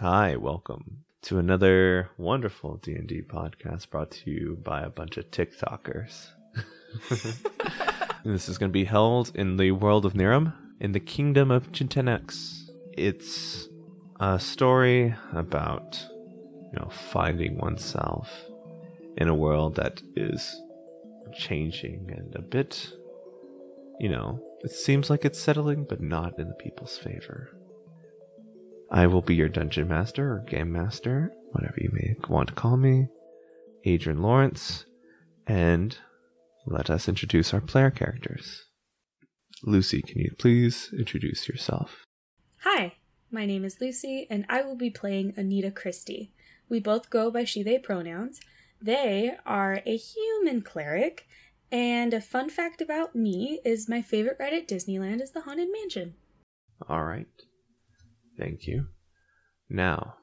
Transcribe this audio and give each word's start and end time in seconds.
Hi, 0.00 0.34
welcome 0.36 1.04
to 1.24 1.38
another 1.38 2.08
wonderful 2.16 2.76
D&D 2.76 3.20
podcast 3.28 3.90
brought 3.90 4.10
to 4.12 4.30
you 4.30 4.56
by 4.64 4.80
a 4.80 4.88
bunch 4.88 5.18
of 5.18 5.30
TikTokers. 5.30 6.28
this 8.24 8.48
is 8.48 8.56
going 8.56 8.70
to 8.70 8.72
be 8.72 8.86
held 8.86 9.30
in 9.34 9.58
the 9.58 9.72
world 9.72 10.06
of 10.06 10.14
Niram, 10.14 10.54
in 10.80 10.92
the 10.92 11.00
kingdom 11.00 11.50
of 11.50 11.70
Chintenex. 11.72 12.70
It's 12.94 13.68
a 14.18 14.40
story 14.40 15.14
about, 15.34 16.02
you 16.72 16.78
know, 16.80 16.88
finding 16.88 17.58
oneself 17.58 18.30
in 19.18 19.28
a 19.28 19.34
world 19.34 19.74
that 19.74 20.00
is 20.16 20.62
changing 21.34 22.10
and 22.16 22.34
a 22.34 22.40
bit, 22.40 22.90
you 23.98 24.08
know, 24.08 24.42
it 24.64 24.70
seems 24.70 25.10
like 25.10 25.26
it's 25.26 25.38
settling, 25.38 25.84
but 25.84 26.00
not 26.00 26.38
in 26.38 26.48
the 26.48 26.54
people's 26.54 26.96
favor. 26.96 27.50
I 28.90 29.06
will 29.06 29.22
be 29.22 29.36
your 29.36 29.48
dungeon 29.48 29.86
master 29.86 30.32
or 30.32 30.38
game 30.40 30.72
master, 30.72 31.32
whatever 31.52 31.76
you 31.78 31.90
may 31.92 32.16
want 32.28 32.48
to 32.48 32.54
call 32.54 32.76
me, 32.76 33.06
Adrian 33.84 34.20
Lawrence, 34.20 34.84
and 35.46 35.96
let 36.66 36.90
us 36.90 37.08
introduce 37.08 37.54
our 37.54 37.60
player 37.60 37.90
characters. 37.90 38.64
Lucy, 39.62 40.02
can 40.02 40.18
you 40.18 40.32
please 40.38 40.90
introduce 40.98 41.48
yourself? 41.48 42.04
Hi, 42.64 42.94
my 43.30 43.46
name 43.46 43.64
is 43.64 43.80
Lucy, 43.80 44.26
and 44.28 44.44
I 44.48 44.62
will 44.62 44.76
be 44.76 44.90
playing 44.90 45.34
Anita 45.36 45.70
Christie. 45.70 46.32
We 46.68 46.80
both 46.80 47.10
go 47.10 47.30
by 47.30 47.44
she, 47.44 47.62
they 47.62 47.78
pronouns. 47.78 48.40
They 48.82 49.36
are 49.46 49.82
a 49.86 49.96
human 49.96 50.62
cleric, 50.62 51.28
and 51.70 52.12
a 52.12 52.20
fun 52.20 52.50
fact 52.50 52.80
about 52.80 53.14
me 53.14 53.60
is 53.64 53.88
my 53.88 54.02
favorite 54.02 54.38
ride 54.40 54.52
at 54.52 54.66
Disneyland 54.66 55.20
is 55.20 55.30
the 55.30 55.42
Haunted 55.42 55.68
Mansion. 55.70 56.14
All 56.88 57.04
right. 57.04 57.28
Thank 58.40 58.66
you. 58.66 58.86
Now, 59.68 60.14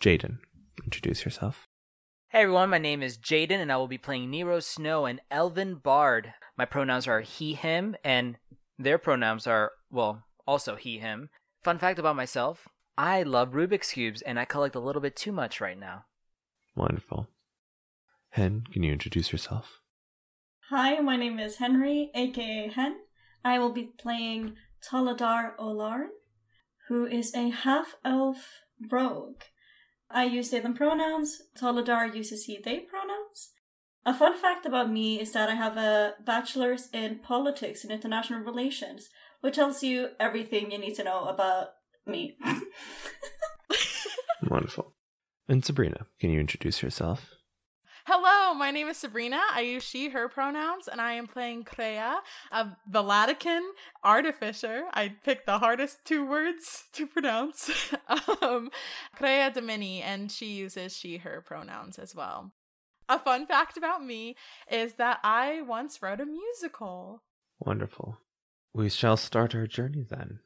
Jayden, 0.00 0.38
introduce 0.84 1.24
yourself. 1.24 1.68
Hey 2.30 2.42
everyone, 2.42 2.70
my 2.70 2.78
name 2.78 3.00
is 3.00 3.16
Jayden 3.16 3.60
and 3.60 3.70
I 3.70 3.76
will 3.76 3.86
be 3.86 3.96
playing 3.96 4.30
Niro 4.30 4.60
Snow, 4.60 5.06
and 5.06 5.20
Elvin 5.30 5.76
bard. 5.76 6.34
My 6.58 6.64
pronouns 6.64 7.06
are 7.06 7.20
he, 7.20 7.54
him, 7.54 7.94
and 8.02 8.38
their 8.76 8.98
pronouns 8.98 9.46
are, 9.46 9.70
well, 9.88 10.24
also 10.48 10.74
he, 10.74 10.98
him. 10.98 11.30
Fun 11.62 11.78
fact 11.78 12.00
about 12.00 12.16
myself 12.16 12.66
I 12.98 13.22
love 13.22 13.52
Rubik's 13.52 13.92
Cubes 13.92 14.20
and 14.20 14.38
I 14.38 14.44
collect 14.46 14.74
a 14.74 14.80
little 14.80 15.00
bit 15.00 15.14
too 15.14 15.30
much 15.30 15.60
right 15.60 15.78
now. 15.78 16.06
Wonderful. 16.74 17.28
Hen, 18.30 18.64
can 18.72 18.82
you 18.82 18.92
introduce 18.92 19.30
yourself? 19.30 19.80
Hi, 20.70 20.98
my 20.98 21.16
name 21.16 21.38
is 21.38 21.56
Henry, 21.56 22.10
aka 22.16 22.68
Hen. 22.68 22.96
I 23.44 23.60
will 23.60 23.72
be 23.72 23.92
playing 23.96 24.56
Toladar 24.82 25.56
Olarn, 25.56 26.08
who 26.90 27.06
is 27.06 27.32
a 27.36 27.50
half 27.50 27.94
elf 28.04 28.62
rogue. 28.90 29.42
I 30.10 30.24
use 30.24 30.50
they 30.50 30.58
them 30.58 30.74
pronouns. 30.74 31.40
Toladar 31.56 32.12
uses 32.12 32.44
he 32.44 32.58
they 32.58 32.80
pronouns. 32.80 33.52
A 34.04 34.12
fun 34.12 34.36
fact 34.36 34.66
about 34.66 34.90
me 34.90 35.20
is 35.20 35.30
that 35.32 35.48
I 35.48 35.54
have 35.54 35.76
a 35.76 36.14
bachelor's 36.26 36.88
in 36.92 37.20
politics 37.20 37.84
and 37.84 37.92
international 37.92 38.40
relations, 38.40 39.08
which 39.40 39.54
tells 39.54 39.84
you 39.84 40.08
everything 40.18 40.72
you 40.72 40.78
need 40.78 40.96
to 40.96 41.04
know 41.04 41.26
about 41.26 41.68
me. 42.06 42.36
Wonderful. 44.50 44.92
And 45.48 45.64
Sabrina, 45.64 46.06
can 46.18 46.30
you 46.30 46.40
introduce 46.40 46.82
yourself? 46.82 47.34
Hello, 48.06 48.54
my 48.54 48.70
name 48.70 48.88
is 48.88 48.96
Sabrina. 48.96 49.40
I 49.52 49.60
use 49.60 49.82
she, 49.82 50.08
her 50.08 50.28
pronouns, 50.28 50.88
and 50.88 51.00
I 51.00 51.12
am 51.12 51.26
playing 51.26 51.64
Crea, 51.64 52.18
a 52.50 52.76
Velatican 52.90 53.60
artificer. 54.02 54.84
I 54.94 55.08
picked 55.22 55.46
the 55.46 55.58
hardest 55.58 55.98
two 56.04 56.24
words 56.24 56.84
to 56.94 57.06
pronounce. 57.06 57.70
um, 58.42 58.70
Crea 59.14 59.50
Domini, 59.50 60.02
and 60.02 60.32
she 60.32 60.46
uses 60.46 60.96
she, 60.96 61.18
her 61.18 61.42
pronouns 61.42 61.98
as 61.98 62.14
well. 62.14 62.52
A 63.08 63.18
fun 63.18 63.46
fact 63.46 63.76
about 63.76 64.04
me 64.04 64.36
is 64.70 64.94
that 64.94 65.18
I 65.22 65.62
once 65.62 66.00
wrote 66.00 66.20
a 66.20 66.26
musical. 66.26 67.22
Wonderful. 67.58 68.18
We 68.72 68.88
shall 68.88 69.16
start 69.16 69.54
our 69.54 69.66
journey 69.66 70.06
then. 70.08 70.38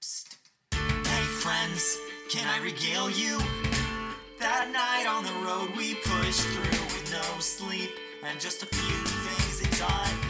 Psst. 0.00 0.36
Hey 0.72 1.24
friends, 1.24 1.98
can 2.30 2.46
I 2.48 2.62
regale 2.62 3.10
you? 3.10 3.38
That 4.44 4.70
night 4.72 5.06
on 5.08 5.24
the 5.24 5.32
road 5.42 5.74
we 5.74 5.94
pushed 5.94 6.42
through 6.42 6.84
with 6.92 7.10
no 7.10 7.40
sleep 7.40 7.92
and 8.22 8.38
just 8.38 8.62
a 8.62 8.66
few 8.66 8.96
things 9.06 9.62
inside 9.62 10.12
me. 10.18 10.23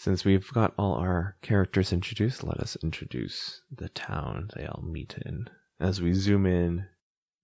Since 0.00 0.24
we've 0.24 0.50
got 0.54 0.72
all 0.78 0.94
our 0.94 1.36
characters 1.42 1.92
introduced, 1.92 2.42
let 2.42 2.58
us 2.58 2.74
introduce 2.82 3.60
the 3.70 3.90
town 3.90 4.48
they 4.56 4.64
all 4.64 4.82
meet 4.82 5.16
in. 5.26 5.50
As 5.78 6.00
we 6.00 6.14
zoom 6.14 6.46
in 6.46 6.86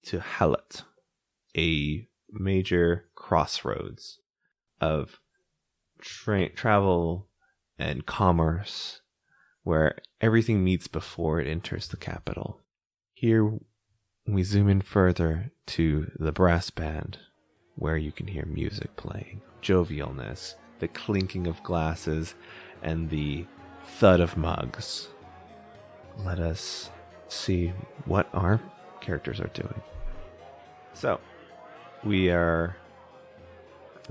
to 0.05 0.21
Hallet, 0.21 0.83
a 1.55 2.09
major 2.31 3.11
crossroads 3.15 4.21
of 4.81 5.21
tra- 6.01 6.49
travel 6.49 7.29
and 7.79 8.07
commerce, 8.07 9.03
where 9.63 9.99
everything 10.23 10.65
meets 10.65 10.89
before 10.89 11.39
it 11.39 11.47
enters 11.47 11.89
the 11.89 11.99
capital. 11.99 12.63
Here 13.13 13.53
we 14.27 14.43
zoom 14.45 14.71
in 14.71 14.81
further 14.81 15.53
to 15.67 16.11
the 16.19 16.33
brass 16.33 16.71
band, 16.71 17.19
where 17.75 17.99
you 17.99 18.13
can 18.13 18.29
hear 18.29 18.47
music 18.47 18.97
playing, 18.97 19.43
jovialness, 19.61 20.55
the 20.79 20.89
clinking 20.89 21.47
of 21.47 21.63
glasses, 21.63 22.35
and 22.83 23.11
the 23.11 23.47
thud 23.99 24.21
of 24.21 24.37
mugs. 24.37 25.09
Let 26.25 26.39
us 26.39 26.91
see 27.29 27.73
what 28.05 28.29
our 28.33 28.61
characters 29.01 29.41
are 29.41 29.51
doing. 29.55 29.83
So, 30.93 31.21
we 32.05 32.31
are. 32.31 32.77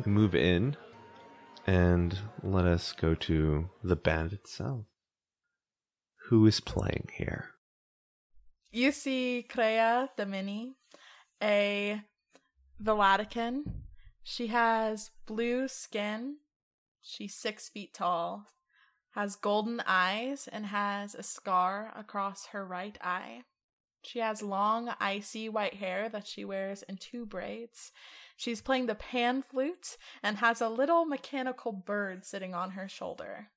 We 0.04 0.12
move 0.12 0.36
in, 0.36 0.76
and 1.66 2.18
let 2.44 2.66
us 2.66 2.92
go 2.92 3.16
to 3.16 3.70
the 3.84 3.96
band 3.96 4.34
itself. 4.34 4.86
Who 6.30 6.46
is 6.46 6.60
playing 6.60 7.10
here? 7.14 7.52
You 8.72 8.92
see 8.92 9.46
Crea 9.48 10.10
mini, 10.28 10.74
a 11.42 12.02
Velatican. 12.84 13.64
She 14.22 14.48
has 14.48 15.12
blue 15.26 15.68
skin. 15.68 16.38
She's 17.08 17.36
six 17.36 17.70
feet 17.70 17.94
tall, 17.94 18.48
has 19.12 19.36
golden 19.36 19.80
eyes, 19.86 20.50
and 20.52 20.66
has 20.66 21.14
a 21.14 21.22
scar 21.22 21.94
across 21.96 22.48
her 22.48 22.66
right 22.66 22.98
eye. 23.00 23.44
She 24.02 24.20
has 24.20 24.42
long, 24.42 24.92
icy 25.00 25.48
white 25.48 25.76
hair 25.76 26.10
that 26.10 26.26
she 26.26 26.44
wears 26.44 26.82
in 26.84 26.98
two 26.98 27.26
braids. 27.26 27.92
She's 28.36 28.60
playing 28.60 28.88
the 28.88 28.96
pan 28.96 29.44
flute 29.44 29.98
and 30.24 30.38
has 30.38 30.62
a 30.62 30.70
little 30.70 31.06
mechanical 31.06 31.72
bird 31.72 32.26
sitting 32.26 32.56
on 32.56 32.72
her 32.72 32.90
shoulder. 32.90 33.50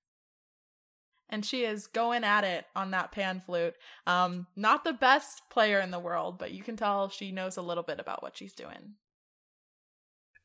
And 1.31 1.44
she 1.44 1.64
is 1.64 1.87
going 1.87 2.25
at 2.25 2.44
it 2.44 2.66
on 2.76 2.91
that 2.91 3.12
pan 3.12 3.41
flute. 3.41 3.75
Um, 4.06 4.47
not 4.56 4.84
the 4.84 4.92
best 4.92 5.42
player 5.50 5.81
in 5.81 5.91
the 5.91 5.98
world, 5.98 6.38
but 6.38 6.53
you 6.53 6.62
can 6.62 6.76
tell 6.76 7.08
she 7.08 7.32
knows 7.32 7.56
a 7.56 7.62
little 7.62 7.82
bit 7.82 7.98
about 7.98 8.22
what 8.22 8.37
she's 8.37 8.54
doing. 8.54 8.94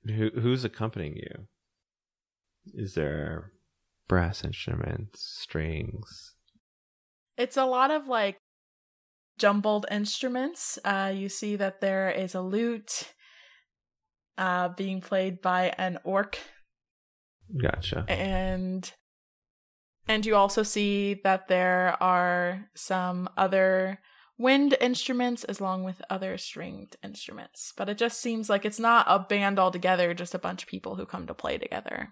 Who, 0.05 0.29
who's 0.39 0.63
accompanying 0.63 1.17
you? 1.17 1.47
Is 2.73 2.93
there 2.93 3.51
brass 4.07 4.43
instruments, 4.43 5.21
strings? 5.39 6.35
It's 7.37 7.57
a 7.57 7.65
lot 7.65 7.91
of 7.91 8.07
like 8.07 8.37
jumbled 9.37 9.85
instruments. 9.89 10.77
Uh, 10.85 11.11
you 11.15 11.29
see 11.29 11.55
that 11.55 11.81
there 11.81 12.09
is 12.09 12.35
a 12.35 12.41
lute 12.41 13.13
uh, 14.37 14.69
being 14.69 15.01
played 15.01 15.41
by 15.41 15.73
an 15.77 15.99
orc, 16.03 16.39
Gotcha. 17.61 18.05
and 18.07 18.91
and 20.07 20.25
you 20.25 20.35
also 20.35 20.63
see 20.63 21.15
that 21.23 21.47
there 21.47 21.97
are 22.01 22.69
some 22.75 23.29
other 23.37 23.99
wind 24.37 24.75
instruments 24.81 25.43
as 25.43 25.61
long 25.61 25.83
with 25.83 26.01
other 26.09 26.37
stringed 26.37 26.97
instruments. 27.03 27.73
But 27.77 27.89
it 27.89 27.97
just 27.97 28.19
seems 28.19 28.49
like 28.49 28.65
it's 28.65 28.79
not 28.79 29.05
a 29.07 29.19
band 29.19 29.59
altogether, 29.59 30.13
just 30.13 30.33
a 30.33 30.39
bunch 30.39 30.63
of 30.63 30.69
people 30.69 30.95
who 30.95 31.05
come 31.05 31.27
to 31.27 31.33
play 31.33 31.57
together. 31.57 32.09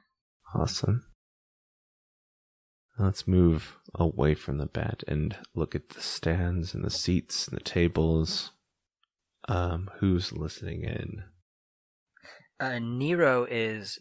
Awesome. 0.53 1.05
Let's 2.99 3.27
move 3.27 3.77
away 3.95 4.35
from 4.35 4.57
the 4.57 4.65
bed 4.65 5.03
and 5.07 5.37
look 5.55 5.75
at 5.75 5.89
the 5.89 6.01
stands 6.01 6.73
and 6.73 6.83
the 6.83 6.89
seats 6.89 7.47
and 7.47 7.57
the 7.57 7.63
tables. 7.63 8.51
Um, 9.47 9.89
who's 9.99 10.31
listening 10.31 10.83
in? 10.83 11.23
Uh, 12.59 12.77
Niro 12.79 13.47
is 13.49 13.97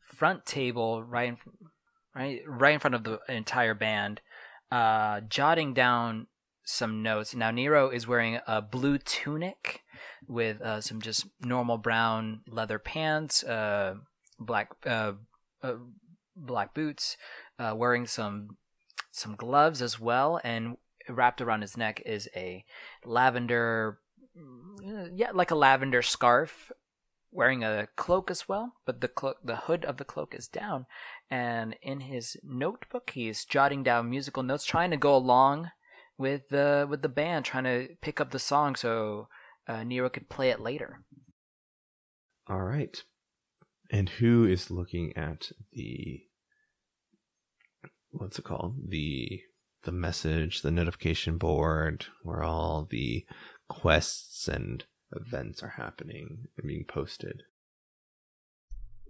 front 0.00 0.44
table, 0.44 1.02
right 1.02 1.30
in, 1.30 1.36
right, 2.14 2.40
right 2.46 2.74
in 2.74 2.80
front 2.80 2.94
of 2.94 3.04
the 3.04 3.20
entire 3.28 3.74
band, 3.74 4.20
uh, 4.70 5.20
jotting 5.22 5.72
down 5.72 6.26
some 6.66 7.02
notes. 7.02 7.34
Now 7.34 7.50
Niro 7.50 7.92
is 7.92 8.06
wearing 8.06 8.38
a 8.46 8.60
blue 8.60 8.98
tunic 8.98 9.82
with 10.28 10.60
uh, 10.60 10.80
some 10.80 11.00
just 11.00 11.26
normal 11.40 11.78
brown 11.78 12.40
leather 12.48 12.78
pants, 12.78 13.42
uh, 13.44 13.94
black 14.38 14.68
uh, 15.64 15.74
black 16.36 16.74
boots, 16.74 17.16
uh, 17.58 17.74
wearing 17.76 18.06
some 18.06 18.56
some 19.10 19.36
gloves 19.36 19.80
as 19.80 19.98
well, 19.98 20.40
and 20.44 20.76
wrapped 21.08 21.40
around 21.40 21.62
his 21.62 21.76
neck 21.76 22.02
is 22.04 22.28
a 22.34 22.64
lavender, 23.04 24.00
mm, 24.36 25.10
yeah, 25.14 25.30
like 25.32 25.50
a 25.50 25.56
lavender 25.56 26.02
scarf. 26.02 26.70
Wearing 27.32 27.64
a 27.64 27.88
cloak 27.96 28.30
as 28.30 28.48
well, 28.48 28.74
but 28.86 29.00
the 29.00 29.08
clo- 29.08 29.34
the 29.42 29.56
hood 29.56 29.84
of 29.84 29.96
the 29.96 30.04
cloak 30.04 30.36
is 30.36 30.46
down, 30.46 30.86
and 31.28 31.74
in 31.82 31.98
his 32.00 32.36
notebook 32.44 33.10
he's 33.10 33.44
jotting 33.44 33.82
down 33.82 34.08
musical 34.08 34.44
notes, 34.44 34.64
trying 34.64 34.92
to 34.92 34.96
go 34.96 35.16
along 35.16 35.72
with 36.16 36.48
the 36.50 36.86
with 36.88 37.02
the 37.02 37.08
band, 37.08 37.44
trying 37.44 37.64
to 37.64 37.96
pick 38.00 38.20
up 38.20 38.30
the 38.30 38.38
song 38.38 38.76
so 38.76 39.26
uh, 39.66 39.78
Niro 39.78 40.12
could 40.12 40.28
play 40.28 40.50
it 40.50 40.60
later. 40.60 41.00
All 42.48 42.62
right. 42.62 43.02
And 43.94 44.08
who 44.08 44.44
is 44.44 44.72
looking 44.72 45.16
at 45.16 45.52
the 45.72 46.24
what's 48.10 48.40
it 48.40 48.44
called? 48.44 48.74
The 48.88 49.42
the 49.84 49.92
message, 49.92 50.62
the 50.62 50.72
notification 50.72 51.38
board 51.38 52.06
where 52.24 52.42
all 52.42 52.88
the 52.90 53.24
quests 53.68 54.48
and 54.48 54.84
events 55.12 55.62
are 55.62 55.74
happening 55.76 56.46
and 56.58 56.66
being 56.66 56.84
posted. 56.88 57.44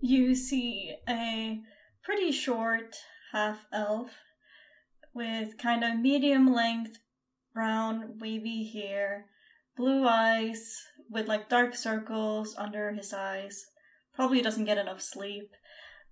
You 0.03 0.35
see 0.35 0.97
a 1.09 1.61
pretty 2.03 2.31
short 2.31 2.95
half 3.33 3.65
elf 3.73 4.11
with 5.15 5.57
kind 5.57 5.83
of 5.83 5.99
medium 5.99 6.53
length 6.53 6.99
brown 7.55 8.19
wavy 8.19 8.71
hair, 8.71 9.29
blue 9.79 10.07
eyes 10.07 10.77
with 11.09 11.27
like 11.27 11.49
dark 11.49 11.75
circles 11.75 12.55
under 12.59 12.93
his 12.93 13.15
eyes. 13.15 13.65
Probably 14.15 14.41
doesn't 14.41 14.65
get 14.65 14.79
enough 14.79 15.01
sleep. 15.01 15.51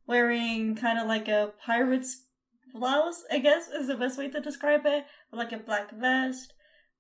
Wearing 0.06 0.74
kind 0.74 0.98
of 0.98 1.06
like 1.06 1.28
a 1.28 1.52
pirate's 1.64 2.24
blouse, 2.74 3.22
I 3.30 3.38
guess 3.38 3.68
is 3.68 3.86
the 3.86 3.96
best 3.96 4.18
way 4.18 4.28
to 4.28 4.40
describe 4.40 4.86
it. 4.86 5.04
With 5.30 5.38
like 5.38 5.52
a 5.52 5.58
black 5.58 5.92
vest, 5.92 6.52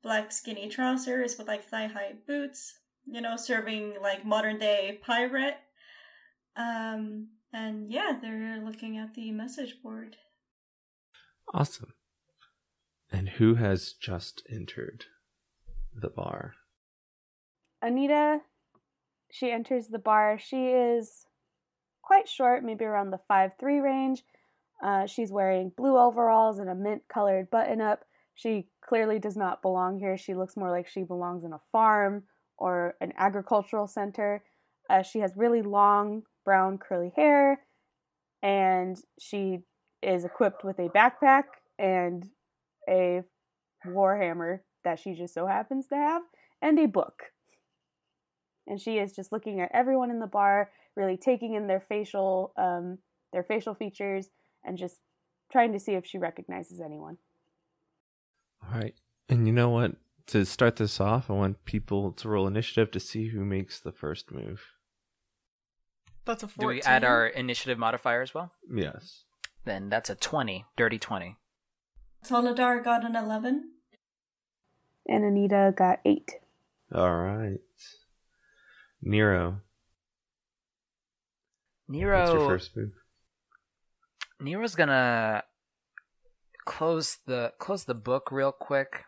black 0.02 0.32
skinny 0.32 0.68
trousers 0.68 1.36
with 1.38 1.48
like 1.48 1.64
thigh 1.64 1.86
high 1.86 2.12
boots, 2.26 2.78
you 3.06 3.20
know, 3.20 3.36
serving 3.36 3.94
like 4.00 4.24
modern 4.24 4.58
day 4.58 5.00
pirate. 5.04 5.56
Um, 6.56 7.28
and 7.52 7.90
yeah, 7.90 8.18
they're 8.20 8.62
looking 8.64 8.96
at 8.96 9.14
the 9.14 9.30
message 9.30 9.76
board. 9.82 10.16
Awesome. 11.52 11.94
And 13.10 13.28
who 13.30 13.56
has 13.56 13.92
just 13.92 14.42
entered 14.50 15.06
the 15.94 16.08
bar? 16.08 16.54
Anita, 17.82 18.40
she 19.32 19.50
enters 19.50 19.88
the 19.88 19.98
bar. 19.98 20.38
She 20.38 20.68
is 20.68 21.24
quite 22.02 22.28
short, 22.28 22.62
maybe 22.62 22.84
around 22.84 23.10
the 23.10 23.20
five 23.26 23.52
three 23.58 23.80
range. 23.80 24.22
Uh, 24.84 25.06
she's 25.06 25.32
wearing 25.32 25.72
blue 25.74 25.96
overalls 25.96 26.58
and 26.58 26.68
a 26.68 26.74
mint 26.74 27.02
colored 27.08 27.50
button 27.50 27.80
up. 27.80 28.04
She 28.34 28.68
clearly 28.86 29.18
does 29.18 29.36
not 29.36 29.62
belong 29.62 29.98
here. 29.98 30.18
She 30.18 30.34
looks 30.34 30.56
more 30.56 30.70
like 30.70 30.86
she 30.86 31.02
belongs 31.02 31.44
in 31.44 31.54
a 31.54 31.60
farm 31.72 32.24
or 32.58 32.94
an 33.00 33.14
agricultural 33.16 33.86
center. 33.86 34.44
Uh, 34.90 35.02
she 35.02 35.20
has 35.20 35.32
really 35.34 35.62
long 35.62 36.24
brown 36.44 36.76
curly 36.76 37.12
hair 37.16 37.60
and 38.42 38.98
she 39.18 39.60
is 40.02 40.26
equipped 40.26 40.62
with 40.62 40.78
a 40.78 40.90
backpack 40.90 41.44
and 41.78 42.28
a 42.86 43.22
warhammer 43.86 44.60
that 44.84 44.98
she 44.98 45.14
just 45.14 45.32
so 45.32 45.46
happens 45.46 45.86
to 45.86 45.94
have 45.94 46.22
and 46.60 46.78
a 46.78 46.86
book. 46.86 47.31
And 48.66 48.80
she 48.80 48.98
is 48.98 49.12
just 49.12 49.32
looking 49.32 49.60
at 49.60 49.70
everyone 49.74 50.10
in 50.10 50.20
the 50.20 50.26
bar, 50.26 50.70
really 50.96 51.16
taking 51.16 51.54
in 51.54 51.66
their 51.66 51.80
facial 51.80 52.52
um, 52.56 52.98
their 53.32 53.42
facial 53.42 53.74
features 53.74 54.28
and 54.64 54.78
just 54.78 54.98
trying 55.50 55.72
to 55.72 55.80
see 55.80 55.92
if 55.92 56.06
she 56.06 56.18
recognizes 56.18 56.80
anyone. 56.80 57.18
All 58.62 58.78
right. 58.78 58.94
And 59.28 59.46
you 59.46 59.52
know 59.52 59.70
what? 59.70 59.92
To 60.28 60.44
start 60.44 60.76
this 60.76 61.00
off, 61.00 61.28
I 61.28 61.32
want 61.32 61.64
people 61.64 62.12
to 62.12 62.28
roll 62.28 62.46
initiative 62.46 62.90
to 62.92 63.00
see 63.00 63.28
who 63.28 63.44
makes 63.44 63.80
the 63.80 63.90
first 63.90 64.30
move. 64.30 64.62
That's 66.24 66.44
a 66.44 66.48
14. 66.48 66.62
Do 66.62 66.66
we 66.68 66.82
add 66.82 67.02
our 67.02 67.26
initiative 67.26 67.78
modifier 67.78 68.22
as 68.22 68.32
well? 68.32 68.52
Yes. 68.72 69.24
Then 69.64 69.88
that's 69.88 70.10
a 70.10 70.14
twenty, 70.14 70.64
dirty 70.76 70.98
twenty. 70.98 71.36
Toladar 72.24 72.82
got 72.84 73.04
an 73.04 73.16
11. 73.16 73.70
And 75.08 75.24
Anita 75.24 75.74
got 75.76 75.98
eight. 76.04 76.30
All 76.94 77.16
right. 77.16 77.58
Niro, 79.04 79.60
Niro. 81.90 82.20
what's 82.20 82.32
your 82.32 82.48
first 82.48 82.76
move? 82.76 82.92
Niro's 84.40 84.74
gonna 84.74 85.42
close 86.64 87.18
the 87.26 87.52
close 87.58 87.84
the 87.84 87.94
book 87.94 88.30
real 88.30 88.52
quick. 88.52 89.04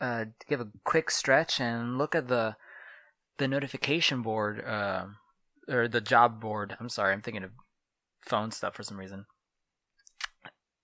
Uh, 0.00 0.26
give 0.48 0.60
a 0.60 0.68
quick 0.84 1.10
stretch 1.10 1.60
and 1.60 1.98
look 1.98 2.14
at 2.14 2.28
the 2.28 2.56
the 3.38 3.48
notification 3.48 4.22
board, 4.22 4.64
uh, 4.64 5.06
or 5.68 5.88
the 5.88 6.00
job 6.00 6.40
board. 6.40 6.76
I'm 6.80 6.88
sorry, 6.88 7.12
I'm 7.12 7.22
thinking 7.22 7.44
of 7.44 7.50
phone 8.22 8.50
stuff 8.50 8.74
for 8.74 8.82
some 8.82 8.98
reason. 8.98 9.26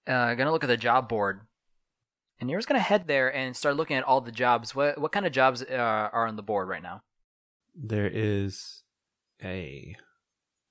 Uh, 0.07 0.35
gonna 0.35 0.53
look 0.53 0.65
at 0.65 0.69
the 0.69 0.77
job 0.77 1.09
board, 1.09 1.41
and 2.41 2.49
Niro's 2.49 2.67
gonna 2.67 2.81
head 2.81 3.07
there 3.07 3.35
and 3.35 3.57
start 3.57 3.77
looking 3.77 3.97
at 3.97 4.05
all 4.05 4.21
the 4.21 4.33
jobs. 4.33 4.75
What 4.75 5.01
what 5.01 5.13
kind 5.13 5.27
of 5.27 5.33
jobs 5.33 5.63
uh, 5.63 5.75
are 5.75 6.27
on 6.27 6.37
the 6.37 6.43
board 6.43 6.69
right 6.69 6.83
now? 6.83 7.03
There 7.77 8.09
is 8.09 8.83
a 9.43 9.97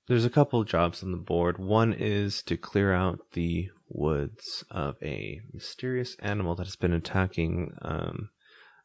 there's 0.08 0.24
a 0.24 0.30
couple 0.30 0.60
of 0.60 0.68
jobs 0.68 1.02
on 1.02 1.10
the 1.10 1.16
board. 1.16 1.58
One 1.58 1.92
is 1.92 2.42
to 2.44 2.56
clear 2.56 2.92
out 2.92 3.32
the 3.32 3.70
woods 3.88 4.64
of 4.70 4.96
a 5.02 5.40
mysterious 5.52 6.16
animal 6.20 6.54
that 6.56 6.66
has 6.66 6.76
been 6.76 6.92
attacking 6.92 7.72
um, 7.82 8.30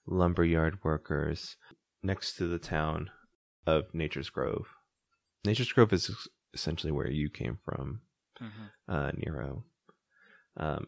lumberyard 0.07 0.79
workers 0.83 1.57
next 2.03 2.35
to 2.37 2.47
the 2.47 2.57
town 2.59 3.09
of 3.67 3.93
Nature's 3.93 4.29
Grove. 4.29 4.67
Nature's 5.45 5.71
Grove 5.71 5.93
is 5.93 6.11
essentially 6.53 6.91
where 6.91 7.09
you 7.09 7.29
came 7.29 7.59
from, 7.63 8.01
uh, 8.87 9.11
Niro. 9.11 9.63
Um, 10.57 10.87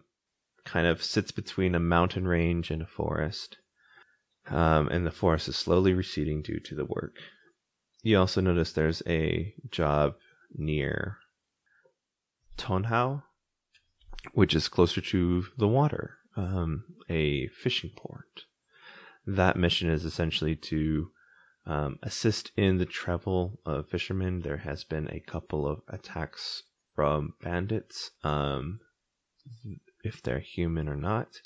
kind 0.65 0.87
of 0.87 1.03
sits 1.03 1.31
between 1.31 1.75
a 1.75 1.79
mountain 1.79 2.27
range 2.27 2.71
and 2.71 2.81
a 2.81 2.87
forest. 2.87 3.57
Um, 4.49 4.89
and 4.89 5.05
the 5.05 5.11
forest 5.11 5.47
is 5.47 5.55
slowly 5.55 5.93
receding 5.93 6.41
due 6.41 6.59
to 6.59 6.75
the 6.75 6.85
work. 6.85 7.15
You 8.01 8.19
also 8.19 8.41
notice 8.41 8.73
there's 8.73 9.01
a 9.07 9.53
job 9.71 10.15
near 10.53 11.17
Tonhau, 12.57 13.23
which 14.33 14.53
is 14.53 14.67
closer 14.67 15.01
to 15.01 15.45
the 15.57 15.67
water, 15.67 16.17
um, 16.35 16.83
a 17.09 17.47
fishing 17.47 17.91
port. 17.95 18.43
That 19.25 19.55
mission 19.55 19.89
is 19.89 20.03
essentially 20.03 20.55
to 20.57 21.11
um, 21.65 21.97
assist 22.03 22.51
in 22.57 22.77
the 22.77 22.85
travel 22.85 23.59
of 23.65 23.87
fishermen. 23.87 24.41
There 24.41 24.57
has 24.57 24.83
been 24.83 25.07
a 25.09 25.21
couple 25.21 25.65
of 25.65 25.79
attacks 25.87 26.63
from 26.93 27.33
bandits, 27.41 28.11
um, 28.23 28.81
if 30.03 30.21
they're 30.21 30.39
human 30.39 30.89
or 30.89 30.97
not. 30.97 31.39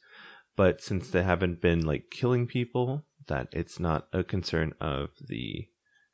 But 0.57 0.81
since 0.81 1.09
they 1.09 1.23
haven't 1.23 1.61
been 1.61 1.85
like 1.85 2.09
killing 2.11 2.47
people, 2.47 3.05
that 3.27 3.47
it's 3.53 3.79
not 3.79 4.07
a 4.11 4.23
concern 4.23 4.73
of 4.81 5.11
the 5.25 5.67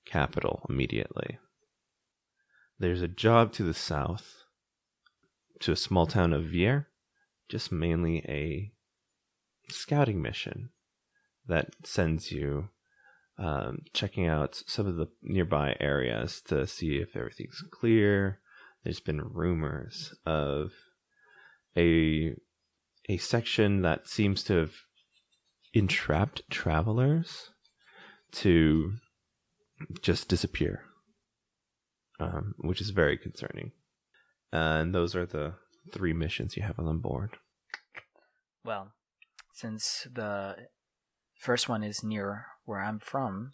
capital 0.05 0.65
immediately. 0.69 1.39
There's 2.77 3.01
a 3.01 3.07
job 3.07 3.53
to 3.53 3.63
the 3.63 3.73
south, 3.73 4.43
to 5.61 5.71
a 5.71 5.77
small 5.77 6.05
town 6.05 6.33
of 6.33 6.43
Vier, 6.43 6.87
just 7.47 7.71
mainly 7.71 8.17
a 8.27 8.73
scouting 9.69 10.21
mission 10.21 10.71
that 11.47 11.69
sends 11.85 12.31
you 12.31 12.69
um, 13.37 13.79
checking 13.93 14.27
out 14.27 14.61
some 14.67 14.87
of 14.87 14.97
the 14.97 15.07
nearby 15.21 15.77
areas 15.79 16.41
to 16.47 16.67
see 16.67 16.97
if 16.97 17.15
everything's 17.15 17.63
clear. 17.71 18.39
There's 18.83 18.99
been 18.99 19.21
rumors 19.21 20.13
of 20.25 20.71
a 21.77 22.35
a 23.09 23.17
section 23.17 23.81
that 23.81 24.07
seems 24.07 24.43
to 24.43 24.55
have 24.55 24.73
entrapped 25.73 26.41
travelers 26.49 27.49
to 28.31 28.93
just 30.01 30.27
disappear, 30.27 30.83
um, 32.19 32.55
which 32.59 32.81
is 32.81 32.91
very 32.91 33.17
concerning. 33.17 33.71
And 34.51 34.93
those 34.93 35.15
are 35.15 35.25
the 35.25 35.55
three 35.91 36.13
missions 36.13 36.55
you 36.55 36.63
have 36.63 36.79
on 36.79 36.99
board. 36.99 37.37
Well, 38.63 38.93
since 39.53 40.07
the 40.11 40.55
first 41.39 41.67
one 41.67 41.83
is 41.83 42.03
near 42.03 42.45
where 42.65 42.79
I'm 42.79 42.99
from, 42.99 43.51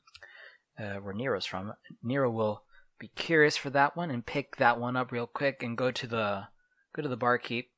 uh, 0.77 0.95
where 0.95 1.13
Niro's 1.13 1.45
from, 1.45 1.73
Niro 2.05 2.31
will 2.31 2.63
be 2.99 3.09
curious 3.15 3.57
for 3.57 3.69
that 3.71 3.97
one 3.97 4.11
and 4.11 4.25
pick 4.25 4.57
that 4.57 4.79
one 4.79 4.95
up 4.95 5.11
real 5.11 5.25
quick 5.25 5.63
and 5.63 5.77
go 5.77 5.89
to 5.89 6.05
the 6.05 6.47
Go 6.95 7.03
to 7.03 7.09
the 7.09 7.17
barkeep. 7.17 7.69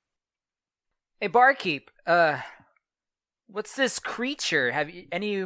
Hey, 1.21 1.27
barkeep. 1.27 1.91
Uh, 2.07 2.39
what's 3.45 3.75
this 3.75 3.99
creature? 3.99 4.71
Have 4.71 4.89
you 4.89 5.05
any 5.11 5.45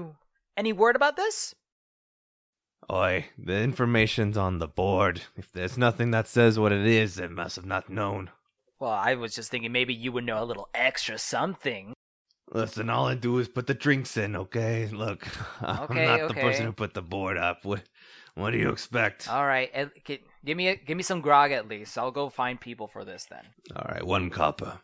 any 0.55 0.71
word 0.71 0.95
about 0.95 1.17
this? 1.17 1.53
Oi, 2.89 3.25
the 3.37 3.59
information's 3.61 4.37
on 4.37 4.59
the 4.59 4.67
board. 4.69 5.23
If 5.35 5.51
there's 5.51 5.77
nothing 5.77 6.11
that 6.11 6.27
says 6.29 6.57
what 6.57 6.71
it 6.71 6.85
is, 6.85 7.19
it 7.19 7.29
must 7.29 7.57
have 7.57 7.65
not 7.65 7.89
known. 7.89 8.29
Well, 8.79 8.91
I 8.91 9.15
was 9.15 9.35
just 9.35 9.51
thinking 9.51 9.73
maybe 9.73 9.93
you 9.93 10.11
would 10.13 10.23
know 10.23 10.41
a 10.41 10.45
little 10.45 10.69
extra 10.73 11.17
something. 11.17 11.93
Listen, 12.51 12.89
all 12.89 13.07
I 13.07 13.15
do 13.15 13.37
is 13.39 13.49
put 13.49 13.67
the 13.67 13.73
drinks 13.73 14.15
in, 14.17 14.35
okay? 14.35 14.87
Look, 14.87 15.27
I'm 15.61 15.83
Okay, 15.83 16.05
not 16.05 16.19
the 16.21 16.25
okay. 16.25 16.41
person 16.41 16.65
who 16.67 16.71
put 16.71 16.93
the 16.93 17.01
board 17.01 17.37
up. 17.37 17.65
What, 17.65 17.83
what 18.35 18.51
do 18.51 18.57
you 18.59 18.69
expect? 18.69 19.27
All 19.29 19.45
right, 19.45 19.69
eh, 19.73 19.87
gi- 20.05 20.21
give 20.45 20.55
me 20.55 20.67
a, 20.69 20.75
give 20.75 20.95
me 20.95 21.03
some 21.03 21.21
grog 21.21 21.51
at 21.51 21.67
least. 21.67 21.97
I'll 21.97 22.11
go 22.11 22.29
find 22.29 22.61
people 22.61 22.87
for 22.87 23.03
this 23.03 23.25
then. 23.25 23.45
All 23.75 23.87
right, 23.89 24.05
one 24.05 24.29
copper. 24.29 24.79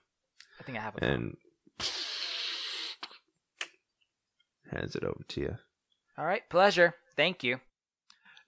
I 0.61 0.63
think 0.63 0.77
I 0.77 0.81
have 0.81 0.95
a. 0.95 1.03
And 1.03 1.37
hands 4.71 4.95
it 4.95 5.03
over 5.03 5.23
to 5.27 5.41
you. 5.41 5.55
All 6.19 6.25
right, 6.25 6.47
pleasure. 6.49 6.93
Thank 7.17 7.43
you. 7.43 7.59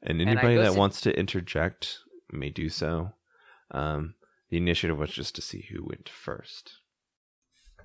And 0.04 0.22
And 0.22 0.30
anybody 0.30 0.56
go 0.56 0.62
that 0.62 0.74
sit- 0.74 0.80
wants 0.80 1.02
to 1.02 1.18
interject 1.20 1.98
may 2.32 2.52
do 2.52 2.70
so. 2.70 3.14
Um, 3.72 4.14
the 4.52 4.58
initiative 4.58 5.00
was 5.00 5.10
just 5.10 5.34
to 5.36 5.42
see 5.42 5.66
who 5.72 5.84
went 5.84 6.08
first. 6.08 6.74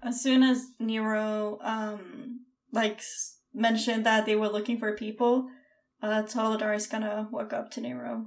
As 0.03 0.23
soon 0.23 0.43
as 0.43 0.67
Niro 0.81 1.59
um 1.65 2.41
like 2.71 3.01
mentioned 3.55 4.05
that 4.05 4.27
they 4.27 4.37
were 4.37 4.49
looking 4.51 4.79
for 4.79 4.95
people, 4.95 5.49
uh 6.03 6.23
Toladar 6.25 6.77
is 6.77 6.87
gonna 6.87 7.29
walk 7.33 7.55
up 7.55 7.71
to 7.73 7.81
Niro. 7.81 8.27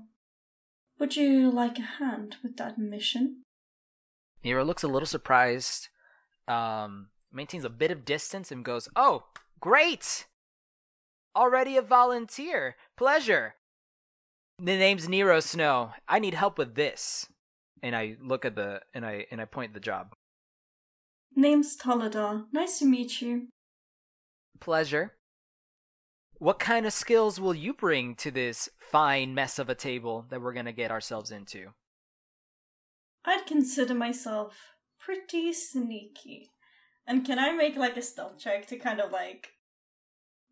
Would 1.00 1.16
you 1.16 1.52
like 1.52 1.78
a 1.78 1.84
hand 2.00 2.38
with 2.44 2.58
that 2.58 2.80
mission? 2.80 3.44
Niro 4.44 4.66
looks 4.66 4.84
a 4.84 4.88
little 4.88 5.08
surprised, 5.08 5.90
um, 6.48 7.10
maintains 7.32 7.66
a 7.66 7.70
bit 7.70 7.92
of 7.92 8.06
distance, 8.06 8.52
and 8.52 8.66
goes, 8.66 8.90
"Oh, 8.96 9.28
great! 9.60 10.28
Already 11.36 11.78
a 11.78 11.82
volunteer. 11.82 12.76
Pleasure. 12.98 13.56
The 14.58 14.78
name's 14.78 15.08
Niro 15.08 15.42
Snow. 15.42 15.94
I 16.08 16.20
need 16.20 16.34
help 16.34 16.58
with 16.58 16.76
this." 16.76 17.28
And 17.84 17.96
I 17.96 18.18
look 18.20 18.46
at 18.46 18.56
the 18.56 18.82
and 18.94 19.06
I 19.06 19.26
and 19.32 19.42
I 19.42 19.46
point 19.46 19.74
the 19.74 19.80
job. 19.80 20.16
Name's 21.36 21.78
Toladar. 21.78 22.46
Nice 22.52 22.80
to 22.80 22.86
meet 22.86 23.22
you. 23.22 23.48
Pleasure. 24.60 25.16
What 26.38 26.60
kind 26.60 26.86
of 26.86 26.94
skills 26.94 27.40
will 27.40 27.54
you 27.56 27.74
bring 27.74 28.16
to 28.16 28.32
this 28.32 28.70
fine 28.78 29.34
mess 29.34 29.60
of 29.60 29.70
a 29.70 29.76
table 29.76 30.26
that 30.30 30.42
we're 30.42 30.54
gonna 30.54 30.74
get 30.74 30.92
ourselves 30.92 31.32
into? 31.32 31.74
I'd 33.26 33.46
consider 33.46 33.94
myself 33.94 34.56
pretty 35.00 35.54
sneaky. 35.54 36.50
And 37.08 37.26
can 37.26 37.40
I 37.40 37.52
make 37.52 37.76
like 37.76 37.98
a 37.98 38.02
stealth 38.02 38.38
check 38.38 38.68
to 38.68 38.78
kind 38.78 39.00
of 39.00 39.12
like 39.12 39.50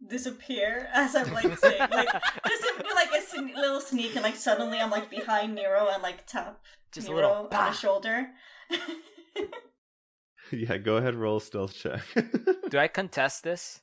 disappear 0.08 0.88
as 0.94 1.16
I'm 1.16 1.34
like 1.34 1.58
saying 1.58 1.80
like 1.92 2.10
just 2.48 2.64
to 2.64 2.84
do 2.84 2.90
like 2.96 3.10
a 3.12 3.22
sne- 3.22 3.56
little 3.56 3.82
sneak 3.82 4.16
and 4.16 4.24
like 4.24 4.36
suddenly 4.36 4.80
I'm 4.80 4.90
like 4.90 5.10
behind 5.10 5.58
Niro 5.58 5.94
and 5.94 6.02
like 6.02 6.26
tap 6.26 6.62
Just 6.92 7.08
a 7.08 7.12
Niro 7.12 7.16
little 7.16 7.32
on 7.32 7.50
the 7.50 7.72
shoulder. 7.74 8.30
yeah, 10.52 10.78
go 10.78 10.98
ahead, 10.98 11.16
roll 11.16 11.38
a 11.38 11.42
stealth 11.42 11.76
check. 11.76 12.02
Do 12.70 12.78
I 12.78 12.88
contest 12.88 13.44
this? 13.44 13.82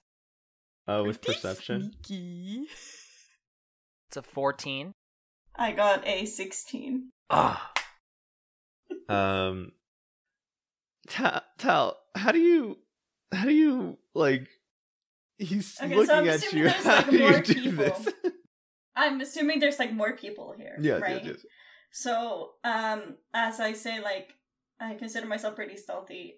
uh, 0.88 1.02
with 1.06 1.20
Pretty 1.20 1.40
perception. 1.40 1.92
Sneaky. 2.04 2.66
It's 4.08 4.16
a 4.16 4.22
fourteen. 4.22 4.94
I 5.58 5.72
got 5.72 6.06
a 6.06 6.26
16. 6.26 7.12
Ah. 7.30 7.72
Um, 9.08 9.72
Tal, 11.08 11.42
Tal, 11.58 11.96
how 12.14 12.32
do 12.32 12.38
you, 12.38 12.78
how 13.32 13.44
do 13.44 13.52
you 13.52 13.98
like? 14.14 14.48
He's 15.38 15.78
Okay, 15.80 15.92
so 15.92 15.96
looking 16.00 16.14
I'm 16.14 16.28
at 16.28 16.34
assuming 16.36 16.64
you. 16.64 16.70
there's, 16.70 16.84
How 16.84 16.96
like, 16.96 17.10
do 17.10 17.16
you 17.16 17.20
more 17.20 17.40
do 17.40 17.54
people. 17.54 17.84
this? 17.84 18.08
I'm 18.96 19.20
assuming 19.20 19.60
there's 19.60 19.78
like 19.78 19.92
more 19.92 20.16
people 20.16 20.54
here, 20.56 20.76
yeah, 20.80 20.94
right? 20.94 21.22
yes, 21.22 21.36
yes. 21.36 21.46
So, 21.92 22.52
um, 22.64 23.16
as 23.34 23.60
I 23.60 23.72
say, 23.74 24.00
like, 24.00 24.34
I 24.80 24.94
consider 24.94 25.26
myself 25.26 25.54
pretty 25.54 25.76
stealthy. 25.76 26.36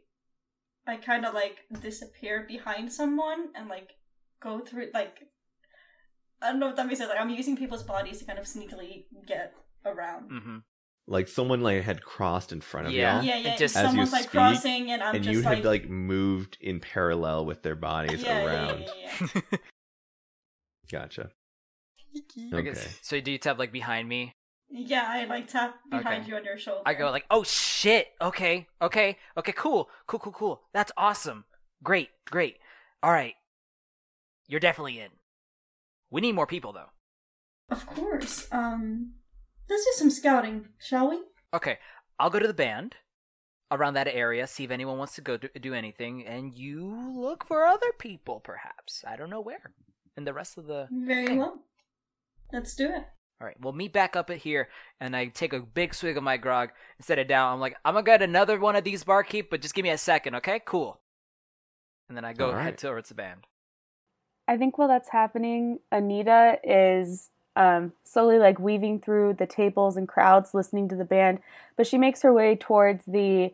I 0.87 0.97
kind 0.97 1.25
of 1.25 1.35
like 1.35 1.59
disappear 1.81 2.45
behind 2.49 2.93
someone 2.93 3.49
and 3.55 3.69
like 3.69 3.91
go 4.43 4.61
through, 4.61 4.89
like, 4.93 5.19
I 6.43 6.51
don't 6.51 6.59
know 6.61 6.71
if 6.71 6.77
that 6.77 6.87
makes 6.87 6.99
sense. 6.99 7.11
Like, 7.11 7.21
I'm 7.21 7.31
using 7.31 7.57
people's 7.57 7.83
bodies 7.85 8.19
to 8.19 8.25
kind 8.25 8.39
of 8.39 8.47
sneakily 8.47 9.05
get 9.27 9.55
around. 9.85 10.31
Mm-hmm. 10.31 10.57
Like 11.11 11.27
someone 11.27 11.62
like 11.62 11.83
had 11.85 12.03
crossed 12.03 12.53
in 12.53 12.61
front 12.61 12.87
of 12.88 12.93
Yeah. 12.93 13.17
y'all, 13.17 13.25
Yeah, 13.25 13.37
yeah. 13.38 13.55
It 13.55 13.59
just- 13.59 13.75
As 13.77 13.83
you 13.85 13.88
someone's 13.88 14.12
like 14.12 14.23
speak, 14.25 14.33
crossing, 14.33 14.91
and 14.91 15.03
I'm 15.03 15.15
and 15.15 15.25
just 15.25 15.35
you 15.35 15.43
like, 15.43 15.57
had 15.57 15.65
like 15.65 15.88
moved 15.88 16.59
in 16.61 16.81
parallel 16.81 17.47
with 17.47 17.62
their 17.62 17.75
bodies 17.77 18.23
yeah, 18.23 18.43
yeah, 18.43 18.47
around. 18.47 18.81
yeah, 18.81 19.17
yeah, 19.35 19.41
yeah. 19.50 19.59
Gotcha. 20.93 21.31
Okay. 22.53 22.62
guess, 22.62 22.99
so 23.03 23.21
do 23.21 23.31
you 23.31 23.38
tap 23.38 23.59
like 23.59 23.73
behind 23.73 24.09
me? 24.09 24.35
Yeah, 24.71 25.07
I 25.09 25.25
like 25.25 25.49
tap 25.49 25.77
behind 25.91 26.23
Okay. 26.23 26.29
you 26.29 26.37
on 26.37 26.45
your 26.45 26.59
shoulder. 26.59 26.83
I 26.85 26.95
go 26.95 27.11
like, 27.11 27.25
oh 27.31 27.43
shit. 27.43 28.09
Okay, 28.21 28.67
okay, 28.83 29.17
okay. 29.37 29.53
Cool, 29.53 29.88
cool, 30.07 30.21
cool, 30.21 30.33
cool. 30.33 30.62
That's 30.75 30.93
awesome. 30.97 31.45
Great, 31.83 32.11
great. 32.31 32.57
All 33.03 33.11
right, 33.12 33.35
you're 34.47 34.61
definitely 34.61 35.00
in. 35.00 35.11
We 36.11 36.21
need 36.21 36.33
more 36.35 36.47
people 36.47 36.73
though. 36.73 36.91
Of 37.71 37.87
course. 37.87 38.49
Um, 38.50 39.12
let's 39.69 39.85
do 39.85 39.93
some 39.95 40.11
scouting, 40.11 40.69
shall 40.79 41.11
we? 41.11 41.21
Okay, 41.55 41.79
I'll 42.19 42.31
go 42.31 42.39
to 42.39 42.47
the 42.47 42.55
band 42.55 42.97
around 43.71 43.95
that 43.95 44.09
area, 44.09 44.47
see 44.47 44.65
if 44.65 44.71
anyone 44.71 44.99
wants 44.99 45.15
to 45.17 45.21
go 45.21 45.37
do, 45.37 45.49
do 45.61 45.75
anything, 45.75 46.27
and 46.27 46.55
you 46.55 46.85
look 47.15 47.45
for 47.47 47.65
other 47.65 47.93
people, 47.99 48.41
perhaps. 48.41 49.05
I 49.07 49.17
don't 49.17 49.31
know 49.31 49.41
where. 49.41 49.73
And 50.17 50.27
the 50.27 50.33
rest 50.35 50.59
of 50.59 50.67
the. 50.67 50.89
Very 50.91 51.25
Okay. 51.25 51.37
well. 51.39 51.61
Let's 52.53 52.75
do 52.75 52.87
it. 52.87 53.05
All 53.41 53.47
right, 53.47 53.61
we'll 53.61 53.73
meet 53.73 53.93
back 53.93 54.17
up 54.17 54.31
at 54.31 54.39
here, 54.39 54.69
and 55.01 55.15
I 55.15 55.27
take 55.27 55.53
a 55.53 55.61
big 55.61 55.95
swig 55.95 56.17
of 56.17 56.25
my 56.25 56.37
grog 56.39 56.71
and 56.99 57.05
set 57.05 57.19
it 57.21 57.29
down. 57.29 57.53
I'm 57.53 57.61
like, 57.61 57.77
I'm 57.85 57.95
gonna 57.95 58.05
get 58.05 58.21
another 58.23 58.59
one 58.59 58.75
of 58.75 58.83
these 58.85 59.05
barkeep, 59.05 59.49
but 59.51 59.61
just 59.63 59.75
give 59.75 59.85
me 59.85 59.91
a 59.91 59.99
second, 59.99 60.35
okay? 60.37 60.61
Cool. 60.65 61.01
And 62.09 62.17
then 62.17 62.25
I 62.25 62.33
go 62.33 62.49
All 62.49 62.55
right. 62.55 62.65
head 62.65 62.79
towards 62.79 63.11
the 63.11 63.15
band. 63.15 63.47
I 64.49 64.57
think 64.57 64.79
while 64.79 64.89
that's 64.89 65.11
happening, 65.11 65.79
Anita 65.93 66.59
is 66.65 67.31
um, 67.59 67.93
slowly 68.05 68.38
like 68.38 68.61
weaving 68.61 69.00
through 69.00 69.35
the 69.35 69.47
tables 69.47 69.97
and 69.97 70.07
crowds, 70.07 70.55
listening 70.55 70.88
to 70.88 70.97
the 70.97 71.05
band. 71.05 71.41
But 71.77 71.88
she 71.88 71.99
makes 71.99 72.23
her 72.23 72.33
way 72.33 72.57
towards 72.57 73.05
the 73.05 73.53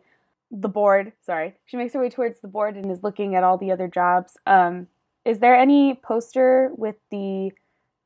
the 0.51 0.69
board. 0.69 1.11
Sorry, 1.25 1.55
she 1.65 1.75
makes 1.75 1.93
her 1.93 1.99
way 1.99 2.09
towards 2.09 2.39
the 2.39 2.47
board 2.47 2.75
and 2.75 2.89
is 2.91 3.03
looking 3.03 3.35
at 3.35 3.43
all 3.43 3.57
the 3.57 3.71
other 3.71 3.87
jobs. 3.87 4.37
Um, 4.45 4.87
is 5.25 5.39
there 5.39 5.55
any 5.55 5.95
poster 5.95 6.71
with 6.77 6.95
the 7.09 7.51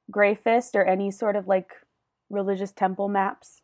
Gray 0.09 0.35
Fist 0.35 0.73
or 0.73 0.85
any 0.85 1.11
sort 1.11 1.35
of 1.35 1.47
like 1.47 1.73
religious 2.29 2.71
temple 2.71 3.09
maps? 3.09 3.61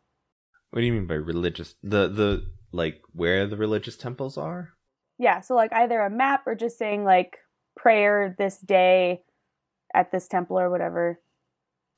What 0.70 0.80
do 0.80 0.86
you 0.86 0.92
mean 0.92 1.06
by 1.06 1.14
religious? 1.14 1.74
The 1.82 2.06
the 2.06 2.46
like 2.70 3.00
where 3.12 3.46
the 3.46 3.56
religious 3.56 3.96
temples 3.96 4.36
are? 4.36 4.74
Yeah, 5.18 5.40
so 5.40 5.54
like 5.54 5.72
either 5.72 6.02
a 6.02 6.10
map 6.10 6.46
or 6.46 6.54
just 6.54 6.76
saying 6.76 7.04
like 7.04 7.38
prayer 7.74 8.34
this 8.36 8.58
day 8.58 9.22
at 9.94 10.12
this 10.12 10.28
temple 10.28 10.58
or 10.58 10.68
whatever. 10.68 11.18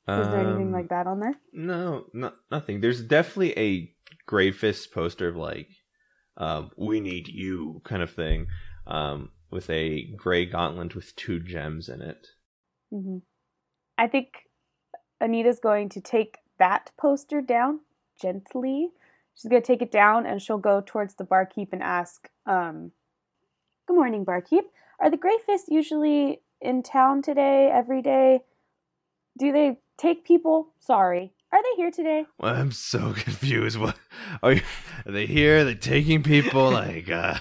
Is 0.09 0.29
there 0.29 0.41
anything 0.41 0.67
Um, 0.69 0.73
like 0.73 0.89
that 0.89 1.07
on 1.07 1.21
there? 1.21 1.35
No, 1.53 2.07
not 2.13 2.37
nothing. 2.51 2.81
There's 2.81 3.03
definitely 3.03 3.59
a 3.59 3.95
Grey 4.27 4.51
Fist 4.53 4.93
poster 4.93 5.29
of 5.29 5.37
like, 5.37 5.69
um, 6.37 6.71
"We 6.77 7.01
need 7.01 7.29
you" 7.29 7.81
kind 7.85 8.03
of 8.03 8.11
thing, 8.11 8.47
um, 8.87 9.33
with 9.51 9.69
a 9.71 10.11
gray 10.17 10.47
gauntlet 10.47 10.95
with 10.95 11.15
two 11.17 11.41
gems 11.41 11.89
in 11.89 12.01
it. 12.03 12.29
hmm 12.91 13.19
I 13.99 14.07
think 14.07 14.49
Anita's 15.21 15.59
going 15.59 15.89
to 15.91 16.01
take 16.01 16.39
that 16.59 16.93
poster 16.97 17.41
down 17.41 17.81
gently. 18.21 18.91
She's 19.35 19.51
going 19.51 19.63
to 19.63 19.67
take 19.67 19.83
it 19.83 19.91
down 19.93 20.25
and 20.27 20.41
she'll 20.41 20.59
go 20.59 20.83
towards 20.85 21.15
the 21.15 21.25
barkeep 21.25 21.73
and 21.73 21.83
ask, 21.83 22.29
um, 22.47 22.93
Good 23.87 23.95
morning, 23.95 24.25
barkeep. 24.25 24.65
Are 25.01 25.11
the 25.11 25.17
Grey 25.17 25.39
Fists 25.45 25.69
usually 25.69 26.41
in 26.61 26.83
town 26.83 27.23
today, 27.23 27.71
every 27.73 28.03
day? 28.03 28.41
Do 29.39 29.53
they 29.53 29.79
take 29.99 30.25
people? 30.25 30.73
Sorry. 30.79 31.33
Are 31.53 31.63
they 31.63 31.77
here 31.77 31.91
today? 31.91 32.27
Well, 32.39 32.55
I'm 32.55 32.73
so 32.73 33.13
confused. 33.17 33.79
What 33.79 33.97
are, 34.43 34.53
you, 34.53 34.63
are 35.07 35.13
they 35.13 35.27
here? 35.27 35.61
Are 35.61 35.65
they 35.65 35.75
taking 35.75 36.23
people? 36.23 36.71
Like, 36.79 37.11
uh, 37.11 37.39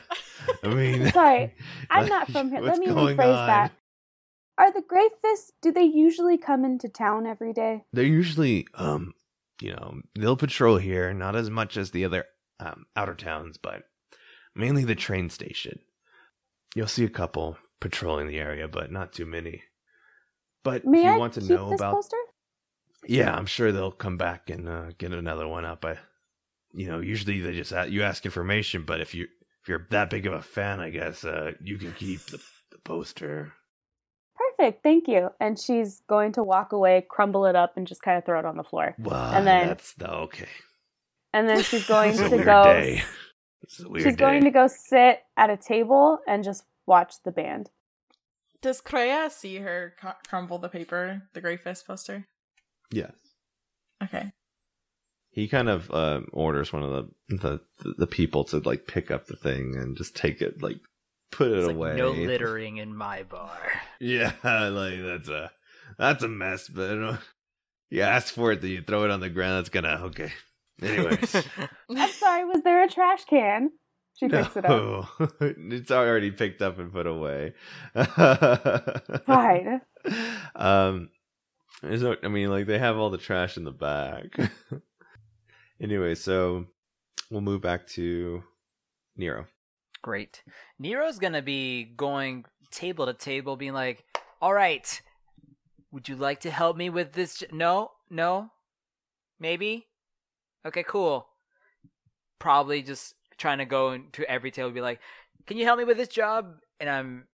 I 0.63 0.67
mean, 0.67 1.11
Sorry, 1.11 1.53
I'm 1.89 2.07
not 2.07 2.31
from 2.31 2.49
here. 2.49 2.61
Let 2.61 2.79
me 2.79 2.87
rephrase 2.87 3.19
on? 3.19 3.47
that. 3.47 3.71
Are 4.57 4.71
the 4.71 4.81
Grey 4.81 5.07
Fists, 5.21 5.51
do 5.61 5.71
they 5.71 5.83
usually 5.83 6.37
come 6.37 6.65
into 6.65 6.89
town 6.89 7.27
every 7.27 7.53
day? 7.53 7.83
They're 7.93 8.03
usually, 8.05 8.67
um, 8.73 9.13
you 9.61 9.71
know, 9.71 10.01
they'll 10.17 10.35
patrol 10.37 10.77
here, 10.77 11.13
not 11.13 11.35
as 11.35 11.49
much 11.49 11.77
as 11.77 11.91
the 11.91 12.05
other 12.05 12.25
um, 12.59 12.85
outer 12.95 13.13
towns, 13.13 13.57
but 13.57 13.83
mainly 14.55 14.83
the 14.83 14.95
train 14.95 15.29
station. 15.29 15.79
You'll 16.75 16.87
see 16.87 17.03
a 17.03 17.09
couple 17.09 17.57
patrolling 17.79 18.27
the 18.27 18.39
area, 18.39 18.67
but 18.67 18.91
not 18.91 19.13
too 19.13 19.25
many. 19.25 19.61
But 20.63 20.85
May 20.85 20.99
if 20.99 21.05
you 21.05 21.11
I 21.11 21.17
want 21.17 21.33
to 21.33 21.41
know 21.41 21.73
about, 21.73 21.93
poster? 21.93 22.17
Yeah, 23.05 23.33
I'm 23.33 23.45
sure 23.45 23.71
they'll 23.71 23.91
come 23.91 24.17
back 24.17 24.49
and 24.49 24.67
uh, 24.67 24.85
get 24.97 25.11
another 25.13 25.47
one 25.47 25.65
up. 25.65 25.85
I 25.85 25.97
you 26.73 26.87
know, 26.87 26.99
usually 26.99 27.39
they 27.41 27.53
just 27.53 27.71
a- 27.71 27.89
you 27.89 28.03
ask 28.03 28.25
information, 28.25 28.83
but 28.85 29.01
if 29.01 29.13
you 29.15 29.27
if 29.63 29.69
you're 29.69 29.87
that 29.91 30.09
big 30.09 30.25
of 30.25 30.33
a 30.33 30.41
fan, 30.41 30.79
I 30.79 30.89
guess 30.89 31.23
uh, 31.23 31.51
you 31.61 31.77
can 31.77 31.91
keep 31.93 32.21
the, 32.27 32.37
the 32.71 32.77
poster. 32.83 33.53
Perfect, 34.35 34.83
thank 34.83 35.07
you. 35.07 35.29
And 35.39 35.59
she's 35.59 36.01
going 36.07 36.33
to 36.33 36.43
walk 36.43 36.71
away, 36.71 37.05
crumble 37.09 37.45
it 37.45 37.55
up, 37.55 37.75
and 37.75 37.87
just 37.87 38.01
kind 38.01 38.17
of 38.17 38.25
throw 38.25 38.39
it 38.39 38.45
on 38.45 38.55
the 38.57 38.63
floor. 38.63 38.93
Wow, 38.99 39.31
And 39.33 39.47
then- 39.47 39.67
that's 39.67 39.93
the, 39.95 40.09
okay. 40.11 40.47
And 41.33 41.49
then 41.49 41.63
she's 41.63 41.85
going 41.87 42.11
This 42.11 42.19
is 42.21 42.25
a 42.27 42.29
to 42.29 42.35
weird 42.35 42.45
go. 42.45 42.63
day. 42.63 43.03
This 43.63 43.79
is 43.79 43.85
a 43.85 43.89
weird 43.89 44.03
She's 44.05 44.15
going 44.15 44.43
to 44.43 44.51
go 44.51 44.67
sit 44.67 45.19
at 45.35 45.49
a 45.49 45.57
table 45.57 46.19
and 46.27 46.43
just 46.43 46.63
watch 46.85 47.15
the 47.25 47.31
band. 47.31 47.69
Does 48.61 48.79
Crea 48.81 49.29
see 49.29 49.57
her 49.57 49.95
cu- 49.99 50.09
crumble 50.29 50.59
the 50.59 50.69
paper, 50.69 51.23
the 51.33 51.41
Grey 51.41 51.57
Fist 51.57 51.85
poster? 51.87 52.25
Yes. 52.91 53.13
Okay. 54.03 54.31
He 55.31 55.47
kind 55.47 55.69
of 55.69 55.91
uh, 55.91 56.21
orders 56.33 56.73
one 56.73 56.83
of 56.83 56.91
the, 57.29 57.37
the 57.83 57.93
the 57.97 58.07
people 58.07 58.43
to 58.45 58.57
like 58.59 58.87
pick 58.87 59.11
up 59.11 59.27
the 59.27 59.35
thing 59.35 59.75
and 59.75 59.95
just 59.97 60.15
take 60.15 60.41
it, 60.41 60.61
like 60.63 60.77
put 61.31 61.49
it 61.49 61.57
It's 61.57 61.67
like, 61.67 61.75
away. 61.75 61.95
no 61.95 62.09
littering 62.11 62.77
in 62.77 62.95
my 62.95 63.23
bar. 63.23 63.57
Yeah, 63.99 64.31
like 64.43 65.01
that's 65.01 65.29
a 65.29 65.51
that's 65.99 66.23
a 66.23 66.27
mess. 66.27 66.67
But 66.69 66.89
you, 66.91 66.95
know, 66.95 67.17
ask 68.03 68.33
for 68.33 68.51
it, 68.51 68.61
then 68.61 68.71
you 68.71 68.81
throw 68.81 69.03
it 69.03 69.11
on 69.11 69.19
the 69.19 69.29
ground. 69.29 69.57
That's 69.57 69.69
gonna 69.69 70.01
okay. 70.05 70.31
Anyways, 70.81 71.35
I'm 71.89 72.09
sorry, 72.11 72.45
was 72.45 72.63
there 72.63 72.83
a 72.83 72.87
trash 72.89 73.25
can? 73.25 73.69
She 74.15 74.27
picks 74.29 74.57
it 74.57 74.65
up. 74.65 74.71
no, 74.71 75.07
it's 75.39 75.91
already 75.91 76.31
picked 76.31 76.63
up 76.63 76.79
and 76.79 76.91
put 76.91 77.05
away. 77.05 77.53
Fine. 77.95 79.81
Um, 80.55 81.09
there's 81.81 82.01
no. 82.01 82.15
I 82.23 82.27
mean, 82.27 82.49
like 82.49 82.65
they 82.65 82.79
have 82.79 82.97
all 82.97 83.09
the 83.09 83.17
trash 83.17 83.57
in 83.57 83.63
the 83.63 83.71
back. 83.71 84.37
anyway, 85.81 86.15
so 86.15 86.65
we'll 87.29 87.41
move 87.41 87.61
back 87.61 87.87
to 87.87 88.43
Niro. 89.19 89.45
Great. 90.01 90.43
Niro's 90.81 91.19
gonna 91.19 91.41
be 91.41 91.83
going 91.83 92.45
table 92.71 93.05
to 93.05 93.13
table, 93.13 93.55
being 93.55 93.73
like, 93.73 94.03
"All 94.41 94.53
right, 94.53 95.01
would 95.91 96.09
you 96.09 96.15
like 96.15 96.41
to 96.41 96.51
help 96.51 96.77
me 96.77 96.89
with 96.89 97.13
this? 97.13 97.43
No, 97.51 97.91
no, 98.09 98.51
maybe. 99.39 99.87
Okay, 100.65 100.83
cool. 100.83 101.27
Probably 102.39 102.81
just 102.81 103.15
trying 103.37 103.59
to 103.59 103.65
go 103.65 103.91
into 103.91 104.29
every 104.29 104.51
table, 104.51 104.71
be 104.71 104.81
like, 104.81 104.99
"Can 105.45 105.57
you 105.57 105.65
help 105.65 105.77
me 105.77 105.85
with 105.85 105.97
this 105.97 106.09
job?" 106.09 106.57
And 106.79 106.89
I'm, 106.89 107.27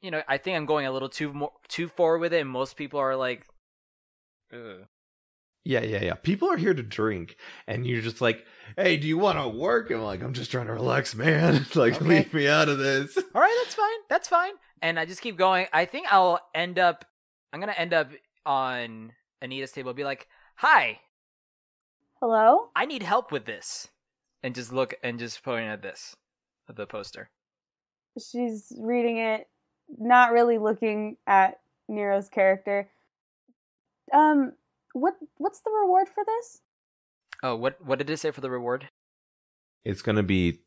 you 0.00 0.10
know, 0.10 0.22
I 0.28 0.38
think 0.38 0.56
I'm 0.56 0.66
going 0.66 0.86
a 0.86 0.92
little 0.92 1.08
too 1.08 1.32
more 1.32 1.52
too 1.68 1.88
forward 1.88 2.20
with 2.20 2.32
it, 2.32 2.40
and 2.40 2.50
most 2.50 2.76
people 2.76 3.00
are 3.00 3.16
like, 3.16 3.44
Ugh. 4.52 4.86
Yeah, 5.64 5.82
yeah, 5.82 6.02
yeah. 6.02 6.14
People 6.14 6.50
are 6.50 6.56
here 6.56 6.72
to 6.72 6.82
drink, 6.82 7.36
and 7.66 7.86
you're 7.86 8.00
just 8.00 8.20
like, 8.22 8.46
"Hey, 8.76 8.96
do 8.96 9.06
you 9.06 9.18
want 9.18 9.38
to 9.38 9.48
work?" 9.48 9.90
I'm 9.90 10.00
like, 10.02 10.22
"I'm 10.22 10.32
just 10.32 10.50
trying 10.50 10.66
to 10.68 10.72
relax, 10.72 11.14
man. 11.14 11.66
like, 11.74 12.00
Okay. 12.00 12.04
leave 12.04 12.32
me 12.32 12.48
out 12.48 12.68
of 12.70 12.78
this." 12.78 13.16
all 13.34 13.40
right, 13.40 13.56
that's 13.64 13.74
fine, 13.74 13.98
that's 14.08 14.28
fine. 14.28 14.52
And 14.80 14.98
I 14.98 15.04
just 15.04 15.20
keep 15.20 15.36
going. 15.36 15.66
I 15.72 15.84
think 15.84 16.10
I'll 16.12 16.40
end 16.54 16.78
up. 16.78 17.04
I'm 17.52 17.60
gonna 17.60 17.72
end 17.72 17.92
up 17.92 18.10
on 18.46 19.12
Anita's 19.42 19.72
table. 19.72 19.92
Be 19.92 20.04
like, 20.04 20.28
"Hi, 20.56 21.00
Hello? 22.20 22.70
I 22.74 22.86
need 22.86 23.02
help 23.02 23.30
with 23.30 23.44
this," 23.44 23.88
and 24.42 24.54
just 24.54 24.72
look 24.72 24.94
and 25.02 25.18
just 25.18 25.42
pointing 25.42 25.68
at 25.68 25.82
this, 25.82 26.16
at 26.68 26.76
the 26.76 26.86
poster. 26.86 27.30
She's 28.18 28.72
reading 28.80 29.18
it, 29.18 29.48
not 29.96 30.32
really 30.32 30.58
looking 30.58 31.16
at 31.26 31.60
Niro's 31.90 32.28
character. 32.28 32.90
Um, 34.12 34.52
what 34.92 35.14
what's 35.36 35.60
the 35.60 35.70
reward 35.70 36.08
for 36.08 36.24
this? 36.24 36.60
Oh, 37.42 37.56
what 37.56 37.84
what 37.84 37.98
did 37.98 38.10
it 38.10 38.18
say 38.18 38.30
for 38.30 38.40
the 38.40 38.50
reward? 38.50 38.88
It's 39.84 40.02
gonna 40.02 40.22
be 40.22 40.60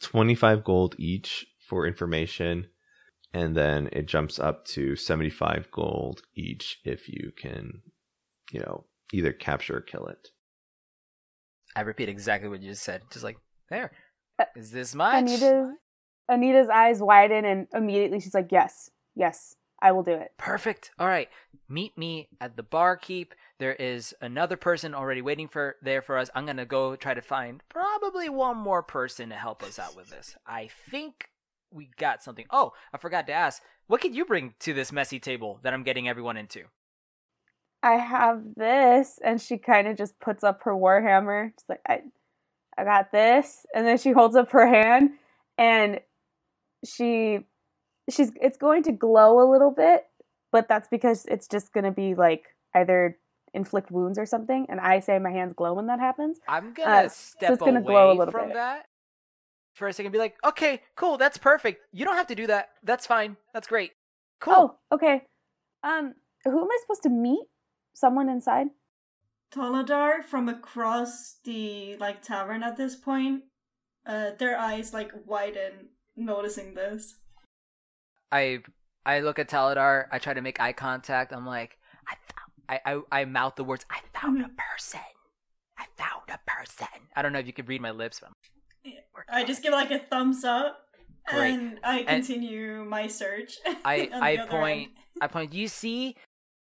twenty 0.00 0.34
five 0.34 0.64
gold 0.64 0.94
each 0.98 1.46
for 1.68 1.86
information, 1.86 2.68
and 3.32 3.56
then 3.56 3.88
it 3.92 4.06
jumps 4.06 4.38
up 4.38 4.64
to 4.66 4.96
seventy 4.96 5.30
five 5.30 5.70
gold 5.70 6.22
each 6.34 6.78
if 6.84 7.08
you 7.08 7.32
can, 7.36 7.82
you 8.52 8.60
know, 8.60 8.84
either 9.12 9.32
capture 9.32 9.78
or 9.78 9.80
kill 9.80 10.06
it. 10.06 10.28
I 11.76 11.82
repeat 11.82 12.08
exactly 12.08 12.48
what 12.48 12.62
you 12.62 12.70
just 12.70 12.82
said. 12.82 13.02
Just 13.12 13.24
like 13.24 13.38
there. 13.68 13.92
Uh, 14.38 14.44
this 14.54 14.94
much? 14.94 15.14
Anita's 15.14 15.70
Anita's 16.30 16.68
eyes 16.68 17.00
widen 17.00 17.44
and 17.44 17.66
immediately 17.74 18.20
she's 18.20 18.34
like, 18.34 18.52
"Yes, 18.52 18.90
yes, 19.14 19.56
I 19.82 19.92
will 19.92 20.02
do 20.02 20.12
it." 20.12 20.32
Perfect. 20.38 20.90
All 20.98 21.08
right. 21.08 21.28
Meet 21.68 21.98
me 21.98 22.28
at 22.40 22.56
the 22.56 22.62
barkeep. 22.62 23.34
There 23.58 23.74
is 23.74 24.14
another 24.20 24.56
person 24.56 24.94
already 24.94 25.22
waiting 25.22 25.48
for 25.48 25.76
there 25.82 26.02
for 26.02 26.16
us. 26.16 26.30
I'm 26.34 26.46
gonna 26.46 26.64
go 26.64 26.96
try 26.96 27.14
to 27.14 27.22
find 27.22 27.62
probably 27.68 28.28
one 28.28 28.56
more 28.56 28.82
person 28.82 29.28
to 29.30 29.34
help 29.34 29.62
us 29.62 29.78
out 29.78 29.96
with 29.96 30.10
this. 30.10 30.36
I 30.46 30.68
think 30.90 31.30
we 31.72 31.90
got 31.96 32.22
something. 32.22 32.46
Oh, 32.50 32.72
I 32.92 32.98
forgot 32.98 33.26
to 33.26 33.32
ask. 33.32 33.62
What 33.86 34.00
could 34.00 34.14
you 34.14 34.24
bring 34.24 34.54
to 34.60 34.72
this 34.72 34.92
messy 34.92 35.18
table 35.18 35.58
that 35.62 35.74
I'm 35.74 35.82
getting 35.82 36.08
everyone 36.08 36.36
into? 36.36 36.64
I 37.82 37.94
have 37.94 38.42
this, 38.56 39.18
and 39.24 39.40
she 39.40 39.56
kind 39.58 39.88
of 39.88 39.96
just 39.96 40.18
puts 40.20 40.44
up 40.44 40.62
her 40.62 40.74
warhammer. 40.74 41.52
She's 41.58 41.68
like, 41.68 41.80
"I, 41.88 42.02
I 42.76 42.84
got 42.84 43.10
this," 43.10 43.64
and 43.74 43.86
then 43.86 43.98
she 43.98 44.12
holds 44.12 44.36
up 44.36 44.50
her 44.52 44.66
hand, 44.66 45.12
and 45.56 46.00
she, 46.84 47.40
she's, 48.10 48.32
it's 48.40 48.56
going 48.58 48.82
to 48.84 48.92
glow 48.92 49.40
a 49.40 49.46
little 49.50 49.70
bit, 49.70 50.04
but 50.52 50.68
that's 50.68 50.88
because 50.88 51.26
it's 51.26 51.46
just 51.48 51.72
going 51.72 51.84
to 51.84 51.90
be 51.90 52.14
like 52.14 52.44
either 52.74 53.18
inflict 53.52 53.90
wounds 53.90 54.18
or 54.18 54.26
something. 54.26 54.66
And 54.68 54.80
I 54.80 55.00
say 55.00 55.18
my 55.18 55.30
hands 55.30 55.52
glow 55.54 55.74
when 55.74 55.86
that 55.86 55.98
happens. 56.00 56.38
I'm 56.48 56.72
gonna 56.72 56.90
Uh, 56.90 57.08
so 57.08 57.14
step 57.36 57.50
it's 57.52 57.60
gonna 57.60 57.80
away 57.80 57.86
glow 57.86 58.12
a 58.12 58.14
little 58.14 58.30
from 58.32 58.46
bit. 58.48 58.54
that 58.54 58.86
for 59.74 59.88
a 59.88 59.92
second. 59.92 60.12
Be 60.12 60.18
like, 60.18 60.36
okay, 60.46 60.82
cool, 60.94 61.16
that's 61.18 61.36
perfect. 61.38 61.82
You 61.92 62.04
don't 62.04 62.16
have 62.16 62.28
to 62.28 62.34
do 62.34 62.46
that. 62.46 62.70
That's 62.84 63.06
fine. 63.06 63.36
That's 63.52 63.66
great. 63.66 63.92
Cool. 64.40 64.78
Oh, 64.90 64.94
okay. 64.94 65.22
Um, 65.82 66.14
who 66.44 66.60
am 66.60 66.68
I 66.70 66.78
supposed 66.82 67.02
to 67.02 67.08
meet? 67.10 67.44
Someone 67.92 68.28
inside? 68.28 68.68
Toladar 69.52 70.22
from 70.24 70.48
across 70.48 71.38
the 71.44 71.96
like 71.96 72.22
tavern 72.22 72.62
at 72.62 72.76
this 72.76 72.94
point, 72.94 73.42
uh, 74.06 74.30
their 74.38 74.56
eyes 74.56 74.94
like 74.94 75.12
widen, 75.26 75.88
noticing 76.24 76.74
this. 76.74 77.16
I 78.32 78.60
I 79.04 79.20
look 79.20 79.38
at 79.38 79.48
Toladar. 79.48 80.06
I 80.12 80.18
try 80.18 80.34
to 80.34 80.40
make 80.42 80.60
eye 80.60 80.72
contact. 80.72 81.32
I'm 81.32 81.46
like, 81.46 81.78
I 82.08 82.14
found, 82.32 82.80
I, 82.84 82.92
I 83.12 83.20
I 83.20 83.24
mouth 83.24 83.56
the 83.56 83.64
words. 83.64 83.84
I 83.90 84.00
found 84.18 84.40
a 84.42 84.48
person. 84.48 85.00
I 85.78 85.86
found 85.96 86.22
a 86.28 86.38
person. 86.46 86.86
I 87.16 87.22
don't 87.22 87.32
know 87.32 87.38
if 87.38 87.46
you 87.46 87.52
can 87.52 87.66
read 87.66 87.80
my 87.80 87.90
lips, 87.90 88.20
but 88.20 88.28
I'm 88.28 88.34
Yeah. 88.84 89.00
I 89.28 89.44
just 89.44 89.60
it. 89.60 89.64
give 89.64 89.72
like 89.72 89.90
a 89.90 89.98
thumbs 89.98 90.44
up, 90.44 90.78
Great. 91.28 91.54
and 91.54 91.78
I 91.82 92.00
And- 92.00 92.08
continue 92.24 92.84
my 92.84 93.06
search. 93.08 93.56
I 93.84 94.10
I 94.12 94.46
point. 94.48 94.90
I 95.20 95.26
point. 95.26 95.52
You 95.54 95.68
see 95.68 96.16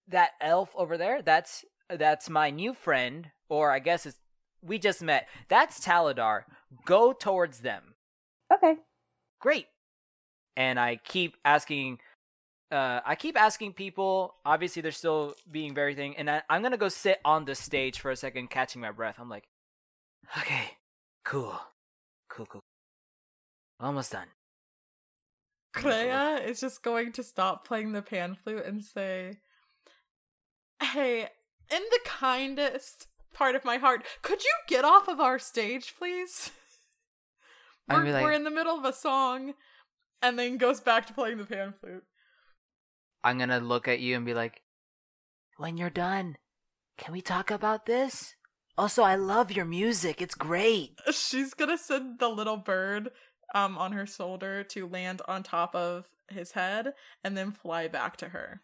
that 0.08 0.30
elf 0.40 0.70
over 0.76 0.98
there? 0.98 1.22
That's 1.22 1.64
that's 1.88 2.28
my 2.28 2.50
new 2.50 2.74
friend, 2.74 3.28
or 3.48 3.70
I 3.70 3.78
guess 3.78 4.04
it's 4.06 4.18
we 4.62 4.78
just 4.78 5.02
met. 5.02 5.28
That's 5.48 5.80
Toladar. 5.80 6.42
Go 6.84 7.12
towards 7.12 7.60
them. 7.60 7.94
Okay. 8.52 8.76
Great. 9.44 9.66
And 10.56 10.80
i 10.80 10.96
keep 10.96 11.36
asking 11.44 11.98
uh 12.72 13.00
i 13.04 13.14
keep 13.14 13.38
asking 13.38 13.74
people 13.74 14.36
obviously 14.46 14.80
they're 14.80 14.90
still 14.90 15.34
being 15.52 15.74
very 15.74 15.94
thing 15.94 16.16
and 16.16 16.30
I, 16.30 16.42
i'm 16.48 16.62
gonna 16.62 16.78
go 16.78 16.88
sit 16.88 17.20
on 17.26 17.44
the 17.44 17.54
stage 17.54 18.00
for 18.00 18.10
a 18.10 18.16
second 18.16 18.48
catching 18.48 18.80
my 18.80 18.90
breath. 18.90 19.16
I'm 19.20 19.28
like 19.28 19.44
okay 20.38 20.78
cool 21.26 21.60
cool 22.30 22.46
cool 22.46 22.62
almost 23.78 24.12
done. 24.12 24.28
Crea 25.74 26.36
is 26.46 26.60
just 26.60 26.82
going 26.82 27.12
to 27.12 27.22
stop 27.22 27.66
playing 27.66 27.92
the 27.92 28.00
pan 28.00 28.36
flute 28.36 28.64
and 28.64 28.82
say, 28.82 29.40
Hey, 30.80 31.22
in 31.22 31.82
the 31.90 32.00
kindest 32.04 33.08
part 33.34 33.56
of 33.56 33.64
my 33.64 33.76
heart, 33.76 34.06
could 34.22 34.42
you 34.42 34.54
get 34.68 34.84
off 34.84 35.08
of 35.08 35.20
our 35.20 35.38
stage, 35.38 35.94
please? 35.98 36.50
We're, 37.88 38.04
like- 38.04 38.22
we're 38.22 38.32
in 38.32 38.44
the 38.44 38.50
middle 38.50 38.76
of 38.78 38.84
a 38.84 38.92
song, 38.92 39.54
and 40.22 40.38
then 40.38 40.56
goes 40.58 40.80
back 40.80 41.06
to 41.06 41.12
playing 41.12 41.38
the 41.38 41.44
pan 41.44 41.74
flute. 41.80 42.04
i'm 43.22 43.38
gonna 43.38 43.60
look 43.60 43.88
at 43.88 44.00
you 44.00 44.16
and 44.16 44.24
be 44.24 44.34
like 44.34 44.62
when 45.56 45.76
you're 45.76 45.90
done 45.90 46.36
can 46.96 47.12
we 47.12 47.20
talk 47.20 47.50
about 47.50 47.86
this? 47.86 48.36
Also 48.78 49.02
i 49.02 49.16
love 49.16 49.50
your 49.50 49.64
music. 49.64 50.22
It's 50.22 50.34
great. 50.36 50.92
She's 51.12 51.52
gonna 51.54 51.76
send 51.78 52.20
the 52.20 52.28
little 52.28 52.56
bird 52.56 53.10
um 53.54 53.76
on 53.78 53.92
her 53.92 54.06
shoulder 54.06 54.62
to 54.64 54.86
land 54.86 55.20
on 55.26 55.42
top 55.42 55.74
of 55.74 56.08
his 56.28 56.52
head 56.52 56.94
and 57.24 57.36
then 57.36 57.50
fly 57.52 57.88
back 57.88 58.16
to 58.18 58.28
her. 58.28 58.62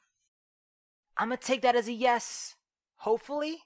i'm 1.18 1.28
gonna 1.28 1.36
take 1.38 1.62
that 1.62 1.74
as 1.76 1.88
a 1.88 1.92
yes. 1.92 2.54
Hopefully. 2.98 3.58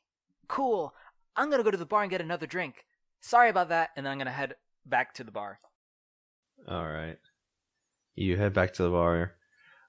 Cool. 0.48 0.94
I'm 1.36 1.50
gonna 1.50 1.62
go 1.62 1.70
to 1.70 1.76
the 1.76 1.86
bar 1.86 2.02
and 2.02 2.10
get 2.10 2.20
another 2.22 2.46
drink. 2.46 2.86
Sorry 3.20 3.50
about 3.50 3.68
that. 3.68 3.90
And 3.96 4.04
then 4.06 4.12
i'm 4.12 4.18
gonna 4.18 4.30
head 4.32 4.54
back 4.86 5.14
to 5.14 5.24
the 5.24 5.30
bar 5.30 5.58
All 6.68 6.86
right. 6.86 7.18
You 8.14 8.36
head 8.36 8.52
back 8.52 8.74
to 8.74 8.84
the 8.84 8.90
bar, 8.90 9.34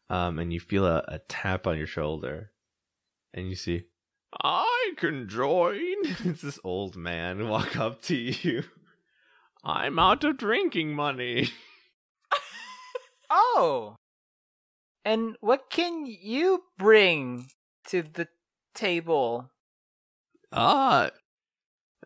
um, 0.09 0.39
and 0.39 0.51
you 0.51 0.59
feel 0.59 0.85
a, 0.85 1.03
a 1.07 1.19
tap 1.19 1.67
on 1.67 1.77
your 1.77 1.85
shoulder, 1.87 2.51
and 3.33 3.47
you 3.47 3.55
see, 3.55 3.83
I 4.41 4.93
can 4.97 5.29
join. 5.29 5.95
It's 6.25 6.41
this 6.41 6.59
old 6.63 6.95
man 6.95 7.47
walk 7.47 7.77
up 7.77 8.01
to 8.03 8.15
you. 8.15 8.63
I'm 9.63 9.99
out 9.99 10.23
of 10.23 10.37
drinking 10.37 10.95
money. 10.95 11.49
Oh. 13.29 13.95
And 15.03 15.35
what 15.41 15.69
can 15.69 16.05
you 16.05 16.63
bring 16.77 17.47
to 17.89 18.01
the 18.01 18.27
table? 18.73 19.51
Ah, 20.51 21.11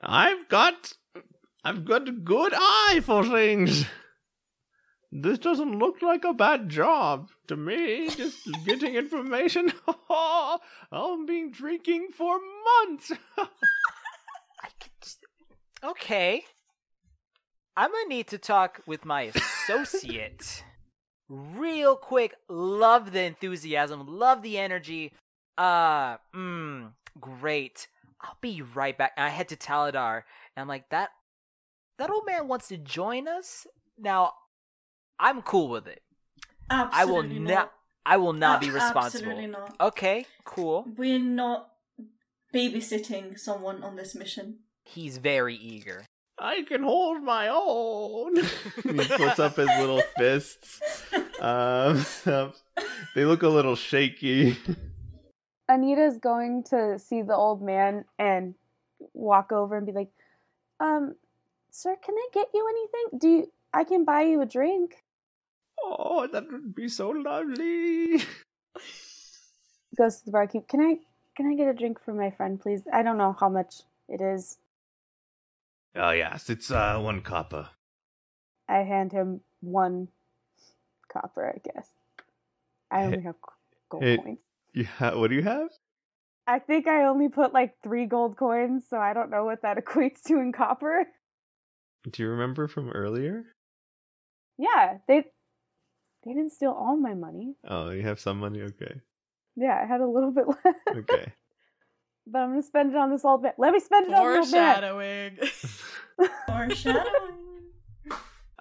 I've 0.02 0.50
got, 0.50 0.94
I've 1.64 1.86
got 1.86 2.08
a 2.08 2.12
good 2.12 2.54
eye 2.56 3.02
for 3.04 3.26
things. 3.26 3.86
This 5.12 5.40
doesn't 5.40 5.80
look 5.80 6.02
like 6.02 6.24
a 6.24 6.34
bad 6.34 6.70
job 6.70 7.30
to 7.48 7.58
me. 7.58 8.10
Just 8.10 8.38
getting 8.66 8.96
information. 8.96 9.72
I've 10.10 11.26
been 11.26 11.52
drinking 11.52 12.10
for 12.16 12.40
months. 12.88 13.12
Okay. 15.84 16.44
I'm 17.78 17.92
gonna 17.92 18.10
need 18.10 18.28
to 18.28 18.38
talk 18.38 18.82
with 18.86 19.06
my 19.06 19.32
associate. 19.34 20.64
Real 21.30 21.96
quick. 21.96 22.36
Love 22.50 23.14
the 23.14 23.22
enthusiasm. 23.22 24.06
Love 24.06 24.42
the 24.42 24.58
energy. 24.58 25.14
Uh, 25.58 26.18
mm, 26.36 26.92
great. 27.20 27.88
I'll 28.22 28.38
be 28.42 28.62
right 28.62 28.98
back. 28.98 29.14
And 29.16 29.26
I 29.26 29.30
head 29.30 29.48
to 29.50 29.56
Toladar, 29.56 30.24
and 30.56 30.62
I'm 30.62 30.68
like, 30.68 30.90
that, 30.90 31.12
that 32.00 32.10
old 32.10 32.26
man 32.26 32.48
wants 32.48 32.70
to 32.70 32.78
join 32.78 33.28
us. 33.28 33.68
Now, 33.98 34.34
I'm 35.20 35.42
cool 35.42 35.68
with 35.68 35.88
it. 35.88 36.02
I 36.70 37.06
will 37.06 37.20
Absolutely 37.20 37.40
not. 37.40 37.72
I 38.06 38.18
will 38.18 38.34
not 38.34 38.62
be 38.62 38.72
responsible. 38.72 39.30
Absolutely 39.32 39.48
not. 39.48 39.76
Okay, 39.80 40.26
cool. 40.46 40.88
We're 40.98 41.20
not 41.20 41.70
babysitting 42.54 43.38
someone 43.38 43.84
on 43.84 43.98
this 43.98 44.16
mission. 44.16 44.60
He's 44.86 45.18
very 45.18 45.56
eager. 45.56 46.06
I 46.40 46.64
can 46.64 46.84
hold 46.84 47.22
my 47.22 47.50
own. 47.50 48.36
he 48.84 49.06
puts 49.18 49.40
up 49.40 49.58
his 49.58 49.68
little 49.68 50.02
fists. 50.18 50.82
Um, 51.40 52.04
they 53.16 53.24
look 53.24 53.44
a 53.44 53.48
little 53.48 53.78
shaky. 53.78 54.58
Anita's 55.70 56.18
going 56.18 56.66
to 56.72 57.00
see 57.00 57.22
the 57.22 57.34
old 57.34 57.62
man 57.62 58.04
and 58.18 58.56
walk 59.14 59.54
over 59.54 59.78
and 59.78 59.86
be 59.86 59.94
like, 59.94 60.10
"Um, 60.82 61.16
sir, 61.72 61.96
can 62.04 62.16
I 62.16 62.28
get 62.34 62.48
you 62.54 62.68
anything? 62.70 63.20
Do 63.20 63.30
you? 63.30 63.52
I 63.74 63.84
can 63.84 64.06
buy 64.06 64.22
you 64.24 64.42
a 64.42 64.46
drink." 64.46 65.04
Oh, 65.82 66.28
that 66.28 66.52
would 66.52 66.76
be 66.76 66.90
so 66.90 67.10
lovely. 67.10 68.22
Goes 69.98 70.18
to 70.20 70.26
the 70.26 70.32
barkeep. 70.32 70.68
Can 70.68 70.82
I? 70.82 71.00
Can 71.36 71.48
I 71.48 71.56
get 71.56 71.68
a 71.68 71.74
drink 71.74 72.00
for 72.04 72.14
my 72.14 72.32
friend, 72.32 72.60
please? 72.60 72.84
I 72.92 73.02
don't 73.04 73.18
know 73.18 73.36
how 73.40 73.50
much 73.50 73.84
it 74.08 74.22
is. 74.22 74.58
Oh 75.96 76.12
yes, 76.12 76.50
it's 76.50 76.70
uh 76.72 77.00
one 77.00 77.22
copper. 77.22 77.70
I 78.68 78.80
hand 78.80 79.12
him 79.12 79.42
one 79.62 80.10
copper, 81.12 81.48
I 81.56 81.60
guess. 81.74 81.90
I 82.92 83.04
only 83.04 83.22
have 83.22 83.36
gold 83.90 84.04
Hey. 84.04 84.18
coins. 84.18 84.40
Ha- 84.98 85.18
what 85.18 85.30
do 85.30 85.36
you 85.36 85.44
have? 85.44 85.70
I 86.48 86.60
think 86.60 86.88
I 86.88 87.06
only 87.06 87.30
put 87.30 87.54
like 87.54 87.76
three 87.84 88.06
gold 88.06 88.38
coins, 88.38 88.86
so 88.90 88.98
I 88.98 89.14
don't 89.14 89.30
know 89.30 89.46
what 89.46 89.62
that 89.64 89.78
equates 89.84 90.22
to 90.24 90.40
in 90.40 90.52
copper. 90.52 91.08
Do 92.10 92.24
you 92.24 92.30
remember 92.30 92.68
from 92.68 92.90
earlier? 92.92 93.44
Yeah, 94.58 94.98
they 95.08 95.24
they 96.26 96.34
didn't 96.34 96.52
steal 96.52 96.72
all 96.72 96.98
my 96.98 97.14
money. 97.14 97.56
Oh, 97.68 97.90
you 97.92 98.02
have 98.04 98.20
some 98.20 98.40
money. 98.40 98.62
Okay, 98.62 98.96
Yeah, 99.56 99.80
I 99.82 99.86
had 99.88 100.02
a 100.02 100.08
little 100.08 100.32
bit 100.32 100.46
left. 100.66 100.78
okay. 100.96 101.32
but 102.28 102.40
I'm 102.40 102.50
gonna 102.52 102.62
spend 102.64 102.92
it 102.92 102.98
on 102.98 103.10
this 103.12 103.24
old 103.26 103.44
man. 103.44 103.54
Let 103.58 103.74
me 103.74 103.80
spend 103.80 104.08
it 104.08 104.14
on 104.14 104.24
the 104.34 104.40
old 104.40 104.52
man. 104.52 104.76
Foreshadowing. 104.82 105.38
Foreshadowing. 106.48 107.36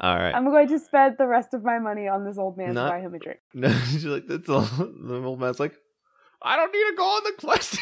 All 0.01 0.17
right. 0.17 0.33
I'm 0.33 0.45
going 0.45 0.69
to 0.69 0.79
spend 0.79 1.17
the 1.19 1.27
rest 1.27 1.55
of 1.55 1.65
my 1.65 1.81
money 1.81 2.07
on 2.07 2.25
this 2.25 2.39
old 2.39 2.57
man 2.57 2.75
Not- 2.75 2.85
to 2.87 2.91
buy 2.93 3.01
him 3.01 3.15
a 3.15 3.19
drink. 3.19 3.41
No, 3.55 3.69
she's 3.91 4.05
like, 4.05 4.29
that's 4.29 4.49
all. 4.49 4.61
The 4.63 5.21
old 5.25 5.41
man's 5.41 5.59
like, 5.59 5.75
I 6.41 6.55
don't 6.57 6.73
need 6.73 6.91
to 6.91 6.95
go 6.97 7.03
on 7.05 7.25
the 7.25 7.33
quest 7.41 7.79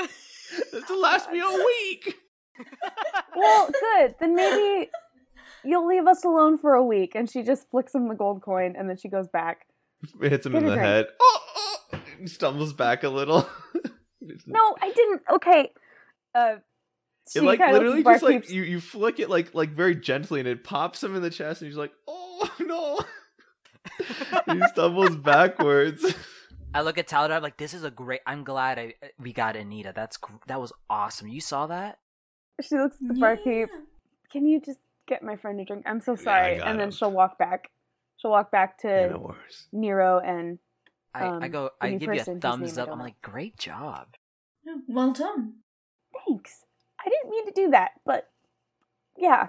anymore. 0.00 0.08
this 0.72 0.88
will 0.88 1.00
last 1.02 1.30
me 1.30 1.40
a 1.40 1.50
week. 1.50 2.16
Well, 3.36 3.68
good. 3.80 4.14
Then 4.20 4.34
maybe 4.34 4.90
you'll 5.64 5.86
leave 5.88 6.06
us 6.06 6.24
alone 6.24 6.58
for 6.58 6.74
a 6.74 6.84
week. 6.84 7.14
And 7.14 7.28
she 7.30 7.42
just 7.42 7.68
flicks 7.70 7.94
him 7.94 8.08
the 8.08 8.14
gold 8.14 8.42
coin, 8.42 8.74
and 8.78 8.88
then 8.88 8.96
she 8.96 9.08
goes 9.08 9.28
back. 9.28 9.66
It 10.22 10.30
hits 10.30 10.46
him 10.46 10.52
Get 10.52 10.58
in 10.62 10.64
the 10.68 10.74
drink. 10.74 10.86
head. 10.86 11.06
Oh, 11.20 11.40
oh. 11.94 11.98
Stumbles 12.26 12.72
back 12.72 13.02
a 13.04 13.08
little. 13.08 13.48
No, 14.46 14.74
I 14.80 14.90
didn't. 14.90 15.20
Okay. 15.34 15.70
Uh, 16.34 16.54
she 17.30 17.40
It 17.40 17.42
like 17.42 17.58
kinda 17.58 17.74
literally 17.74 17.98
at 17.98 18.04
the 18.04 18.10
just 18.12 18.22
like 18.22 18.34
barkeep. 18.44 18.50
you, 18.54 18.62
you 18.62 18.80
flick 18.80 19.20
it 19.20 19.28
like 19.28 19.54
like 19.54 19.70
very 19.72 19.94
gently 19.94 20.40
and 20.40 20.48
it 20.48 20.64
pops 20.64 21.04
him 21.04 21.14
in 21.14 21.20
the 21.20 21.28
chest 21.28 21.60
and 21.60 21.68
he's 21.68 21.76
like, 21.76 21.92
oh 22.08 22.50
no. 22.60 23.00
he 24.54 24.62
stumbles 24.68 25.16
backwards. 25.16 26.14
I 26.72 26.80
look 26.80 26.96
at 26.96 27.06
Toladar 27.06 27.32
I'm 27.36 27.42
like, 27.42 27.58
this 27.58 27.74
is 27.74 27.84
a 27.84 27.90
great. 27.90 28.20
I'm 28.26 28.44
glad 28.44 28.78
I 28.78 28.94
we 29.18 29.34
got 29.34 29.56
Anita. 29.56 29.92
That's 29.94 30.16
gr- 30.16 30.32
that 30.46 30.58
was 30.58 30.72
awesome. 30.88 31.28
You 31.28 31.42
saw 31.42 31.66
that? 31.66 31.98
She 32.60 32.76
looks 32.76 32.96
at 33.02 33.08
the 33.08 33.20
barkeep. 33.20 33.68
Can 34.30 34.46
you 34.46 34.60
just 34.60 34.78
get 35.06 35.22
my 35.22 35.36
friend 35.36 35.60
a 35.60 35.64
drink? 35.64 35.84
I'm 35.86 36.00
so 36.00 36.16
sorry. 36.16 36.58
got 36.58 36.68
and 36.68 36.78
then 36.78 36.88
him. 36.88 36.92
she'll 36.92 37.10
walk 37.10 37.38
back. 37.38 37.70
She'll 38.16 38.30
walk 38.30 38.50
back 38.50 38.78
to 38.78 38.88
Yeah, 38.88 39.06
no. 39.08 39.34
Niro 39.74 40.24
and 40.24 40.58
I, 41.14 41.24
I 41.24 41.28
Um, 41.46 41.50
go. 41.50 41.70
I 41.80 41.90
new 41.90 41.98
give 41.98 42.14
you 42.14 42.20
a 42.20 42.24
thumbs 42.24 42.78
up. 42.78 42.86
don't 42.86 42.94
I'm 42.94 43.00
like, 43.00 43.20
great 43.22 43.56
job. 43.58 44.08
Yeah, 44.64 44.76
Well 44.88 45.12
done. 45.12 45.54
thanks. 46.26 46.64
I 47.04 47.08
didn't 47.10 47.30
mean 47.30 47.46
to 47.46 47.52
do 47.52 47.70
that, 47.70 47.90
but 48.06 48.28
yeah. 49.16 49.48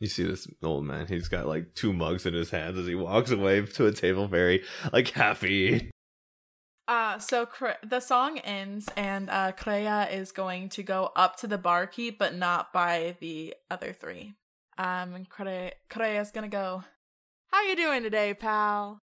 You 0.00 0.08
see 0.08 0.24
this 0.24 0.46
old 0.62 0.84
man, 0.84 1.06
he's 1.06 1.28
got 1.28 1.46
like 1.46 1.74
two 1.74 1.92
mugs 1.92 2.26
in 2.26 2.34
his 2.34 2.50
hands 2.50 2.76
as 2.76 2.86
he 2.86 2.94
walks 2.94 3.30
away 3.30 3.62
to 3.64 3.86
a 3.86 3.92
table 3.92 4.26
very 4.26 4.62
like 4.92 5.08
happy. 5.10 5.90
Uh, 6.86 7.18
so 7.18 7.46
Cre- 7.46 7.80
the 7.82 8.00
song 8.00 8.38
ends, 8.40 8.88
and 8.96 9.30
uh, 9.30 9.52
Crea 9.52 10.06
is 10.12 10.32
going 10.32 10.68
to 10.70 10.82
go 10.82 11.10
up 11.16 11.36
to 11.36 11.46
the 11.46 11.56
barkeep, 11.58 12.18
but 12.18 12.34
not 12.34 12.72
by 12.72 13.16
the 13.20 13.54
other 13.70 13.92
three. 13.92 14.34
Um, 14.76 15.14
and 15.14 15.28
Cre- 15.28 15.74
Crea's 15.88 16.30
gonna 16.30 16.48
go. 16.48 16.84
How 17.50 17.62
you 17.62 17.76
doing 17.76 18.02
today, 18.02 18.34
pal? 18.34 18.98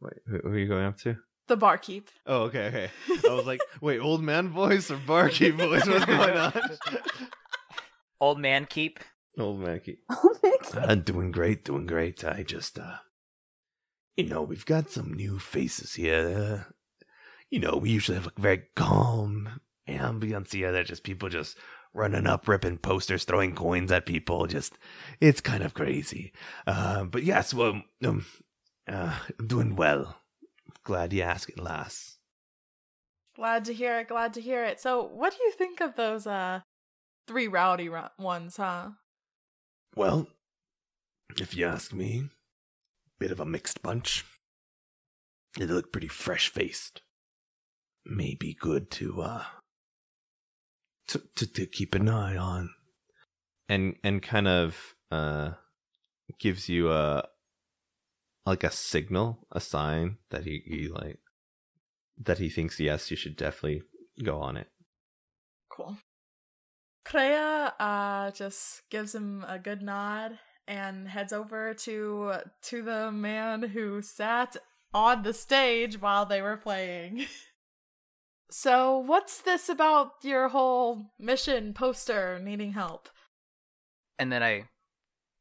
Wait, 0.00 0.18
who 0.26 0.38
who 0.44 0.48
are 0.50 0.58
you 0.58 0.68
going 0.68 0.84
up 0.84 0.98
to? 0.98 1.16
The 1.48 1.56
barkeep. 1.56 2.08
Oh, 2.26 2.42
okay, 2.42 2.66
okay. 2.66 2.90
I 3.28 3.34
was 3.34 3.46
like, 3.46 3.60
wait, 3.80 3.98
old 4.00 4.22
man 4.22 4.48
voice 4.50 4.90
or 4.90 4.96
barkeep 4.98 5.54
voice? 5.56 5.86
What's 5.86 6.04
going 6.04 6.36
on? 6.36 6.52
Old 8.20 8.38
man 8.40 8.66
keep. 8.66 8.98
old 9.38 9.60
Mackie. 9.60 9.98
Oh, 10.08 10.34
Mickey. 10.42 10.78
I'm 10.78 11.02
doing 11.02 11.30
great, 11.32 11.64
doing 11.64 11.86
great. 11.86 12.24
I 12.24 12.42
just, 12.42 12.78
uh, 12.78 12.96
you 14.16 14.24
know, 14.24 14.40
we've 14.42 14.64
got 14.64 14.90
some 14.90 15.12
new 15.12 15.38
faces 15.38 15.94
here. 15.94 16.66
You 17.50 17.60
know, 17.60 17.76
we 17.76 17.90
usually 17.90 18.16
have 18.16 18.26
a 18.26 18.40
very 18.40 18.64
calm 18.74 19.60
ambience 19.88 20.52
here. 20.52 20.72
They're 20.72 20.84
just 20.84 21.04
people 21.04 21.28
just 21.28 21.56
running 21.94 22.26
up, 22.26 22.48
ripping 22.48 22.78
posters, 22.78 23.24
throwing 23.24 23.54
coins 23.54 23.92
at 23.92 24.06
people. 24.06 24.46
Just, 24.46 24.78
it's 25.20 25.40
kind 25.40 25.62
of 25.62 25.74
crazy. 25.74 26.32
Uh, 26.66 27.04
but 27.04 27.22
yes, 27.22 27.54
well, 27.54 27.82
um, 28.04 28.26
uh, 28.88 29.18
doing 29.46 29.76
well. 29.76 30.16
Glad 30.84 31.12
you 31.12 31.22
asked 31.22 31.48
it, 31.48 31.58
lass. 31.58 32.18
Glad 33.36 33.64
to 33.66 33.74
hear 33.74 33.98
it. 34.00 34.08
Glad 34.08 34.34
to 34.34 34.40
hear 34.40 34.64
it. 34.64 34.80
So, 34.80 35.02
what 35.02 35.36
do 35.36 35.42
you 35.44 35.52
think 35.52 35.80
of 35.80 35.94
those 35.94 36.26
uh 36.26 36.60
three 37.26 37.48
rowdy 37.48 37.88
ro- 37.88 38.08
ones, 38.18 38.56
huh? 38.56 38.90
Well, 39.94 40.28
if 41.38 41.56
you 41.56 41.66
ask 41.66 41.92
me, 41.92 42.30
bit 43.18 43.30
of 43.30 43.40
a 43.40 43.46
mixed 43.46 43.82
bunch. 43.82 44.24
They 45.58 45.66
look 45.66 45.92
pretty 45.92 46.08
fresh 46.08 46.48
faced. 46.48 47.02
Maybe 48.08 48.56
good 48.58 48.90
to 48.92 49.22
uh 49.22 49.44
to, 51.08 51.22
to 51.36 51.46
to 51.46 51.66
keep 51.66 51.94
an 51.94 52.08
eye 52.08 52.36
on. 52.36 52.70
And 53.68 53.96
and 54.04 54.22
kind 54.22 54.48
of 54.48 54.94
uh 55.10 55.52
gives 56.38 56.68
you 56.68 56.90
a 56.90 57.28
like 58.44 58.62
a 58.62 58.70
signal, 58.70 59.46
a 59.50 59.60
sign 59.60 60.18
that 60.30 60.44
he, 60.44 60.62
he 60.64 60.88
like 60.88 61.18
that 62.18 62.38
he 62.38 62.48
thinks 62.48 62.78
yes, 62.78 63.10
you 63.10 63.16
should 63.16 63.36
definitely 63.36 63.82
go 64.22 64.40
on 64.40 64.56
it. 64.56 64.68
Cool. 65.68 65.96
Crea 67.04 67.70
uh 67.78 68.30
just 68.30 68.88
gives 68.88 69.14
him 69.14 69.44
a 69.48 69.58
good 69.58 69.82
nod 69.82 70.38
and 70.68 71.08
heads 71.08 71.32
over 71.32 71.74
to 71.74 72.34
to 72.62 72.82
the 72.82 73.10
man 73.10 73.62
who 73.62 74.02
sat 74.02 74.56
on 74.94 75.22
the 75.22 75.34
stage 75.34 76.00
while 76.00 76.26
they 76.26 76.40
were 76.40 76.56
playing. 76.56 77.26
so, 78.50 78.98
what's 78.98 79.40
this 79.42 79.68
about 79.68 80.12
your 80.22 80.48
whole 80.48 81.12
mission 81.18 81.72
poster 81.74 82.38
needing 82.42 82.72
help? 82.72 83.08
And 84.18 84.32
then 84.32 84.42
I 84.42 84.64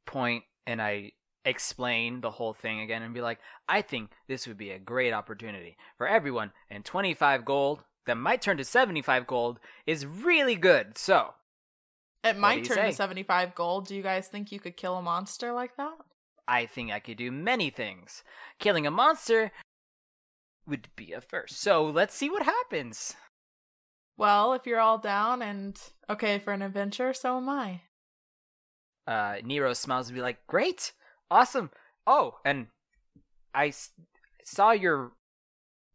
point 0.06 0.44
and 0.68 0.82
I 0.82 1.12
explain 1.46 2.22
the 2.22 2.32
whole 2.32 2.54
thing 2.54 2.80
again 2.82 3.04
and 3.04 3.14
be 3.14 3.22
like, 3.22 3.40
I 3.70 3.82
think 3.82 4.12
this 4.28 4.48
would 4.48 4.58
be 4.58 4.72
a 4.72 4.80
great 4.80 5.14
opportunity 5.14 5.78
for 5.98 6.08
everyone, 6.08 6.52
and 6.70 6.84
25 6.84 7.46
gold 7.46 7.84
that 8.08 8.16
might 8.18 8.42
turn 8.42 8.58
to 8.58 8.64
75 8.66 9.28
gold 9.28 9.60
is 9.86 10.06
really 10.06 10.56
good. 10.56 10.98
So, 10.98 11.34
It 12.24 12.38
might 12.38 12.66
turn 12.66 12.78
say? 12.78 12.88
to 12.88 12.94
75 12.94 13.56
gold. 13.56 13.88
Do 13.88 13.96
you 13.96 14.04
guys 14.04 14.28
think 14.28 14.52
you 14.52 14.60
could 14.60 14.78
kill 14.78 14.98
a 14.98 15.02
monster 15.02 15.52
like 15.54 15.76
that? 15.78 15.94
I 16.48 16.66
think 16.68 16.92
I 16.92 17.00
could 17.00 17.18
do 17.18 17.32
many 17.32 17.70
things. 17.72 18.24
Killing 18.60 18.86
a 18.86 18.92
monster 18.92 19.52
would 20.68 20.90
be 20.96 21.14
a 21.14 21.22
first. 21.22 21.58
So, 21.60 21.86
let's 21.86 22.16
see 22.16 22.30
what 22.30 22.44
happens. 22.44 23.16
Well, 24.18 24.54
if 24.54 24.66
you're 24.66 24.80
all 24.80 24.98
down 24.98 25.42
and 25.42 25.78
okay 26.10 26.40
for 26.40 26.54
an 26.54 26.62
adventure, 26.62 27.14
so 27.14 27.38
am 27.38 27.50
I. 27.50 27.82
Uh, 29.08 29.36
Niro 29.44 29.76
smiles 29.76 30.08
and 30.08 30.16
be 30.16 30.22
like, 30.22 30.48
"Great, 30.48 30.94
awesome. 31.30 31.70
Oh, 32.08 32.40
and 32.46 32.68
I 33.54 33.68
s- 33.68 33.92
saw 34.44 34.72
your 34.72 35.12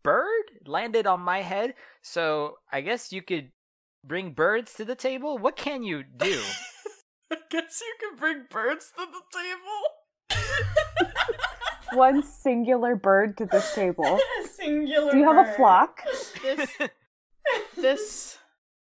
bird 0.05 0.45
landed 0.67 1.07
on 1.07 1.21
my 1.21 1.41
head, 1.43 1.75
so 2.03 2.59
I 2.71 2.83
guess 2.83 3.13
you 3.13 3.23
could 3.23 3.51
bring 4.05 4.33
birds 4.33 4.75
to 4.75 4.85
the 4.85 4.95
table. 4.95 5.39
What 5.39 5.57
can 5.57 5.83
you 5.83 6.05
do?" 6.05 6.43
I 7.33 7.37
guess 7.49 7.81
you 7.81 7.95
can 8.01 8.17
bring 8.19 8.47
birds 8.51 8.93
to 8.99 9.07
the 9.07 9.23
table. 9.33 9.83
One 11.93 12.23
singular 12.23 12.95
bird 12.97 13.37
to 13.39 13.47
this 13.47 13.75
table. 13.75 14.19
Singular. 14.53 15.13
Do 15.13 15.19
you 15.19 15.25
have 15.25 15.49
a 15.49 15.53
flock? 15.55 16.03
This 16.43 16.71
this 17.77 18.39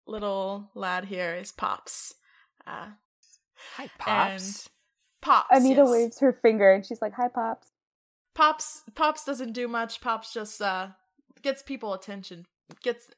little 0.06 0.70
lad 0.74 1.06
here 1.06 1.34
is 1.34 1.52
Pops. 1.52 2.14
Uh, 2.66 2.88
Hi, 3.76 3.88
pops. 3.98 4.68
Pops. 5.20 5.46
Anita 5.50 5.82
yes. 5.82 5.90
waves 5.90 6.18
her 6.20 6.32
finger 6.32 6.72
and 6.72 6.84
she's 6.84 7.00
like, 7.00 7.14
"Hi, 7.14 7.28
pops." 7.28 7.68
Pops 8.34 8.82
Pops 8.94 9.24
doesn't 9.24 9.52
do 9.52 9.68
much. 9.68 10.00
Pops 10.00 10.32
just 10.32 10.60
uh 10.60 10.88
gets 11.42 11.62
people 11.62 11.94
attention. 11.94 12.46
Gets 12.82 13.08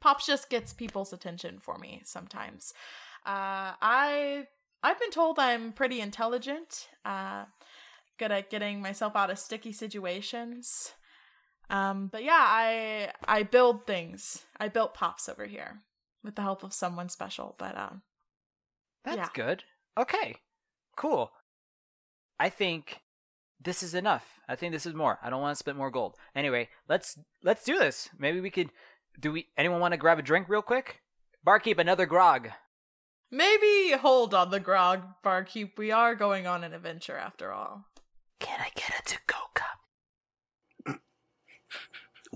Pops 0.00 0.26
just 0.26 0.50
gets 0.50 0.72
people's 0.72 1.12
attention 1.12 1.58
for 1.60 1.78
me 1.78 2.02
sometimes. 2.04 2.72
Uh 3.24 3.74
I 3.80 4.46
I've 4.82 4.98
been 5.00 5.10
told 5.10 5.38
I'm 5.38 5.72
pretty 5.72 6.00
intelligent. 6.00 6.88
Uh 7.04 7.44
good 8.20 8.30
at 8.32 8.50
getting 8.50 8.80
myself 8.80 9.16
out 9.16 9.30
of 9.30 9.38
sticky 9.40 9.72
situations. 9.72 10.92
Um 11.70 12.08
but 12.12 12.22
yeah, 12.22 12.44
I 12.62 13.10
I 13.26 13.42
build 13.42 13.86
things. 13.86 14.44
I 14.60 14.68
built 14.68 14.94
Pops 14.94 15.28
over 15.28 15.46
here 15.46 15.80
with 16.22 16.34
the 16.36 16.42
help 16.42 16.62
of 16.62 16.72
someone 16.72 17.08
special, 17.08 17.54
but 17.58 17.76
um 17.76 18.02
That's 19.04 19.16
yeah. 19.16 19.28
good. 19.34 19.64
Okay, 19.98 20.36
cool. 20.96 21.32
I 22.38 22.48
think 22.50 23.00
this 23.62 23.82
is 23.82 23.94
enough. 23.94 24.40
I 24.48 24.56
think 24.56 24.72
this 24.72 24.86
is 24.86 24.94
more. 24.94 25.18
I 25.22 25.28
don't 25.30 25.42
want 25.42 25.52
to 25.56 25.62
spend 25.64 25.76
more 25.78 25.90
gold. 25.90 26.16
Anyway, 26.34 26.68
let's 26.88 27.18
let's 27.42 27.64
do 27.64 27.78
this. 27.78 28.08
Maybe 28.18 28.40
we 28.40 28.50
could. 28.50 28.70
Do 29.18 29.32
we? 29.32 29.46
Anyone 29.56 29.80
want 29.80 29.92
to 29.92 29.98
grab 29.98 30.18
a 30.18 30.22
drink 30.22 30.48
real 30.48 30.62
quick? 30.62 31.00
Barkeep, 31.44 31.78
another 31.78 32.06
grog. 32.06 32.50
maybe 33.30 33.92
hold 33.98 34.34
on 34.34 34.50
the 34.50 34.60
grog, 34.60 35.02
barkeep. 35.22 35.78
We 35.78 35.90
are 35.92 36.14
going 36.14 36.46
on 36.46 36.64
an 36.64 36.72
adventure 36.74 37.16
after 37.18 37.52
all. 37.52 37.84
Can 38.40 38.58
I 38.60 38.70
get 38.74 38.98
a 38.98 39.02
to-go 39.04 39.36
cup? 39.54 41.00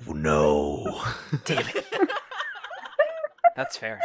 no. 0.07 1.03
Damn 1.45 1.67
it. 1.69 1.87
That's 3.57 3.77
fair. 3.77 4.01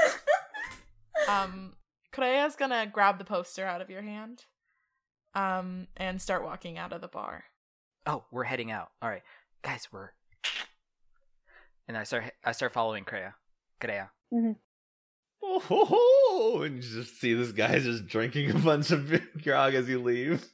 Um, 1.28 1.74
Crea's 2.12 2.56
gonna 2.56 2.88
grab 2.88 3.18
the 3.18 3.26
poster 3.26 3.66
out 3.66 3.82
of 3.82 3.90
your 3.90 4.02
hand, 4.02 4.46
um, 5.36 5.88
and 5.98 6.22
start 6.22 6.44
walking 6.44 6.78
out 6.78 6.94
of 6.94 7.02
the 7.02 7.08
bar. 7.08 7.46
Oh, 8.06 8.24
we're 8.32 8.44
heading 8.46 8.72
out. 8.72 8.90
All 9.02 9.10
right, 9.10 9.24
guys, 9.64 9.88
we're. 9.92 10.10
And 11.88 11.98
I 11.98 12.04
start. 12.04 12.32
I 12.46 12.52
start 12.52 12.74
following 12.74 13.04
Crea. 13.04 13.30
Crea. 13.82 14.04
Oh, 15.42 15.60
ho, 15.60 15.86
ho. 15.86 16.62
and 16.64 16.76
you 16.76 16.82
just 16.82 17.20
see 17.20 17.34
this 17.34 17.52
guy 17.52 17.80
just 17.80 18.06
drinking 18.08 18.52
a 18.52 18.60
bunch 18.60 18.92
of 18.92 19.12
grog 19.44 19.74
as 19.74 19.88
he 19.88 19.96
leave. 19.96 20.46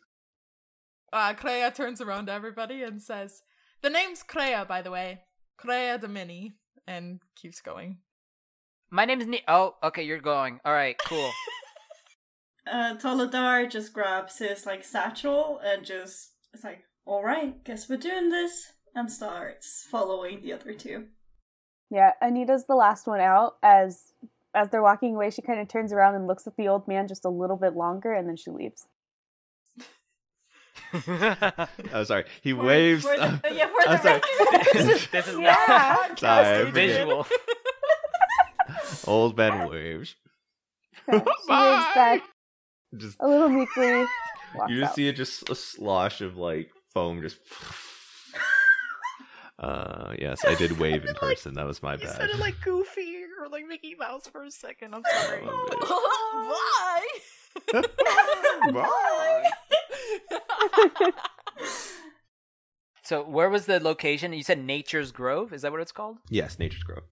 Uh, 1.15 1.33
Crea 1.33 1.71
turns 1.73 2.01
around 2.01 2.25
to 2.25 2.33
everybody 2.33 2.83
and 2.83 3.01
says, 3.01 3.43
"The 3.81 3.89
name's 3.89 4.21
Crea, 4.21 4.65
by 4.67 4.81
the 4.81 4.91
way, 4.91 5.21
Crea 5.55 5.97
Domini," 5.97 6.57
and 6.85 7.21
keeps 7.37 7.61
going. 7.61 7.99
My 8.91 9.05
name 9.05 9.21
is. 9.21 9.27
Ne- 9.27 9.45
oh, 9.47 9.75
okay, 9.81 10.03
you're 10.03 10.19
going. 10.19 10.59
All 10.65 10.73
right, 10.73 10.97
cool. 11.05 11.31
Uh, 12.67 12.95
Toladar 12.95 13.69
just 13.69 13.93
grabs 13.93 14.39
his 14.39 14.65
like 14.65 14.83
satchel 14.83 15.61
and 15.63 15.85
just 15.85 16.31
it's 16.51 16.63
like, 16.63 16.79
all 17.05 17.23
right, 17.23 17.63
guess 17.63 17.87
we're 17.87 17.95
doing 17.95 18.29
this, 18.29 18.73
and 18.95 19.11
starts 19.11 19.85
following 19.91 20.41
the 20.41 20.51
other 20.51 20.73
two. 20.73 21.05
Yeah, 21.91 22.13
Anita's 22.23 22.65
the 22.65 22.73
last 22.73 23.05
one 23.05 23.19
out. 23.21 23.57
As 23.61 24.13
as 24.55 24.69
they're 24.69 24.81
walking 24.81 25.13
away, 25.13 25.29
she 25.29 25.43
kind 25.43 25.59
of 25.59 25.67
turns 25.67 25.93
around 25.93 26.15
and 26.15 26.25
looks 26.25 26.47
at 26.47 26.57
the 26.57 26.67
old 26.67 26.87
man 26.87 27.07
just 27.07 27.23
a 27.23 27.29
little 27.29 27.55
bit 27.55 27.75
longer, 27.75 28.13
and 28.13 28.27
then 28.27 28.35
she 28.35 28.49
leaves. 28.49 28.87
Oh, 31.93 32.03
sorry. 32.03 32.25
He 32.41 32.51
For- 32.53 32.63
waves. 32.63 33.03
for 33.03 33.15
the- 33.15 33.23
uh, 33.23 33.39
yeah, 33.51 33.67
for 33.67 33.89
I'm 33.89 33.97
the 33.97 34.01
sorry. 34.01 34.97
this 35.11 35.27
is 35.27 35.39
Yeah. 35.39 35.55
not 35.67 36.19
Sorry, 36.19 36.71
visual. 36.71 37.27
Old 39.07 39.37
man 39.37 39.69
waves. 39.69 40.15
Yeah, 41.07 41.19
she 41.19 41.25
waves 41.51 41.85
back 41.95 42.21
Just 42.97 43.17
a 43.19 43.27
little 43.27 43.49
meekly. 43.49 44.05
You 44.67 44.79
just 44.79 44.89
out. 44.91 44.95
see 44.95 45.07
it 45.07 45.13
just 45.13 45.49
a 45.49 45.55
slosh 45.55 46.21
of 46.21 46.37
like 46.37 46.71
foam 46.93 47.21
just. 47.21 47.37
Uh 49.57 50.13
yes, 50.19 50.43
I 50.45 50.55
did 50.55 50.79
wave 50.79 51.05
in 51.05 51.13
person. 51.15 51.53
That 51.53 51.65
was 51.65 51.81
my 51.81 51.93
You 51.93 51.99
bad. 51.99 52.15
sounded 52.17 52.39
like 52.39 52.55
Goofy 52.63 53.21
or 53.39 53.47
like 53.47 53.65
Mickey 53.67 53.95
Mouse 53.95 54.27
for 54.27 54.43
a 54.43 54.51
second. 54.51 54.93
I'm 54.93 55.03
sorry. 55.23 55.41
Oh, 55.45 57.05
Bye. 57.71 57.81
Bye. 58.71 59.49
So, 63.03 63.23
where 63.23 63.51
was 63.51 63.67
the 63.67 63.79
location? 63.79 64.33
You 64.33 64.41
said 64.41 64.63
Nature's 64.63 65.11
Grove. 65.11 65.53
Is 65.53 65.61
that 65.61 65.71
what 65.71 65.79
it's 65.79 65.91
called? 65.91 66.17
Yes, 66.29 66.57
Nature's 66.57 66.81
Grove. 66.83 67.03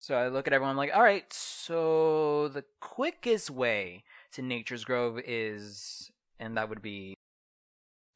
So 0.00 0.14
I 0.16 0.28
look 0.28 0.46
at 0.46 0.54
everyone 0.54 0.70
I'm 0.70 0.76
like, 0.78 0.90
all 0.94 1.02
right, 1.02 1.30
so 1.32 2.48
the 2.48 2.64
quickest 2.80 3.50
way 3.50 4.04
to 4.32 4.42
Nature's 4.42 4.84
Grove 4.84 5.20
is, 5.24 6.10
and 6.40 6.56
that 6.56 6.68
would 6.70 6.80
be, 6.82 7.14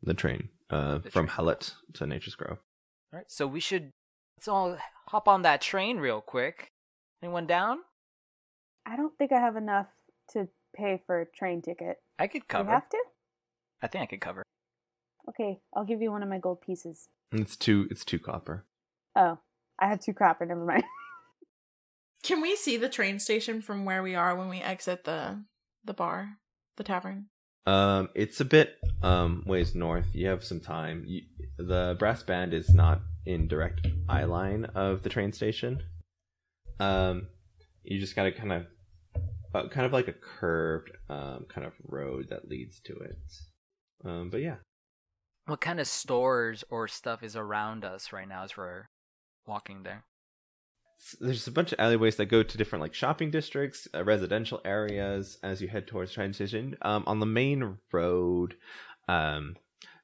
The 0.03 0.15
train. 0.15 0.49
Uh, 0.71 0.99
The 0.99 1.11
from 1.11 1.27
train. 1.27 1.37
Hallet 1.37 1.75
to 1.95 2.07
Nature's 2.07 2.35
Grove. 2.35 2.59
all 3.13 3.19
right, 3.19 3.31
so 3.31 3.47
we 3.47 3.61
should, 3.61 3.91
let's 4.39 4.49
all 4.49 4.79
hop 5.11 5.29
on 5.29 5.43
that 5.43 5.61
train 5.61 5.99
real 5.99 6.21
quick. 6.23 6.73
Anyone 7.23 7.47
down? 7.47 7.81
I 8.87 8.97
don't 8.97 9.17
think 9.19 9.31
I 9.33 9.39
have 9.39 9.57
enough 9.57 9.87
to 10.33 10.49
pay 10.75 11.03
for 11.07 11.21
a 11.21 11.27
train 11.27 11.61
ticket. 11.63 11.99
I 12.19 12.27
could 12.27 12.43
Do 12.43 12.47
cover. 12.49 12.71
you 12.71 12.75
have 12.75 12.89
to? 12.89 12.99
I 13.83 13.89
think 13.89 14.03
I 14.03 14.07
could 14.07 14.21
cover. 14.21 14.43
Okay, 15.29 15.59
I'll 15.75 15.85
give 15.85 16.01
you 16.03 16.11
one 16.11 16.23
of 16.23 16.29
my 16.29 16.39
gold 16.39 16.61
pieces. 16.61 17.09
It's 17.33 17.57
two. 17.57 17.89
It's 17.91 18.05
two 18.05 18.19
copper. 18.19 18.65
Oh, 19.17 19.39
I 19.79 19.89
have 19.89 20.01
two 20.01 20.15
copper. 20.15 20.47
Never 20.47 20.65
mind. 20.65 20.85
Can 22.23 22.41
we 22.41 22.57
see 22.57 22.77
the 22.77 22.89
train 22.89 23.19
station 23.19 23.61
from 23.61 23.85
where 23.85 24.03
we 24.03 24.15
are 24.15 24.35
when 24.35 24.49
we 24.49 24.61
exit 24.61 25.05
the 25.05 25.45
the 25.85 25.95
bar, 25.95 26.39
the 26.77 26.85
tavern? 26.85 27.27
Um, 27.67 28.09
it's 28.15 28.41
a 28.41 28.45
bit 28.45 28.77
um 29.03 29.43
ways 29.47 29.75
north. 29.75 30.07
You 30.13 30.29
have 30.29 30.45
some 30.45 30.61
time. 30.61 31.05
You, 31.07 31.23
the 31.59 31.97
brass 31.99 32.23
band 32.23 32.55
is 32.55 32.73
not 32.73 33.01
in 33.25 33.49
direct 33.49 33.87
eye 34.09 34.25
line 34.25 34.67
of 34.75 35.03
the 35.03 35.09
train 35.09 35.33
station. 35.33 35.83
Um, 36.79 37.29
you 37.83 37.99
just 37.99 38.15
gotta 38.15 38.33
kind 38.33 38.53
of, 38.53 38.67
uh, 39.55 39.69
kind 39.69 39.87
of 39.87 39.93
like 39.93 40.09
a 40.09 40.13
curved 40.13 40.91
um 41.09 41.47
kind 41.49 41.67
of 41.67 41.73
road 41.85 42.29
that 42.31 42.49
leads 42.49 42.81
to 42.81 42.93
it. 42.95 43.19
Um, 44.05 44.31
but 44.31 44.41
yeah, 44.41 44.57
What 45.47 45.61
kind 45.61 45.81
of 45.81 45.89
stores 45.89 46.63
or 46.71 46.89
stuff 46.89 47.23
is 47.23 47.37
around 47.37 47.85
us 47.85 48.13
right 48.13 48.29
now 48.29 48.45
as 48.45 48.57
we're 48.57 48.89
walking 49.47 49.83
there? 49.83 50.05
There's 51.21 51.47
a 51.47 51.53
bunch 51.53 51.73
of 51.73 51.79
alleyways 51.81 52.17
that 52.17 52.27
go 52.27 52.43
to 52.43 52.59
different 52.59 52.83
like 52.83 52.95
shopping 52.95 53.31
districts, 53.31 53.87
uh, 53.95 54.03
residential 54.05 54.61
areas 54.65 55.39
as 55.43 55.61
you 55.61 55.69
head 55.69 55.87
towards 55.87 56.13
train 56.13 56.33
station. 56.33 56.77
Um, 56.83 57.05
on 57.07 57.21
the 57.21 57.27
main 57.27 57.79
road, 57.93 58.57
um, 59.09 59.57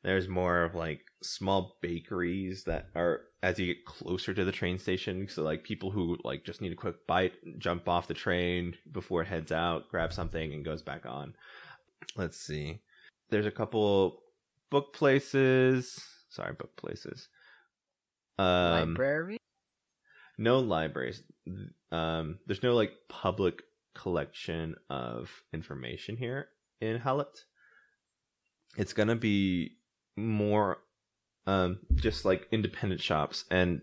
there's 0.05 0.29
more 0.29 0.63
of 0.65 0.75
like 0.75 1.01
small 1.23 1.79
bakeries 1.81 2.65
that 2.65 2.89
are 2.95 3.23
as 3.43 3.59
you 3.59 3.67
get 3.67 3.85
closer 3.87 4.35
to 4.35 4.45
the 4.45 4.53
train 4.53 4.79
station. 4.79 5.27
So 5.29 5.43
like 5.43 5.65
people 5.65 5.91
who 5.91 6.19
like 6.25 6.45
just 6.45 6.61
need 6.61 6.73
a 6.73 6.77
quick 6.77 7.07
bite, 7.07 7.35
jump 7.59 7.89
off 7.89 8.07
the 8.09 8.15
train 8.15 8.75
before 8.93 9.23
it 9.23 9.29
heads 9.29 9.51
out, 9.51 9.89
grab 9.89 10.13
something 10.13 10.53
and 10.53 10.65
goes 10.65 10.83
back 10.83 11.07
on. 11.07 11.35
Let's 12.17 12.39
see. 12.39 12.83
There's 13.33 13.47
a 13.47 13.51
couple 13.51 14.21
book 14.71 14.95
places. 14.95 15.99
Sorry, 16.31 16.53
book 16.53 16.77
places. 16.77 17.29
Um, 18.39 18.95
Library? 18.95 19.39
no 20.39 20.59
libraries 20.59 21.23
um 21.93 22.39
there's 22.47 22.63
no 22.63 22.75
like 22.75 22.91
public 23.09 23.63
collection 23.95 24.75
of 24.89 25.31
information 25.53 26.17
here 26.17 26.49
in 26.81 26.99
Hallet. 26.99 27.45
It's 28.77 28.93
gonna 28.93 29.17
be 29.17 29.73
more 30.17 30.79
um 31.47 31.81
just 31.95 32.25
like 32.25 32.49
independent 32.51 33.01
shops 33.01 33.45
and 33.51 33.83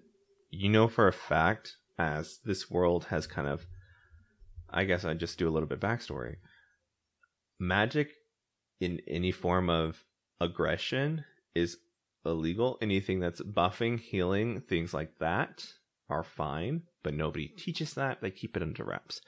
you 0.49 0.69
know 0.69 0.88
for 0.88 1.07
a 1.07 1.13
fact 1.13 1.75
as 1.97 2.39
this 2.43 2.69
world 2.71 3.05
has 3.05 3.27
kind 3.27 3.47
of 3.47 3.65
I 4.69 4.83
guess 4.85 5.05
I 5.05 5.13
just 5.13 5.38
do 5.38 5.47
a 5.47 5.51
little 5.51 5.69
bit 5.69 5.79
backstory. 5.79 6.35
Magic 7.59 8.12
in 8.80 9.02
any 9.08 9.32
form 9.32 9.70
of 9.70 10.04
aggression 10.39 11.26
is 11.56 11.78
illegal. 12.26 12.78
Anything 12.82 13.20
that's 13.20 13.42
buffing, 13.42 14.00
healing, 14.00 14.62
things 14.62 14.94
like 14.94 15.18
that 15.20 15.65
are 16.10 16.24
fine, 16.24 16.84
but 17.04 17.13
nobody 17.13 17.48
teaches 17.48 17.94
that. 17.94 18.22
They 18.22 18.32
keep 18.32 18.56
it 18.56 18.63
under 18.63 18.84
wraps. 18.84 19.22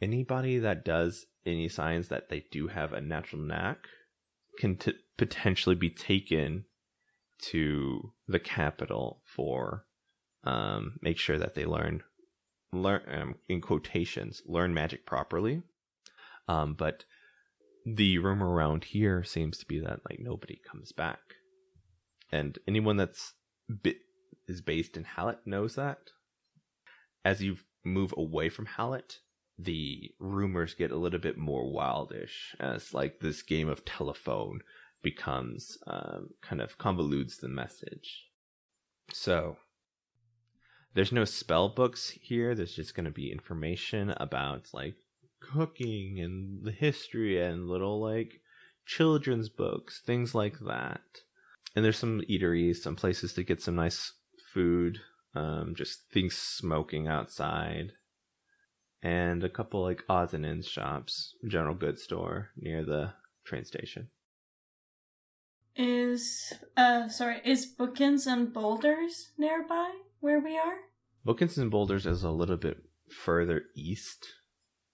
Anybody 0.00 0.58
that 0.58 0.84
does 0.84 1.26
any 1.44 1.68
signs 1.68 2.08
that 2.08 2.28
they 2.28 2.44
do 2.50 2.68
have 2.68 2.92
a 2.92 3.00
natural 3.00 3.42
knack 3.42 3.88
can 4.58 4.76
t- 4.76 4.92
potentially 5.16 5.74
be 5.74 5.90
taken 5.90 6.64
to 7.38 8.12
the 8.26 8.38
capital 8.38 9.22
for 9.24 9.84
um, 10.44 10.98
make 11.02 11.18
sure 11.18 11.38
that 11.38 11.54
they 11.54 11.64
learn 11.64 12.02
learn 12.72 13.00
um, 13.08 13.34
in 13.48 13.60
quotations 13.60 14.42
learn 14.46 14.74
magic 14.74 15.06
properly 15.06 15.62
um, 16.48 16.74
but 16.74 17.04
the 17.96 18.18
rumor 18.18 18.48
around 18.48 18.84
here 18.84 19.22
seems 19.24 19.58
to 19.58 19.66
be 19.66 19.78
that 19.80 20.00
like 20.08 20.20
nobody 20.20 20.60
comes 20.68 20.92
back. 20.92 21.20
And 22.30 22.58
anyone 22.68 22.96
that's 22.96 23.34
bi- 23.68 23.94
is 24.46 24.60
based 24.60 24.96
in 24.96 25.04
Hallet 25.04 25.46
knows 25.46 25.74
that. 25.76 25.98
As 27.24 27.42
you 27.42 27.56
move 27.84 28.12
away 28.16 28.48
from 28.48 28.66
Hallet 28.66 29.18
the 29.58 30.10
rumors 30.20 30.74
get 30.74 30.92
a 30.92 30.96
little 30.96 31.18
bit 31.18 31.36
more 31.36 31.64
wildish 31.64 32.54
as 32.60 32.94
like 32.94 33.18
this 33.18 33.42
game 33.42 33.68
of 33.68 33.84
telephone 33.84 34.60
becomes 35.02 35.78
um, 35.86 36.30
kind 36.40 36.62
of 36.62 36.78
convolutes 36.78 37.40
the 37.40 37.48
message. 37.48 38.28
So 39.12 39.56
there's 40.94 41.12
no 41.12 41.24
spell 41.24 41.68
books 41.68 42.10
here. 42.10 42.54
There's 42.54 42.74
just 42.74 42.94
going 42.94 43.06
to 43.06 43.10
be 43.10 43.32
information 43.32 44.14
about 44.16 44.68
like 44.72 44.94
cooking 45.40 46.20
and 46.20 46.64
the 46.64 46.72
history 46.72 47.40
and 47.42 47.68
little 47.68 48.00
like 48.00 48.40
children's 48.86 49.48
books, 49.48 50.02
things 50.04 50.34
like 50.34 50.58
that. 50.66 51.00
And 51.76 51.84
there's 51.84 51.98
some 51.98 52.22
eateries, 52.28 52.76
some 52.76 52.96
places 52.96 53.34
to 53.34 53.44
get 53.44 53.62
some 53.62 53.76
nice 53.76 54.12
food, 54.52 54.98
um, 55.34 55.74
just 55.76 56.10
things 56.12 56.36
smoking 56.36 57.06
outside, 57.06 57.92
and 59.02 59.44
a 59.44 59.48
couple 59.48 59.82
like 59.82 60.04
odds 60.08 60.34
and 60.34 60.44
ends 60.44 60.66
shops, 60.66 61.34
general 61.46 61.74
goods 61.74 62.02
store 62.02 62.50
near 62.56 62.84
the 62.84 63.12
train 63.44 63.64
station. 63.64 64.08
Is 65.76 66.52
uh 66.76 67.08
sorry, 67.08 67.40
is 67.44 67.66
Bookins 67.66 68.26
and 68.26 68.52
Boulders 68.52 69.30
nearby 69.38 69.92
where 70.18 70.40
we 70.40 70.58
are? 70.58 70.78
Bookins 71.24 71.58
and 71.58 71.70
Boulders 71.70 72.06
is 72.06 72.24
a 72.24 72.30
little 72.30 72.56
bit 72.56 72.78
further 73.08 73.62
east. 73.76 74.26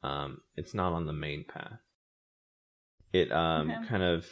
Um, 0.05 0.39
it's 0.57 0.75
not 0.75 0.93
on 0.93 1.07
the 1.07 1.13
main 1.13 1.45
path. 1.45 1.81
It 3.13 3.33
um 3.33 3.71
Okay. 3.71 3.87
kind 3.89 4.03
of 4.03 4.27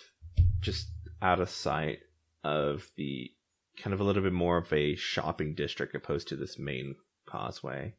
just 0.60 0.88
out 1.20 1.40
of 1.40 1.48
sight 1.48 2.00
of 2.44 2.90
the 2.96 3.30
kind 3.78 3.94
of 3.94 4.00
a 4.00 4.04
little 4.04 4.22
bit 4.22 4.32
more 4.32 4.58
of 4.58 4.72
a 4.72 4.94
shopping 4.96 5.54
district 5.54 5.94
opposed 5.94 6.28
to 6.28 6.36
this 6.36 6.58
main 6.58 6.96
causeway. 7.26 7.94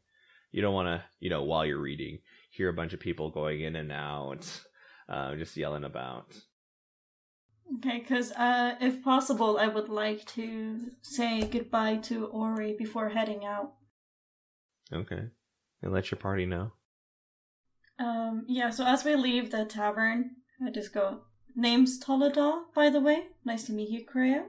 You 0.52 0.62
don't 0.62 0.74
want 0.74 0.86
to, 0.86 1.02
you 1.18 1.30
know, 1.30 1.42
while 1.42 1.66
you're 1.66 1.80
reading, 1.80 2.18
hear 2.50 2.68
a 2.68 2.72
bunch 2.74 2.92
of 2.92 3.00
people 3.00 3.30
going 3.30 3.62
in 3.62 3.74
and 3.74 3.90
out, 3.90 4.46
uh, 5.08 5.34
just 5.34 5.56
yelling 5.56 5.84
about. 5.84 6.26
Okay, 7.78 7.98
because 7.98 8.30
uh, 8.32 8.76
if 8.80 9.02
possible, 9.02 9.58
I 9.58 9.66
would 9.68 9.88
like 9.88 10.24
to 10.26 10.92
say 11.02 11.42
goodbye 11.42 11.96
to 12.08 12.26
Ori 12.26 12.74
before 12.78 13.08
heading 13.08 13.44
out. 13.44 13.72
Okay, 14.92 15.24
and 15.82 15.92
let 15.92 16.10
your 16.10 16.18
party 16.18 16.46
know. 16.46 16.72
Um, 17.98 18.44
yeah, 18.48 18.70
so 18.70 18.84
as 18.84 19.04
we 19.04 19.14
leave 19.14 19.50
the 19.50 19.64
tavern, 19.64 20.30
I 20.64 20.70
just 20.70 20.92
go, 20.92 21.22
Name's 21.54 22.02
Toladar, 22.02 22.62
by 22.74 22.90
the 22.90 23.00
way. 23.00 23.28
Nice 23.44 23.64
to 23.64 23.72
meet 23.72 23.90
you, 23.90 24.04
Crea. 24.04 24.40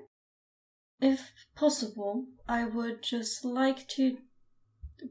If 0.99 1.31
possible, 1.55 2.25
I 2.47 2.65
would 2.65 3.03
just 3.03 3.45
like 3.45 3.88
to 3.89 4.17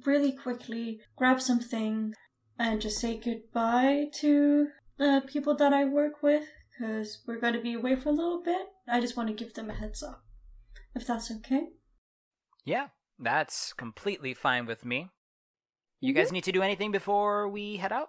really 0.04 0.32
quickly 0.32 1.00
grab 1.16 1.40
something 1.40 2.14
and 2.58 2.80
just 2.80 2.98
say 2.98 3.18
goodbye 3.18 4.06
to 4.14 4.68
the 4.98 5.22
people 5.26 5.54
that 5.56 5.72
I 5.72 5.84
work 5.84 6.22
with, 6.22 6.44
because 6.70 7.22
we're 7.26 7.40
going 7.40 7.52
to 7.52 7.60
be 7.60 7.74
away 7.74 7.96
for 7.96 8.08
a 8.08 8.12
little 8.12 8.42
bit. 8.42 8.66
I 8.88 9.00
just 9.00 9.16
want 9.16 9.28
to 9.28 9.34
give 9.34 9.54
them 9.54 9.70
a 9.70 9.74
heads 9.74 10.02
up, 10.02 10.24
if 10.94 11.06
that's 11.06 11.30
okay. 11.30 11.68
Yeah, 12.64 12.88
that's 13.18 13.72
completely 13.72 14.34
fine 14.34 14.66
with 14.66 14.84
me. 14.84 15.10
You 16.00 16.12
guys 16.12 16.32
need 16.32 16.44
to 16.44 16.52
do 16.52 16.62
anything 16.62 16.92
before 16.92 17.48
we 17.48 17.76
head 17.76 17.92
out? 17.92 18.08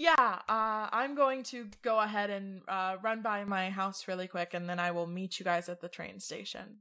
Yeah, 0.00 0.14
uh, 0.48 0.88
I'm 0.92 1.14
going 1.14 1.42
to 1.52 1.66
go 1.82 2.00
ahead 2.00 2.30
and 2.30 2.62
uh, 2.66 2.96
run 3.02 3.20
by 3.20 3.44
my 3.44 3.68
house 3.68 4.08
really 4.08 4.26
quick, 4.28 4.54
and 4.54 4.66
then 4.66 4.80
I 4.80 4.92
will 4.92 5.06
meet 5.06 5.38
you 5.38 5.44
guys 5.44 5.68
at 5.68 5.82
the 5.82 5.90
train 5.90 6.20
station. 6.20 6.78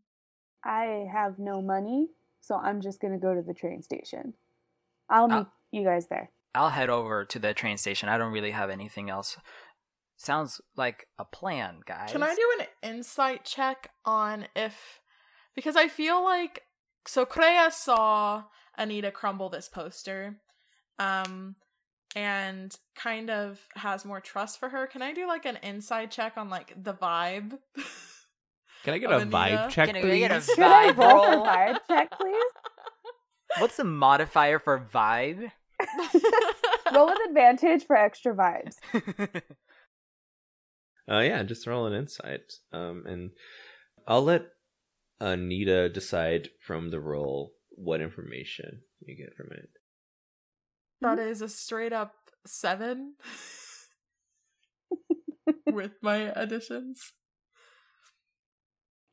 I 0.64 1.06
have 1.12 1.38
no 1.38 1.62
money, 1.62 2.12
so 2.40 2.56
I'm 2.56 2.80
just 2.80 3.02
gonna 3.02 3.18
go 3.18 3.36
to 3.36 3.42
the 3.42 3.54
train 3.54 3.82
station. 3.84 4.36
I'll 5.10 5.28
meet 5.28 5.48
Oh. 5.48 5.52
you 5.72 5.84
guys 5.84 6.08
there. 6.08 6.32
I'll 6.56 6.70
head 6.70 6.90
over 6.90 7.26
to 7.26 7.40
the 7.40 7.54
train 7.54 7.78
station. 7.78 8.08
I 8.08 8.18
don't 8.18 8.32
really 8.32 8.52
have 8.52 8.70
anything 8.70 9.10
else. 9.10 9.36
Sounds 10.16 10.62
like 10.78 11.08
a 11.18 11.26
plan, 11.26 11.82
guys. 11.86 12.14
Can 12.14 12.24
I 12.24 12.34
do 12.34 12.54
an 12.62 12.68
insight 12.90 13.44
check 13.44 13.92
on 14.06 14.48
if 14.56 15.02
because 15.56 15.76
I 15.76 15.90
feel 15.90 16.24
like 16.24 16.64
so 17.06 17.26
Crea 17.26 17.70
saw 17.70 18.46
Anita 18.78 19.12
crumble 19.12 19.50
this 19.50 19.68
poster, 19.68 20.40
um, 20.98 21.58
and 22.16 22.76
kind 22.96 23.30
of 23.30 23.60
has 23.76 24.04
more 24.06 24.20
trust 24.22 24.60
for 24.60 24.70
her. 24.70 24.88
Can 24.88 25.02
I 25.02 25.14
do 25.14 25.28
like 25.28 25.46
an 25.46 25.58
inside 25.64 26.12
check 26.12 26.34
on 26.38 26.50
like 26.50 26.74
the 26.82 26.94
vibe? 26.94 27.58
Can 28.84 28.94
I 28.94 28.98
get 28.98 29.12
a 29.12 29.18
Anita? 29.18 29.36
vibe 29.36 29.70
check, 29.70 29.88
Can 29.88 29.98
I 29.98 30.02
please? 30.02 30.20
get 30.20 30.32
a 30.32 30.42
Should 30.42 30.60
I 30.60 30.94
Vibe 30.94 30.98
roll 30.98 31.24
for 31.26 31.32
roll. 31.38 31.46
vibe 31.46 31.80
check, 31.88 32.12
please? 32.12 32.52
What's 33.60 33.78
the 33.78 33.84
modifier 33.84 34.60
for 34.60 34.80
vibe? 34.94 35.52
roll 36.94 37.08
with 37.08 37.20
advantage 37.30 37.86
for 37.86 37.96
extra 37.96 38.34
vibes. 38.36 38.76
Uh, 41.12 41.20
yeah, 41.22 41.42
just 41.44 41.66
roll 41.68 41.88
an 41.88 41.94
insight. 41.94 42.54
Um, 42.72 43.04
and 43.08 43.32
I'll 44.08 44.24
let 44.24 44.44
Anita 45.20 45.90
decide 45.90 46.50
from 46.66 46.90
the 46.92 47.00
roll 47.00 47.54
what 47.72 48.02
information 48.02 48.82
you 49.02 49.16
get 49.18 49.36
from 49.36 49.48
it. 49.52 49.70
That 51.02 51.20
is 51.20 51.42
a 51.42 51.50
straight 51.50 51.94
up 51.94 52.14
seven 52.46 53.16
with 55.72 55.92
my 56.02 56.32
additions. 56.36 57.14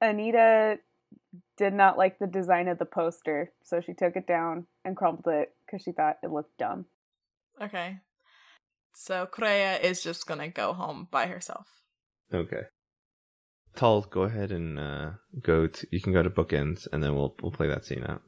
Anita 0.00 0.78
did 1.56 1.72
not 1.72 1.96
like 1.96 2.18
the 2.18 2.26
design 2.26 2.68
of 2.68 2.78
the 2.78 2.84
poster, 2.84 3.52
so 3.62 3.80
she 3.80 3.94
took 3.94 4.16
it 4.16 4.26
down 4.26 4.66
and 4.84 4.96
crumpled 4.96 5.32
it 5.32 5.54
because 5.64 5.82
she 5.82 5.92
thought 5.92 6.18
it 6.22 6.30
looked 6.30 6.58
dumb. 6.58 6.86
Okay. 7.60 7.98
So 8.94 9.26
Crea 9.26 9.78
is 9.82 10.02
just 10.02 10.26
gonna 10.26 10.48
go 10.48 10.72
home 10.72 11.08
by 11.10 11.26
herself. 11.26 11.66
Okay. 12.32 12.62
Tull, 13.74 14.02
go 14.02 14.22
ahead 14.22 14.52
and 14.52 14.78
uh, 14.78 15.10
go 15.42 15.66
to. 15.66 15.86
You 15.90 16.00
can 16.00 16.12
go 16.12 16.22
to 16.22 16.30
bookends, 16.30 16.86
and 16.92 17.02
then 17.02 17.14
we'll 17.14 17.34
we'll 17.42 17.52
play 17.52 17.68
that 17.68 17.84
scene 17.84 18.04
out. 18.08 18.22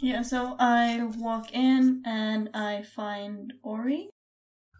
Yeah, 0.00 0.22
so 0.22 0.56
I 0.58 1.02
walk 1.18 1.52
in 1.52 2.02
and 2.06 2.48
I 2.54 2.82
find 2.82 3.52
Ori. 3.62 4.08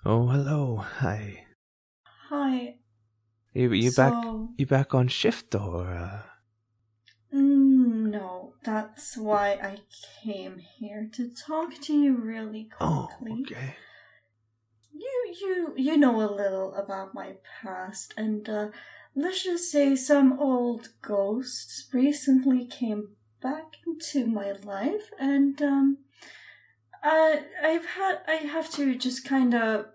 Oh, 0.05 0.27
hello. 0.29 0.77
Hi. 0.77 1.45
Hi. 2.31 2.77
You 3.53 3.73
you 3.73 3.93
back? 3.93 4.13
So- 4.13 4.49
You 4.57 4.67
back 4.67 4.95
on 4.95 5.09
shift 5.09 5.55
or? 5.55 5.93
Uh... 5.93 6.23
Mm, 7.35 8.11
No, 8.11 8.55
that's 8.65 9.17
why 9.17 9.53
I 9.63 9.79
came 10.25 10.59
here 10.59 11.09
to 11.13 11.29
talk 11.29 11.75
to 11.83 11.93
you 11.95 12.17
really 12.17 12.65
quickly. 12.71 12.81
Oh, 12.81 13.43
okay. 13.43 13.77
You 14.93 15.35
you 15.41 15.75
you 15.77 15.97
know 15.97 16.17
a 16.21 16.31
little 16.33 16.75
about 16.75 17.15
my 17.15 17.37
past, 17.63 18.13
and 18.17 18.49
uh, 18.49 18.69
let's 19.15 19.45
just 19.45 19.71
say 19.71 19.95
some 19.97 20.39
old 20.41 20.89
ghosts 21.03 21.89
recently 21.93 22.67
came 22.67 23.17
back 23.43 23.77
into 23.87 24.27
my 24.27 24.53
life, 24.53 25.11
and 25.19 25.61
um, 25.63 25.99
I 27.03 27.43
I've 27.63 27.87
had 27.87 28.19
I 28.27 28.35
have 28.35 28.71
to 28.73 28.95
just 28.95 29.25
kind 29.25 29.55
of 29.55 29.87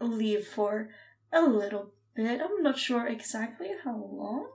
leave 0.00 0.46
for 0.46 0.90
a 1.32 1.42
little 1.42 1.92
bit. 2.14 2.40
I'm 2.40 2.62
not 2.62 2.78
sure 2.78 3.06
exactly 3.06 3.70
how 3.84 3.96
long. 3.96 4.50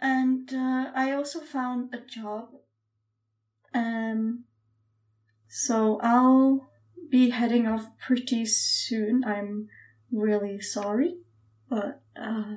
And 0.00 0.52
uh, 0.54 0.92
I 0.94 1.12
also 1.12 1.40
found 1.40 1.92
a 1.92 1.98
job. 1.98 2.50
Um, 3.74 4.44
so 5.48 5.98
I'll 6.02 6.70
be 7.10 7.30
heading 7.30 7.66
off 7.66 7.88
pretty 7.98 8.46
soon. 8.46 9.24
I'm 9.24 9.68
really 10.12 10.60
sorry, 10.60 11.16
but 11.68 12.02
uh, 12.16 12.56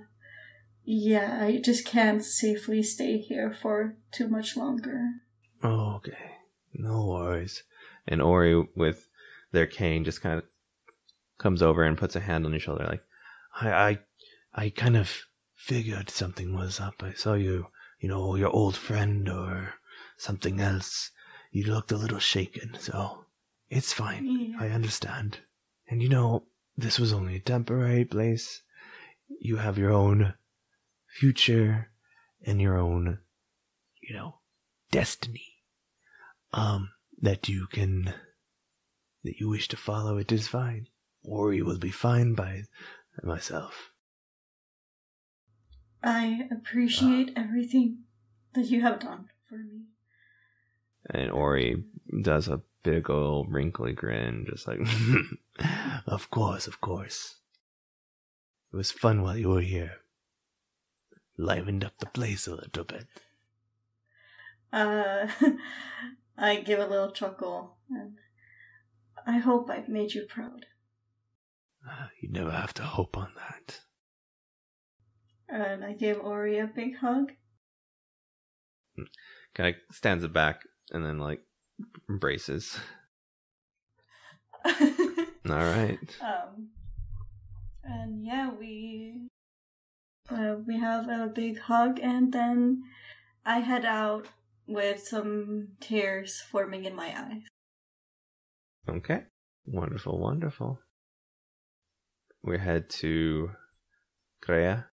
yeah, 0.84 1.40
I 1.42 1.62
just 1.64 1.86
can't 1.86 2.24
safely 2.24 2.82
stay 2.84 3.18
here 3.18 3.54
for 3.54 3.96
too 4.12 4.28
much 4.28 4.58
longer. 4.58 5.10
Oh, 5.64 5.96
okay. 5.98 6.38
No 6.74 7.06
worries. 7.06 7.64
And 8.08 8.22
Ori, 8.22 8.68
with 8.76 9.08
their 9.52 9.68
cane, 9.68 10.04
just 10.04 10.22
kind 10.22 10.40
of 10.40 10.46
comes 11.38 11.62
over 11.62 11.84
and 11.84 11.98
puts 11.98 12.16
a 12.16 12.20
hand 12.20 12.46
on 12.46 12.52
your 12.52 12.60
shoulder, 12.60 12.86
like, 12.86 13.04
I, 13.60 13.72
I, 13.72 14.00
I 14.54 14.70
kind 14.70 14.98
of 14.98 15.12
figured 15.56 16.10
something 16.10 16.54
was 16.56 16.80
up. 16.80 17.04
I 17.04 17.14
saw 17.14 17.34
you, 17.34 17.68
you 18.00 18.10
know, 18.10 18.36
your 18.36 18.50
old 18.50 18.76
friend 18.76 19.30
or 19.30 19.76
something 20.18 20.60
else. 20.60 21.12
You 21.52 21.66
looked 21.66 21.92
a 21.92 21.98
little 21.98 22.20
shaken, 22.20 22.78
so 22.80 23.26
it's 23.70 23.94
fine. 23.94 24.26
Yeah. 24.26 24.58
I 24.60 24.70
understand. 24.70 25.40
And 25.88 26.02
you 26.02 26.10
know, 26.10 26.44
this 26.78 26.98
was 26.98 27.12
only 27.12 27.36
a 27.36 27.40
temporary 27.40 28.06
place. 28.06 28.62
You 29.40 29.58
have 29.58 29.78
your 29.78 29.92
own 29.92 30.34
future 31.12 31.92
and 32.46 32.62
your 32.62 32.78
own, 32.78 33.20
you 34.02 34.16
know, 34.16 34.40
destiny. 34.92 35.48
Um, 36.54 36.90
that 37.22 37.48
you 37.48 37.68
can, 37.68 38.14
that 39.24 39.40
you 39.40 39.48
wish 39.48 39.68
to 39.70 39.78
follow. 39.78 40.18
It 40.18 40.32
is 40.32 40.48
fine. 40.48 40.88
Or 41.24 41.54
you 41.54 41.66
will 41.66 41.78
be 41.78 41.92
fine 41.92 42.34
by 42.34 42.64
myself. 43.24 43.92
I 46.04 46.48
appreciate 46.52 47.32
everything 47.36 48.00
that 48.54 48.66
you 48.66 48.82
have 48.82 49.00
done 49.00 49.30
for 49.48 49.58
me. 49.58 49.84
And 51.10 51.32
Ori 51.32 51.84
does 52.22 52.48
a 52.48 52.62
big 52.84 53.10
old 53.10 53.52
wrinkly 53.52 53.94
grin, 53.94 54.46
just 54.50 54.68
like, 54.68 54.80
of 56.08 56.32
course, 56.32 56.68
of 56.68 56.82
course. 56.82 57.36
It 58.74 58.78
was 58.78 58.92
fun 58.92 59.22
while 59.22 59.38
you 59.38 59.50
were 59.50 59.62
here. 59.62 60.01
Livened 61.42 61.84
up 61.84 61.98
the 62.00 62.06
place 62.06 62.46
a 62.46 62.54
little 62.56 62.84
bit. 62.84 63.08
Uh, 64.72 65.28
I 66.38 66.58
give 66.58 66.80
a 66.80 66.86
little 66.86 67.10
chuckle, 67.12 67.78
and 67.90 68.20
I 69.26 69.40
hope 69.40 69.70
I've 69.70 69.90
made 69.90 70.14
you 70.14 70.26
proud. 70.28 70.68
Uh, 71.90 72.08
You 72.22 72.30
never 72.32 72.52
have 72.52 72.76
to 72.76 72.84
hope 72.84 73.18
on 73.18 73.30
that. 73.36 73.82
And 75.50 75.84
I 75.84 75.94
give 75.94 76.20
Ori 76.20 76.60
a 76.60 76.68
big 76.68 76.98
hug. 76.98 77.32
Kind 79.56 79.76
of 79.76 79.96
stands 79.96 80.24
it 80.24 80.32
back 80.32 80.62
and 80.92 81.04
then 81.04 81.18
like 81.18 81.42
embraces. 82.08 82.78
All 84.66 84.76
right. 85.46 86.18
Um, 86.22 86.70
and 87.84 88.24
yeah, 88.24 88.52
we 88.58 89.28
uh, 90.32 90.56
we 90.66 90.80
have 90.80 91.08
a 91.08 91.28
big 91.28 91.60
hug, 91.60 92.00
and 92.02 92.32
then 92.32 92.84
I 93.46 93.60
head 93.60 93.86
out 93.86 94.28
with 94.68 95.06
some 95.06 95.70
tears 95.80 96.42
forming 96.52 96.86
in 96.86 96.96
my 96.96 97.14
eyes. 97.18 97.44
Okay. 98.88 99.24
Wonderful, 99.66 100.20
wonderful. 100.20 100.80
We 102.44 102.58
head 102.58 102.90
to 103.02 103.52
Crea. 104.42 104.86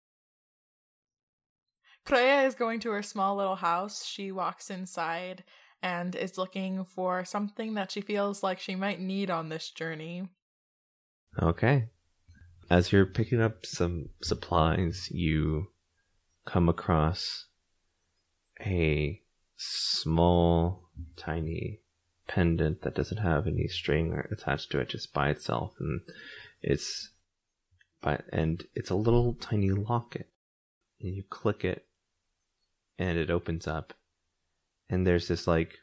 Crea 2.04 2.44
is 2.44 2.54
going 2.54 2.80
to 2.80 2.90
her 2.90 3.02
small 3.02 3.36
little 3.36 3.56
house. 3.56 4.04
She 4.04 4.32
walks 4.32 4.70
inside 4.70 5.44
and 5.82 6.14
is 6.14 6.38
looking 6.38 6.84
for 6.84 7.24
something 7.24 7.74
that 7.74 7.90
she 7.90 8.00
feels 8.00 8.42
like 8.42 8.58
she 8.58 8.74
might 8.74 9.00
need 9.00 9.30
on 9.30 9.48
this 9.48 9.70
journey. 9.70 10.28
Okay. 11.40 11.88
As 12.70 12.92
you're 12.92 13.06
picking 13.06 13.40
up 13.40 13.64
some 13.64 14.10
supplies, 14.20 15.08
you 15.10 15.68
come 16.44 16.68
across 16.68 17.46
a 18.60 19.22
small, 19.56 20.90
tiny 21.16 21.80
pendant 22.26 22.82
that 22.82 22.94
doesn't 22.94 23.18
have 23.18 23.46
any 23.46 23.68
string 23.68 24.20
attached 24.30 24.70
to 24.72 24.80
it, 24.80 24.90
just 24.90 25.14
by 25.14 25.30
itself, 25.30 25.74
and 25.80 26.02
it's 26.60 27.10
by 28.02 28.20
and 28.30 28.66
it's 28.74 28.90
a 28.90 28.94
little 28.94 29.34
tiny 29.34 29.70
locket. 29.70 30.28
And 31.00 31.14
you 31.14 31.22
click 31.22 31.64
it, 31.64 31.86
and 32.98 33.16
it 33.16 33.30
opens 33.30 33.66
up, 33.66 33.94
and 34.90 35.06
there's 35.06 35.28
this 35.28 35.46
like 35.46 35.78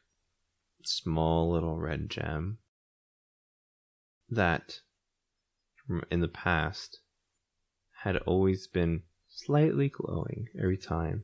small 0.84 1.52
little 1.52 1.80
red 1.80 2.12
gem 2.12 2.60
that 4.30 4.82
from 5.88 6.04
in 6.12 6.22
the 6.22 6.28
past 6.28 7.00
had 8.04 8.18
always 8.18 8.68
been 8.68 9.04
slightly 9.28 9.90
glowing 9.90 10.48
every 10.58 10.78
time. 10.78 11.24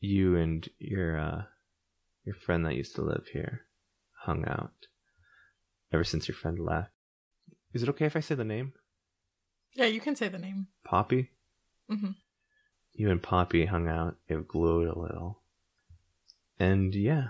You 0.00 0.36
and 0.36 0.68
your 0.78 1.18
uh 1.18 1.42
your 2.24 2.34
friend 2.34 2.64
that 2.66 2.74
used 2.74 2.94
to 2.96 3.02
live 3.02 3.26
here 3.32 3.62
hung 4.24 4.44
out 4.46 4.72
ever 5.92 6.04
since 6.04 6.28
your 6.28 6.36
friend 6.36 6.58
left. 6.58 6.90
Is 7.72 7.82
it 7.82 7.88
okay 7.90 8.06
if 8.06 8.16
i 8.16 8.20
say 8.20 8.34
the 8.34 8.44
name? 8.44 8.72
Yeah, 9.74 9.86
you 9.86 10.00
can 10.00 10.16
say 10.16 10.28
the 10.28 10.38
name. 10.38 10.68
poppy? 10.84 11.30
Mm-hmm. 11.90 12.12
you 12.92 13.10
and 13.10 13.22
poppy 13.22 13.66
hung 13.66 13.88
out. 13.88 14.16
It 14.28 14.46
glowed 14.46 14.86
a 14.86 14.98
little. 14.98 15.42
And 16.58 16.94
yeah 16.94 17.28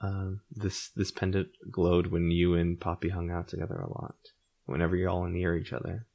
um, 0.00 0.40
this 0.50 0.90
this 0.90 1.10
pendant 1.10 1.48
glowed 1.70 2.08
when 2.08 2.30
you 2.30 2.54
and 2.54 2.80
poppy 2.80 3.08
hung 3.08 3.30
out 3.30 3.48
together 3.48 3.76
a 3.76 3.88
lot 3.88 4.16
whenever 4.68 4.94
you're 4.94 5.08
all 5.08 5.24
near 5.24 5.56
each 5.56 5.72
other. 5.72 6.06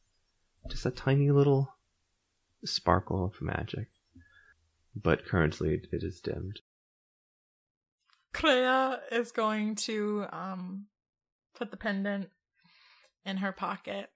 Just 0.70 0.86
a 0.86 0.92
tiny 0.92 1.32
little 1.32 1.76
sparkle 2.64 3.26
of 3.26 3.42
magic. 3.42 3.88
But 4.96 5.26
currently 5.26 5.74
it, 5.74 5.88
it 5.92 6.04
is 6.04 6.22
dimmed. 6.22 6.62
Crea 8.34 8.98
is 9.12 9.32
going 9.32 9.76
to 9.76 10.26
um 10.32 10.86
put 11.56 11.72
the 11.72 11.78
pendant 11.78 12.30
in 13.26 13.38
her 13.38 13.52
pocket 13.52 14.10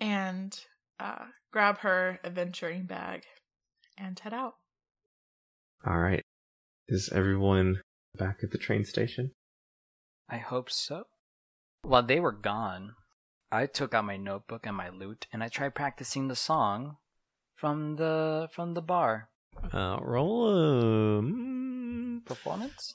and 0.00 0.58
uh, 0.98 1.26
grab 1.52 1.78
her 1.78 2.18
adventuring 2.24 2.84
bag 2.84 3.24
and 3.96 4.18
head 4.18 4.32
out. 4.32 4.54
Alright. 5.86 6.24
Is 6.88 7.10
everyone 7.12 7.80
back 8.16 8.38
at 8.42 8.50
the 8.50 8.58
train 8.58 8.84
station? 8.84 9.32
I 10.28 10.38
hope 10.38 10.70
so. 10.70 11.04
While 11.82 12.02
they 12.02 12.20
were 12.20 12.32
gone, 12.32 12.94
I 13.52 13.66
took 13.66 13.94
out 13.94 14.04
my 14.04 14.16
notebook 14.16 14.66
and 14.66 14.76
my 14.76 14.90
lute 14.90 15.26
and 15.32 15.42
I 15.42 15.48
tried 15.48 15.74
practicing 15.74 16.28
the 16.28 16.36
song 16.36 16.96
from 17.56 17.96
the 17.96 18.48
from 18.52 18.74
the 18.74 18.82
bar 18.82 19.28
Uh, 19.72 19.98
roll 20.00 20.48
a. 20.48 21.22
mm, 21.22 22.24
performance. 22.24 22.94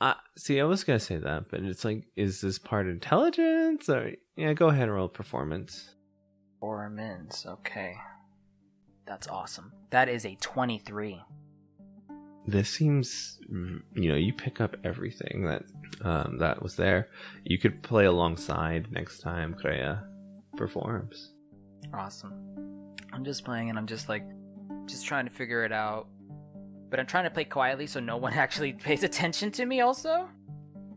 Uh, 0.00 0.14
see, 0.36 0.60
I 0.60 0.64
was 0.64 0.84
gonna 0.84 0.98
say 0.98 1.16
that, 1.18 1.48
but 1.48 1.60
it's 1.60 1.84
like, 1.84 2.04
is 2.16 2.40
this 2.40 2.58
part 2.58 2.86
intelligence? 2.88 3.88
Or 3.88 4.12
yeah, 4.36 4.52
go 4.52 4.68
ahead 4.68 4.84
and 4.84 4.92
roll 4.94 5.08
performance. 5.08 5.94
Mins. 6.90 7.46
Okay, 7.46 7.94
that's 9.06 9.28
awesome. 9.28 9.72
That 9.90 10.08
is 10.08 10.24
a 10.24 10.34
twenty-three. 10.36 11.22
This 12.46 12.68
seems 12.68 13.38
you 13.48 14.08
know 14.08 14.16
you 14.16 14.32
pick 14.32 14.60
up 14.60 14.76
everything 14.84 15.44
that 15.44 15.64
um, 16.02 16.38
that 16.38 16.62
was 16.62 16.76
there 16.76 17.08
you 17.44 17.58
could 17.58 17.82
play 17.82 18.06
alongside 18.06 18.90
next 18.90 19.20
time 19.20 19.54
Crea 19.54 19.96
performs 20.56 21.34
Awesome. 21.92 22.32
I'm 23.12 23.24
just 23.24 23.44
playing 23.44 23.70
and 23.70 23.78
I'm 23.78 23.86
just 23.86 24.08
like, 24.08 24.24
just 24.86 25.06
trying 25.06 25.26
to 25.26 25.30
figure 25.30 25.64
it 25.64 25.72
out. 25.72 26.08
But 26.90 27.00
I'm 27.00 27.06
trying 27.06 27.24
to 27.24 27.30
play 27.30 27.44
quietly 27.44 27.86
so 27.86 28.00
no 28.00 28.16
one 28.16 28.32
actually 28.44 28.72
pays 28.72 29.02
attention 29.02 29.50
to 29.52 29.66
me. 29.66 29.80
Also. 29.80 30.28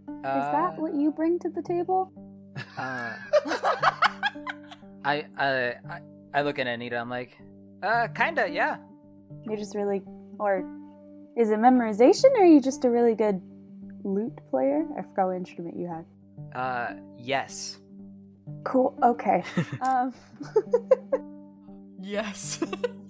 Is 0.08 0.24
that 0.24 0.78
what 0.78 0.94
you 0.94 1.12
bring 1.12 1.40
to 1.40 1.50
the 1.50 1.62
table? 1.62 2.12
Uh, 2.78 3.14
I, 5.06 5.26
uh, 5.38 5.72
I 5.90 6.00
I 6.34 6.42
look 6.42 6.60
at 6.60 6.68
Anita. 6.68 6.98
I'm 6.98 7.10
like, 7.10 7.38
uh, 7.84 8.08
kinda, 8.08 8.50
yeah. 8.50 8.78
You're 9.46 9.58
just 9.58 9.76
really, 9.76 10.02
or 10.40 10.64
is 11.38 11.50
it 11.52 11.60
memorization, 11.60 12.32
or 12.36 12.42
are 12.44 12.46
you 12.46 12.60
just 12.60 12.84
a 12.86 12.90
really 12.90 13.16
good 13.16 13.42
lute 14.04 14.38
player? 14.50 14.86
I 14.98 15.02
forgot 15.04 15.28
what 15.28 15.36
instrument 15.38 15.78
you 15.78 15.88
had. 15.88 16.06
Uh, 16.56 16.94
yes. 17.18 17.78
Cool. 18.64 18.98
Okay. 19.04 19.44
um, 19.82 20.14
Yes. 22.02 22.60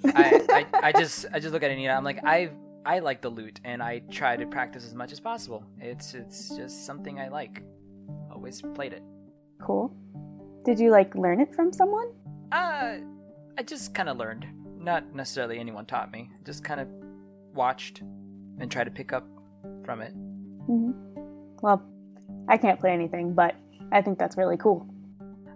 I, 0.06 0.42
I 0.50 0.66
I 0.88 0.92
just 0.92 1.26
I 1.34 1.40
just 1.40 1.54
look 1.54 1.64
at 1.64 1.72
Anita. 1.72 1.92
I'm 1.94 2.04
like, 2.04 2.20
I 2.26 2.52
I 2.86 3.00
like 3.00 3.22
the 3.22 3.30
lute 3.30 3.60
and 3.64 3.84
I 3.84 4.00
try 4.10 4.36
to 4.38 4.46
practice 4.46 4.86
as 4.86 4.94
much 4.96 5.12
as 5.12 5.20
possible. 5.20 5.64
It's 5.80 6.14
it's 6.14 6.56
just 6.56 6.86
something 6.86 7.20
I 7.20 7.28
like. 7.28 7.64
Always 8.32 8.62
played 8.62 8.94
it. 8.94 9.04
cool. 9.62 9.92
Did 10.66 10.80
you 10.80 10.92
like 10.92 11.16
learn 11.16 11.40
it 11.42 11.54
from 11.56 11.72
someone? 11.72 12.10
Uh, 12.52 12.98
I 13.58 13.64
just 13.64 13.94
kind 13.94 14.10
of 14.10 14.18
learned. 14.18 14.46
Not 14.78 15.14
necessarily 15.14 15.60
anyone 15.60 15.86
taught 15.86 16.12
me. 16.12 16.30
Just 16.46 16.64
kind 16.64 16.80
of 16.80 16.88
watched 17.58 18.02
and 18.60 18.72
try 18.72 18.84
to 18.84 18.92
pick 18.92 19.12
up 19.12 19.28
from 19.84 20.02
it. 20.02 20.12
hmm 20.68 20.92
Well, 21.62 21.84
I 22.48 22.58
can't 22.58 22.80
play 22.80 22.92
anything, 22.92 23.34
but 23.34 23.56
I 23.92 24.02
think 24.02 24.18
that's 24.18 24.38
really 24.38 24.58
cool. 24.58 24.88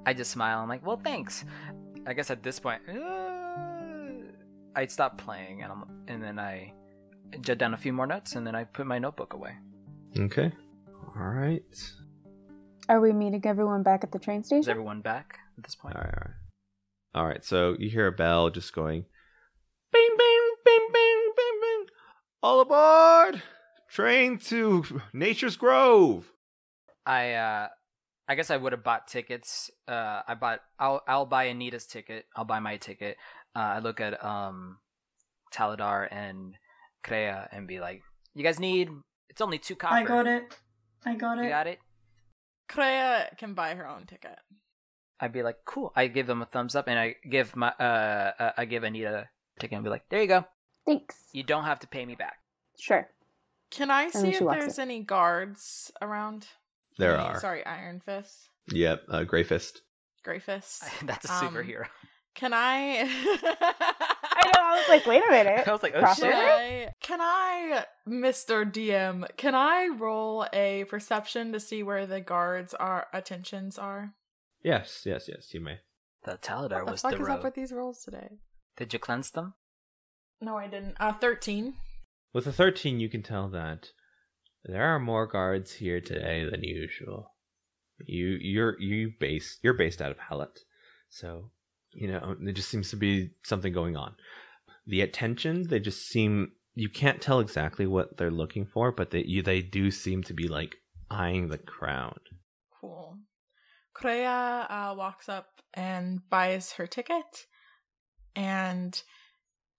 I 0.05 0.13
just 0.13 0.31
smile. 0.31 0.59
I'm 0.59 0.67
like, 0.69 0.85
well, 0.85 0.99
thanks. 1.01 1.45
I 2.05 2.13
guess 2.13 2.31
at 2.31 2.41
this 2.43 2.59
point, 2.59 2.81
uh, 2.89 4.25
I'd 4.75 4.91
stop 4.91 5.17
playing, 5.17 5.61
and 5.61 5.71
I'm, 5.71 5.83
and 6.07 6.23
then 6.23 6.39
I 6.39 6.73
jot 7.41 7.57
down 7.59 7.73
a 7.73 7.77
few 7.77 7.93
more 7.93 8.07
notes, 8.07 8.35
and 8.35 8.45
then 8.45 8.55
I 8.55 8.63
put 8.63 8.85
my 8.87 8.99
notebook 8.99 9.33
away. 9.33 9.53
okay 10.17 10.51
All 11.15 11.27
right. 11.27 11.93
Are 12.89 12.99
we 12.99 13.13
meeting 13.13 13.43
everyone 13.45 13.83
back 13.83 14.03
at 14.03 14.11
the 14.11 14.19
train 14.19 14.43
station? 14.43 14.61
Is 14.61 14.67
everyone 14.67 15.01
back 15.01 15.37
at 15.57 15.63
this 15.63 15.75
point? 15.75 15.95
All 15.95 16.01
right. 16.01 16.13
All 16.17 16.23
right. 16.25 16.35
All 17.13 17.27
right. 17.27 17.45
So 17.45 17.75
you 17.79 17.89
hear 17.89 18.07
a 18.07 18.11
bell 18.11 18.49
just 18.49 18.73
going, 18.73 19.05
bing, 19.93 20.09
bing, 20.17 20.41
bing, 20.65 20.87
bing, 20.91 20.91
bing, 20.93 20.93
bing. 20.93 21.20
All 22.43 22.59
aboard! 22.59 23.43
Train 23.89 24.37
to 24.39 25.01
Nature's 25.13 25.57
Grove. 25.57 26.31
I 27.05 27.33
uh 27.33 27.67
I 28.27 28.35
guess 28.35 28.49
I 28.49 28.57
would 28.57 28.71
have 28.71 28.83
bought 28.83 29.07
tickets. 29.07 29.69
Uh 29.87 30.21
I 30.27 30.33
bought 30.35 30.61
I'll 30.79 31.01
I'll 31.07 31.25
buy 31.25 31.45
Anita's 31.45 31.85
ticket. 31.85 32.25
I'll 32.35 32.45
buy 32.45 32.59
my 32.59 32.77
ticket. 32.77 33.17
Uh 33.55 33.59
I 33.59 33.79
look 33.79 33.99
at 33.99 34.23
um 34.23 34.77
Toladar 35.53 36.07
and 36.11 36.55
Crea 37.03 37.45
and 37.51 37.67
be 37.67 37.79
like, 37.79 38.01
You 38.33 38.43
guys 38.43 38.59
need 38.59 38.89
it's 39.29 39.41
only 39.41 39.57
two 39.59 39.75
copper. 39.75 39.95
I 39.95 40.03
got 40.03 40.27
it. 40.27 40.55
I 41.05 41.15
got 41.15 41.37
You 41.37 41.43
it. 41.43 41.49
got 41.49 41.67
it? 41.67 41.79
Crea 42.69 43.27
can 43.37 43.53
buy 43.53 43.75
her 43.75 43.87
own 43.87 44.05
ticket. 44.05 44.37
I'd 45.19 45.33
be 45.33 45.43
like, 45.43 45.57
Cool. 45.65 45.91
I 45.95 46.07
give 46.07 46.27
them 46.27 46.41
a 46.41 46.45
thumbs 46.45 46.75
up 46.75 46.87
and 46.87 46.97
I 46.97 47.15
give 47.29 47.55
my 47.55 47.73
uh, 47.79 48.31
uh 48.39 48.51
I 48.57 48.65
give 48.65 48.83
Anita 48.83 49.27
a 49.57 49.59
ticket 49.59 49.75
and 49.75 49.83
be 49.83 49.89
like, 49.89 50.05
There 50.09 50.21
you 50.21 50.27
go. 50.27 50.45
Thanks. 50.85 51.15
You 51.33 51.43
don't 51.43 51.63
have 51.65 51.79
to 51.81 51.87
pay 51.87 52.05
me 52.05 52.15
back. 52.15 52.37
Sure. 52.77 53.07
Can 53.69 53.89
I 53.91 54.09
then 54.09 54.21
see 54.23 54.29
if 54.31 54.39
there's 54.39 54.77
in. 54.79 54.83
any 54.89 54.99
guards 55.03 55.91
around? 56.01 56.47
There 56.97 57.15
Any- 57.15 57.23
are. 57.23 57.39
Sorry, 57.39 57.65
Iron 57.65 57.99
Fist, 58.01 58.49
Yep. 58.71 59.03
Uh, 59.09 59.23
Grey 59.23 59.43
Fist. 59.43 59.81
Grey 60.23 60.39
Fist. 60.39 60.83
That's 61.03 61.29
a 61.29 61.33
Um, 61.33 61.47
superhero. 61.55 61.85
Can 62.35 62.53
I? 62.53 63.01
I 63.53 64.45
know. 64.45 64.61
I 64.63 64.77
was 64.79 64.89
like, 64.89 65.05
wait 65.05 65.23
a 65.27 65.31
minute. 65.31 65.63
I 65.67 65.71
was 65.71 65.83
like, 65.83 65.93
oh 65.95 65.99
Proper? 65.99 66.21
Can 66.21 66.31
shit. 66.31 66.35
I, 66.35 66.93
can 67.01 67.19
I, 67.21 67.85
Mr. 68.07 68.69
DM, 68.71 69.25
can 69.37 69.53
I 69.55 69.87
roll 69.97 70.45
a 70.53 70.85
perception 70.85 71.51
to 71.53 71.59
see 71.59 71.83
where 71.83 72.05
the 72.05 72.21
guards' 72.21 72.73
are 72.73 73.07
attentions 73.13 73.77
are? 73.77 74.13
Yes. 74.63 75.03
Yes. 75.05 75.27
Yes. 75.27 75.53
You 75.53 75.59
may. 75.61 75.79
The 76.23 76.37
Toladar 76.37 76.71
What 76.79 76.85
the 76.85 76.91
was 76.91 77.01
fuck 77.01 77.11
the 77.17 77.21
is 77.23 77.27
up 77.29 77.43
with 77.43 77.55
these 77.55 77.71
rolls 77.71 78.03
today? 78.03 78.29
Did 78.77 78.93
you 78.93 78.99
cleanse 78.99 79.31
them? 79.31 79.55
No, 80.41 80.57
I 80.57 80.67
didn't. 80.67 80.95
Uh, 80.99 81.13
thirteen. 81.13 81.75
With 82.33 82.47
a 82.47 82.53
13, 82.53 82.99
you 82.99 83.09
can 83.09 83.23
tell 83.23 83.49
that 83.49 83.89
there 84.63 84.83
are 84.83 84.99
more 84.99 85.27
guards 85.27 85.73
here 85.73 85.99
today 85.99 86.47
than 86.49 86.63
usual. 86.63 87.33
You 88.05 88.37
you're 88.39 88.79
you 88.79 89.11
base 89.19 89.59
you're 89.61 89.73
based 89.73 90.01
out 90.01 90.11
of 90.11 90.17
Hallet, 90.17 90.59
so 91.09 91.51
you 91.93 92.07
know 92.07 92.35
there 92.39 92.53
just 92.53 92.69
seems 92.69 92.89
to 92.91 92.95
be 92.95 93.31
something 93.43 93.73
going 93.73 93.95
on. 93.95 94.15
The 94.87 95.01
attention 95.01 95.67
they 95.67 95.79
just 95.79 96.07
seem 96.07 96.53
you 96.73 96.89
can't 96.89 97.21
tell 97.21 97.39
exactly 97.39 97.85
what 97.85 98.17
they're 98.17 98.31
looking 98.31 98.65
for, 98.65 98.91
but 98.91 99.11
they 99.11 99.23
you, 99.23 99.43
they 99.43 99.61
do 99.61 99.91
seem 99.91 100.23
to 100.23 100.33
be 100.33 100.47
like 100.47 100.77
eyeing 101.11 101.49
the 101.49 101.57
crowd. 101.57 102.19
Cool. 102.79 103.17
Crea 103.93 104.25
uh, 104.25 104.95
walks 104.95 105.29
up 105.29 105.47
and 105.73 106.27
buys 106.29 106.73
her 106.73 106.87
ticket, 106.87 107.45
and 108.35 108.99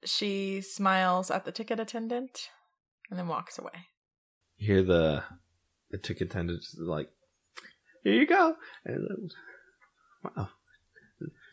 she 0.04 0.60
smiles 0.60 1.30
at 1.30 1.44
the 1.44 1.52
ticket 1.52 1.80
attendant, 1.80 2.50
and 3.10 3.18
then 3.18 3.28
walks 3.28 3.58
away. 3.58 3.88
You 4.56 4.66
hear 4.66 4.82
the 4.82 5.22
the 5.90 5.98
ticket 5.98 6.28
attendant 6.28 6.64
like, 6.78 7.08
"Here 8.04 8.14
you 8.14 8.26
go." 8.26 8.56
And 8.84 9.08
then, 9.08 9.28
wow, 10.24 10.48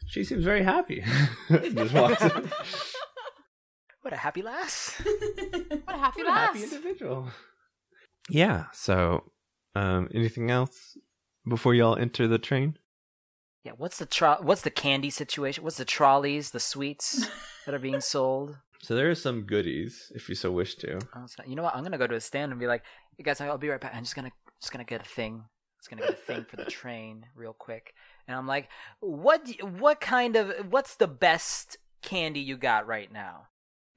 she 0.08 0.24
seems 0.24 0.44
very 0.44 0.64
happy. 0.64 1.04
just 1.50 1.94
walks 1.94 2.22
in. 2.22 2.52
What 4.02 4.14
a 4.14 4.18
happy 4.18 4.42
lass. 4.42 5.02
What 5.06 5.96
a 5.96 5.98
happy 5.98 6.24
What 6.24 6.28
a 6.28 6.32
happy 6.32 6.64
individual. 6.64 7.30
Yeah. 8.30 8.66
So, 8.74 9.32
um, 9.76 10.08
anything 10.14 10.50
else 10.50 10.98
before 11.48 11.74
y'all 11.74 11.98
enter 11.98 12.28
the 12.28 12.38
train? 12.38 12.78
Yeah, 13.64 13.74
what's 13.78 13.98
the 14.00 14.06
tro- 14.06 14.38
what's 14.42 14.62
the 14.62 14.70
candy 14.70 15.10
situation? 15.10 15.64
What's 15.64 15.78
the 15.78 15.86
trolleys, 15.86 16.52
the 16.52 16.60
sweets 16.60 17.28
that 17.66 17.76
are 17.76 17.80
being 17.80 18.02
sold? 18.02 18.58
So 18.82 18.96
there 18.96 19.10
are 19.10 19.16
some 19.16 19.42
goodies, 19.42 20.10
if 20.16 20.30
you 20.30 20.36
so 20.36 20.52
wish 20.54 20.76
to. 20.76 21.00
Oh, 21.14 21.26
you 21.46 21.58
know 21.58 21.64
what? 21.64 21.76
I'm 21.76 21.84
gonna 21.84 21.98
go 21.98 22.08
to 22.08 22.16
a 22.16 22.22
stand 22.22 22.54
and 22.54 22.62
be 22.62 22.66
like, 22.66 22.84
"You 23.18 23.26
guys, 23.26 23.42
I'll 23.42 23.58
be 23.58 23.68
right 23.68 23.82
back. 23.82 23.94
I'm 23.94 24.04
just 24.04 24.16
gonna 24.16 24.32
just 24.62 24.72
gonna 24.72 24.86
get 24.86 25.02
a 25.02 25.04
thing. 25.04 25.44
Just 25.82 25.90
gonna 25.90 26.02
get 26.04 26.12
a 26.12 26.14
thing 26.14 26.46
for 26.46 26.56
the 26.56 26.64
train 26.80 27.26
real 27.36 27.52
quick." 27.52 27.94
And 28.26 28.38
I'm 28.38 28.48
like, 28.48 28.70
"What? 29.02 29.44
do- 29.44 29.66
What 29.66 30.00
kind 30.00 30.38
of? 30.38 30.72
What's 30.72 30.96
the 30.96 31.10
best 31.10 31.76
candy 32.02 32.40
you 32.40 32.56
got 32.56 32.88
right 32.88 33.12
now? 33.12 33.48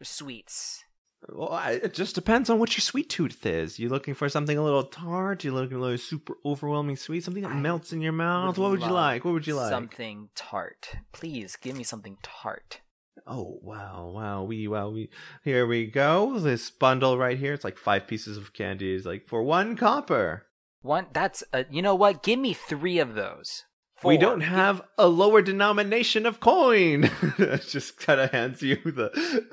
Or 0.00 0.04
sweets? 0.04 0.82
Well, 1.28 1.52
I, 1.52 1.72
it 1.72 1.94
just 1.94 2.14
depends 2.14 2.50
on 2.50 2.58
what 2.58 2.72
your 2.72 2.80
sweet 2.80 3.08
tooth 3.08 3.46
is. 3.46 3.78
You're 3.78 3.90
looking 3.90 4.14
for 4.14 4.28
something 4.28 4.58
a 4.58 4.62
little 4.62 4.84
tart? 4.84 5.44
You're 5.44 5.52
looking 5.52 5.70
for 5.70 5.76
a 5.76 5.80
little 5.80 5.98
super 5.98 6.34
overwhelming 6.44 6.96
sweet? 6.96 7.22
Something 7.22 7.44
that 7.44 7.52
I 7.52 7.60
melts 7.60 7.92
in 7.92 8.00
your 8.00 8.12
mouth? 8.12 8.58
Would 8.58 8.62
What 8.62 8.70
would 8.72 8.82
you 8.82 8.90
like? 8.90 9.24
What 9.24 9.34
would 9.34 9.46
you 9.46 9.54
like? 9.54 9.70
Something 9.70 10.30
tart, 10.34 10.96
please. 11.12 11.56
Give 11.56 11.76
me 11.76 11.84
something 11.84 12.18
tart. 12.22 12.80
Oh 13.26 13.60
wow, 13.62 14.10
wow, 14.12 14.42
we 14.42 14.66
wow 14.66 14.88
we 14.88 15.10
here 15.44 15.66
we 15.66 15.86
go. 15.86 16.38
This 16.38 16.70
bundle 16.70 17.16
right 17.16 17.38
here, 17.38 17.52
it's 17.52 17.62
like 17.62 17.78
five 17.78 18.08
pieces 18.08 18.36
of 18.36 18.52
candy. 18.52 18.92
Is 18.92 19.06
like 19.06 19.28
for 19.28 19.42
one 19.44 19.76
copper. 19.76 20.46
One. 20.80 21.06
That's 21.12 21.44
a, 21.52 21.66
you 21.70 21.82
know 21.82 21.94
what? 21.94 22.24
Give 22.24 22.40
me 22.40 22.52
three 22.52 22.98
of 22.98 23.14
those. 23.14 23.64
We 24.04 24.16
don't 24.16 24.40
have 24.40 24.82
a 24.98 25.06
lower 25.06 25.42
denomination 25.42 26.26
of 26.26 26.40
coin. 26.40 27.08
Just 27.68 27.98
kind 27.98 28.20
of 28.20 28.32
hands 28.32 28.60
you 28.60 28.74
the 28.84 29.46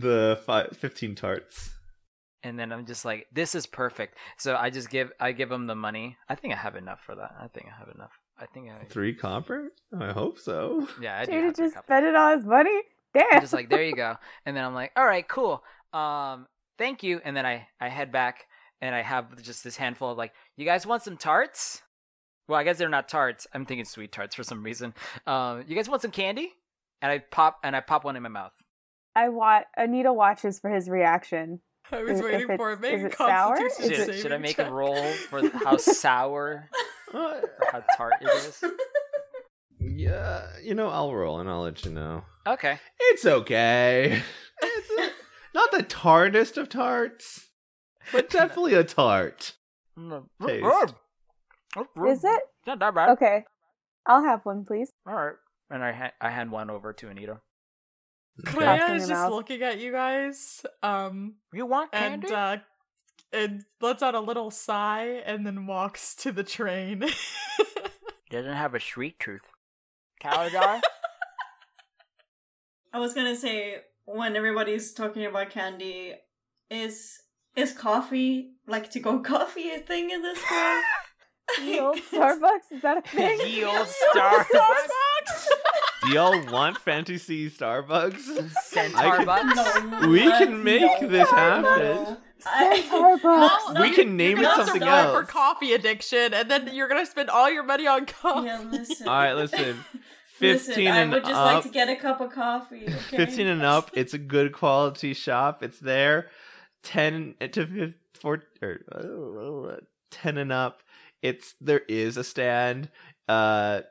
the 0.00 0.40
five, 0.46 0.76
15 0.76 1.14
tarts. 1.14 1.70
and 2.42 2.58
then 2.58 2.72
I'm 2.72 2.86
just 2.86 3.04
like, 3.04 3.26
this 3.32 3.54
is 3.54 3.66
perfect. 3.66 4.16
So 4.38 4.56
I 4.56 4.70
just 4.70 4.90
give 4.90 5.12
I 5.20 5.32
give 5.32 5.50
him 5.52 5.66
the 5.66 5.74
money. 5.76 6.16
I 6.28 6.34
think 6.34 6.52
I 6.54 6.56
have 6.56 6.74
enough 6.76 7.00
for 7.06 7.14
that. 7.14 7.30
I 7.40 7.46
think 7.48 7.66
I 7.72 7.78
have 7.78 7.94
enough. 7.94 8.10
I 8.38 8.46
think 8.46 8.70
I 8.70 8.84
Three 8.86 9.14
copper? 9.14 9.70
I 9.98 10.10
hope 10.12 10.38
so. 10.38 10.88
yeah. 11.00 11.20
I 11.20 11.24
do 11.26 11.32
Dude 11.40 11.54
just 11.56 11.74
copies. 11.74 11.86
spent 11.86 12.06
it 12.06 12.16
on 12.16 12.38
his 12.38 12.46
money. 12.46 12.80
I'm 13.14 13.40
just 13.40 13.52
like 13.52 13.68
there 13.68 13.82
you 13.84 13.94
go. 13.94 14.16
And 14.46 14.56
then 14.56 14.64
I'm 14.64 14.74
like, 14.74 14.90
all 14.96 15.04
right, 15.04 15.26
cool. 15.28 15.62
Um, 15.92 16.46
thank 16.78 17.02
you. 17.02 17.20
And 17.24 17.36
then 17.36 17.44
I 17.46 17.68
I 17.80 17.88
head 17.88 18.10
back 18.10 18.46
and 18.80 18.94
I 18.94 19.02
have 19.02 19.40
just 19.42 19.62
this 19.62 19.76
handful 19.76 20.10
of 20.12 20.18
like, 20.18 20.32
you 20.56 20.64
guys 20.64 20.86
want 20.86 21.02
some 21.02 21.16
tarts? 21.18 21.82
Well, 22.48 22.58
I 22.58 22.64
guess 22.64 22.78
they're 22.78 22.88
not 22.88 23.08
tarts. 23.08 23.46
I'm 23.54 23.64
thinking 23.66 23.84
sweet 23.84 24.10
tarts 24.10 24.34
for 24.34 24.42
some 24.42 24.64
reason. 24.64 24.94
Um, 25.26 25.64
you 25.68 25.76
guys 25.76 25.88
want 25.88 26.02
some 26.02 26.10
candy? 26.10 26.52
And 27.00 27.12
I 27.12 27.18
pop 27.18 27.58
and 27.62 27.76
I 27.76 27.80
pop 27.80 28.04
one 28.04 28.16
in 28.16 28.22
my 28.22 28.28
mouth. 28.28 28.52
I 29.14 29.28
want 29.28 29.66
Anita 29.76 30.12
watches 30.12 30.58
for 30.60 30.70
his 30.70 30.88
reaction. 30.88 31.60
I 31.90 32.02
was 32.02 32.12
Is- 32.12 32.18
if 32.20 32.24
waiting 32.24 32.40
it's- 32.42 32.56
for 32.56 32.72
it. 32.72 32.80
Make 32.80 32.94
is 32.94 33.04
it 33.04 33.16
sour? 33.16 33.56
Is 33.60 33.76
Should, 33.76 34.08
it- 34.08 34.20
should 34.20 34.32
I 34.32 34.38
make 34.38 34.56
check. 34.56 34.68
a 34.68 34.72
roll 34.72 35.02
for 35.28 35.46
how 35.64 35.76
sour 35.76 36.68
or 37.12 37.42
how 37.70 37.84
tart 37.96 38.14
it 38.22 38.28
is? 38.28 38.64
Yeah, 39.78 40.46
you 40.62 40.74
know, 40.74 40.88
I'll 40.88 41.14
roll 41.14 41.40
and 41.40 41.50
I'll 41.50 41.62
let 41.62 41.84
you 41.84 41.90
know. 41.90 42.24
Okay. 42.46 42.78
It's 42.98 43.26
okay. 43.26 44.22
It's 44.62 44.90
a, 44.98 45.10
not 45.54 45.70
the 45.72 45.82
tartest 45.82 46.56
of 46.56 46.68
tarts, 46.68 47.48
but 48.12 48.30
definitely 48.30 48.74
a 48.74 48.84
tart. 48.84 49.54
Taste. 50.46 50.94
Is 52.06 52.24
it? 52.24 52.42
Not 52.66 52.78
that 52.78 52.94
bad. 52.94 53.10
Okay. 53.10 53.44
I'll 54.06 54.24
have 54.24 54.40
one, 54.44 54.64
please. 54.64 54.90
All 55.06 55.14
right. 55.14 55.34
And 55.70 55.82
I 55.84 55.92
ha- 55.92 56.12
I 56.20 56.30
hand 56.30 56.50
one 56.52 56.70
over 56.70 56.92
to 56.92 57.08
Anita. 57.08 57.40
Crea 58.46 58.94
is 58.96 59.08
just 59.08 59.12
out. 59.12 59.32
looking 59.32 59.62
at 59.62 59.78
you 59.78 59.92
guys, 59.92 60.64
um, 60.82 61.34
You 61.52 61.66
want 61.66 61.90
and 61.92 62.22
candy? 62.22 62.34
uh, 62.34 62.56
and 63.32 63.64
lets 63.80 64.02
out 64.02 64.14
a 64.14 64.20
little 64.20 64.50
sigh, 64.50 65.22
and 65.26 65.46
then 65.46 65.66
walks 65.66 66.14
to 66.16 66.32
the 66.32 66.44
train. 66.44 67.04
Doesn't 68.30 68.54
have 68.54 68.74
a 68.74 68.80
sweet 68.80 69.18
tooth. 69.20 69.42
Caladar? 70.22 70.80
I 72.92 72.98
was 72.98 73.14
gonna 73.14 73.36
say 73.36 73.76
when 74.04 74.36
everybody's 74.36 74.92
talking 74.92 75.24
about 75.26 75.50
candy, 75.50 76.14
is 76.70 77.18
is 77.56 77.72
coffee 77.72 78.52
like 78.66 78.90
to 78.92 79.00
go 79.00 79.18
coffee 79.20 79.70
a 79.70 79.78
thing 79.78 80.10
in 80.10 80.22
this 80.22 80.38
world? 80.50 80.84
The 81.58 81.78
old 81.80 81.98
Starbucks? 81.98 82.72
Is 82.76 82.82
that 82.82 82.98
a 82.98 83.02
thing? 83.02 83.38
Ye 83.46 83.64
old 83.64 83.86
Starbucks. 84.14 85.48
Do 86.04 86.10
y'all 86.10 86.44
want 86.50 86.78
fantasy 86.78 87.48
Starbucks? 87.50 88.50
Centarbucks? 88.72 89.90
No, 90.00 90.08
We 90.08 90.22
can 90.22 90.62
make 90.64 91.00
No, 91.02 91.08
this 91.08 91.30
happen. 91.30 92.16
Starbucks. 92.40 93.80
We 93.80 93.90
can 93.94 94.16
name 94.16 94.38
you're 94.38 94.40
it 94.40 94.56
gonna 94.56 94.64
something 94.66 94.82
have 94.82 95.12
to 95.12 95.18
for 95.20 95.24
coffee 95.24 95.74
addiction, 95.74 96.34
and 96.34 96.50
then 96.50 96.74
you're 96.74 96.88
gonna 96.88 97.06
spend 97.06 97.30
all 97.30 97.50
your 97.50 97.62
money 97.62 97.86
on 97.86 98.06
coffee. 98.06 98.46
Yeah, 98.46 98.60
listen. 98.70 99.08
All 99.08 99.14
right, 99.14 99.34
listen. 99.34 99.84
Listen, 100.40 100.74
15 100.74 100.88
I 100.88 100.96
and 101.02 101.12
would 101.12 101.22
just 101.22 101.36
up. 101.36 101.54
like 101.54 101.62
to 101.62 101.68
get 101.68 101.88
a 101.88 101.94
cup 101.94 102.20
of 102.20 102.32
coffee. 102.32 102.82
Okay? 102.88 103.16
15 103.16 103.46
and 103.46 103.62
up, 103.62 103.92
it's 103.94 104.12
a 104.12 104.18
good 104.18 104.52
quality 104.52 105.14
shop. 105.14 105.62
It's 105.62 105.78
there. 105.78 106.30
10 106.82 107.36
to 107.38 107.46
15, 107.64 107.94
four, 108.14 108.42
or, 108.60 108.80
uh, 109.70 109.76
10 110.10 110.38
and 110.38 110.50
up, 110.50 110.82
it's 111.20 111.54
there 111.60 111.82
is 111.88 112.16
a 112.16 112.24
stand. 112.24 112.88
Uh 113.28 113.82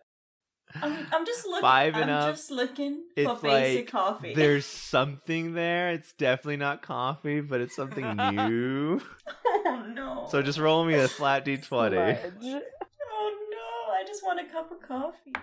I'm, 0.82 1.07
I'm 1.11 1.26
just 1.26 1.45
looking. 1.45 1.61
Five 1.61 1.95
and 1.95 2.11
I'm 2.11 2.30
up, 2.30 2.36
just 2.36 2.51
looking 2.51 3.03
it's 3.15 3.30
for 3.30 3.39
basic 3.41 3.93
like 3.93 4.03
coffee. 4.03 4.34
there's 4.36 4.65
something 4.65 5.53
there. 5.53 5.91
It's 5.91 6.13
definitely 6.13 6.57
not 6.57 6.82
coffee, 6.82 7.41
but 7.41 7.61
it's 7.61 7.76
something 7.76 8.05
new. 8.15 9.01
oh 9.45 9.86
no. 9.88 9.93
no. 9.93 10.28
So 10.30 10.41
just 10.41 10.59
roll 10.59 10.86
me 10.86 10.95
a 10.95 11.07
flat 11.07 11.45
d20. 11.45 11.63
Smudge. 11.65 12.63
Oh 13.13 13.47
no, 13.51 13.93
I 13.93 14.03
just 14.05 14.24
want 14.24 14.39
a 14.39 14.45
cup 14.51 14.72
of 14.72 14.82
coffee. 14.88 15.34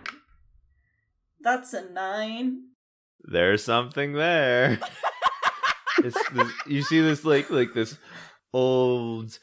That's 1.41 1.73
a 1.75 1.89
nine. 1.91 2.63
There's 3.23 3.63
something 3.63 4.15
there. 4.15 4.79
it's 5.99 6.31
this, 6.31 6.53
you 6.67 6.83
see 6.83 7.01
this 7.01 7.25
like 7.25 7.51
like 7.51 7.75
this 7.75 7.97
old 8.53 9.39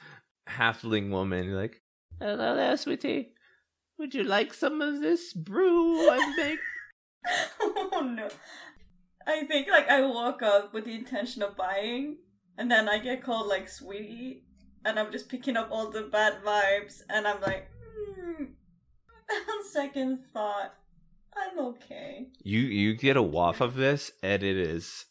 halfling 0.49 1.09
woman 1.09 1.45
you're 1.45 1.59
like 1.59 1.81
hello 2.19 2.55
there 2.55 2.75
sweetie 2.77 3.29
would 3.97 4.13
you 4.13 4.23
like 4.23 4.53
some 4.53 4.81
of 4.81 5.01
this 5.01 5.33
brew 5.33 6.09
i 6.09 6.35
make 6.37 6.59
oh 7.61 8.01
no. 8.15 8.29
I 9.27 9.43
think 9.45 9.67
like 9.69 9.89
I 9.89 10.01
walk 10.01 10.41
up 10.41 10.73
with 10.73 10.85
the 10.85 10.95
intention 10.95 11.41
of 11.41 11.57
buying, 11.57 12.17
and 12.57 12.69
then 12.69 12.87
I 12.87 12.99
get 12.99 13.23
called 13.23 13.47
like 13.47 13.67
sweetie, 13.67 14.43
and 14.83 14.99
I'm 14.99 15.11
just 15.11 15.29
picking 15.29 15.57
up 15.57 15.69
all 15.71 15.89
the 15.89 16.03
bad 16.03 16.43
vibes, 16.45 17.01
and 17.09 17.27
I'm 17.27 17.41
like, 17.41 17.67
hmm. 18.15 18.43
On 19.31 19.65
second 19.71 20.19
thought, 20.33 20.75
I'm 21.35 21.57
okay. 21.59 22.27
you 22.43 22.59
you 22.59 22.95
get 22.95 23.17
a 23.17 23.23
waft 23.23 23.59
of 23.59 23.73
this 23.75 24.11
and 24.21 24.43
it 24.43 24.55
is 24.55 25.05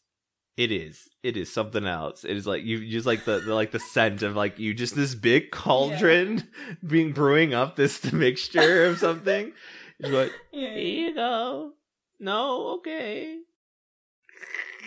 it 0.56 0.70
is 0.70 1.08
it 1.22 1.36
is 1.36 1.52
something 1.52 1.84
else 1.86 2.24
it 2.24 2.36
is 2.36 2.46
like 2.46 2.62
you 2.64 2.88
just 2.88 3.06
like 3.06 3.24
the, 3.24 3.40
the 3.40 3.54
like 3.54 3.72
the 3.72 3.80
scent 3.80 4.22
of 4.22 4.36
like 4.36 4.58
you 4.58 4.72
just 4.72 4.94
this 4.94 5.14
big 5.14 5.50
cauldron 5.50 6.42
being 6.86 7.12
brewing 7.12 7.52
up 7.54 7.74
this 7.76 8.12
mixture 8.12 8.84
of 8.86 8.98
something 8.98 9.52
it's 9.98 10.08
like 10.10 10.30
Yeah. 10.52 10.74
here 10.74 10.78
you 11.08 11.14
go 11.14 11.72
no 12.20 12.68
okay 12.78 13.38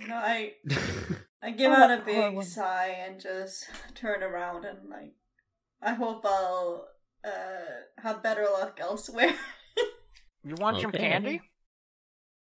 No, 0.07 0.15
I 0.15 0.53
I 1.43 1.51
give 1.51 1.71
Oh, 1.71 1.75
out 1.75 1.91
a 1.91 2.01
big 2.03 2.33
one. 2.35 2.45
sigh 2.45 2.95
and 3.05 3.19
just 3.19 3.67
turn 3.93 4.23
around 4.23 4.63
and 4.65 4.89
like, 4.89 5.13
I 5.81 5.93
hope 5.93 6.25
I'll 6.25 6.87
uh 7.25 8.01
have 8.01 8.23
better 8.23 8.45
luck 8.51 8.79
elsewhere. 8.81 9.33
You 10.43 10.55
want 10.55 10.79
some 10.81 10.91
candy? 10.91 11.41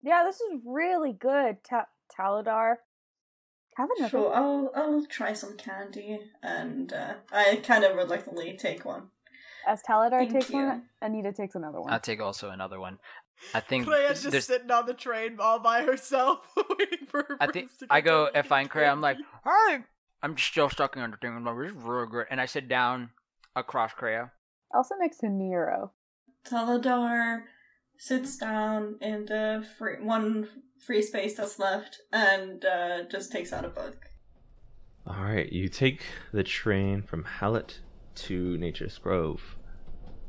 Yeah, 0.01 0.24
this 0.26 0.38
is 0.39 0.61
really 0.65 1.11
good, 1.11 1.57
Ta- 1.70 1.88
Toladar. 2.17 2.76
Have 3.80 3.90
another. 3.98 4.10
sure. 4.12 4.36
I'll 4.36 4.72
I'll 4.76 5.06
try 5.06 5.32
some 5.34 5.56
candy, 5.58 6.20
and 6.44 6.92
uh, 6.92 7.14
I 7.32 7.62
kind 7.64 7.84
of 7.86 7.96
reluctantly 7.96 8.58
take 8.58 8.84
one. 8.86 9.04
As 9.68 9.82
Toladar 9.90 10.20
Thank 10.20 10.34
takes 10.34 10.50
you. 10.50 10.58
one, 10.66 10.84
Anita 11.02 11.32
takes 11.32 11.56
another 11.56 11.80
one. 11.82 11.92
I'll 11.92 12.00
take 12.00 12.22
also 12.22 12.50
another 12.50 12.80
one. 12.80 13.00
I 13.54 13.62
think 13.62 13.86
Claire's 13.86 14.22
just 14.22 14.32
there's- 14.32 14.46
sitting 14.48 14.70
on 14.70 14.86
the 14.86 14.94
train 14.94 15.38
all 15.40 15.60
by 15.60 15.84
herself, 15.84 16.40
waiting 16.78 17.08
for 17.08 17.24
her 17.30 17.38
I 17.40 17.48
think 17.48 17.70
to 17.80 17.88
I 17.90 18.02
go 18.02 18.24
over 18.28 18.32
if 18.36 18.46
and 18.48 18.54
I 18.54 18.64
get 18.64 18.72
Cray, 18.72 18.88
I'm 18.88 19.00
like, 19.02 19.16
candy. 19.16 19.30
hi. 19.46 19.80
I'm 20.22 20.38
still 20.38 20.70
stuck 20.70 20.98
on 20.98 21.12
the 21.12 21.18
thing. 21.18 21.34
I'm 21.38 21.46
like, 21.46 21.56
this 21.58 21.72
is 21.72 21.82
really 21.82 22.08
good. 22.12 22.26
And 22.30 22.42
I 22.42 22.46
sit 22.46 22.68
down 22.68 23.12
across 23.56 23.94
Crea. 23.94 24.24
Also 24.76 24.96
next 25.00 25.20
to 25.20 25.28
Niro. 25.28 25.92
Toladar 26.46 27.44
sits 28.00 28.38
down 28.38 28.95
in 29.02 29.26
the 29.26 29.64
free, 29.78 29.97
one 30.02 30.47
free 30.80 31.02
space 31.02 31.36
that's 31.36 31.60
left 31.60 32.00
and 32.14 32.64
uh, 32.64 33.04
just 33.04 33.30
takes 33.32 33.52
out 33.52 33.66
a 33.66 33.70
book. 33.70 34.06
All 35.06 35.22
right, 35.22 35.52
you 35.52 35.68
take 35.68 36.04
the 36.32 36.43
train 36.43 37.04
from 37.04 37.26
Hallet 37.26 37.82
to 38.16 38.58
Nature's 38.58 38.97
Grove. 38.97 39.58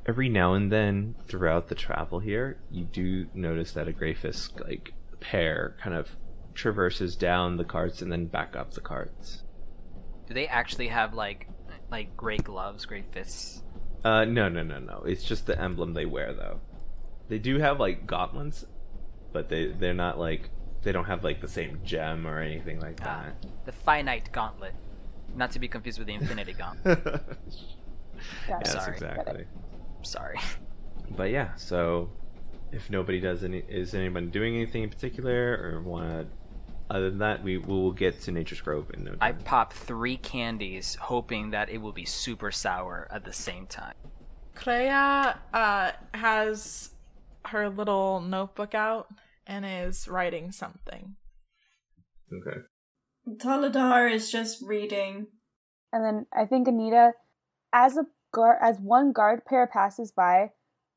Every 0.05 0.29
now 0.29 0.55
and 0.55 0.73
then 0.73 1.14
throughout 1.29 1.68
the 1.68 1.75
travel 1.77 2.18
here, 2.18 2.59
you 2.73 2.85
do 2.85 3.27
notice 3.35 3.73
that 3.73 3.87
a 3.87 3.93
Grey 3.93 4.14
Fist 4.14 4.61
like 4.61 4.93
pair 5.21 5.77
kind 5.81 5.95
of 5.95 6.09
traverses 6.55 7.14
down 7.14 7.57
the 7.57 7.64
carts 7.64 8.03
and 8.03 8.11
then 8.11 8.27
back 8.27 8.57
up 8.57 8.75
the 8.75 8.81
carts. 8.81 9.45
Do 10.27 10.35
they 10.35 10.49
actually 10.49 10.89
have 10.89 11.14
like 11.14 11.47
like 11.91 12.16
gray 12.16 12.39
gloves, 12.39 12.85
gray 12.85 13.05
fists? 13.12 13.62
Uh, 14.03 14.25
no, 14.25 14.49
no, 14.49 14.62
no, 14.62 14.79
no. 14.79 15.03
It's 15.07 15.23
just 15.23 15.47
the 15.47 15.61
emblem 15.61 15.93
they 15.93 16.07
wear, 16.07 16.33
though. 16.33 16.61
They 17.31 17.39
do 17.39 17.59
have 17.59 17.81
like 17.81 18.07
gauntlets, 18.07 18.66
but 19.33 19.49
they 19.49 19.68
they're 19.68 19.95
not 19.95 20.18
like 20.18 20.51
they 20.83 20.93
don't 20.93 21.07
have 21.07 21.24
like 21.24 21.41
the 21.41 21.49
same 21.49 21.81
gem 21.85 22.26
or 22.26 22.41
anything 22.41 22.81
like 22.81 23.01
Ah, 23.03 23.24
that. 23.24 23.47
the 23.64 23.72
finite 23.72 24.31
gauntlet, 24.33 24.74
not 25.35 25.51
to 25.53 25.59
be 25.59 25.68
confused 25.68 25.99
with 25.99 26.09
the 26.09 26.14
infinity 26.14 26.53
gauntlet. 26.53 27.03
Got 28.49 28.62
yes. 28.66 28.72
Sorry. 28.72 28.93
exactly. 28.93 29.45
Sorry. 30.03 30.39
But 31.16 31.31
yeah, 31.31 31.55
so 31.57 32.11
if 32.72 32.91
nobody 32.91 33.20
does 33.20 33.43
any, 33.45 33.59
is 33.68 33.95
anyone 33.95 34.31
doing 34.31 34.55
anything 34.57 34.83
in 34.83 34.91
particular 34.91 35.72
or 35.74 35.81
want 35.83 36.09
to? 36.09 36.26
Other 36.95 37.09
than 37.11 37.20
that, 37.20 37.43
we 37.45 37.57
we 37.59 37.66
will 37.72 37.93
get 37.93 38.20
to 38.22 38.33
Nature's 38.33 38.61
Grove 38.61 38.91
in 38.93 39.05
no 39.05 39.11
time. 39.12 39.18
I 39.20 39.31
time. 39.33 39.43
pop 39.45 39.72
three 39.72 40.16
candies, 40.16 40.97
hoping 40.97 41.51
that 41.51 41.70
it 41.70 41.78
will 41.78 41.93
be 41.93 42.05
super 42.05 42.51
sour 42.51 43.07
at 43.12 43.24
the 43.24 43.33
same 43.33 43.66
time. 43.66 43.95
Crea 44.57 44.89
uh, 45.55 45.93
has 46.14 46.89
her 47.47 47.68
little 47.68 48.20
notebook 48.20 48.74
out 48.74 49.09
and 49.47 49.64
is 49.66 50.07
writing 50.09 50.53
something. 50.53 51.16
Okay. 52.32 52.61
Toladar 53.38 54.11
is 54.12 54.30
just 54.30 54.62
reading. 54.62 55.26
And 55.93 56.05
then 56.05 56.26
I 56.32 56.47
think 56.47 56.68
Anita, 56.68 57.12
as 57.72 57.97
a 57.97 58.05
guard, 58.32 58.59
as 58.62 58.78
one 58.78 59.12
guard 59.12 59.45
pair 59.45 59.66
passes 59.66 60.12
by, 60.12 60.51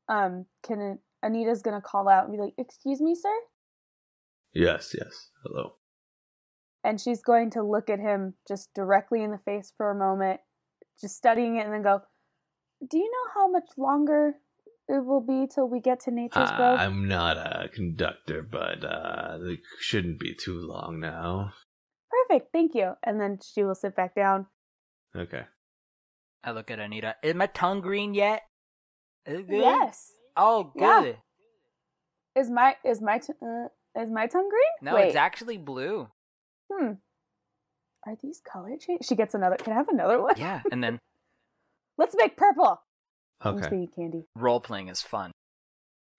um, 0.08 0.46
can 0.62 0.98
Anita's 1.22 1.62
gonna 1.62 1.80
call 1.80 2.08
out 2.08 2.24
and 2.28 2.32
be 2.32 2.38
like, 2.40 2.54
"Excuse 2.58 3.00
me, 3.00 3.14
sir," 3.14 3.34
Yes. 4.52 4.94
Yes. 4.96 5.30
Hello. 5.42 5.76
and 6.84 7.00
she's 7.00 7.22
going 7.22 7.50
to 7.50 7.62
look 7.62 7.88
at 7.88 7.98
him 7.98 8.34
just 8.46 8.72
directly 8.74 9.22
in 9.22 9.30
the 9.30 9.38
face 9.38 9.72
for 9.76 9.90
a 9.90 9.94
moment, 9.94 10.38
just 11.00 11.16
studying 11.16 11.56
it, 11.56 11.64
and 11.64 11.72
then 11.72 11.82
go, 11.82 12.02
"Do 12.86 12.98
you 12.98 13.10
know 13.10 13.30
how 13.34 13.48
much 13.50 13.68
longer 13.78 14.34
it 14.88 15.04
will 15.04 15.20
be 15.20 15.46
till 15.52 15.68
we 15.68 15.80
get 15.80 16.00
to 16.00 16.10
Nature's 16.10 16.50
Uh, 16.50 16.56
Grove?" 16.56 16.78
I'm 16.80 17.08
not 17.08 17.36
a 17.36 17.68
conductor, 17.72 18.42
but 18.42 18.84
uh, 18.84 19.38
it 19.42 19.60
shouldn't 19.80 20.18
be 20.20 20.34
too 20.34 20.58
long 20.58 21.00
now. 21.00 21.52
Perfect, 22.10 22.52
thank 22.52 22.74
you. 22.74 22.92
And 23.02 23.20
then 23.20 23.38
she 23.42 23.64
will 23.64 23.74
sit 23.74 23.96
back 23.96 24.14
down. 24.14 24.46
Okay. 25.16 25.42
I 26.42 26.50
look 26.52 26.70
at 26.70 26.78
Anita. 26.78 27.16
Is 27.22 27.34
my 27.34 27.46
tongue 27.46 27.80
green 27.80 28.14
yet? 28.14 28.42
Is 29.26 29.40
it 29.40 29.48
good? 29.48 29.60
Yes. 29.60 30.12
Oh, 30.36 30.72
Yeah. 30.76 31.00
good. 31.02 31.16
Is 32.36 32.50
my 32.50 32.76
is 32.84 33.00
my 33.00 33.18
t- 33.18 33.32
uh, 33.40 33.68
is 34.00 34.10
my 34.10 34.26
tongue 34.26 34.48
green? 34.50 34.72
No, 34.82 34.96
Wait. 34.96 35.06
it's 35.06 35.16
actually 35.16 35.56
blue. 35.56 36.08
Hmm. 36.70 36.94
Are 38.06 38.16
these 38.20 38.40
color 38.40 38.76
change? 38.78 39.04
She 39.04 39.14
gets 39.14 39.34
another. 39.34 39.56
Can 39.56 39.72
I 39.72 39.76
have 39.76 39.88
another 39.88 40.20
one? 40.20 40.34
Yeah, 40.36 40.60
and 40.70 40.82
then 40.84 40.98
Let's 41.96 42.14
make 42.18 42.36
purple. 42.36 42.82
I'm 43.44 43.56
Okay. 43.56 43.66
speaking 43.66 43.88
candy. 43.94 44.24
role 44.34 44.60
playing 44.60 44.88
is 44.88 45.02
fun. 45.02 45.30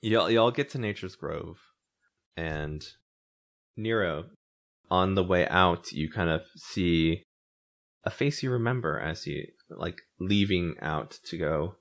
Y'all, 0.01 0.29
y'all 0.29 0.51
get 0.51 0.69
to 0.71 0.77
Nature's 0.77 1.15
Grove, 1.15 1.57
and 2.37 2.83
Niro, 3.77 4.25
on 4.91 5.15
the 5.15 5.23
way 5.23 5.47
out, 5.47 5.91
you 5.91 6.11
kind 6.11 6.29
of 6.29 6.41
see 6.55 7.23
a 8.03 8.11
face 8.11 8.43
you 8.43 8.51
remember 8.51 8.99
as 8.99 9.25
you 9.25 9.47
like 9.69 10.01
leaving 10.19 10.75
out 10.81 11.17
to 11.25 11.37
go 11.37 11.75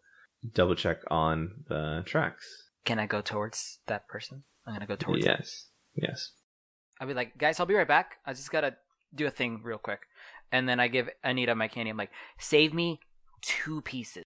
double 0.54 0.74
check 0.74 0.98
on 1.10 1.64
the 1.68 2.02
tracks. 2.06 2.70
Can 2.84 2.98
I 2.98 3.06
go 3.06 3.20
towards 3.20 3.80
that 3.86 4.08
person? 4.08 4.44
I'm 4.66 4.72
gonna 4.72 4.86
go 4.86 4.96
towards. 4.96 5.24
Yes, 5.26 5.66
yes. 5.94 6.32
I'll 7.00 7.08
be 7.08 7.14
like, 7.14 7.36
guys, 7.36 7.60
I'll 7.60 7.66
be 7.66 7.74
right 7.74 7.86
back. 7.88 8.18
I 8.24 8.32
just 8.32 8.50
gotta 8.50 8.76
do 9.14 9.26
a 9.26 9.30
thing 9.30 9.60
real 9.62 9.78
quick, 9.78 10.00
and 10.50 10.66
then 10.68 10.80
I 10.80 10.88
give 10.88 11.10
Anita 11.22 11.54
my 11.54 11.68
candy. 11.68 11.90
I'm 11.90 11.96
like, 11.98 12.12
save 12.38 12.72
me 12.72 13.00
two 13.42 13.82
pieces. 13.82 14.22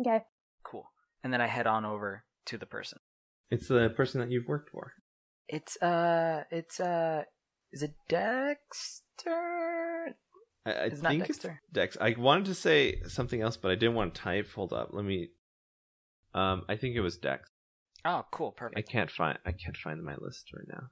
Okay. 0.00 0.24
And 1.24 1.32
then 1.32 1.40
I 1.40 1.46
head 1.46 1.66
on 1.66 1.84
over 1.84 2.24
to 2.46 2.58
the 2.58 2.66
person. 2.66 2.98
It's 3.50 3.68
the 3.68 3.90
person 3.90 4.20
that 4.20 4.30
you've 4.30 4.46
worked 4.46 4.70
for. 4.70 4.92
It's 5.48 5.80
uh, 5.82 6.44
it's 6.50 6.80
uh, 6.80 7.24
is 7.72 7.82
it 7.82 7.94
Dexter? 8.08 10.14
I, 10.66 10.70
I 10.70 10.72
It's 10.84 11.02
not 11.02 11.10
think 11.10 11.26
Dexter. 11.26 11.60
it's 11.64 11.72
Dex. 11.72 11.96
I 12.00 12.14
wanted 12.18 12.46
to 12.46 12.54
say 12.54 13.00
something 13.08 13.40
else, 13.40 13.56
but 13.56 13.70
I 13.70 13.74
didn't 13.74 13.94
want 13.94 14.14
to 14.14 14.20
type. 14.20 14.48
Hold 14.54 14.72
up, 14.72 14.90
let 14.92 15.04
me. 15.04 15.28
Um, 16.34 16.62
I 16.68 16.76
think 16.76 16.94
it 16.94 17.00
was 17.00 17.16
Dex. 17.16 17.48
Oh, 18.04 18.24
cool, 18.30 18.52
perfect. 18.52 18.78
I 18.78 18.82
can't 18.82 19.10
find. 19.10 19.38
I 19.46 19.52
can't 19.52 19.76
find 19.76 20.02
my 20.04 20.14
list 20.20 20.50
right 20.54 20.66
now. 20.68 20.88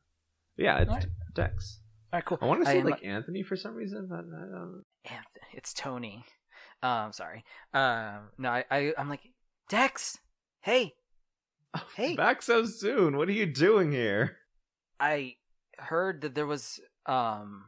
Yeah, 0.57 0.79
it's 0.79 0.91
Alright. 0.91 1.07
Dex. 1.35 1.81
All 2.13 2.19
right, 2.19 2.25
cool. 2.25 2.39
I 2.41 2.47
want 2.47 2.65
to 2.65 2.71
say 2.71 2.83
like 2.83 3.05
Anthony 3.05 3.43
for 3.43 3.57
some 3.57 3.75
reason, 3.75 4.07
but 4.09 4.21
I 4.21 4.21
don't. 4.21 4.85
Anth- 5.07 5.55
it's 5.55 5.75
Tony. 5.75 6.25
Um, 6.83 7.13
sorry. 7.13 7.45
Um, 7.75 8.29
no, 8.39 8.51
I, 8.51 8.65
I, 8.71 8.93
I'm 8.97 9.09
like, 9.09 9.21
Dex. 9.69 10.19
Hey, 10.61 10.95
Hey. 11.97 12.15
back 12.15 12.43
so 12.43 12.65
soon. 12.65 13.17
What 13.17 13.29
are 13.29 13.33
you 13.33 13.47
doing 13.47 13.93
here? 13.93 14.39
I 15.01 15.37
heard 15.79 16.23
that 16.23 16.35
there 16.35 16.47
was 16.47 16.81
um 17.07 17.67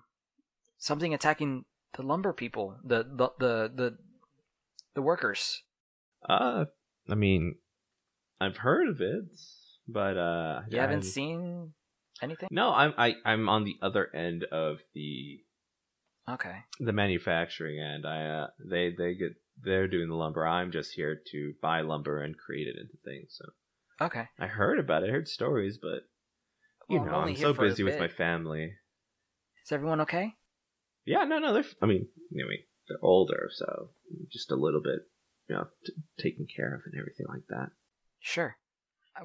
something 0.78 1.12
attacking 1.12 1.64
the 1.94 2.02
lumber 2.02 2.32
people, 2.32 2.76
the 2.84 3.02
the 3.04 3.30
the 3.38 3.72
the, 3.74 3.98
the 4.94 5.02
workers. 5.02 5.62
Uh, 6.28 6.66
I 7.08 7.14
mean, 7.14 7.56
I've 8.40 8.58
heard 8.58 8.88
of 8.88 9.00
it, 9.00 9.24
but 9.86 10.16
uh, 10.16 10.62
You 10.70 10.78
I 10.78 10.82
haven't 10.82 11.02
seen 11.04 11.72
anything? 12.22 12.48
No, 12.50 12.72
I'm 12.72 12.94
I, 12.96 13.14
I'm 13.24 13.48
on 13.48 13.64
the 13.64 13.76
other 13.82 14.14
end 14.14 14.44
of 14.44 14.78
the 14.94 15.40
Okay. 16.28 16.64
the 16.80 16.92
manufacturing 16.92 17.80
end. 17.80 18.06
I 18.06 18.24
uh, 18.26 18.46
they 18.64 18.94
they 18.96 19.14
get 19.14 19.32
they're 19.64 19.88
doing 19.88 20.08
the 20.08 20.14
lumber. 20.14 20.46
I'm 20.46 20.70
just 20.70 20.92
here 20.92 21.20
to 21.32 21.54
buy 21.60 21.80
lumber 21.80 22.22
and 22.22 22.36
create 22.36 22.68
it 22.68 22.76
into 22.80 22.96
things. 23.04 23.36
So 23.38 23.44
Okay. 24.06 24.28
I 24.38 24.46
heard 24.46 24.78
about 24.78 25.02
it. 25.02 25.08
I 25.08 25.12
heard 25.12 25.28
stories, 25.28 25.78
but 25.80 26.02
you 26.88 26.98
Well, 27.00 27.02
I'm 27.02 27.06
know, 27.06 27.20
I'm 27.20 27.36
so 27.36 27.52
busy 27.52 27.82
with 27.82 27.98
my 27.98 28.08
family. 28.08 28.74
Is 29.64 29.72
everyone 29.72 30.00
okay? 30.02 30.34
Yeah, 31.04 31.24
no, 31.24 31.38
no. 31.38 31.52
They're. 31.52 31.64
I 31.82 31.86
mean, 31.86 32.08
you 32.30 32.44
know, 32.44 32.50
they're 32.88 32.98
older, 33.02 33.48
so 33.52 33.90
just 34.30 34.50
a 34.50 34.56
little 34.56 34.80
bit, 34.82 35.00
you 35.48 35.56
know, 35.56 35.66
t- 35.84 35.92
taken 36.18 36.46
care 36.54 36.74
of 36.74 36.82
and 36.86 36.94
everything 36.98 37.26
like 37.28 37.46
that. 37.48 37.70
Sure. 38.20 38.56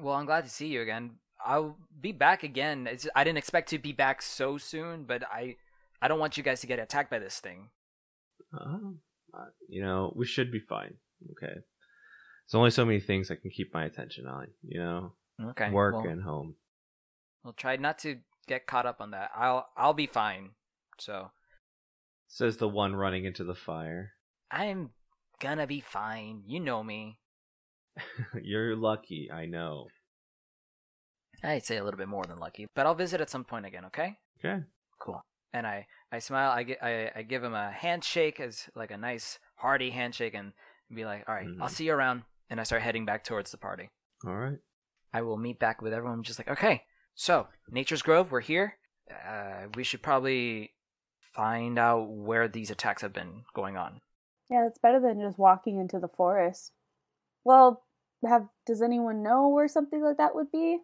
Well, 0.00 0.14
I'm 0.14 0.26
glad 0.26 0.44
to 0.44 0.50
see 0.50 0.66
you 0.66 0.82
again. 0.82 1.16
I'll 1.44 1.76
be 2.00 2.12
back 2.12 2.42
again. 2.42 2.86
It's, 2.86 3.06
I 3.14 3.22
didn't 3.22 3.38
expect 3.38 3.68
to 3.70 3.78
be 3.78 3.92
back 3.92 4.22
so 4.22 4.58
soon, 4.58 5.04
but 5.04 5.22
I 5.24 5.56
I 6.02 6.08
don't 6.08 6.18
want 6.18 6.36
you 6.36 6.42
guys 6.42 6.60
to 6.62 6.66
get 6.66 6.78
attacked 6.78 7.10
by 7.10 7.18
this 7.18 7.38
thing. 7.40 7.70
Um, 8.58 9.00
uh, 9.36 9.46
you 9.68 9.82
know, 9.82 10.12
we 10.16 10.26
should 10.26 10.50
be 10.52 10.60
fine. 10.60 10.94
Okay. 11.32 11.54
There's 11.54 12.54
only 12.54 12.70
so 12.70 12.84
many 12.84 13.00
things 13.00 13.30
I 13.30 13.36
can 13.36 13.50
keep 13.50 13.72
my 13.72 13.84
attention 13.84 14.26
on. 14.26 14.48
You 14.62 14.80
know, 14.80 15.12
Okay. 15.50 15.70
work 15.70 15.94
well, 15.94 16.08
and 16.08 16.22
home. 16.22 16.56
We'll 17.42 17.54
try 17.54 17.76
not 17.76 17.98
to 18.00 18.18
get 18.46 18.66
caught 18.66 18.86
up 18.86 19.00
on 19.00 19.10
that. 19.12 19.30
I'll 19.34 19.68
I'll 19.76 19.94
be 19.94 20.06
fine. 20.06 20.50
So 20.98 21.30
Says 22.28 22.56
the 22.56 22.68
one 22.68 22.96
running 22.96 23.24
into 23.24 23.44
the 23.44 23.54
fire. 23.54 24.12
I'm 24.50 24.90
gonna 25.40 25.66
be 25.66 25.80
fine. 25.80 26.42
You 26.46 26.60
know 26.60 26.82
me. 26.82 27.18
You're 28.42 28.76
lucky, 28.76 29.30
I 29.32 29.46
know. 29.46 29.88
I'd 31.42 31.64
say 31.64 31.76
a 31.76 31.84
little 31.84 31.98
bit 31.98 32.08
more 32.08 32.24
than 32.24 32.38
lucky, 32.38 32.66
but 32.74 32.86
I'll 32.86 32.94
visit 32.94 33.20
at 33.20 33.30
some 33.30 33.44
point 33.44 33.66
again. 33.66 33.84
Okay. 33.86 34.16
Okay. 34.38 34.64
Cool. 34.98 35.22
And 35.54 35.66
I 35.66 35.86
I 36.12 36.18
smile. 36.18 36.50
I 36.50 36.64
gi- 36.64 36.80
I, 36.82 37.10
I 37.16 37.22
give 37.22 37.42
him 37.44 37.54
a 37.54 37.70
handshake 37.70 38.40
as 38.40 38.68
like 38.74 38.90
a 38.90 38.96
nice 38.98 39.38
hearty 39.54 39.90
handshake, 39.90 40.34
and 40.34 40.52
be 40.92 41.04
like, 41.04 41.24
all 41.28 41.34
right, 41.34 41.46
I'll 41.60 41.68
Mhm. 41.68 41.70
see 41.70 41.86
you 41.86 41.94
around. 41.94 42.24
And 42.50 42.60
I 42.60 42.64
start 42.64 42.82
heading 42.82 43.06
back 43.06 43.24
towards 43.24 43.50
the 43.52 43.56
party. 43.56 43.88
All 44.26 44.34
right. 44.34 44.58
I 45.12 45.22
will 45.22 45.36
meet 45.38 45.58
back 45.60 45.80
with 45.80 45.92
everyone. 45.92 46.22
Just 46.24 46.38
like, 46.40 46.48
okay, 46.48 46.82
so 47.14 47.46
Nature's 47.70 48.02
Grove, 48.02 48.30
we're 48.32 48.40
here. 48.40 48.78
Uh, 49.10 49.68
we 49.76 49.84
should 49.84 50.02
probably 50.02 50.74
find 51.20 51.78
out 51.78 52.10
where 52.10 52.48
these 52.48 52.70
attacks 52.70 53.02
have 53.02 53.12
been 53.12 53.44
going 53.54 53.76
on. 53.76 54.00
Yeah, 54.50 54.66
it's 54.66 54.78
better 54.78 55.00
than 55.00 55.20
just 55.20 55.38
walking 55.38 55.78
into 55.78 55.98
the 56.00 56.08
forest. 56.08 56.72
Well, 57.44 57.84
have 58.26 58.48
does 58.66 58.82
anyone 58.82 59.22
know 59.22 59.48
where 59.48 59.68
something 59.68 60.02
like 60.02 60.16
that 60.16 60.34
would 60.34 60.50
be? 60.50 60.80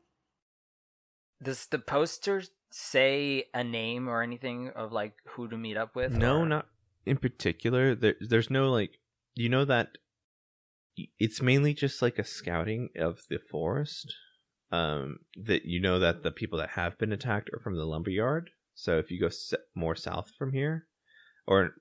Does 1.43 1.67
the 1.67 1.79
poster 1.79 2.43
say 2.71 3.45
a 3.55 3.65
name 3.65 4.09
or 4.09 4.23
anything 4.23 4.71
of 4.75 4.93
like 4.93 5.15
who 5.31 5.49
to 5.49 5.57
meet 5.57 5.77
up 5.77 5.95
with? 5.95 6.13
No, 6.13 6.41
or- 6.41 6.47
not 6.47 6.67
in 7.07 7.17
particular. 7.17 7.95
There, 7.95 8.15
there's 8.21 8.51
no 8.51 8.71
like, 8.71 8.99
you 9.35 9.49
know 9.49 9.65
that 9.65 9.99
it's 11.19 11.41
mainly 11.41 11.75
just 11.75 12.03
like 12.03 12.19
a 12.19 12.25
scouting 12.25 12.91
of 12.97 13.21
the 13.29 13.39
forest. 13.51 14.15
Um, 14.73 15.19
that 15.35 15.65
you 15.65 15.81
know 15.81 15.99
that 15.99 16.23
the 16.23 16.31
people 16.31 16.59
that 16.59 16.71
have 16.71 16.97
been 16.97 17.13
attacked 17.13 17.51
are 17.53 17.59
from 17.59 17.77
the 17.77 17.85
lumberyard. 17.85 18.51
So 18.75 18.99
if 18.99 19.11
you 19.11 19.21
go 19.21 19.29
more 19.75 19.97
south 19.97 20.31
from 20.39 20.53
here, 20.53 20.87
or 21.47 21.75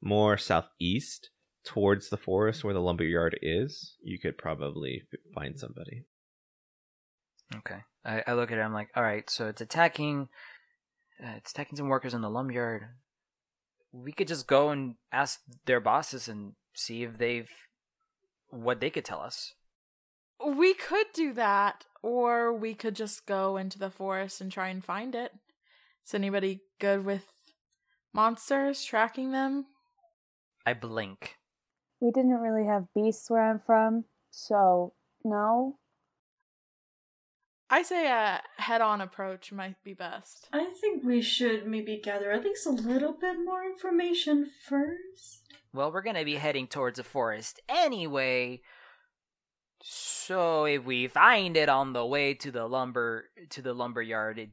more 0.00 0.38
southeast 0.38 1.28
towards 1.64 2.08
the 2.08 2.16
forest 2.16 2.64
where 2.64 2.72
the 2.72 2.80
lumberyard 2.80 3.38
is, 3.42 3.96
you 4.02 4.18
could 4.18 4.38
probably 4.38 5.02
f- 5.12 5.20
find 5.34 5.58
somebody. 5.58 6.04
Okay. 7.56 7.78
I, 8.04 8.22
I 8.26 8.32
look 8.34 8.50
at 8.50 8.58
it. 8.58 8.62
I'm 8.62 8.72
like, 8.72 8.88
all 8.94 9.02
right. 9.02 9.28
So 9.28 9.48
it's 9.48 9.60
attacking. 9.60 10.28
Uh, 11.22 11.34
it's 11.36 11.50
attacking 11.50 11.76
some 11.76 11.88
workers 11.88 12.14
in 12.14 12.22
the 12.22 12.30
lumberyard. 12.30 12.84
We 13.92 14.12
could 14.12 14.28
just 14.28 14.46
go 14.46 14.70
and 14.70 14.94
ask 15.12 15.40
their 15.66 15.80
bosses 15.80 16.28
and 16.28 16.52
see 16.74 17.02
if 17.02 17.18
they've 17.18 17.50
what 18.48 18.80
they 18.80 18.90
could 18.90 19.04
tell 19.04 19.20
us. 19.20 19.54
We 20.44 20.74
could 20.74 21.06
do 21.12 21.32
that, 21.34 21.84
or 22.02 22.52
we 22.52 22.74
could 22.74 22.96
just 22.96 23.26
go 23.26 23.56
into 23.56 23.78
the 23.78 23.90
forest 23.90 24.40
and 24.40 24.50
try 24.50 24.68
and 24.68 24.82
find 24.82 25.14
it. 25.14 25.32
Is 26.06 26.14
anybody 26.14 26.60
good 26.78 27.04
with 27.04 27.26
monsters, 28.14 28.82
tracking 28.84 29.32
them? 29.32 29.66
I 30.64 30.72
blink. 30.72 31.36
We 32.00 32.10
didn't 32.10 32.40
really 32.40 32.66
have 32.66 32.92
beasts 32.94 33.28
where 33.28 33.42
I'm 33.42 33.60
from, 33.60 34.04
so 34.30 34.94
no. 35.24 35.76
I 37.72 37.82
say 37.82 38.08
a 38.08 38.42
head 38.56 38.80
on 38.80 39.00
approach 39.00 39.52
might 39.52 39.82
be 39.84 39.94
best. 39.94 40.48
I 40.52 40.64
think 40.80 41.04
we 41.04 41.22
should 41.22 41.68
maybe 41.68 42.00
gather 42.02 42.32
at 42.32 42.44
least 42.44 42.66
a 42.66 42.70
little 42.70 43.12
bit 43.12 43.36
more 43.44 43.64
information 43.64 44.50
first. 44.68 45.54
Well, 45.72 45.92
we're 45.92 46.02
gonna 46.02 46.24
be 46.24 46.34
heading 46.34 46.66
towards 46.66 46.98
a 46.98 47.04
forest 47.04 47.60
anyway. 47.68 48.60
So 49.82 50.64
if 50.64 50.84
we 50.84 51.06
find 51.06 51.56
it 51.56 51.68
on 51.68 51.92
the 51.92 52.04
way 52.04 52.34
to 52.34 52.50
the 52.50 52.66
lumber 52.66 53.26
to 53.50 53.62
the 53.62 53.72
lumber 53.72 54.02
yard, 54.02 54.38
it, 54.40 54.50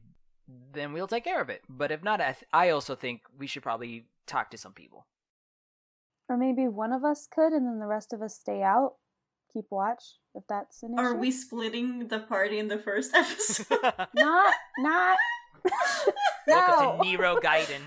then 0.72 0.92
we'll 0.92 1.08
take 1.08 1.24
care 1.24 1.42
of 1.42 1.50
it. 1.50 1.62
But 1.68 1.90
if 1.90 2.04
not, 2.04 2.20
I, 2.20 2.32
th- 2.32 2.44
I 2.52 2.70
also 2.70 2.94
think 2.94 3.22
we 3.36 3.48
should 3.48 3.64
probably 3.64 4.06
talk 4.26 4.50
to 4.50 4.58
some 4.58 4.72
people. 4.72 5.06
Or 6.28 6.36
maybe 6.36 6.68
one 6.68 6.92
of 6.92 7.04
us 7.04 7.26
could, 7.30 7.52
and 7.52 7.66
then 7.66 7.80
the 7.80 7.86
rest 7.86 8.12
of 8.12 8.22
us 8.22 8.38
stay 8.38 8.62
out, 8.62 8.94
keep 9.58 9.70
watch. 9.70 10.02
If 10.34 10.44
that's 10.48 10.82
an 10.82 10.94
issue. 10.94 11.02
Are 11.02 11.14
we 11.16 11.30
splitting 11.30 12.08
the 12.08 12.20
party 12.20 12.58
in 12.58 12.68
the 12.68 12.78
first 12.78 13.14
episode? 13.14 13.66
Not, 14.14 14.54
not. 14.78 15.18
Welcome 16.46 17.00
to 17.00 17.04
Niro 17.18 17.40
Gaiden, 17.40 17.80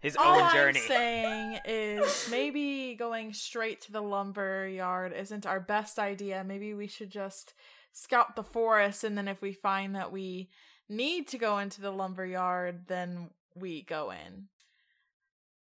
his 0.00 0.16
All 0.16 0.40
own 0.40 0.52
journey. 0.52 0.54
What 0.54 0.56
I'm 0.56 0.72
journey. 0.74 0.80
saying 0.88 1.58
is 1.66 2.28
maybe 2.30 2.94
going 2.98 3.32
straight 3.34 3.82
to 3.82 3.92
the 3.92 4.00
lumber 4.00 4.66
yard 4.66 5.12
isn't 5.12 5.46
our 5.46 5.60
best 5.60 5.98
idea. 5.98 6.42
Maybe 6.44 6.72
we 6.72 6.86
should 6.86 7.10
just 7.10 7.52
scout 7.92 8.34
the 8.34 8.42
forest, 8.42 9.04
and 9.04 9.16
then 9.16 9.28
if 9.28 9.42
we 9.42 9.52
find 9.52 9.94
that 9.94 10.10
we 10.10 10.48
need 10.88 11.28
to 11.28 11.38
go 11.38 11.58
into 11.58 11.80
the 11.82 11.90
lumber 11.92 12.24
yard, 12.24 12.86
then 12.88 13.30
we 13.54 13.82
go 13.82 14.10
in. 14.10 14.46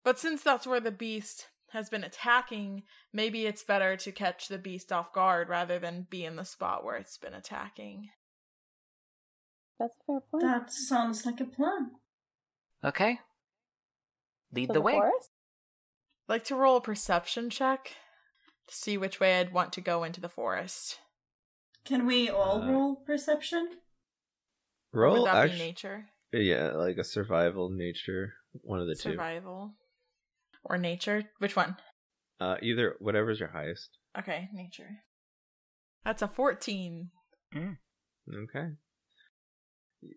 But 0.04 0.18
since 0.18 0.42
that's 0.42 0.66
where 0.66 0.80
the 0.80 0.90
beast 0.90 1.48
has 1.72 1.88
been 1.90 2.04
attacking, 2.04 2.82
maybe 3.12 3.46
it's 3.46 3.62
better 3.62 3.96
to 3.96 4.12
catch 4.12 4.48
the 4.48 4.58
beast 4.58 4.90
off 4.92 5.12
guard 5.12 5.48
rather 5.48 5.78
than 5.78 6.06
be 6.08 6.24
in 6.24 6.36
the 6.36 6.44
spot 6.44 6.84
where 6.84 6.96
it's 6.96 7.18
been 7.18 7.34
attacking. 7.34 8.08
That's 9.78 9.92
a 10.00 10.06
fair 10.12 10.20
point. 10.30 10.42
that 10.44 10.72
sounds 10.72 11.24
like 11.26 11.40
a 11.40 11.44
plan. 11.44 11.92
Okay, 12.84 13.18
lead 14.52 14.68
To 14.68 14.72
the 14.74 14.80
way. 14.80 14.92
forest? 14.92 15.30
I'd 16.28 16.32
like 16.32 16.44
to 16.44 16.54
roll 16.56 16.76
a 16.76 16.80
perception 16.80 17.50
check 17.50 17.94
to 18.66 18.74
see 18.74 18.96
which 18.98 19.18
way 19.20 19.40
I'd 19.40 19.52
want 19.52 19.72
to 19.74 19.80
go 19.80 20.04
into 20.04 20.20
the 20.20 20.28
forest. 20.28 20.98
Can 21.84 22.06
we 22.06 22.28
all 22.28 22.62
Uh, 22.62 22.70
roll 22.70 22.96
perception? 22.96 23.78
Or 24.92 25.00
Roll 25.02 25.22
Would 25.22 25.26
that 25.32 25.50
be 25.52 25.58
nature? 25.58 26.08
yeah, 26.32 26.70
like 26.72 26.96
a 26.98 27.04
survival 27.04 27.70
nature, 27.70 28.34
one 28.62 28.80
of 28.80 28.86
the 28.86 28.94
two. 28.94 29.10
Survival. 29.12 29.74
Or 30.68 30.78
nature? 30.78 31.24
Which 31.38 31.56
one? 31.56 31.76
Uh, 32.40 32.56
either 32.62 32.94
whatever's 33.00 33.40
your 33.40 33.50
highest. 33.50 33.98
Okay, 34.18 34.48
nature. 34.52 35.02
That's 36.04 36.22
a 36.22 36.28
14. 36.28 37.10
Okay. 37.54 38.68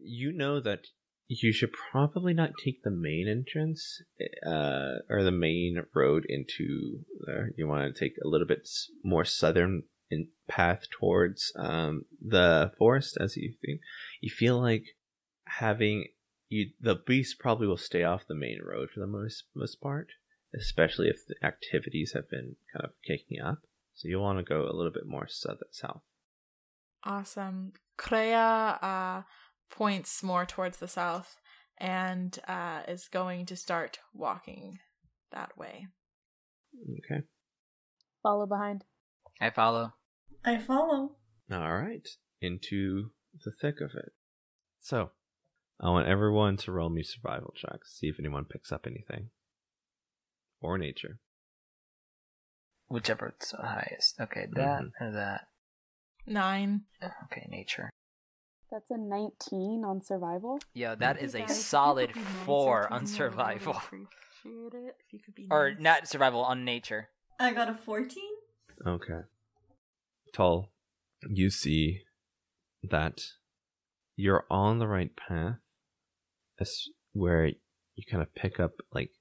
You 0.04 0.32
know 0.32 0.60
that 0.60 0.88
you 1.28 1.54
should 1.54 1.72
probably 1.72 2.34
not 2.34 2.52
take 2.64 2.84
the 2.84 2.91
main 2.91 3.28
entrance, 3.28 4.02
uh, 4.45 4.99
or 5.10 5.24
the 5.24 5.32
main 5.32 5.82
road 5.95 6.26
into 6.28 7.06
there. 7.26 7.52
You 7.58 7.68
want 7.68 7.95
to 7.95 7.99
take 7.99 8.16
a 8.24 8.28
little 8.28 8.47
bit 8.47 8.68
more 9.04 9.26
southern 9.26 9.84
in 10.10 10.28
path 10.49 10.84
towards 10.91 11.54
um 11.56 12.04
the 12.22 12.74
forest, 12.78 13.18
as 13.20 13.38
you 13.38 13.54
think. 13.66 13.80
You 14.20 14.30
feel 14.30 14.60
like 14.60 14.84
having 15.45 16.08
you 16.49 16.72
the 16.82 16.95
beast 16.95 17.39
probably 17.39 17.66
will 17.66 17.78
stay 17.78 18.04
off 18.04 18.28
the 18.28 18.36
main 18.36 18.60
road 18.62 18.89
for 18.93 18.99
the 18.99 19.08
most 19.08 19.45
most 19.56 19.80
part, 19.80 20.08
especially 20.56 21.08
if 21.08 21.26
the 21.28 21.36
activities 21.45 22.14
have 22.14 22.30
been 22.30 22.56
kind 22.74 22.86
of 22.86 22.91
kicking 23.06 23.41
up. 23.41 23.60
So 23.93 24.08
you'll 24.08 24.24
want 24.24 24.39
to 24.39 24.43
go 24.43 24.64
a 24.64 24.76
little 24.76 24.91
bit 24.91 25.06
more 25.06 25.28
south 25.28 25.60
south. 25.72 26.02
Awesome. 27.04 27.74
Crea 27.97 28.34
uh, 28.34 29.22
points 29.70 30.24
more 30.24 30.45
towards 30.45 30.78
the 30.78 30.88
south 30.88 31.38
and 31.78 32.38
uh, 32.47 32.82
is 32.88 33.08
going 33.08 33.45
to 33.47 33.56
start 33.56 33.99
walking 34.14 34.80
that 35.32 35.58
way. 35.58 35.88
Okay. 36.89 37.24
Follow 38.24 38.45
behind. 38.45 38.84
I 39.39 39.49
follow. 39.49 39.93
I 40.45 40.58
follow. 40.58 41.16
All 41.52 41.74
right, 41.74 42.08
into 42.41 43.10
the 43.43 43.52
thick 43.52 43.82
of 43.82 43.91
it. 43.95 44.14
So, 44.80 45.12
I 45.80 45.89
want 45.89 46.08
everyone 46.08 46.58
to 46.58 46.72
roll 46.72 46.89
me 46.89 47.04
survival 47.04 47.54
checks, 47.56 47.97
see 47.99 48.08
if 48.08 48.20
anyone 48.20 48.45
picks 48.45 48.72
up 48.72 48.86
anything. 48.88 49.30
Or 50.62 50.78
nature. 50.78 51.20
Whichever's 52.89 53.53
the 53.57 53.66
highest. 53.68 54.20
Okay, 54.20 54.47
that 54.53 54.84
Mhm. 54.84 54.91
or 54.99 55.12
that. 55.12 55.47
Nine. 56.28 56.86
Okay, 57.24 57.47
nature. 57.49 57.89
That's 58.70 58.91
a 58.91 58.97
19 58.97 59.84
on 59.84 60.01
survival. 60.01 60.59
Yeah, 60.74 60.95
that 60.95 61.18
is 61.22 61.36
a 61.36 61.39
Guys, 61.41 61.51
if 61.51 61.66
solid 61.66 62.07
could 62.09 62.16
be 62.16 62.22
nicer 62.22 62.45
four 62.45 62.82
to 62.84 62.86
on 62.88 62.91
me, 62.91 62.95
I 62.95 62.99
would 63.03 63.07
survival. 63.09 63.74
appreciate 63.74 64.74
it 64.74 64.97
if 64.99 65.14
you 65.14 65.20
could 65.20 65.36
be 65.36 65.47
Or 65.49 65.74
not 65.74 66.07
survival 66.07 66.43
on 66.43 66.64
nature. 66.64 67.09
I 67.39 67.53
got 67.53 67.70
a 67.70 67.74
14. 67.74 68.24
Okay. 68.86 69.22
Tall, 70.34 70.72
you 71.28 71.49
see 71.49 72.03
that 72.84 73.22
you're 74.16 74.45
on 74.49 74.80
the 74.80 74.88
right 74.88 75.16
path 75.16 75.59
as 76.59 76.88
where 77.14 77.47
you 77.47 78.03
kind 78.09 78.22
of 78.24 78.34
pick 78.36 78.59
up 78.59 78.72
like 78.91 79.12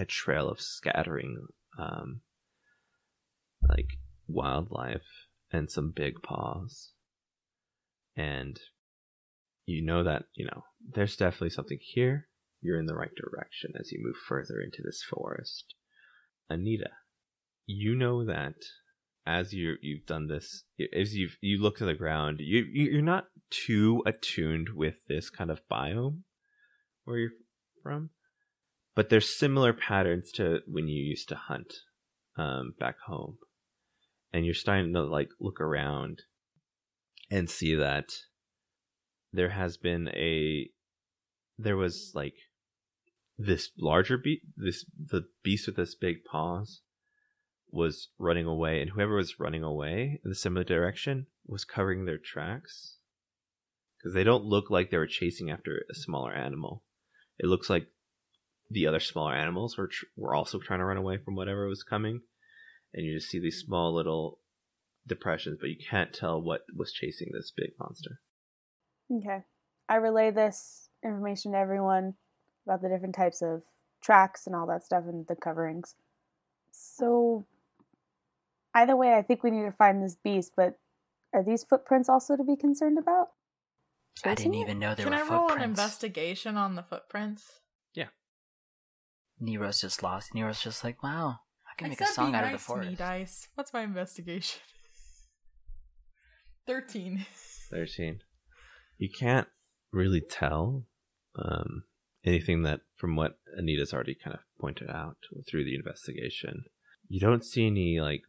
a 0.00 0.04
trail 0.06 0.48
of 0.48 0.60
scattering 0.60 1.46
um 1.78 2.20
like 3.68 3.98
wildlife 4.26 5.26
and 5.52 5.70
some 5.70 5.92
big 5.94 6.22
paws. 6.22 6.92
And 8.16 8.58
you 9.66 9.84
know 9.84 10.04
that, 10.04 10.24
you 10.34 10.46
know, 10.46 10.64
there's 10.94 11.16
definitely 11.16 11.50
something 11.50 11.78
here. 11.80 12.28
You're 12.60 12.78
in 12.78 12.86
the 12.86 12.94
right 12.94 13.10
direction 13.16 13.72
as 13.78 13.90
you 13.90 14.00
move 14.02 14.16
further 14.16 14.60
into 14.60 14.82
this 14.84 15.02
forest. 15.02 15.74
Anita, 16.48 16.90
you 17.66 17.94
know 17.94 18.24
that 18.24 18.56
as 19.26 19.52
you 19.52 19.76
you've 19.80 20.06
done 20.06 20.26
this, 20.26 20.64
as 20.94 21.14
you've 21.14 21.36
you 21.40 21.58
look 21.62 21.78
to 21.78 21.84
the 21.84 21.94
ground, 21.94 22.38
you 22.40 22.64
you're 22.72 23.02
not 23.02 23.26
too 23.50 24.02
attuned 24.04 24.70
with 24.74 25.06
this 25.08 25.30
kind 25.30 25.50
of 25.50 25.60
biome 25.70 26.22
where 27.04 27.18
you're 27.18 27.30
from, 27.82 28.10
but 29.00 29.08
there's 29.08 29.34
similar 29.34 29.72
patterns 29.72 30.30
to 30.30 30.60
when 30.66 30.86
you 30.86 31.02
used 31.02 31.26
to 31.30 31.34
hunt 31.34 31.72
um, 32.36 32.74
back 32.78 32.96
home, 33.06 33.38
and 34.30 34.44
you're 34.44 34.52
starting 34.52 34.92
to 34.92 35.02
like 35.02 35.30
look 35.40 35.58
around 35.58 36.20
and 37.30 37.48
see 37.48 37.74
that 37.74 38.10
there 39.32 39.48
has 39.48 39.78
been 39.78 40.08
a 40.08 40.68
there 41.56 41.78
was 41.78 42.12
like 42.14 42.34
this 43.38 43.70
larger 43.78 44.18
beast 44.18 44.42
this 44.54 44.84
the 44.94 45.22
beast 45.42 45.66
with 45.66 45.76
this 45.76 45.94
big 45.94 46.16
paws 46.30 46.82
was 47.70 48.08
running 48.18 48.44
away 48.44 48.82
and 48.82 48.90
whoever 48.90 49.14
was 49.14 49.40
running 49.40 49.62
away 49.62 50.20
in 50.22 50.28
the 50.28 50.34
similar 50.34 50.62
direction 50.62 51.26
was 51.46 51.64
covering 51.64 52.04
their 52.04 52.18
tracks. 52.18 52.98
Because 53.96 54.12
they 54.12 54.24
don't 54.24 54.44
look 54.44 54.68
like 54.68 54.90
they 54.90 54.98
were 54.98 55.06
chasing 55.06 55.50
after 55.50 55.86
a 55.90 55.94
smaller 55.94 56.34
animal. 56.34 56.82
It 57.38 57.46
looks 57.46 57.70
like 57.70 57.86
the 58.70 58.86
other 58.86 59.00
smaller 59.00 59.34
animals 59.34 59.76
were 59.76 59.88
tr- 59.88 60.04
were 60.16 60.34
also 60.34 60.58
trying 60.58 60.78
to 60.78 60.84
run 60.84 60.96
away 60.96 61.18
from 61.18 61.34
whatever 61.34 61.66
was 61.66 61.82
coming 61.82 62.20
and 62.94 63.04
you 63.04 63.16
just 63.16 63.28
see 63.28 63.40
these 63.40 63.62
small 63.64 63.94
little 63.94 64.38
depressions 65.06 65.58
but 65.60 65.70
you 65.70 65.76
can't 65.90 66.12
tell 66.12 66.40
what 66.40 66.62
was 66.76 66.92
chasing 66.92 67.28
this 67.32 67.52
big 67.56 67.70
monster 67.78 68.20
Okay. 69.12 69.40
I 69.88 69.96
relay 69.96 70.30
this 70.30 70.88
information 71.04 71.52
to 71.52 71.58
everyone 71.58 72.14
about 72.66 72.82
the 72.82 72.88
different 72.88 73.14
types 73.14 73.42
of 73.42 73.62
tracks 74.00 74.46
and 74.46 74.54
all 74.54 74.66
that 74.68 74.84
stuff 74.84 75.04
and 75.06 75.26
the 75.26 75.34
coverings. 75.34 75.96
So, 76.70 77.44
either 78.74 78.96
way, 78.96 79.14
I 79.14 79.22
think 79.22 79.42
we 79.42 79.50
need 79.50 79.64
to 79.64 79.72
find 79.72 80.02
this 80.02 80.16
beast, 80.22 80.52
but 80.56 80.78
are 81.32 81.42
these 81.42 81.64
footprints 81.64 82.08
also 82.08 82.36
to 82.36 82.44
be 82.44 82.56
concerned 82.56 82.98
about? 82.98 83.30
I 84.24 84.34
didn't 84.34 84.54
even 84.54 84.78
know 84.78 84.94
there 84.94 85.06
Can 85.06 85.14
were 85.14 85.20
I 85.20 85.34
roll 85.34 85.52
an 85.52 85.62
investigation 85.62 86.56
on 86.56 86.74
the 86.74 86.82
footprints? 86.82 87.59
Niro's 89.42 89.80
just 89.80 90.02
lost. 90.02 90.32
Niro's 90.34 90.62
just 90.62 90.84
like, 90.84 91.02
wow, 91.02 91.36
I 91.70 91.74
can 91.78 91.88
make 91.88 92.00
a 92.00 92.06
song 92.06 92.32
be 92.32 92.36
out 92.38 92.44
of 92.44 92.50
the 92.50 92.56
nice 92.56 92.66
to 92.66 92.72
me, 92.76 92.82
forest. 92.84 92.98
dice. 92.98 93.48
What's 93.54 93.72
my 93.72 93.82
investigation? 93.82 94.60
Thirteen. 96.66 97.26
13 97.70 98.18
you 98.98 99.08
can't 99.08 99.46
really 99.92 100.20
tell 100.20 100.84
um, 101.36 101.84
anything 102.24 102.64
that 102.64 102.80
from 102.96 103.14
what 103.14 103.38
anita's 103.56 103.94
already 103.94 104.16
kind 104.16 104.34
of 104.34 104.40
pointed 104.60 104.90
out 104.90 105.16
through 105.48 105.64
the 105.64 105.76
investigation 105.76 106.64
you 107.08 107.20
don't 107.20 107.44
see 107.44 107.68
any 107.68 108.00
like 108.00 108.22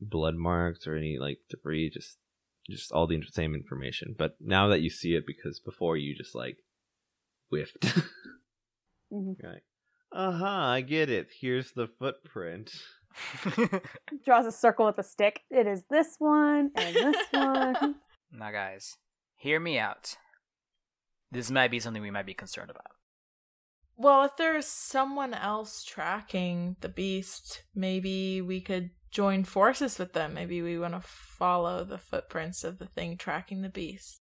blood 0.00 0.34
marks 0.34 0.88
or 0.88 0.96
any 0.96 1.18
like 1.18 1.38
debris 1.48 1.88
just 1.88 2.18
just 2.68 2.90
all 2.90 3.06
the 3.06 3.22
same 3.30 3.54
information 3.54 4.12
but 4.18 4.34
now 4.40 4.66
that 4.66 4.80
you 4.80 4.90
see 4.90 5.14
it 5.14 5.24
because 5.24 5.60
before 5.60 5.96
you 5.96 6.12
just 6.16 6.34
like 6.34 6.56
whiffed 7.48 7.84
Mhm. 9.12 9.36
You're 9.40 9.52
like 9.52 9.62
uh-huh 10.12 10.44
i 10.46 10.80
get 10.80 11.08
it 11.08 11.28
here's 11.40 11.72
the 11.72 11.88
footprint 11.98 12.72
Draws 14.24 14.46
a 14.46 14.52
circle 14.52 14.86
with 14.86 14.98
a 14.98 15.02
stick. 15.02 15.40
It 15.50 15.66
is 15.66 15.84
this 15.90 16.16
one 16.18 16.70
and 16.74 16.94
this 16.94 17.26
one. 17.30 17.96
now, 18.32 18.50
guys, 18.50 18.96
hear 19.36 19.60
me 19.60 19.78
out. 19.78 20.16
This 21.30 21.50
might 21.50 21.70
be 21.70 21.80
something 21.80 22.02
we 22.02 22.10
might 22.10 22.26
be 22.26 22.34
concerned 22.34 22.70
about. 22.70 22.92
Well, 23.96 24.24
if 24.24 24.36
there's 24.36 24.66
someone 24.66 25.34
else 25.34 25.84
tracking 25.84 26.76
the 26.80 26.88
beast, 26.88 27.64
maybe 27.74 28.40
we 28.40 28.60
could 28.60 28.90
join 29.10 29.44
forces 29.44 29.98
with 29.98 30.14
them. 30.14 30.34
Maybe 30.34 30.62
we 30.62 30.78
want 30.78 30.94
to 30.94 31.00
follow 31.00 31.84
the 31.84 31.98
footprints 31.98 32.64
of 32.64 32.78
the 32.78 32.86
thing 32.86 33.16
tracking 33.16 33.60
the 33.60 33.68
beast. 33.68 34.20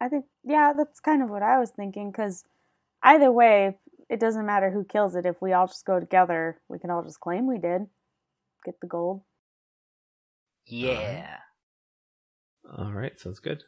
I 0.00 0.08
think, 0.08 0.26
yeah, 0.44 0.72
that's 0.76 1.00
kind 1.00 1.22
of 1.22 1.30
what 1.30 1.42
I 1.42 1.58
was 1.58 1.70
thinking, 1.70 2.10
because 2.10 2.44
either 3.02 3.30
way, 3.30 3.78
it 4.08 4.20
doesn't 4.20 4.46
matter 4.46 4.70
who 4.70 4.84
kills 4.84 5.14
it. 5.16 5.26
If 5.26 5.36
we 5.42 5.52
all 5.52 5.66
just 5.66 5.84
go 5.84 6.00
together, 6.00 6.60
we 6.68 6.78
can 6.78 6.90
all 6.90 7.02
just 7.02 7.20
claim 7.20 7.46
we 7.46 7.58
did. 7.58 7.82
Get 8.64 8.80
the 8.80 8.86
gold. 8.86 9.22
Yeah. 10.66 11.38
all 12.76 12.92
right 12.92 13.18
sounds 13.18 13.38
good 13.40 13.62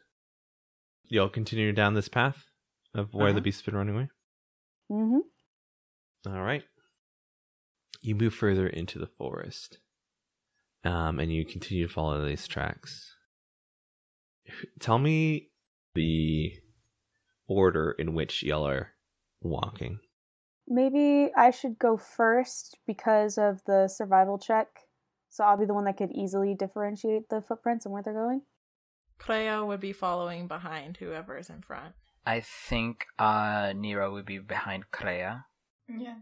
y'all 1.07 1.29
continue 1.29 1.71
down 1.71 1.95
this 1.95 2.07
path 2.07 2.45
of 2.93 3.11
where 3.13 3.31
the 3.31 3.37
Uh-huh. 3.37 3.43
beast's 3.43 3.63
been 3.63 3.75
running 3.75 3.95
away 3.95 4.09
Mm-hmm. 4.91 5.19
All 6.31 6.41
right. 6.43 6.63
You 8.01 8.13
move 8.13 8.33
further 8.35 8.67
into 8.67 8.99
the 8.99 9.07
forest, 9.07 9.79
um, 10.83 11.17
and 11.19 11.31
you 11.31 11.45
continue 11.45 11.87
to 11.87 11.93
follow 11.93 12.25
these 12.25 12.45
tracks. 12.45 13.15
Tell 14.81 14.99
me 14.99 15.49
the 15.95 16.51
order 17.47 17.91
in 17.97 18.13
which 18.13 18.43
y'all 18.43 18.67
are 18.67 18.89
walking. 19.41 19.99
Maybe 20.67 21.31
I 21.35 21.51
should 21.51 21.77
go 21.79 21.97
first 21.97 22.77
because 22.87 23.37
of 23.37 23.61
the 23.65 23.87
survival 23.87 24.37
check. 24.37 24.67
So 25.29 25.43
I'll 25.43 25.57
be 25.57 25.65
the 25.65 25.73
one 25.73 25.85
that 25.85 25.97
could 25.97 26.11
easily 26.11 26.55
differentiate 26.55 27.29
the 27.29 27.41
footprints 27.41 27.85
and 27.85 27.93
where 27.93 28.03
they're 28.03 28.13
going. 28.13 28.41
Cleo 29.17 29.65
would 29.65 29.79
be 29.79 29.93
following 29.93 30.47
behind 30.47 30.97
whoever 30.97 31.37
is 31.37 31.49
in 31.49 31.61
front. 31.61 31.93
I 32.25 32.41
think 32.41 33.05
uh, 33.17 33.67
Niro 33.67 34.11
would 34.11 34.25
be 34.25 34.39
behind 34.39 34.91
Crea. 34.91 35.43
Yeah. 35.87 36.15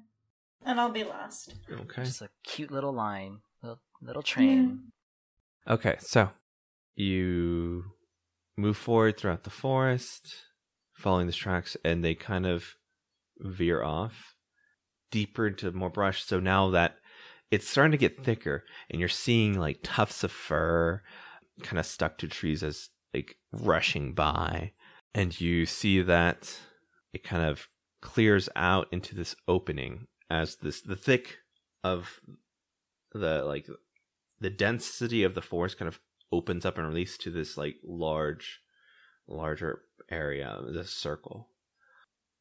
And 0.66 0.80
I'll 0.80 0.92
be 0.92 1.04
last. 1.04 1.56
Okay. 1.72 2.04
Just 2.04 2.22
a 2.22 2.30
cute 2.44 2.72
little 2.72 2.94
line, 2.94 3.40
little 3.64 3.80
little 4.02 4.22
train. 4.22 4.92
Okay, 5.68 5.96
so 6.00 6.30
you 6.96 7.86
move 8.58 8.78
forward 8.78 9.18
throughout 9.18 9.44
the 9.44 9.50
forest, 9.50 10.36
following 10.94 11.28
the 11.28 11.34
tracks, 11.34 11.78
and 11.86 12.04
they 12.04 12.16
kind 12.16 12.46
of 12.46 12.76
veer 13.40 13.84
off 13.84 14.36
deeper 15.12 15.48
into 15.48 15.72
more 15.72 15.90
brush. 15.90 16.24
So 16.24 16.40
now 16.40 16.70
that 16.72 16.96
it's 17.52 17.68
starting 17.68 17.92
to 17.92 17.98
get 17.98 18.24
thicker, 18.24 18.64
and 18.90 19.00
you're 19.00 19.10
seeing 19.10 19.60
like 19.60 19.80
tufts 19.84 20.24
of 20.24 20.32
fur 20.32 21.02
kind 21.64 21.80
of 21.80 21.86
stuck 21.86 22.18
to 22.20 22.28
trees 22.28 22.64
as 22.64 22.90
like 23.14 23.38
rushing 23.52 24.14
by, 24.14 24.74
and 25.14 25.40
you 25.40 25.66
see 25.66 26.02
that 26.02 26.60
it 27.14 27.24
kind 27.24 27.44
of 27.44 27.68
clears 28.02 28.48
out 28.56 28.88
into 28.92 29.16
this 29.16 29.36
opening 29.48 30.08
as 30.30 30.58
this 30.58 30.82
the 30.82 30.96
thick 30.96 31.38
of 31.84 32.20
the 33.14 33.44
like 33.44 33.68
the 34.40 34.50
density 34.50 35.24
of 35.24 35.34
the 35.34 35.42
forest 35.42 35.78
kind 35.78 35.90
of 35.90 36.00
opens 36.32 36.66
up 36.66 36.78
and 36.78 36.88
releases 36.88 37.18
to 37.18 37.32
this 37.32 37.58
like 37.58 37.76
large 37.84 38.60
larger 39.28 39.82
area 40.10 40.60
this 40.72 40.92
circle 40.92 41.50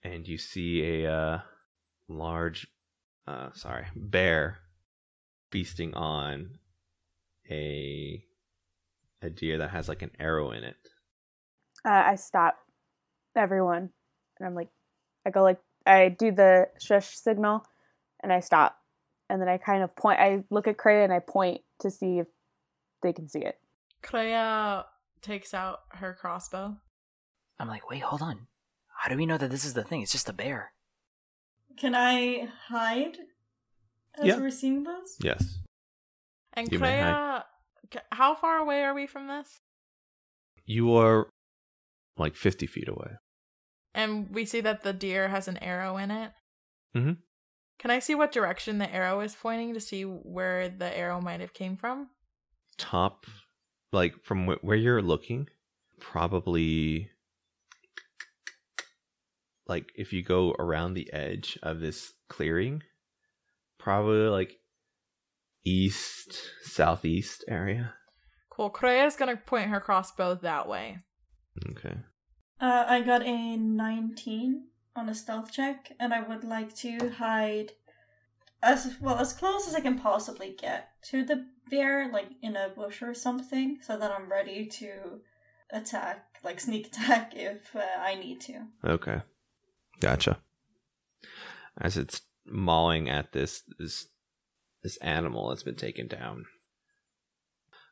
and 0.02 0.26
you 0.28 0.38
see 0.38 1.02
a 1.04 1.12
uh, 1.12 1.40
large 2.08 2.66
uh 3.26 3.50
sorry 3.52 3.86
bear 3.94 4.58
feasting 5.50 5.94
on 5.94 6.58
a 7.50 8.22
a 9.22 9.30
deer 9.30 9.58
that 9.58 9.70
has 9.70 9.88
like 9.88 10.02
an 10.02 10.10
arrow 10.18 10.50
in 10.52 10.64
it 10.64 10.76
Uh, 11.84 12.02
I 12.06 12.14
stop 12.16 12.56
everyone, 13.36 13.90
and 14.38 14.46
I'm 14.46 14.54
like, 14.54 14.68
I 15.26 15.30
go 15.30 15.42
like, 15.42 15.60
I 15.86 16.08
do 16.08 16.32
the 16.32 16.68
shush 16.80 17.16
signal, 17.16 17.64
and 18.22 18.32
I 18.32 18.40
stop, 18.40 18.76
and 19.30 19.40
then 19.40 19.48
I 19.48 19.58
kind 19.58 19.82
of 19.82 19.94
point. 19.96 20.18
I 20.20 20.44
look 20.50 20.66
at 20.66 20.76
Crea 20.76 21.04
and 21.04 21.12
I 21.12 21.20
point 21.20 21.60
to 21.80 21.90
see 21.90 22.18
if 22.18 22.26
they 23.02 23.12
can 23.12 23.28
see 23.28 23.40
it. 23.40 23.58
Cleo 24.02 24.84
takes 25.22 25.54
out 25.54 25.80
her 25.90 26.14
crossbow. 26.14 26.76
I'm 27.58 27.68
like, 27.68 27.88
wait, 27.90 28.02
hold 28.02 28.22
on. 28.22 28.46
How 29.08 29.14
do 29.14 29.16
we 29.18 29.24
know 29.24 29.38
that 29.38 29.50
this 29.50 29.64
is 29.64 29.72
the 29.72 29.82
thing? 29.84 30.02
It's 30.02 30.12
just 30.12 30.28
a 30.28 30.34
bear. 30.34 30.72
Can 31.78 31.94
I 31.94 32.50
hide 32.66 33.16
as 34.18 34.26
Yeah. 34.26 34.36
we're 34.36 34.50
seeing 34.50 34.82
this? 34.82 35.16
yes 35.22 35.60
And 36.52 36.70
You 36.70 36.78
may 36.78 37.00
how 38.12 38.34
far 38.34 38.58
away 38.58 38.82
are 38.84 38.92
we 38.92 39.06
from 39.06 39.26
this? 39.28 39.60
you 40.66 40.92
are 40.94 41.30
like 42.18 42.36
50 42.36 42.66
feet 42.66 42.86
away 42.86 43.12
And 43.94 44.28
we 44.28 44.44
see 44.44 44.60
that 44.60 44.82
the 44.82 44.92
deer 44.92 45.28
has 45.28 45.48
an 45.48 45.56
arrow 45.56 45.96
in 45.96 46.10
it. 46.10 46.32
Mhm. 46.94 47.22
Can 47.78 47.90
I 47.90 48.00
see 48.00 48.14
what 48.14 48.30
direction 48.30 48.76
the 48.76 48.92
arrow 48.94 49.20
is 49.20 49.34
pointing 49.34 49.72
to 49.72 49.80
see 49.80 50.02
where 50.02 50.68
the 50.68 50.94
arrow 50.94 51.22
might 51.22 51.40
have 51.40 51.54
came 51.54 51.78
from? 51.78 52.10
Top, 52.76 53.24
like 53.90 54.22
from 54.22 54.46
wh- 54.46 54.62
where 54.62 54.76
you're 54.76 55.00
looking, 55.00 55.48
probably 55.98 57.10
like 59.68 59.92
if 59.94 60.12
you 60.12 60.22
go 60.22 60.52
around 60.58 60.94
the 60.94 61.12
edge 61.12 61.58
of 61.62 61.80
this 61.80 62.12
clearing, 62.28 62.82
probably 63.78 64.28
like 64.28 64.58
east 65.64 66.50
southeast 66.62 67.44
area. 67.48 67.94
Cool. 68.50 68.70
Crea's 68.70 69.16
gonna 69.16 69.36
point 69.36 69.70
her 69.70 69.80
crossbow 69.80 70.34
that 70.36 70.68
way. 70.68 70.98
Okay. 71.70 71.96
Uh, 72.60 72.84
I 72.88 73.02
got 73.02 73.22
a 73.22 73.56
19 73.56 74.64
on 74.96 75.08
a 75.08 75.14
stealth 75.14 75.52
check, 75.52 75.92
and 76.00 76.12
I 76.12 76.22
would 76.22 76.42
like 76.42 76.74
to 76.76 77.10
hide 77.18 77.72
as 78.62 78.96
well 79.00 79.16
as 79.16 79.32
close 79.32 79.68
as 79.68 79.74
I 79.74 79.80
can 79.80 79.98
possibly 79.98 80.56
get 80.58 80.88
to 81.10 81.24
the 81.24 81.46
bear, 81.70 82.10
like 82.10 82.30
in 82.42 82.56
a 82.56 82.68
bush 82.68 83.02
or 83.02 83.14
something, 83.14 83.78
so 83.80 83.96
that 83.96 84.10
I'm 84.10 84.30
ready 84.30 84.66
to 84.66 85.20
attack, 85.70 86.26
like 86.42 86.58
sneak 86.58 86.86
attack, 86.88 87.32
if 87.36 87.76
uh, 87.76 87.82
I 88.00 88.16
need 88.16 88.40
to. 88.42 88.66
Okay. 88.84 89.22
Gotcha. 90.00 90.38
As 91.80 91.96
it's 91.96 92.22
mauling 92.46 93.08
at 93.08 93.32
this 93.32 93.62
this 93.78 94.08
this 94.82 94.96
animal 94.98 95.48
that's 95.48 95.62
been 95.62 95.76
taken 95.76 96.08
down. 96.08 96.46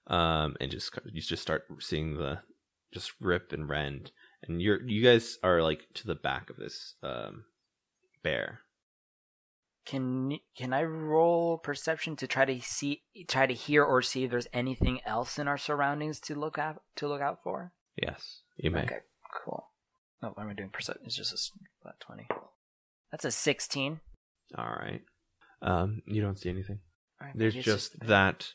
Um 0.07 0.57
and 0.61 0.71
just 0.71 0.99
you 1.13 1.21
just 1.21 1.43
start 1.43 1.65
seeing 1.81 2.17
the 2.17 2.41
just 2.93 3.13
rip 3.21 3.53
and 3.53 3.69
rend 3.69 4.13
and 4.43 4.63
you're 4.63 4.83
you 4.83 5.03
guys 5.03 5.39
are 5.43 5.63
like 5.63 5.87
to 5.95 6.07
the 6.07 6.15
back 6.15 6.51
of 6.51 6.57
this 6.57 6.95
um 7.03 7.45
bear. 8.23 8.61
Can 9.85 10.39
can 10.57 10.73
I 10.73 10.83
roll 10.83 11.59
perception 11.59 12.17
to 12.17 12.27
try 12.27 12.45
to 12.45 12.61
see, 12.61 13.03
try 13.29 13.47
to 13.47 13.55
hear 13.55 13.85
or 13.85 14.03
see 14.03 14.25
if 14.25 14.33
there's 14.33 14.49
anything 14.53 15.01
else 15.07 15.39
in 15.39 15.47
our 15.47 15.59
surroundings 15.59 16.19
to 16.21 16.35
look 16.35 16.59
out 16.59 16.83
to 16.97 17.07
look 17.07 17.21
out 17.21 17.43
for? 17.43 17.73
Yes, 17.97 18.43
you 18.57 18.73
may. 18.73 18.83
Okay, 18.83 18.99
cool. 19.45 19.69
Oh, 20.23 20.31
why 20.35 20.45
am 20.45 20.51
I 20.51 20.55
doing 20.55 20.71
percent? 20.71 20.99
It's 21.05 21.17
just 21.17 21.33
a 21.33 21.35
s- 21.35 21.53
flat 21.83 22.01
twenty. 22.01 22.27
That's 23.11 23.25
a 23.25 23.31
sixteen. 23.31 24.01
All 24.57 24.65
right. 24.67 25.03
Um 25.63 26.03
you 26.07 26.23
don't 26.23 26.39
see 26.39 26.49
anything. 26.49 26.81
All 27.21 27.27
right, 27.29 27.37
There's 27.37 27.55
maybe 27.55 27.59
it's 27.61 27.67
just 27.67 28.01
that 28.07 28.53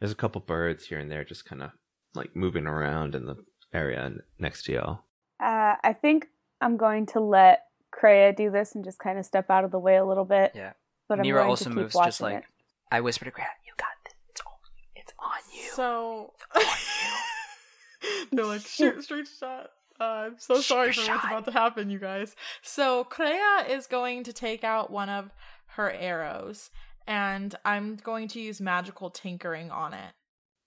there's 0.00 0.12
a 0.12 0.16
couple 0.16 0.40
birds 0.40 0.86
here 0.86 0.98
and 0.98 1.10
there 1.10 1.24
just 1.24 1.44
kind 1.44 1.62
of 1.62 1.70
like 2.14 2.34
moving 2.36 2.66
around 2.66 3.14
in 3.14 3.26
the 3.26 3.36
area 3.72 4.12
next 4.38 4.64
to 4.64 4.72
y'all. 4.72 5.00
Uh, 5.42 5.74
I 5.82 5.92
think 6.00 6.28
I'm 6.60 6.76
going 6.76 7.06
to 7.06 7.20
let 7.20 7.64
Crea 7.90 8.32
do 8.32 8.50
this 8.50 8.74
and 8.74 8.84
just 8.84 8.98
kind 8.98 9.18
of 9.18 9.26
step 9.26 9.50
out 9.50 9.64
of 9.64 9.70
the 9.70 9.78
way 9.78 9.96
a 9.96 10.04
little 10.04 10.24
bit. 10.24 10.52
Yeah. 10.54 10.72
But 11.08 11.18
I'm 11.18 11.24
Niro 11.26 11.44
also 11.44 11.70
moves 11.70 11.94
just 11.94 12.20
like 12.20 12.38
it. 12.38 12.44
I 12.90 13.00
whisper 13.00 13.24
to 13.26 13.30
Grant, 13.30 13.50
"You 13.66 13.72
got 13.76 13.88
this. 14.04 14.14
It's 14.30 14.40
all. 14.46 14.60
It's 14.94 15.12
on 15.18 15.40
you." 15.52 15.70
So 15.72 16.32
no, 18.32 18.46
like 18.46 18.62
shoot, 18.62 19.02
straight 19.02 19.28
shot. 19.28 19.70
Uh, 20.00 20.04
I'm 20.04 20.34
so 20.38 20.56
Shoot 20.56 20.64
sorry 20.64 20.84
your 20.86 20.94
for 20.94 21.12
what's 21.12 21.24
about 21.24 21.44
to 21.46 21.52
happen, 21.52 21.90
you 21.90 21.98
guys. 21.98 22.34
So 22.62 23.04
Crea 23.04 23.64
is 23.68 23.86
going 23.86 24.24
to 24.24 24.32
take 24.32 24.64
out 24.64 24.90
one 24.90 25.08
of 25.08 25.30
her 25.76 25.90
arrows, 25.90 26.70
and 27.06 27.54
I'm 27.64 27.96
going 27.96 28.28
to 28.28 28.40
use 28.40 28.60
magical 28.60 29.10
tinkering 29.10 29.70
on 29.70 29.94
it. 29.94 30.12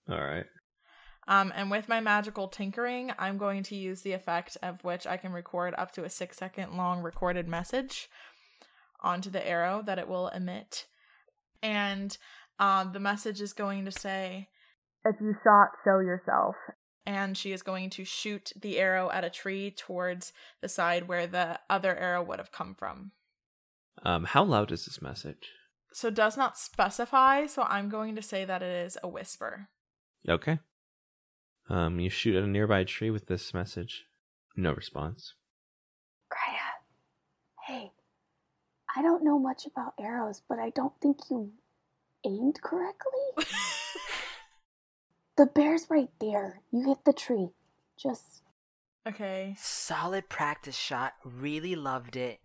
All 0.08 0.20
right. 0.20 0.46
Um, 1.26 1.52
and 1.54 1.70
with 1.70 1.90
my 1.90 2.00
magical 2.00 2.48
tinkering, 2.48 3.12
I'm 3.18 3.36
going 3.36 3.62
to 3.64 3.76
use 3.76 4.00
the 4.00 4.12
effect 4.12 4.56
of 4.62 4.82
which 4.82 5.06
I 5.06 5.18
can 5.18 5.32
record 5.32 5.74
up 5.76 5.92
to 5.92 6.04
a 6.04 6.10
six 6.10 6.38
second 6.38 6.76
long 6.76 7.02
recorded 7.02 7.46
message 7.46 8.08
onto 9.00 9.28
the 9.28 9.46
arrow 9.46 9.82
that 9.84 9.98
it 9.98 10.08
will 10.08 10.28
emit. 10.28 10.86
And 11.62 12.16
um, 12.58 12.92
the 12.92 13.00
message 13.00 13.42
is 13.42 13.52
going 13.52 13.84
to 13.84 13.92
say, 13.92 14.48
If 15.04 15.16
you 15.20 15.34
shot, 15.44 15.68
show 15.84 16.00
yourself. 16.00 16.54
And 17.08 17.36
she 17.38 17.52
is 17.52 17.62
going 17.62 17.88
to 17.90 18.04
shoot 18.04 18.52
the 18.54 18.78
arrow 18.78 19.10
at 19.10 19.24
a 19.24 19.30
tree 19.30 19.70
towards 19.70 20.32
the 20.60 20.68
side 20.68 21.08
where 21.08 21.26
the 21.26 21.58
other 21.70 21.96
arrow 21.96 22.22
would 22.22 22.38
have 22.38 22.52
come 22.52 22.74
from. 22.74 23.12
Um 24.04 24.24
how 24.24 24.44
loud 24.44 24.70
is 24.70 24.84
this 24.84 25.00
message? 25.00 25.52
So 25.92 26.08
it 26.08 26.14
does 26.14 26.36
not 26.36 26.58
specify, 26.58 27.46
so 27.46 27.62
I'm 27.62 27.88
going 27.88 28.14
to 28.14 28.22
say 28.22 28.44
that 28.44 28.62
it 28.62 28.86
is 28.86 28.98
a 29.02 29.08
whisper. 29.08 29.68
Okay. 30.28 30.58
Um, 31.70 31.98
you 31.98 32.10
shoot 32.10 32.36
at 32.36 32.44
a 32.44 32.46
nearby 32.46 32.84
tree 32.84 33.10
with 33.10 33.26
this 33.26 33.52
message. 33.52 34.04
No 34.56 34.72
response. 34.72 35.34
Crea, 36.30 36.58
hey, 37.66 37.90
I 38.94 39.02
don't 39.02 39.24
know 39.24 39.38
much 39.38 39.66
about 39.66 39.94
arrows, 39.98 40.42
but 40.48 40.58
I 40.58 40.70
don't 40.70 40.92
think 41.00 41.18
you 41.30 41.52
aimed 42.24 42.60
correctly. 42.62 43.46
the 45.38 45.46
bear's 45.46 45.86
right 45.88 46.10
there. 46.20 46.60
You 46.70 46.84
hit 46.88 46.98
the 47.06 47.14
tree. 47.14 47.48
Just 47.96 48.42
okay. 49.06 49.54
Solid 49.58 50.28
practice 50.28 50.76
shot. 50.76 51.14
Really 51.24 51.74
loved 51.74 52.16
it. 52.16 52.40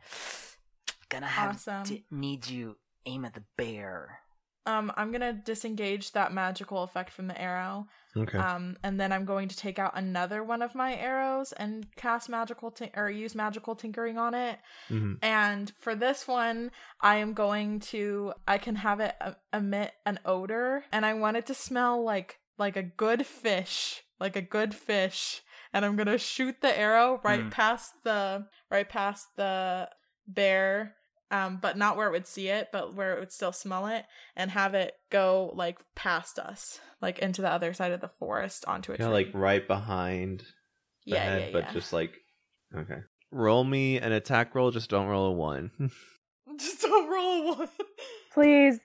Gonna 1.09 1.27
have 1.27 1.55
Awesome. 1.55 1.83
to 1.85 1.99
need 2.09 2.47
you 2.47 2.77
aim 3.05 3.25
at 3.25 3.33
the 3.33 3.43
bear. 3.57 4.19
Um, 4.65 4.93
I'm 4.95 5.11
gonna 5.11 5.33
disengage 5.33 6.13
that 6.13 6.31
magical 6.31 6.83
effect 6.83 7.11
from 7.11 7.27
the 7.27 7.39
arrow. 7.39 7.87
Okay. 8.15 8.37
Um, 8.37 8.77
and 8.83 8.99
then 8.99 9.11
I'm 9.11 9.25
going 9.25 9.47
to 9.49 9.57
take 9.57 9.79
out 9.79 9.97
another 9.97 10.43
one 10.43 10.61
of 10.61 10.75
my 10.75 10.95
arrows 10.95 11.51
and 11.51 11.87
cast 11.95 12.29
magical 12.29 12.69
tin- 12.71 12.91
or 12.95 13.09
use 13.09 13.33
magical 13.33 13.75
tinkering 13.75 14.17
on 14.19 14.35
it. 14.35 14.59
Mm-hmm. 14.89 15.15
And 15.23 15.71
for 15.79 15.95
this 15.95 16.27
one, 16.27 16.71
I 17.01 17.17
am 17.17 17.33
going 17.33 17.79
to 17.91 18.33
I 18.47 18.57
can 18.59 18.75
have 18.75 18.99
it 18.99 19.15
uh, 19.19 19.33
emit 19.51 19.91
an 20.05 20.19
odor, 20.25 20.85
and 20.91 21.05
I 21.05 21.15
want 21.15 21.37
it 21.37 21.47
to 21.47 21.53
smell 21.55 22.03
like 22.03 22.39
like 22.57 22.75
a 22.77 22.83
good 22.83 23.25
fish, 23.25 24.03
like 24.19 24.35
a 24.35 24.41
good 24.41 24.73
fish. 24.75 25.41
And 25.73 25.83
I'm 25.83 25.95
gonna 25.95 26.17
shoot 26.19 26.61
the 26.61 26.77
arrow 26.77 27.19
right 27.23 27.41
Mm. 27.41 27.51
past 27.51 27.93
the 28.03 28.47
right 28.69 28.87
past 28.87 29.27
the 29.35 29.89
bear, 30.27 30.95
um, 31.31 31.57
but 31.57 31.77
not 31.77 31.97
where 31.97 32.07
it 32.07 32.11
would 32.11 32.27
see 32.27 32.47
it, 32.49 32.69
but 32.71 32.93
where 32.93 33.13
it 33.15 33.19
would 33.19 33.31
still 33.31 33.51
smell 33.51 33.87
it, 33.87 34.05
and 34.35 34.51
have 34.51 34.75
it 34.75 34.93
go 35.09 35.51
like 35.55 35.79
past 35.95 36.37
us, 36.37 36.79
like 37.01 37.17
into 37.19 37.41
the 37.41 37.49
other 37.49 37.73
side 37.73 37.91
of 37.91 38.01
the 38.01 38.07
forest 38.19 38.65
onto 38.67 38.91
a 38.93 38.97
Kind 38.97 39.11
of 39.11 39.17
tree. 39.17 39.25
like 39.25 39.33
right 39.33 39.67
behind 39.67 40.41
the 41.05 41.15
yeah, 41.15 41.23
head, 41.23 41.41
yeah, 41.45 41.49
but 41.53 41.63
yeah. 41.65 41.71
just 41.73 41.91
like 41.91 42.13
okay. 42.75 42.99
Roll 43.31 43.63
me 43.63 43.97
an 43.97 44.11
attack 44.11 44.53
roll. 44.53 44.69
Just 44.69 44.91
don't 44.91 45.07
roll 45.07 45.25
a 45.25 45.31
one. 45.31 45.71
just 46.59 46.81
don't 46.81 47.09
roll 47.09 47.55
one. 47.55 47.67
please. 48.31 48.79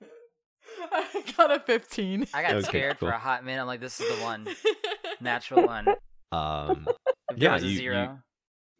I 0.93 1.24
got 1.37 1.51
a 1.55 1.61
15. 1.61 2.26
I 2.35 2.43
got 2.43 2.53
Okay, 2.57 2.62
scared 2.66 2.99
cool. 2.99 3.09
for 3.09 3.14
a 3.14 3.18
hot 3.18 3.45
minute. 3.45 3.61
I'm 3.61 3.66
like, 3.66 3.81
this 3.81 4.01
is 4.01 4.09
the 4.18 4.22
one. 4.24 4.49
Natural 5.20 5.66
one. 5.66 5.89
um, 6.33 6.87
If 7.31 7.39
Yeah, 7.39 7.49
there 7.49 7.53
was 7.55 7.62
a 7.64 7.66
you- 7.66 7.76
zero. 7.79 8.18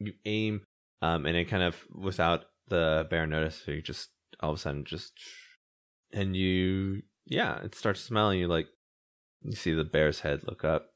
you 0.01 0.13
aim, 0.25 0.63
um, 1.03 1.27
and 1.27 1.37
it 1.37 1.47
kind 1.47 1.63
of 1.63 1.77
without 1.95 2.45
the 2.69 3.07
bear 3.11 3.27
notice, 3.27 3.63
so 3.65 3.73
you 3.73 3.83
just 3.83 4.11
all 4.41 4.51
of 4.51 4.57
a 4.57 4.61
sudden 4.61 4.85
just, 4.85 5.13
and 6.13 6.37
you, 6.37 7.03
yeah, 7.27 7.61
it 7.63 7.75
starts 7.75 8.01
smelling. 8.01 8.39
You 8.39 8.49
like, 8.49 8.69
you 9.43 9.53
see 9.57 9.73
the 9.73 9.85
bear's 9.85 10.21
head 10.21 10.43
look 10.47 10.65
up. 10.65 10.91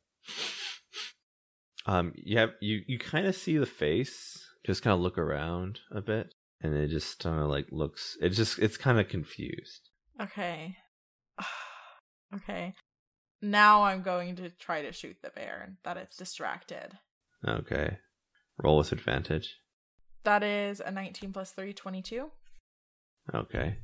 Um, 1.86 2.12
you 2.16 2.38
have 2.38 2.50
you 2.61 2.82
you 2.86 2.98
kind 2.98 3.26
of 3.26 3.34
see 3.34 3.59
the 3.59 3.66
face, 3.66 4.44
just 4.64 4.82
kind 4.82 4.94
of 4.94 5.00
look 5.00 5.18
around 5.18 5.80
a 5.90 6.00
bit, 6.00 6.34
and 6.61 6.74
it 6.74 6.88
just 6.88 7.18
kind 7.18 7.40
of 7.40 7.48
like 7.48 7.66
looks. 7.72 8.16
It 8.20 8.30
just 8.30 8.59
it's 8.61 8.76
kind 8.76 9.00
of 9.00 9.09
confused. 9.09 9.90
Okay. 10.20 10.76
okay. 12.35 12.74
Now 13.41 13.83
I'm 13.83 14.03
going 14.03 14.37
to 14.37 14.51
try 14.51 14.83
to 14.83 14.93
shoot 14.93 15.16
the 15.20 15.30
bear 15.30 15.76
that 15.83 15.97
it's 15.97 16.16
distracted. 16.16 16.99
Okay, 17.47 17.99
roll 18.62 18.78
with 18.78 18.93
advantage. 18.93 19.57
That 20.22 20.45
is 20.45 20.80
a 20.80 20.93
19 20.93 21.33
plus 21.33 21.51
3, 21.51 21.72
22. 21.72 22.30
Okay, 23.35 23.78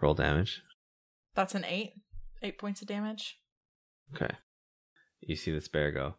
roll 0.00 0.14
damage. 0.14 0.62
That's 1.34 1.56
an 1.56 1.64
8. 1.64 1.92
8 2.42 2.58
points 2.58 2.82
of 2.82 2.88
damage. 2.88 3.40
Okay, 4.14 4.34
you 5.20 5.34
see 5.34 5.50
this 5.50 5.66
bear 5.66 5.90
go. 5.90 6.14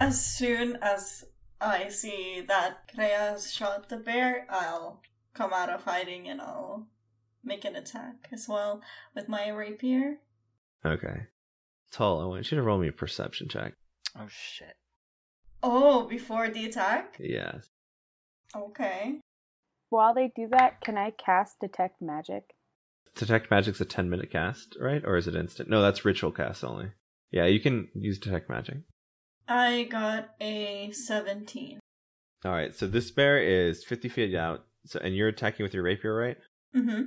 As 0.00 0.24
soon 0.24 0.76
as 0.82 1.24
I 1.60 1.88
see 1.88 2.44
that 2.46 2.92
Crea 2.94 3.08
has 3.08 3.52
shot 3.52 3.88
the 3.88 3.96
bear, 3.96 4.46
I'll 4.50 5.00
come 5.38 5.52
out 5.52 5.70
of 5.70 5.84
hiding 5.84 6.28
and 6.28 6.40
I'll 6.40 6.88
make 7.44 7.64
an 7.64 7.76
attack 7.76 8.28
as 8.32 8.46
well 8.48 8.82
with 9.14 9.28
my 9.28 9.48
rapier. 9.48 10.16
Okay. 10.84 11.26
Tull, 11.92 12.20
I 12.20 12.24
want 12.24 12.50
you 12.50 12.56
to 12.56 12.62
roll 12.62 12.78
me 12.78 12.88
a 12.88 12.92
perception 12.92 13.48
check. 13.48 13.74
Oh 14.18 14.26
shit. 14.28 14.74
Oh, 15.62 16.06
before 16.08 16.50
the 16.50 16.66
attack? 16.66 17.16
Yes. 17.20 17.68
Okay. 18.54 19.20
While 19.90 20.12
they 20.14 20.32
do 20.34 20.48
that, 20.50 20.80
can 20.80 20.98
I 20.98 21.12
cast 21.12 21.60
Detect 21.60 22.02
Magic? 22.02 22.54
Detect 23.14 23.50
Magic's 23.50 23.80
a 23.80 23.84
10 23.84 24.10
minute 24.10 24.30
cast, 24.30 24.76
right? 24.80 25.02
Or 25.04 25.16
is 25.16 25.26
it 25.26 25.34
instant? 25.36 25.70
No, 25.70 25.80
that's 25.80 26.04
ritual 26.04 26.32
cast 26.32 26.64
only. 26.64 26.90
Yeah, 27.30 27.46
you 27.46 27.60
can 27.60 27.88
use 27.94 28.18
Detect 28.18 28.50
Magic. 28.50 28.78
I 29.46 29.84
got 29.84 30.30
a 30.40 30.90
17. 30.92 31.78
All 32.44 32.52
right, 32.52 32.74
so 32.74 32.86
this 32.86 33.10
bear 33.10 33.38
is 33.38 33.84
50 33.84 34.08
feet 34.08 34.34
out, 34.34 34.64
so 34.88 34.98
and 35.00 35.14
you're 35.14 35.28
attacking 35.28 35.64
with 35.64 35.74
your 35.74 35.82
rapier, 35.82 36.14
right? 36.14 36.36
Mm-hmm. 36.76 37.02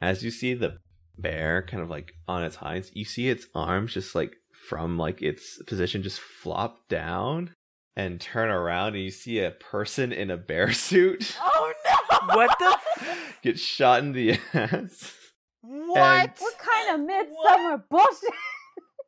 As 0.00 0.22
you 0.22 0.30
see 0.30 0.54
the 0.54 0.78
bear 1.16 1.62
kind 1.62 1.82
of 1.82 1.88
like 1.88 2.12
on 2.26 2.42
its 2.42 2.56
hinds, 2.56 2.90
you 2.94 3.04
see 3.04 3.28
its 3.28 3.46
arms 3.54 3.94
just 3.94 4.14
like 4.14 4.34
from 4.68 4.98
like 4.98 5.22
its 5.22 5.62
position 5.66 6.02
just 6.02 6.20
flop 6.20 6.88
down 6.88 7.54
and 7.96 8.20
turn 8.20 8.50
around, 8.50 8.94
and 8.94 9.04
you 9.04 9.10
see 9.10 9.38
a 9.38 9.52
person 9.52 10.12
in 10.12 10.30
a 10.30 10.36
bear 10.36 10.72
suit 10.72 11.36
Oh 11.40 11.72
no! 11.84 12.34
what 12.36 12.58
the? 12.58 12.76
get 13.42 13.58
shot 13.58 14.00
in 14.00 14.12
the 14.12 14.32
ass. 14.54 15.14
What? 15.62 16.36
What 16.38 16.58
kind 16.58 16.94
of 16.94 17.06
midsummer 17.06 17.84
bullshit? 17.88 18.30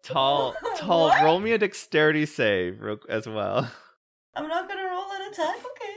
Tall, 0.02 0.54
tall. 0.76 1.08
What? 1.08 1.24
Roll 1.24 1.40
me 1.40 1.52
a 1.52 1.58
dexterity 1.58 2.26
save 2.26 2.80
as 3.08 3.26
well. 3.26 3.70
I'm 4.36 4.46
not 4.48 4.68
gonna 4.68 4.84
roll 4.84 5.10
an 5.12 5.32
attack. 5.32 5.56
Okay, 5.56 5.94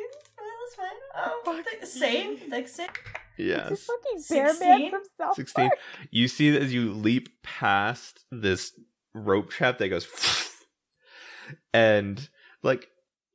well, 1.45 1.57
that's 1.81 1.97
fine. 1.97 2.27
Um, 2.27 2.35
th- 2.37 2.51
like 2.51 2.67
save. 2.67 2.91
Yes. 3.37 3.71
It's 3.71 3.83
a 3.83 3.85
fucking 3.85 4.23
bear 4.29 4.43
man 4.45 4.53
16? 4.53 4.89
from 4.91 5.01
South 5.17 5.35
16 5.35 5.69
Park. 5.69 5.79
you 6.11 6.27
see 6.27 6.51
that 6.51 6.61
as 6.61 6.73
you 6.73 6.91
leap 6.93 7.29
past 7.41 8.25
this 8.31 8.73
rope 9.13 9.49
trap 9.49 9.77
that 9.77 9.87
goes 9.89 10.05
and 11.73 12.29
like 12.63 12.89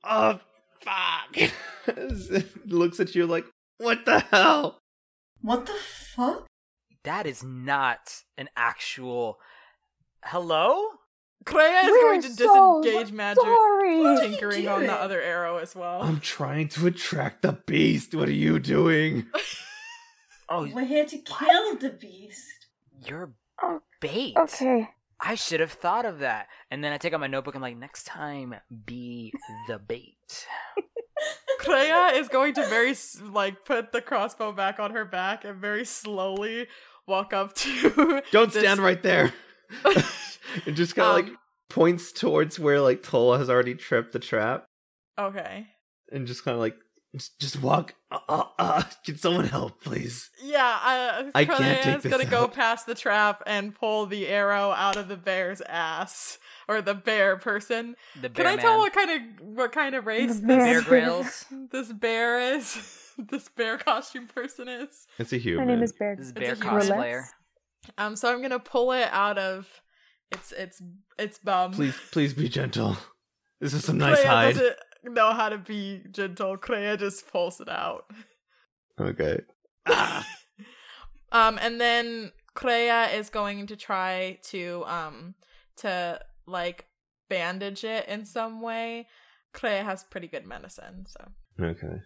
oh 0.04 0.38
fuck 0.82 1.50
looks 2.66 3.00
at 3.00 3.14
you 3.14 3.26
like 3.26 3.46
what 3.78 4.04
the 4.04 4.20
hell 4.20 4.78
What 5.40 5.66
the 5.66 5.72
fuck? 5.74 6.46
That 7.02 7.26
is 7.26 7.42
not 7.42 8.22
an 8.38 8.48
actual. 8.56 9.38
Hello? 10.24 10.86
Crea 11.44 11.62
is 11.64 11.90
We're 11.90 12.00
going 12.02 12.22
to 12.22 12.30
so 12.32 12.80
disengage 12.82 13.12
magic, 13.12 13.42
Sorry. 13.42 14.00
What? 14.00 14.22
tinkering 14.22 14.68
on 14.68 14.82
the 14.84 14.92
other 14.92 15.20
arrow 15.20 15.58
as 15.58 15.74
well. 15.76 16.02
i'm 16.02 16.20
trying 16.20 16.68
to 16.68 16.86
attract 16.86 17.42
the 17.42 17.52
beast 17.66 18.14
what 18.14 18.28
are 18.28 18.32
you 18.32 18.58
doing 18.58 19.26
Oh, 20.48 20.68
We're 20.72 20.84
here 20.84 21.06
to 21.06 21.18
kill 21.18 21.76
the 21.78 21.88
beast. 21.90 22.66
you're 23.06 23.32
Oh, 23.62 23.80
bait. 24.00 24.34
Okay. 24.36 24.90
I 25.18 25.36
should 25.36 25.60
have 25.60 25.72
thought 25.72 26.04
of 26.04 26.18
that. 26.18 26.48
And 26.70 26.84
then 26.84 26.92
I 26.92 26.98
take 26.98 27.14
out 27.14 27.20
my 27.20 27.28
notebook. 27.28 27.54
I'm 27.54 27.62
like, 27.62 27.78
next 27.78 28.04
time, 28.04 28.54
be 28.84 29.32
the 29.68 29.78
bait. 29.78 30.46
Crea 31.60 32.18
is 32.18 32.28
going 32.28 32.52
to 32.54 32.66
very 32.66 32.94
like 33.32 33.64
put 33.64 33.92
the 33.92 34.02
crossbow 34.02 34.52
back 34.52 34.78
on 34.78 34.90
her 34.90 35.04
back 35.06 35.44
and 35.46 35.56
very 35.58 35.84
slowly 35.86 36.66
walk 37.06 37.32
up 37.32 37.54
to. 37.54 38.22
don't 38.32 38.52
this- 38.52 38.62
stand 38.62 38.80
right 38.80 39.02
there 39.02 39.32
it 40.66 40.72
just 40.72 40.94
kind 40.96 41.08
of 41.08 41.14
like 41.14 41.26
Um, 41.26 41.38
points 41.70 42.12
towards 42.12 42.58
where 42.58 42.80
like 42.80 43.02
tola 43.02 43.38
has 43.38 43.48
already 43.50 43.74
tripped 43.74 44.12
the 44.12 44.18
trap 44.18 44.64
Okay. 45.18 45.66
and 46.12 46.26
just 46.26 46.44
kind 46.44 46.54
of 46.54 46.60
like 46.60 46.76
just, 47.16 47.38
just 47.40 47.62
walk 47.62 47.94
uh, 48.10 48.18
uh, 48.28 48.42
uh, 48.58 48.82
can 49.06 49.16
someone 49.16 49.46
help 49.46 49.82
please 49.82 50.30
Yeah, 50.42 50.64
uh, 50.84 51.30
I 51.34 51.44
can't 51.44 51.82
take 51.82 51.96
is 51.98 52.02
this 52.02 52.10
gonna 52.12 52.24
go 52.24 52.48
past 52.48 52.86
the 52.86 52.94
trap 52.94 53.42
and 53.46 53.74
pull 53.74 54.06
the 54.06 54.26
arrow 54.26 54.70
out 54.72 54.96
of 54.96 55.06
the 55.08 55.16
bear's 55.16 55.60
ass 55.60 56.38
or 56.68 56.80
the 56.82 56.94
bear 56.94 57.36
person. 57.36 57.94
The 58.20 58.28
bear 58.30 58.30
Can 58.30 58.44
bear 58.44 58.52
I 58.52 58.56
tell 58.56 58.72
man. 58.72 58.80
what 58.80 58.92
kind 58.94 59.10
of 59.10 59.46
what 59.46 59.72
kind 59.72 59.94
of 59.94 60.06
race 60.06 60.40
The 60.40 60.46
this 60.46 60.56
Bear 60.56 60.82
bear. 60.82 61.30
This 61.70 61.92
bear 61.92 62.56
is? 62.56 63.12
this 63.18 63.48
bear 63.50 63.78
costume 63.78 64.26
person 64.26 64.66
is. 64.68 65.06
it's 65.18 65.32
a 65.32 65.36
human. 65.38 65.66
My 65.66 65.72
human 65.72 65.78
name 65.80 65.84
is 65.84 65.92
Bear. 65.92 66.16
This 66.16 66.26
is 66.26 66.32
It's 66.36 66.40
bear 66.40 66.52
a 66.52 66.56
human. 66.56 66.80
cosplayer. 66.98 67.22
Um, 67.98 68.16
so 68.16 68.32
I'm 68.32 68.42
gonna 68.42 68.58
pull 68.58 68.90
it 68.92 69.08
out 69.12 69.38
of 69.38 69.68
its 70.34 70.52
its 70.52 70.82
its 71.18 71.38
bum. 71.38 71.72
Please, 71.72 71.96
please 72.10 72.34
be 72.34 72.48
gentle. 72.48 72.96
This 73.60 73.72
is 73.72 73.84
some 73.84 73.98
nice 73.98 74.20
Crea 74.20 74.28
hide. 74.28 74.54
doesn't 74.54 74.76
know 75.04 75.32
how 75.32 75.48
to 75.48 75.58
be 75.58 76.02
gentle. 76.10 76.56
Crea 76.56 76.96
just 76.96 77.30
pulls 77.30 77.60
it 77.60 77.68
out. 77.68 78.04
Okay. 79.00 79.40
Ah. 79.86 80.26
Um, 81.32 81.58
and 81.60 81.80
then 81.80 82.30
Crea 82.54 83.06
is 83.16 83.28
going 83.28 83.66
to 83.66 83.74
try 83.74 84.38
to 84.50 84.84
um 84.86 85.34
to 85.78 86.20
like 86.46 86.86
bandage 87.28 87.82
it 87.82 88.06
in 88.08 88.24
some 88.24 88.60
way. 88.62 89.08
Crea 89.52 89.78
has 89.78 90.04
pretty 90.04 90.28
good 90.28 90.46
medicine, 90.46 91.06
so. 91.08 91.24
Okay. 91.60 91.86
Okay. 91.86 92.00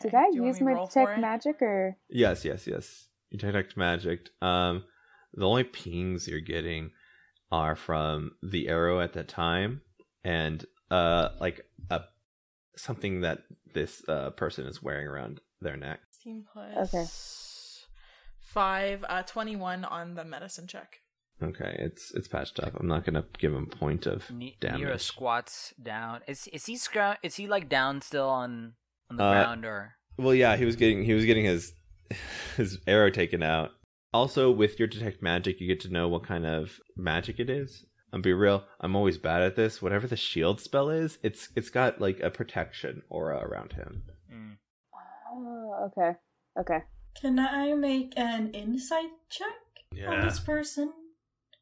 Did 0.00 0.14
I 0.14 0.30
Do 0.30 0.36
you 0.36 0.42
want 0.42 0.54
use 0.54 0.60
my 0.60 0.72
roll 0.74 0.86
detect 0.86 1.18
magic 1.18 1.60
or? 1.60 1.96
Yes, 2.08 2.44
yes, 2.44 2.68
yes. 2.68 3.08
You 3.30 3.38
detect 3.38 3.76
magic. 3.76 4.28
Um, 4.40 4.84
the 5.34 5.48
only 5.48 5.64
pings 5.64 6.28
you're 6.28 6.40
getting 6.40 6.90
are 7.52 7.76
from 7.76 8.32
the 8.42 8.66
arrow 8.68 8.98
at 9.00 9.12
that 9.12 9.28
time, 9.28 9.82
and 10.24 10.64
uh, 10.90 11.28
like 11.40 11.60
a 11.90 12.00
something 12.76 13.20
that 13.20 13.42
this 13.74 14.02
uh 14.08 14.30
person 14.30 14.66
is 14.66 14.82
wearing 14.82 15.06
around 15.06 15.40
their 15.60 15.76
neck. 15.76 16.00
16 16.10 16.44
plus 16.52 16.94
Okay. 16.94 17.04
5, 18.40 19.04
uh, 19.08 19.22
21 19.22 19.84
on 19.84 20.14
the 20.14 20.24
medicine 20.24 20.66
check. 20.66 20.98
Okay, 21.42 21.74
it's 21.78 22.12
it's 22.12 22.28
patched 22.28 22.60
up. 22.60 22.74
I'm 22.78 22.86
not 22.86 23.04
gonna 23.04 23.24
give 23.38 23.52
him 23.52 23.66
point 23.66 24.06
of 24.06 24.30
Ne- 24.30 24.56
Niro 24.60 24.78
damage. 24.78 25.02
squats 25.02 25.74
down. 25.82 26.20
Is 26.28 26.46
is 26.48 26.66
he 26.66 26.76
scrou- 26.76 27.16
Is 27.22 27.34
he 27.36 27.48
like 27.48 27.68
down 27.68 28.00
still 28.00 28.28
on 28.28 28.74
on 29.10 29.16
the 29.16 29.24
Uh, 29.24 29.32
ground 29.32 29.64
or? 29.64 29.94
Well, 30.18 30.34
yeah, 30.34 30.56
he 30.56 30.64
was 30.64 30.76
getting 30.76 31.02
he 31.02 31.14
was 31.14 31.24
getting 31.24 31.44
his 31.44 31.74
his 32.56 32.78
arrow 32.86 33.10
taken 33.10 33.42
out. 33.42 33.70
Also, 34.12 34.50
with 34.50 34.78
your 34.78 34.88
detect 34.88 35.22
magic, 35.22 35.60
you 35.60 35.66
get 35.66 35.80
to 35.80 35.88
know 35.88 36.08
what 36.08 36.26
kind 36.26 36.44
of 36.46 36.78
magic 36.96 37.40
it 37.40 37.48
is. 37.48 37.86
I'll 38.12 38.20
be 38.20 38.34
real, 38.34 38.64
I'm 38.80 38.94
always 38.94 39.16
bad 39.16 39.40
at 39.40 39.56
this. 39.56 39.80
Whatever 39.80 40.06
the 40.06 40.16
shield 40.16 40.60
spell 40.60 40.90
is, 40.90 41.18
it's 41.22 41.48
it's 41.56 41.70
got 41.70 42.00
like 42.00 42.20
a 42.20 42.30
protection 42.30 43.02
aura 43.08 43.38
around 43.38 43.72
him. 43.72 44.02
Mm. 44.30 44.56
Oh, 45.32 45.86
okay. 45.86 46.18
Okay. 46.60 46.84
Can 47.18 47.38
I 47.38 47.72
make 47.72 48.12
an 48.16 48.50
insight 48.50 49.10
check 49.30 50.06
on 50.06 50.20
this 50.20 50.40
person? 50.40 50.92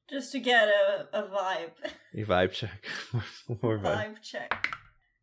Just 0.08 0.32
to 0.32 0.40
get 0.40 0.66
a, 0.68 1.06
a 1.12 1.22
vibe. 1.22 1.70
A 2.14 2.24
vibe 2.24 2.50
check. 2.50 2.84
More 3.62 3.78
vibe. 3.78 3.82
Vibe 3.82 4.22
check. 4.22 4.74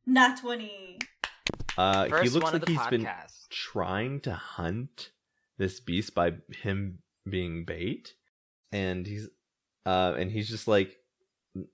Not 0.06 0.40
20. 0.40 1.00
Uh, 1.78 2.06
he 2.22 2.30
looks 2.30 2.54
like 2.54 2.64
the 2.64 2.72
he's 2.72 2.88
been 2.88 3.08
trying 3.50 4.22
to 4.22 4.34
hunt 4.34 5.12
this 5.58 5.82
beast 5.82 6.16
by 6.16 6.36
him 6.62 7.00
being 7.30 7.66
bait, 7.66 8.14
and 8.72 9.06
he's 9.06 9.30
uh, 9.86 10.16
and 10.18 10.32
he's 10.32 10.50
just 10.50 10.68
like, 10.68 10.96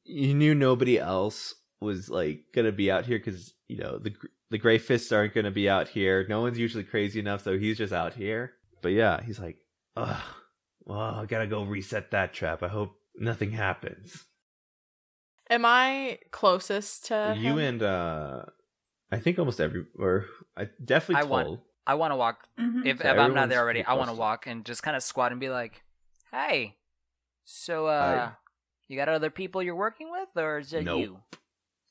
you 0.04 0.34
knew 0.34 0.54
nobody 0.56 1.00
else 1.00 1.56
was 1.82 2.10
like 2.10 2.46
gonna 2.54 2.72
be 2.72 2.90
out 2.92 3.06
here 3.06 3.18
because 3.18 3.54
you 3.68 3.78
know 3.78 3.98
the 3.98 4.14
the 4.52 4.58
Grey 4.58 4.78
Fists 4.78 5.12
aren't 5.12 5.34
gonna 5.34 5.52
be 5.52 5.68
out 5.70 5.88
here. 5.90 6.26
No 6.30 6.42
one's 6.42 6.60
usually 6.60 6.84
crazy 6.84 7.20
enough, 7.20 7.44
so 7.44 7.58
he's 7.58 7.78
just 7.78 7.94
out 7.94 8.14
here. 8.14 8.54
But 8.82 8.90
yeah, 8.90 9.22
he's 9.22 9.40
like, 9.40 9.58
ugh, 9.98 10.22
well, 10.86 11.00
I 11.00 11.26
gotta 11.26 11.48
go 11.48 11.64
reset 11.64 12.12
that 12.12 12.34
trap. 12.34 12.62
I 12.64 12.68
hope 12.68 12.96
nothing 13.18 13.52
happens. 13.52 14.26
Am 15.50 15.66
I 15.66 16.20
closest 16.32 17.06
to 17.08 17.36
you 17.38 17.58
him? 17.58 17.60
and 17.60 17.84
uh, 17.84 18.44
I 19.12 19.20
think 19.20 19.38
almost 19.40 19.60
every 19.60 19.86
or 19.98 20.26
I 20.56 20.70
definitely 20.84 21.18
I 21.18 21.28
told. 21.28 21.32
want- 21.32 21.60
I 21.86 21.96
want 21.96 22.12
to 22.12 22.16
walk. 22.16 22.48
Mhm. 22.60 22.86
If, 22.86 23.00
So 23.00 23.10
if 23.10 23.18
I'm 23.20 23.34
not 23.34 23.50
there 23.50 23.60
already, 23.60 23.80
pretty 23.84 23.90
I 23.92 23.94
want 24.00 24.10
to 24.10 24.16
walk 24.16 24.48
and 24.48 24.64
just 24.66 24.84
kind 24.84 24.96
of 24.96 25.04
squat 25.04 25.32
and 25.32 25.40
be 25.42 25.50
like, 25.50 25.84
"Hey, 26.32 26.78
so 27.44 27.88
uh, 27.88 28.32
you 28.88 28.98
got 28.98 29.10
other 29.10 29.30
people 29.30 29.62
you're 29.62 29.76
working 29.76 30.10
with, 30.12 30.30
or 30.36 30.60
is 30.60 30.72
it 30.74 30.84
Nope. 30.86 31.00
you? 31.00 31.20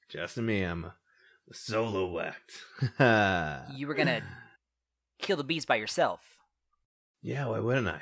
Just 0.08 0.36
me, 0.38 0.62
I'm 0.62 0.84
a 0.84 1.54
solo 1.54 2.18
act. 2.20 2.52
You 3.76 3.86
were 3.86 3.94
gonna 3.94 4.22
kill 5.18 5.36
the 5.36 5.44
beast 5.44 5.68
by 5.68 5.76
yourself 5.76 6.20
Yeah, 7.22 7.46
why 7.46 7.58
wouldn't 7.60 7.88
I? 7.88 8.00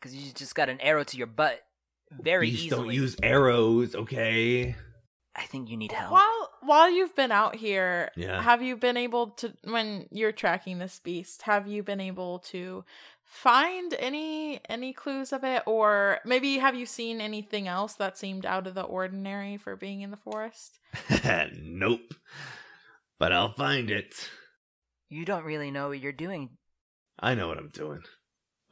because 0.00 0.14
you 0.16 0.32
just 0.32 0.54
got 0.54 0.68
an 0.70 0.80
arrow 0.80 1.04
to 1.04 1.16
your 1.18 1.26
butt 1.26 1.60
very 2.10 2.48
Beasts 2.50 2.64
easily. 2.66 2.86
don't 2.88 2.94
use 2.94 3.16
arrows, 3.22 3.94
okay? 3.94 4.74
I 5.36 5.42
think 5.42 5.68
you 5.68 5.76
need 5.76 5.92
help. 5.92 6.12
While 6.12 6.39
while 6.62 6.90
you've 6.90 7.14
been 7.16 7.32
out 7.32 7.56
here, 7.56 8.10
Yeah. 8.16 8.42
have 8.42 8.62
you 8.62 8.76
been 8.76 8.96
able 8.96 9.28
to 9.30 9.52
when 9.64 10.06
you're 10.10 10.32
tracking 10.32 10.78
this 10.78 10.98
beast, 11.00 11.42
have 11.42 11.66
you 11.66 11.82
been 11.82 12.00
able 12.00 12.38
to 12.50 12.84
find 13.24 13.94
any 13.98 14.60
any 14.68 14.92
clues 14.92 15.32
of 15.32 15.44
it 15.44 15.62
or 15.66 16.18
maybe 16.24 16.58
have 16.58 16.74
you 16.74 16.84
seen 16.84 17.20
anything 17.20 17.68
else 17.68 17.94
that 17.94 18.18
seemed 18.18 18.44
out 18.44 18.66
of 18.66 18.74
the 18.74 18.82
ordinary 18.82 19.56
for 19.56 19.76
being 19.76 20.00
in 20.00 20.10
the 20.10 20.16
forest? 20.16 20.78
nope. 21.62 22.14
But 23.18 23.32
I'll 23.32 23.52
find 23.52 23.90
it. 23.90 24.14
You 25.08 25.24
don't 25.24 25.44
really 25.44 25.70
know 25.70 25.88
what 25.88 26.00
you're 26.00 26.12
doing. 26.12 26.50
I 27.18 27.34
know 27.34 27.48
what 27.48 27.58
I'm 27.58 27.68
doing. 27.68 28.02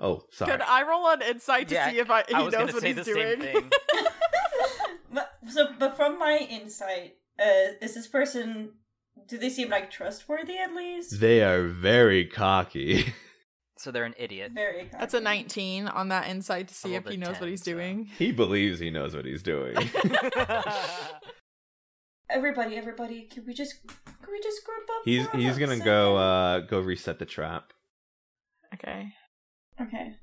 Oh, 0.01 0.23
sorry. 0.31 0.53
Could 0.53 0.61
I 0.63 0.83
roll 0.89 1.09
an 1.09 1.23
insight 1.23 1.69
to 1.69 1.75
Yeah, 1.75 1.91
see 1.91 1.99
if 1.99 2.11
I 2.11 2.25
he 2.29 2.35
I 2.35 2.43
was 2.43 2.53
knows 2.53 2.61
gonna 2.61 2.73
what 2.73 2.83
say 2.83 2.89
he's 2.95 3.05
the 3.05 3.13
doing? 3.13 3.41
same 3.41 3.41
thing. 3.41 3.71
but, 5.13 5.33
so, 5.51 5.69
but 5.79 5.97
from 5.97 6.19
my 6.19 6.37
insight, 6.51 7.15
uh, 7.41 7.73
is 7.81 7.95
this 7.95 8.07
person. 8.07 8.73
Do 9.27 9.37
they 9.37 9.51
seem 9.51 9.69
like 9.69 9.91
trustworthy 9.91 10.57
at 10.59 10.75
least? 10.75 11.21
They 11.21 11.43
are 11.43 11.67
very 11.67 12.25
cocky. 12.25 13.13
so 13.79 13.91
they're 13.91 14.05
an 14.05 14.15
idiot. 14.17 14.53
Very. 14.55 14.89
That's 14.93 15.15
a 15.15 15.21
19 15.21 15.89
on 15.89 16.09
that 16.09 16.29
insight 16.29 16.69
to 16.69 16.75
see 16.75 16.95
if 16.95 17.07
he 17.07 17.15
a 17.15 17.19
knows 17.19 17.35
what 17.35 17.41
10, 17.41 17.49
he's 17.49 17.65
so- 17.65 17.73
doing. 17.73 18.09
he 18.17 18.33
believes 18.33 18.79
he 18.79 18.91
knows 18.91 19.15
what 19.15 19.25
he's 19.25 19.43
doing. 19.43 19.75
everybody, 22.31 22.77
everybody, 22.77 23.23
can 23.23 23.45
we 23.47 23.55
just 23.55 23.75
can 23.87 24.31
we 24.33 24.41
just 24.41 24.65
group 24.65 24.89
up? 24.91 25.03
He's 25.05 25.27
for 25.27 25.37
he's 25.37 25.59
gonna 25.59 25.79
go 25.79 26.17
uh 26.17 26.61
go 26.61 26.81
reset 26.81 27.19
the 27.19 27.27
trap. 27.27 27.73
Okay. 28.75 29.09
Okay. 29.81 30.15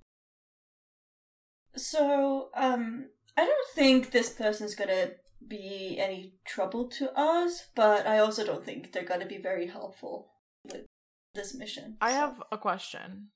So, 1.76 2.50
um, 2.56 3.08
I 3.36 3.46
don't 3.46 3.68
think 3.76 4.12
this 4.12 4.30
person's 4.30 4.76
gonna 4.76 5.10
be 5.48 5.98
any 6.00 6.36
trouble 6.46 6.88
to 6.90 7.12
us, 7.18 7.68
but 7.76 8.08
I 8.08 8.20
also 8.20 8.46
don't 8.46 8.64
think 8.64 8.92
they're 8.92 9.04
gonna 9.04 9.26
be 9.26 9.38
very 9.38 9.68
helpful 9.68 10.32
with 10.64 10.86
this 11.34 11.54
mission. 11.54 11.98
I 12.02 12.12
so- 12.12 12.16
have 12.16 12.44
a 12.52 12.58
question, 12.58 13.30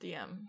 DM. 0.00 0.48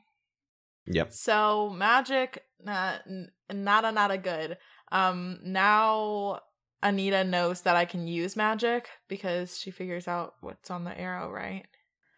Yep. 0.85 1.13
So 1.13 1.69
magic, 1.69 2.43
uh, 2.67 2.97
n- 3.07 3.31
nada 3.51 3.91
nada 3.91 4.17
good. 4.17 4.57
Um, 4.91 5.39
now 5.43 6.41
Anita 6.83 7.23
knows 7.23 7.61
that 7.61 7.77
I 7.77 7.85
can 7.85 8.07
use 8.07 8.35
magic 8.35 8.89
because 9.07 9.57
she 9.57 9.71
figures 9.71 10.07
out 10.07 10.33
what's 10.41 10.69
on 10.69 10.83
the 10.83 10.99
arrow, 10.99 11.31
right? 11.31 11.65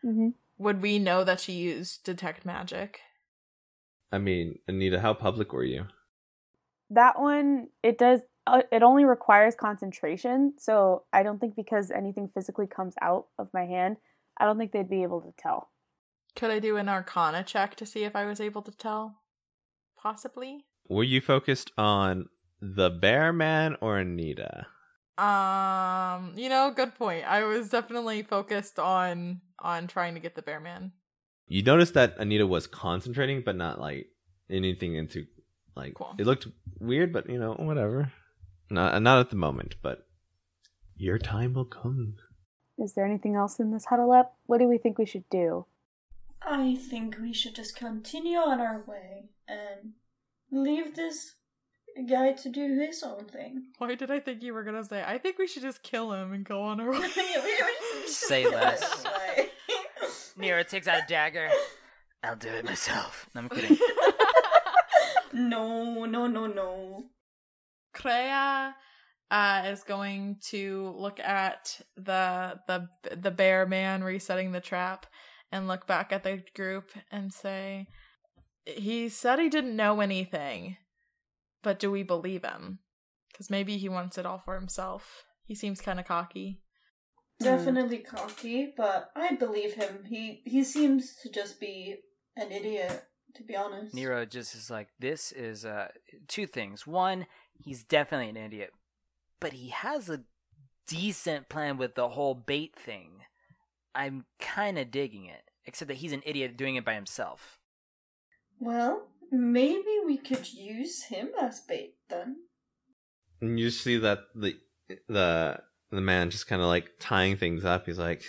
Mm-hmm. 0.04 0.30
Would 0.58 0.82
we 0.82 0.98
know 0.98 1.24
that 1.24 1.40
she 1.40 1.54
used 1.54 2.04
detect 2.04 2.46
magic? 2.46 3.00
I 4.12 4.18
mean, 4.18 4.60
Anita, 4.68 5.00
how 5.02 5.14
public 5.14 5.54
were 5.54 5.64
you? 5.64 5.86
That 6.90 7.20
one, 7.20 7.68
it 7.84 7.98
does. 7.98 8.22
Uh, 8.48 8.62
it 8.72 8.84
only 8.84 9.06
requires 9.06 9.56
concentration, 9.56 10.54
so 10.58 11.04
I 11.12 11.24
don't 11.24 11.40
think 11.40 11.56
because 11.56 11.90
anything 11.90 12.30
physically 12.34 12.68
comes 12.68 12.94
out 13.02 13.26
of 13.40 13.50
my 13.54 13.66
hand, 13.66 13.98
I 14.38 14.46
don't 14.46 14.58
think 14.58 14.72
they'd 14.72 14.90
be 14.90 15.04
able 15.04 15.22
to 15.22 15.34
tell. 15.38 15.70
Could 16.36 16.52
I 16.52 16.60
do 16.60 16.78
an 16.78 16.90
Arcana 16.90 17.44
check 17.44 17.76
to 17.78 17.86
see 17.86 18.04
if 18.04 18.16
I 18.16 18.26
was 18.26 18.40
able 18.40 18.62
to 18.64 18.72
tell? 18.72 19.22
Possibly. 19.98 20.66
Were 20.88 21.04
you 21.04 21.22
focused 21.22 21.72
on 21.78 22.30
the 22.62 22.90
bear 22.90 23.34
man 23.34 23.78
or 23.82 23.98
Anita? 23.98 24.68
Um, 25.18 26.34
you 26.36 26.50
know, 26.50 26.72
good 26.76 26.94
point. 26.96 27.26
I 27.26 27.44
was 27.46 27.70
definitely 27.70 28.22
focused 28.22 28.80
on 28.80 29.42
on 29.60 29.88
trying 29.88 30.14
to 30.16 30.20
get 30.20 30.36
the 30.36 30.42
bear 30.42 30.60
man. 30.60 30.92
You 31.48 31.64
noticed 31.64 31.94
that 31.94 32.18
Anita 32.18 32.46
was 32.46 32.68
concentrating, 32.68 33.42
but 33.44 33.56
not 33.56 33.80
like 33.80 34.08
anything 34.50 34.96
into 34.96 35.26
like 35.76 35.94
Cool. 35.96 36.16
it 36.18 36.26
looked 36.26 36.48
weird, 36.80 37.14
but 37.14 37.30
you 37.30 37.40
know, 37.40 37.54
whatever. 37.54 38.12
Not 38.70 38.94
uh, 38.96 39.00
not 39.00 39.20
at 39.20 39.30
the 39.30 39.36
moment, 39.36 39.76
but 39.82 40.08
your 40.96 41.18
time 41.18 41.54
will 41.54 41.66
come. 41.66 42.16
Is 42.78 42.94
there 42.94 43.06
anything 43.06 43.36
else 43.36 43.60
in 43.60 43.72
this 43.72 43.86
huddle 43.86 44.12
up? 44.12 44.36
What 44.48 44.58
do 44.58 44.68
we 44.68 44.78
think 44.78 44.98
we 44.98 45.06
should 45.06 45.30
do? 45.30 45.66
I 46.42 46.76
think 46.76 47.18
we 47.20 47.34
should 47.34 47.56
just 47.56 47.76
continue 47.76 48.38
on 48.38 48.60
our 48.60 48.84
way 48.88 49.30
and 49.48 49.94
leave 50.52 50.96
this 50.96 51.36
guy 52.10 52.34
to 52.34 52.50
do 52.50 52.80
his 52.80 53.02
own 53.04 53.26
thing. 53.26 53.68
Why 53.78 53.96
did 53.96 54.12
I 54.12 54.20
think 54.20 54.44
you 54.44 54.54
were 54.54 54.64
gonna 54.64 54.84
say? 54.84 55.04
I 55.06 55.18
think 55.18 55.38
we 55.38 55.48
should 55.48 55.64
just 55.64 55.82
kill 55.82 56.12
him 56.14 56.34
and 56.34 56.44
go 56.44 56.62
on 56.62 56.80
our 56.82 56.92
way. 57.00 57.10
Say 58.08 58.48
less. 58.48 59.04
Niro 60.38 60.68
takes 60.68 60.88
out 60.88 61.04
a 61.04 61.06
dagger. 61.08 61.50
I'll 62.24 62.36
do 62.36 62.50
it 62.50 62.66
myself. 62.66 63.30
No, 63.34 63.42
I'm 63.42 63.50
kidding. 63.50 63.78
no, 65.34 66.06
no, 66.06 66.28
no, 66.28 66.48
no. 66.48 67.06
Crea 67.96 68.74
uh, 69.32 69.64
is 69.66 69.84
going 69.84 70.38
to 70.50 70.94
look 70.98 71.20
at 71.20 71.82
the 71.96 72.60
the 72.68 72.88
the 73.16 73.32
bear 73.32 73.66
man 73.66 74.04
resetting 74.04 74.52
the 74.52 74.62
trap 74.62 75.08
and 75.52 75.68
look 75.68 75.88
back 75.88 76.12
at 76.12 76.24
the 76.24 76.44
group 76.56 76.92
and 77.12 77.34
say, 77.34 77.88
"He 78.66 79.10
said 79.10 79.40
he 79.40 79.50
didn't 79.50 79.76
know 79.76 80.02
anything, 80.02 80.78
but 81.64 81.80
do 81.80 81.90
we 81.90 82.04
believe 82.04 82.44
him? 82.44 82.80
Because 83.32 83.50
maybe 83.50 83.78
he 83.78 83.90
wants 83.90 84.18
it 84.18 84.26
all 84.26 84.40
for 84.40 84.56
himself. 84.56 85.24
He 85.46 85.56
seems 85.56 85.82
kind 85.82 86.00
of 86.00 86.06
cocky." 86.06 86.62
Definitely 87.40 87.98
cocky, 87.98 88.74
but 88.78 89.10
I 89.16 89.36
believe 89.36 89.74
him. 89.74 90.06
He 90.06 90.42
he 90.46 90.64
seems 90.64 91.16
to 91.24 91.30
just 91.30 91.60
be 91.60 91.98
an 92.38 92.52
idiot, 92.52 93.04
to 93.36 93.44
be 93.44 93.56
honest. 93.56 93.94
Niro 93.94 94.30
just 94.30 94.56
is 94.56 94.70
like, 94.70 94.88
this 95.00 95.32
is 95.32 95.66
uh, 95.66 95.90
two 96.28 96.48
things. 96.48 96.88
One, 96.88 97.26
he's 97.64 97.84
definitely 97.84 98.30
an 98.30 98.38
idiot, 98.38 98.72
but 99.40 99.54
he 99.54 99.70
has 99.70 100.10
a 100.10 100.24
decent 100.88 101.50
plan 101.50 101.78
with 101.78 101.96
the 101.96 102.10
whole 102.10 102.36
bait 102.36 102.76
thing. 102.78 103.22
I'm 103.94 104.26
kind 104.40 104.78
of 104.78 104.92
digging 104.92 105.26
it, 105.26 105.44
except 105.66 105.88
that 105.88 105.98
he's 105.98 106.12
an 106.12 106.24
idiot 106.26 106.58
doing 106.58 106.76
it 106.76 106.86
by 106.86 106.94
himself. 106.96 107.60
Well, 108.60 109.08
maybe 109.32 110.00
we 110.06 110.18
could 110.18 110.52
use 110.54 111.04
him 111.04 111.30
as 111.40 111.62
bait 111.62 111.96
then. 112.10 112.38
And 113.42 113.60
you 113.60 113.70
see 113.70 113.98
that 113.98 114.20
the 114.34 114.58
the 115.08 115.60
the 115.92 116.02
man 116.02 116.30
just 116.30 116.48
kind 116.48 116.62
of 116.62 116.68
like 116.68 116.92
tying 117.00 117.38
things 117.38 117.66
up. 117.66 117.86
He's 117.86 118.00
like, 118.00 118.24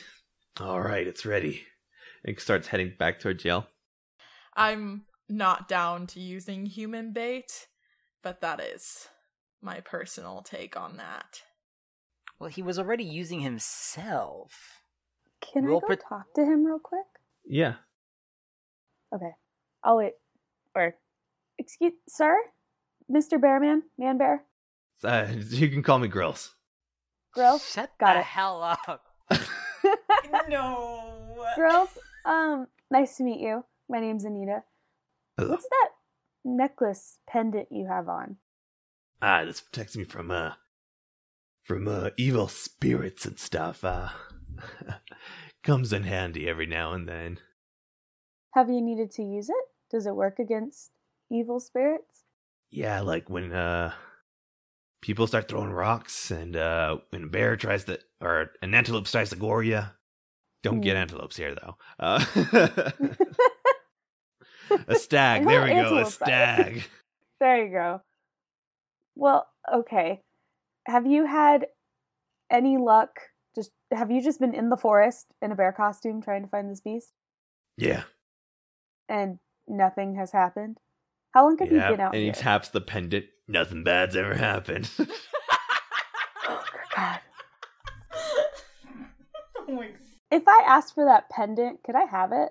"All 0.61 0.81
right, 0.81 1.07
it's 1.07 1.27
ready." 1.27 1.63
And 2.25 2.39
starts 2.41 2.69
heading 2.69 2.95
back 2.99 3.21
towards 3.21 3.43
jail. 3.43 3.69
I'm 4.55 5.05
not 5.29 5.69
down 5.69 6.07
to 6.09 6.21
using 6.21 6.67
human 6.67 7.13
bait, 7.13 7.69
but 8.23 8.41
that 8.41 8.61
is 8.61 9.09
my 9.63 9.81
personal 9.81 10.43
take 10.43 10.77
on 10.77 10.97
that. 10.99 11.43
Well, 12.39 12.51
he 12.51 12.63
was 12.63 12.79
already 12.79 13.05
using 13.05 13.41
himself. 13.41 14.83
Can 15.41 15.65
Roll 15.65 15.79
I 15.79 15.81
go 15.81 15.87
pro- 15.87 15.97
talk 16.19 16.35
to 16.35 16.43
him 16.43 16.65
real 16.65 16.79
quick? 16.79 17.07
Yeah. 17.47 17.75
Okay. 19.15 19.31
I'll 19.83 19.97
wait. 19.99 20.13
Or, 20.75 20.95
excuse, 21.59 21.93
sir, 22.09 22.37
Mister 23.09 23.39
Bearman, 23.39 23.83
Man 23.99 24.19
Bear, 24.19 24.45
Uh, 25.03 25.27
you 25.51 25.69
can 25.69 25.83
call 25.83 25.99
me 25.99 26.09
Grills. 26.09 26.55
Grill, 27.33 27.59
Shut 27.59 27.91
Got 28.01 28.15
the 28.15 28.21
it. 28.21 28.25
hell 28.25 28.63
up. 28.63 29.05
no. 30.49 31.37
Grills. 31.55 31.91
Um, 32.25 32.67
nice 32.91 33.17
to 33.19 33.25
meet 33.25 33.41
you. 33.41 33.65
My 33.89 34.01
name's 34.01 34.25
Anita. 34.25 34.63
Hello. 35.37 35.51
What's 35.51 35.69
that 35.69 35.89
necklace 36.45 37.19
pendant 37.29 37.69
you 37.71 37.87
have 37.87 38.09
on? 38.09 38.37
Ah, 39.23 39.45
this 39.45 39.61
protects 39.61 39.97
me 39.97 40.05
from 40.05 40.31
uh 40.31 40.53
from 41.65 41.89
uh 41.89 42.11
evil 42.17 42.49
spirits 42.49 43.25
and 43.27 43.39
stuff. 43.39 43.85
Uh 43.85 44.11
comes 45.65 45.93
in 45.93 46.05
handy 46.05 46.49
every 46.49 46.67
now 46.67 46.93
and 46.93 47.09
then. 47.09 47.39
Have 48.55 48.69
you 48.71 48.81
needed 48.81 49.11
to 49.13 49.23
use 49.23 49.49
it? 49.51 49.65
Does 49.91 50.07
it 50.07 50.15
work 50.15 50.39
against 50.39 50.91
evil 51.31 51.61
spirits? 51.61 52.25
Yeah, 52.71 53.01
like 53.01 53.29
when 53.31 53.53
uh 53.53 53.93
people 55.03 55.27
start 55.27 55.49
throwing 55.49 55.71
rocks 55.71 56.31
and 56.31 56.57
uh 56.57 56.99
when 57.11 57.25
a 57.25 57.29
bear 57.29 57.57
tries 57.57 57.85
to 57.85 57.99
or 58.21 58.51
an 58.63 58.75
antelope 58.75 59.07
tries 59.07 59.31
to 59.31 59.37
gore 59.37 59.63
you. 59.63 59.83
Don't 60.63 60.81
get 60.81 60.97
Hmm. 60.97 61.03
antelopes 61.03 61.37
here 61.37 61.55
though. 61.55 61.77
Uh 61.99 62.25
a 64.89 64.95
stag, 64.97 65.45
there 65.47 65.63
we 65.63 65.71
go, 65.71 65.99
a 65.99 66.07
stag. 66.11 66.85
There 67.41 67.65
you 67.65 67.71
go. 67.73 68.01
Well, 69.17 69.49
okay. 69.73 70.21
Have 70.87 71.07
you 71.07 71.27
had 71.27 71.67
any 72.51 72.77
luck? 72.77 73.19
Just 73.55 73.71
have 73.93 74.11
you 74.11 74.23
just 74.23 74.39
been 74.39 74.55
in 74.55 74.69
the 74.69 74.77
forest 74.77 75.27
in 75.43 75.51
a 75.51 75.55
bear 75.57 75.73
costume 75.73 76.21
trying 76.23 76.43
to 76.43 76.49
find 76.49 76.71
this 76.71 76.81
beast, 76.81 77.13
Yeah. 77.79 78.03
and 79.09 79.39
nothing 79.67 80.15
has 80.17 80.33
happened? 80.33 80.79
How 81.33 81.45
long 81.45 81.59
have 81.59 81.73
you 81.73 81.79
yeah. 81.79 81.91
been 81.91 82.01
out 82.01 82.15
and 82.15 82.23
he 82.23 82.31
taps 82.33 82.69
the 82.69 82.81
pendant. 82.81 83.27
Nothing 83.49 83.83
bad's 83.85 84.17
ever 84.17 84.35
happened. 84.35 84.91
Oh, 86.49 86.63
God. 86.95 87.21
oh. 89.69 89.85
If 90.31 90.45
I 90.47 90.63
asked 90.67 90.95
for 90.95 91.05
that 91.05 91.29
pendant, 91.29 91.83
could 91.85 91.97
I 91.97 92.05
have 92.05 92.31
it? 92.33 92.51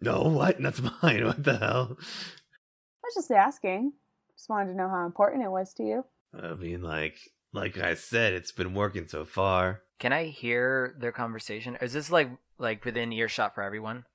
no, 0.00 0.22
what? 0.22 0.60
That's 0.60 0.80
mine. 1.02 1.24
What 1.26 1.44
the 1.44 1.58
hell? 1.58 1.96
I 2.00 3.04
was 3.04 3.14
just 3.14 3.30
asking. 3.30 3.92
Just 4.40 4.48
wanted 4.48 4.70
to 4.70 4.78
know 4.78 4.88
how 4.88 5.04
important 5.04 5.44
it 5.44 5.50
was 5.50 5.74
to 5.74 5.82
you. 5.82 6.04
I 6.32 6.54
mean, 6.54 6.80
like, 6.80 7.18
like 7.52 7.76
I 7.76 7.92
said, 7.92 8.32
it's 8.32 8.52
been 8.52 8.72
working 8.72 9.06
so 9.06 9.26
far. 9.26 9.82
Can 9.98 10.14
I 10.14 10.28
hear 10.28 10.96
their 10.98 11.12
conversation? 11.12 11.76
Is 11.82 11.92
this 11.92 12.10
like 12.10 12.30
like 12.56 12.82
within 12.86 13.12
earshot 13.12 13.54
for 13.54 13.62
everyone? 13.62 14.06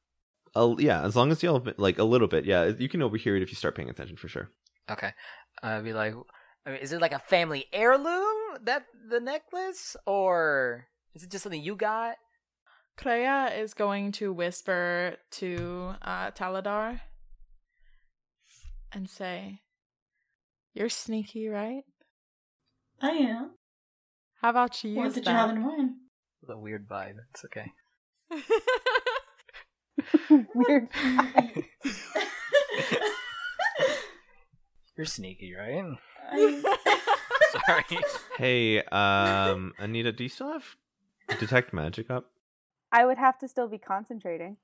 Uh, 0.55 0.73
yeah, 0.79 1.03
as 1.03 1.15
long 1.15 1.31
as 1.31 1.43
you 1.43 1.49
all 1.49 1.63
like 1.77 1.99
a 1.99 2.03
little 2.03 2.27
bit, 2.27 2.43
yeah, 2.43 2.71
you 2.75 2.89
can 2.89 3.03
overhear 3.03 3.35
it 3.35 3.43
if 3.43 3.51
you 3.51 3.55
start 3.55 3.75
paying 3.75 3.87
attention 3.87 4.17
for 4.17 4.27
sure. 4.27 4.49
Okay. 4.89 5.11
I'd 5.61 5.83
be 5.83 5.93
like, 5.93 6.15
I 6.65 6.71
mean, 6.71 6.79
is 6.79 6.91
it 6.91 7.01
like 7.01 7.13
a 7.13 7.19
family 7.19 7.65
heirloom 7.71 8.63
that 8.63 8.87
the 9.07 9.19
necklace, 9.19 9.95
or 10.07 10.87
is 11.13 11.21
it 11.21 11.29
just 11.29 11.43
something 11.43 11.61
you 11.61 11.75
got? 11.75 12.15
Crea 12.97 13.61
is 13.61 13.75
going 13.75 14.11
to 14.13 14.33
whisper 14.33 15.17
to 15.33 15.93
uh, 16.01 16.31
Toladar 16.31 17.01
and 18.91 19.07
say, 19.07 19.59
You're 20.75 20.89
sneaky, 20.89 21.47
right? 21.47 21.83
I 23.01 23.11
am. 23.11 23.51
How 24.41 24.49
about 24.49 24.83
you 24.83 24.93
What 24.95 25.05
use 25.05 25.13
did 25.15 25.25
you 25.25 25.31
have 25.31 25.49
in 25.51 25.55
that? 25.55 25.61
mind? 25.67 25.91
The 26.45 26.57
weird 26.57 26.87
vibe. 26.87 27.15
It's 27.31 27.45
okay. 27.45 27.71
Weird. 30.53 30.89
You're 34.97 35.05
sneaky, 35.05 35.53
right? 35.55 35.83
I, 36.31 36.77
Sorry. 37.67 38.01
Hey, 38.37 38.81
um, 38.83 39.73
Anita, 39.79 40.11
do 40.11 40.23
you 40.23 40.29
still 40.29 40.51
have 40.51 40.65
detect 41.39 41.73
magic 41.73 42.09
up? 42.11 42.25
I 42.91 43.05
would 43.05 43.17
have 43.17 43.37
to 43.39 43.47
still 43.47 43.67
be 43.69 43.77
concentrating. 43.77 44.57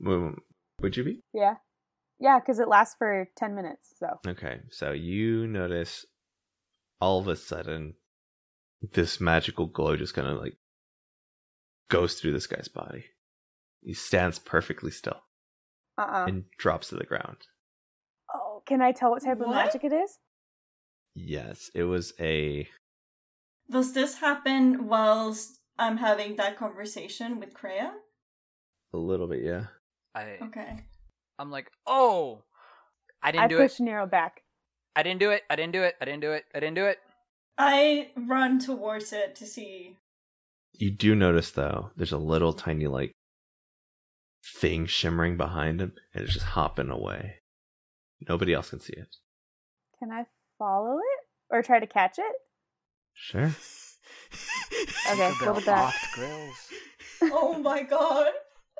Would 0.00 0.96
you 0.96 1.04
be? 1.04 1.20
Yeah. 1.34 1.56
Yeah, 2.20 2.38
because 2.38 2.58
it 2.60 2.68
lasts 2.68 2.94
for 2.98 3.28
10 3.36 3.54
minutes. 3.54 3.94
So. 3.98 4.06
Okay, 4.28 4.60
so 4.70 4.92
you 4.92 5.46
notice 5.46 6.04
all 7.00 7.18
of 7.18 7.28
a 7.28 7.34
sudden 7.36 7.94
this 8.92 9.20
magical 9.20 9.66
glow 9.66 9.96
just 9.96 10.14
kind 10.14 10.28
of 10.28 10.38
like 10.38 10.56
goes 11.88 12.14
through 12.14 12.32
this 12.32 12.46
guy's 12.46 12.68
body. 12.68 13.06
He 13.82 13.94
stands 13.94 14.38
perfectly 14.38 14.90
still 14.90 15.22
Uh 15.96 16.02
uh 16.02 16.24
and 16.28 16.44
drops 16.58 16.88
to 16.88 16.96
the 16.96 17.04
ground. 17.04 17.38
Oh, 18.34 18.62
can 18.66 18.80
I 18.82 18.92
tell 18.92 19.10
what 19.10 19.22
type 19.24 19.40
of 19.40 19.46
What? 19.46 19.54
magic 19.54 19.84
it 19.84 19.92
is? 19.92 20.18
Yes, 21.14 21.70
it 21.74 21.84
was 21.84 22.12
a 22.20 22.68
Does 23.70 23.92
this 23.94 24.18
happen 24.20 24.86
whilst 24.86 25.58
I'm 25.78 25.96
having 25.96 26.36
that 26.36 26.58
conversation 26.58 27.40
with 27.40 27.54
Crea? 27.54 27.88
a 28.92 28.98
little 28.98 29.26
bit, 29.28 29.42
yeah. 29.42 29.66
I 30.14 30.36
Okay. 30.42 30.84
I'm 31.40 31.50
like, 31.50 31.70
oh, 31.86 32.42
I 33.22 33.32
didn't 33.32 33.44
I 33.44 33.48
do 33.48 33.56
push 33.56 33.80
it. 33.80 33.82
Niro 33.84 34.08
back. 34.08 34.42
I 34.94 35.02
didn't 35.02 35.20
do 35.20 35.30
it. 35.30 35.42
I 35.48 35.56
didn't 35.56 35.72
do 35.72 35.82
it. 35.82 35.94
I 35.98 36.04
didn't 36.04 36.20
do 36.20 36.32
it. 36.32 36.44
I 36.54 36.60
didn't 36.60 36.74
do 36.74 36.84
it. 36.84 36.98
I 37.56 38.10
run 38.14 38.58
towards 38.58 39.12
it 39.14 39.34
to 39.36 39.46
see. 39.46 39.96
You 40.74 40.90
do 40.90 41.14
notice 41.14 41.50
though, 41.50 41.92
there's 41.96 42.12
a 42.12 42.18
little 42.18 42.52
tiny 42.52 42.86
like 42.86 43.12
thing 44.58 44.84
shimmering 44.84 45.38
behind 45.38 45.80
him, 45.80 45.94
and 46.14 46.24
it's 46.24 46.34
just 46.34 46.46
hopping 46.46 46.90
away. 46.90 47.36
Nobody 48.28 48.52
else 48.52 48.70
can 48.70 48.80
see 48.80 48.92
it. 48.92 49.16
Can 49.98 50.10
I 50.12 50.26
follow 50.58 50.98
it? 50.98 51.26
Or 51.50 51.62
try 51.62 51.80
to 51.80 51.86
catch 51.86 52.18
it? 52.18 52.34
Sure. 53.14 53.54
Okay, 55.10 55.30
Tinkerbell 55.30 55.46
what 55.46 55.54
would 55.56 55.64
that- 55.64 55.84
Oft 55.86 56.12
grills. 56.14 56.68
Oh 57.22 57.58
my 57.58 57.82
god! 57.82 58.32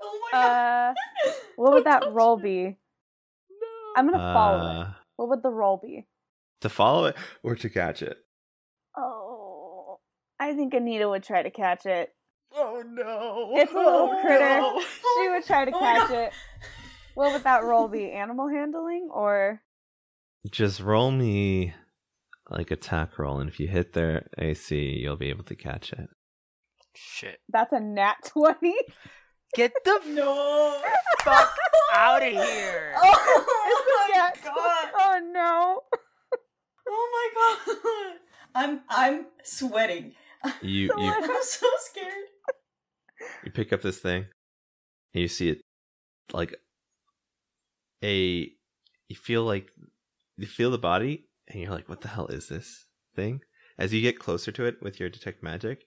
Oh 0.02 0.20
my 0.22 0.38
god! 0.38 0.94
Uh, 1.26 1.30
what 1.56 1.72
would 1.72 1.84
that 1.84 2.12
roll 2.12 2.36
be? 2.36 2.76
I'm 3.96 4.06
gonna 4.10 4.18
follow 4.34 4.58
it. 4.70 4.76
Uh, 4.86 4.90
What 5.16 5.28
would 5.30 5.42
the 5.42 5.50
roll 5.50 5.78
be? 5.82 6.06
To 6.62 6.68
follow 6.68 7.06
it 7.06 7.16
or 7.42 7.54
to 7.56 7.68
catch 7.68 8.02
it? 8.02 8.18
Oh, 8.96 9.98
I 10.38 10.54
think 10.54 10.74
Anita 10.74 11.08
would 11.08 11.22
try 11.22 11.42
to 11.42 11.50
catch 11.50 11.86
it. 11.86 12.14
Oh 12.54 12.82
no. 12.86 13.52
It's 13.54 13.72
a 13.72 13.74
little 13.76 14.10
Oh, 14.12 14.20
critter. 14.22 14.44
no. 14.60 14.80
She 14.80 15.28
would 15.28 15.44
try 15.44 15.64
to 15.64 15.72
Oh 15.74 15.78
catch 15.78 16.08
God. 16.08 16.18
it. 16.18 16.32
What 17.14 17.32
would 17.32 17.44
that 17.44 17.64
roll 17.64 17.88
be? 17.88 18.10
Animal 18.12 18.48
handling 18.48 19.08
or 19.12 19.62
Just 20.50 20.80
roll 20.80 21.10
me 21.10 21.74
like 22.48 22.70
attack 22.70 23.18
roll, 23.18 23.38
and 23.38 23.48
if 23.48 23.60
you 23.60 23.68
hit 23.68 23.92
their 23.92 24.28
AC, 24.38 24.76
you'll 24.76 25.16
be 25.16 25.30
able 25.30 25.44
to 25.44 25.54
catch 25.54 25.92
it. 25.92 26.08
Shit. 26.96 27.38
that's 27.48 27.72
a 27.72 27.78
nat 27.80 28.16
twenty? 28.26 28.74
Get 29.54 29.72
the 29.84 30.00
No! 30.06 30.80
fuck 31.24 31.54
out 31.94 32.22
of 32.22 32.32
here. 32.32 32.94
Oh 32.96 33.44
my 34.10 34.14
Yes. 34.14 34.40
god! 34.44 34.88
Oh 34.94 35.20
no! 35.32 35.80
Oh 36.88 37.32
my 37.34 37.74
god! 37.74 38.16
I'm 38.54 38.80
I'm 38.88 39.26
sweating. 39.42 40.14
You 40.62 40.88
So 40.88 40.94
you 40.98 41.12
I'm 41.12 41.42
so 41.42 41.66
scared. 41.78 42.26
you 43.44 43.50
pick 43.52 43.72
up 43.72 43.82
this 43.82 43.98
thing, 43.98 44.26
and 45.14 45.22
you 45.22 45.28
see 45.28 45.50
it 45.50 45.60
like 46.32 46.54
a. 48.02 48.50
You 49.08 49.16
feel 49.16 49.42
like 49.44 49.70
you 50.36 50.46
feel 50.46 50.70
the 50.70 50.78
body, 50.78 51.26
and 51.48 51.60
you're 51.60 51.70
like, 51.72 51.88
"What 51.88 52.00
the 52.00 52.08
hell 52.08 52.26
is 52.28 52.48
this 52.48 52.86
thing?" 53.14 53.40
As 53.78 53.92
you 53.92 54.00
get 54.02 54.18
closer 54.18 54.52
to 54.52 54.64
it 54.66 54.76
with 54.82 55.00
your 55.00 55.08
detect 55.08 55.42
magic, 55.42 55.84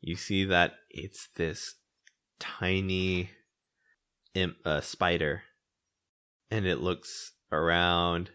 you 0.00 0.16
see 0.16 0.44
that 0.44 0.74
it's 0.90 1.28
this 1.36 1.74
tiny 2.38 3.30
imp, 4.34 4.56
uh, 4.64 4.80
spider, 4.80 5.42
and 6.50 6.66
it 6.66 6.80
looks 6.80 7.32
around, 7.52 8.30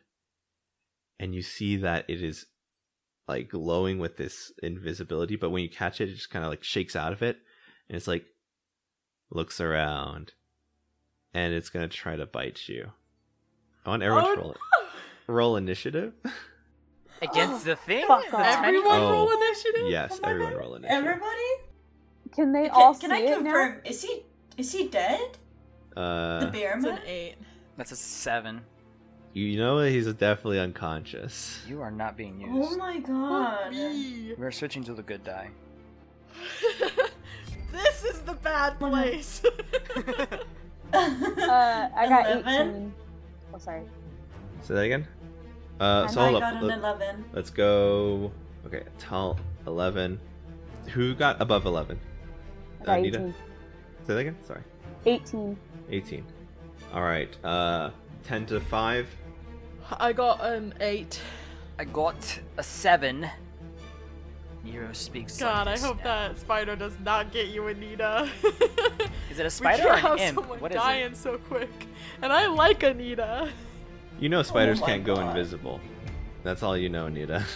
and 1.20 1.34
you 1.36 1.42
see 1.42 1.78
that 1.78 2.06
it 2.10 2.22
is 2.24 2.46
like 3.28 3.50
glowing 3.50 4.00
with 4.00 4.18
this 4.18 4.52
invisibility. 4.62 5.36
But 5.36 5.50
when 5.52 5.64
you 5.64 5.70
catch 5.70 6.02
it, 6.02 6.10
it 6.10 6.16
just 6.16 6.30
kind 6.30 6.44
of 6.44 6.52
like 6.52 6.64
shakes 6.64 6.96
out 6.96 7.14
of 7.14 7.22
it, 7.22 7.38
and 7.90 7.96
it's 7.96 8.08
like 8.08 8.26
looks 9.32 9.60
around, 9.62 10.34
and 11.34 11.54
it's 11.54 11.70
gonna 11.70 11.88
try 11.88 12.16
to 12.16 12.26
bite 12.26 12.68
you. 12.68 12.92
I 13.86 13.90
want 13.90 14.04
everyone 14.04 14.26
Oh, 14.26 14.36
to 14.36 14.42
roll 14.42 14.56
roll 15.28 15.56
initiative. 15.58 16.14
Against 17.22 17.64
the 17.64 17.76
thing? 17.78 18.06
Fuck 18.06 18.30
The 18.32 18.38
Everyone 18.38 19.00
Oh. 19.00 19.12
roll 19.12 19.32
initiative? 19.32 19.88
yes, 19.88 20.20
Oh 20.24 20.28
everyone 20.30 20.54
God. 20.54 20.60
roll 20.60 20.76
initiative. 20.76 21.06
Everybody? 21.06 21.53
Can 22.36 22.52
they 22.52 22.64
Can, 22.64 22.72
all 22.72 22.94
can 22.96 23.10
see 23.12 23.16
I 23.16 23.20
it 23.20 23.38
confirm? 23.38 23.82
Is 23.86 24.02
he 24.04 24.24
is 24.58 24.72
he 24.72 24.88
dead? 24.88 25.38
the 25.96 26.02
Uh, 26.02 26.50
bear 26.52 26.76
It's 26.76 26.86
man? 26.86 26.98
an 26.98 27.04
eight. 27.08 27.36
That's 27.78 27.92
a 27.92 27.96
seven. 27.96 28.62
you 29.34 29.58
know 29.58 29.80
he's 29.80 30.06
definitely 30.14 30.60
unconscious. 30.60 31.62
You 31.68 31.82
are 31.82 31.92
not 31.92 32.16
being 32.18 32.40
used. 32.40 32.74
Oh 32.74 32.78
my 32.78 33.00
god. 33.00 33.72
Me. 33.72 34.34
We're 34.38 34.52
switching 34.52 34.84
to 34.86 34.94
the 34.94 35.04
good 35.04 35.24
die. 35.24 35.50
this 37.72 38.04
is 38.04 38.22
the 38.22 38.34
bad 38.34 38.78
place. 38.80 39.42
Uh, 40.96 41.90
I 41.96 42.08
got 42.08 42.30
11? 42.30 42.46
eighteen. 42.70 42.94
Oh, 43.52 43.58
sorry. 43.58 43.82
Say 44.62 44.76
that 44.76 44.82
again. 44.82 45.08
Uh, 45.80 46.04
And 46.04 46.12
so 46.12 46.22
I 46.22 46.30
hold 46.30 46.42
got 46.42 46.54
up. 46.54 46.62
an 46.62 46.68
Let, 46.68 46.78
11. 46.78 47.26
us 47.36 47.50
go. 47.50 48.32
Okay, 48.68 48.84
tell 49.00 49.40
eleven. 49.66 50.20
Who 50.94 51.16
got 51.16 51.42
above 51.42 51.66
eleven? 51.66 52.00
I 52.88 52.98
Anita? 52.98 53.18
eighteen. 53.20 53.34
Say 54.06 54.14
that 54.14 54.18
again. 54.20 54.38
Sorry. 54.46 54.62
Eighteen. 55.06 55.58
18. 55.90 56.26
All 56.94 57.04
right. 57.04 57.36
Uh 57.44 57.92
10 58.24 58.46
to 58.48 58.60
5. 58.62 59.08
I 60.00 60.14
got 60.14 60.44
an 60.44 60.74
eight. 60.80 61.20
I 61.78 61.84
got 61.84 62.40
a 62.58 62.64
seven. 62.64 63.30
Niro 64.66 64.96
speaks. 64.96 65.38
God, 65.38 65.68
I 65.68 65.72
like 65.72 65.76
this 65.76 65.84
hope 65.84 65.98
now. 65.98 66.04
that 66.30 66.40
spider 66.40 66.76
does 66.78 66.98
not 67.04 67.34
get 67.34 67.48
you, 67.50 67.68
Anita. 67.68 68.30
Is 69.30 69.40
it 69.40 69.42
a 69.42 69.44
we 69.44 69.50
spider 69.50 69.84
can't 69.84 69.90
or 69.90 69.94
an 69.94 70.00
have 70.00 70.20
imp? 70.20 70.40
someone 70.40 70.60
What 70.62 70.72
is 70.72 70.78
dying 70.78 71.12
it? 71.12 71.18
so 71.18 71.38
quick. 71.38 71.88
And 72.22 72.32
I 72.32 72.48
like 72.48 72.84
Anita. 72.84 73.50
You 74.20 74.30
know 74.30 74.42
spiders 74.42 74.80
my 74.80 74.88
can't 74.88 75.04
go 75.04 75.16
invisible. 75.20 75.82
That's 76.44 76.64
all 76.64 76.78
you 76.78 76.90
know, 76.90 77.08
Anita. 77.08 77.44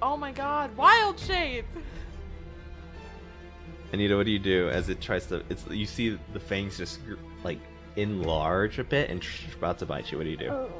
Oh 0.00 0.16
my 0.16 0.30
god, 0.30 0.76
wild 0.76 1.18
shape! 1.18 1.66
Anita, 3.92 4.16
what 4.16 4.26
do 4.26 4.32
you 4.32 4.38
do 4.38 4.68
as 4.68 4.88
it 4.88 5.00
tries 5.00 5.26
to 5.26 5.42
it's 5.48 5.66
you 5.68 5.86
see 5.86 6.18
the 6.32 6.40
fangs 6.40 6.76
just 6.76 7.00
like 7.42 7.58
enlarge 7.96 8.78
a 8.78 8.84
bit 8.84 9.08
and 9.10 9.20
tr- 9.22 9.46
about 9.56 9.78
to 9.78 9.86
bite 9.86 10.12
you. 10.12 10.18
What 10.18 10.24
do 10.24 10.30
you 10.30 10.36
do? 10.36 10.48
Oh. 10.50 10.70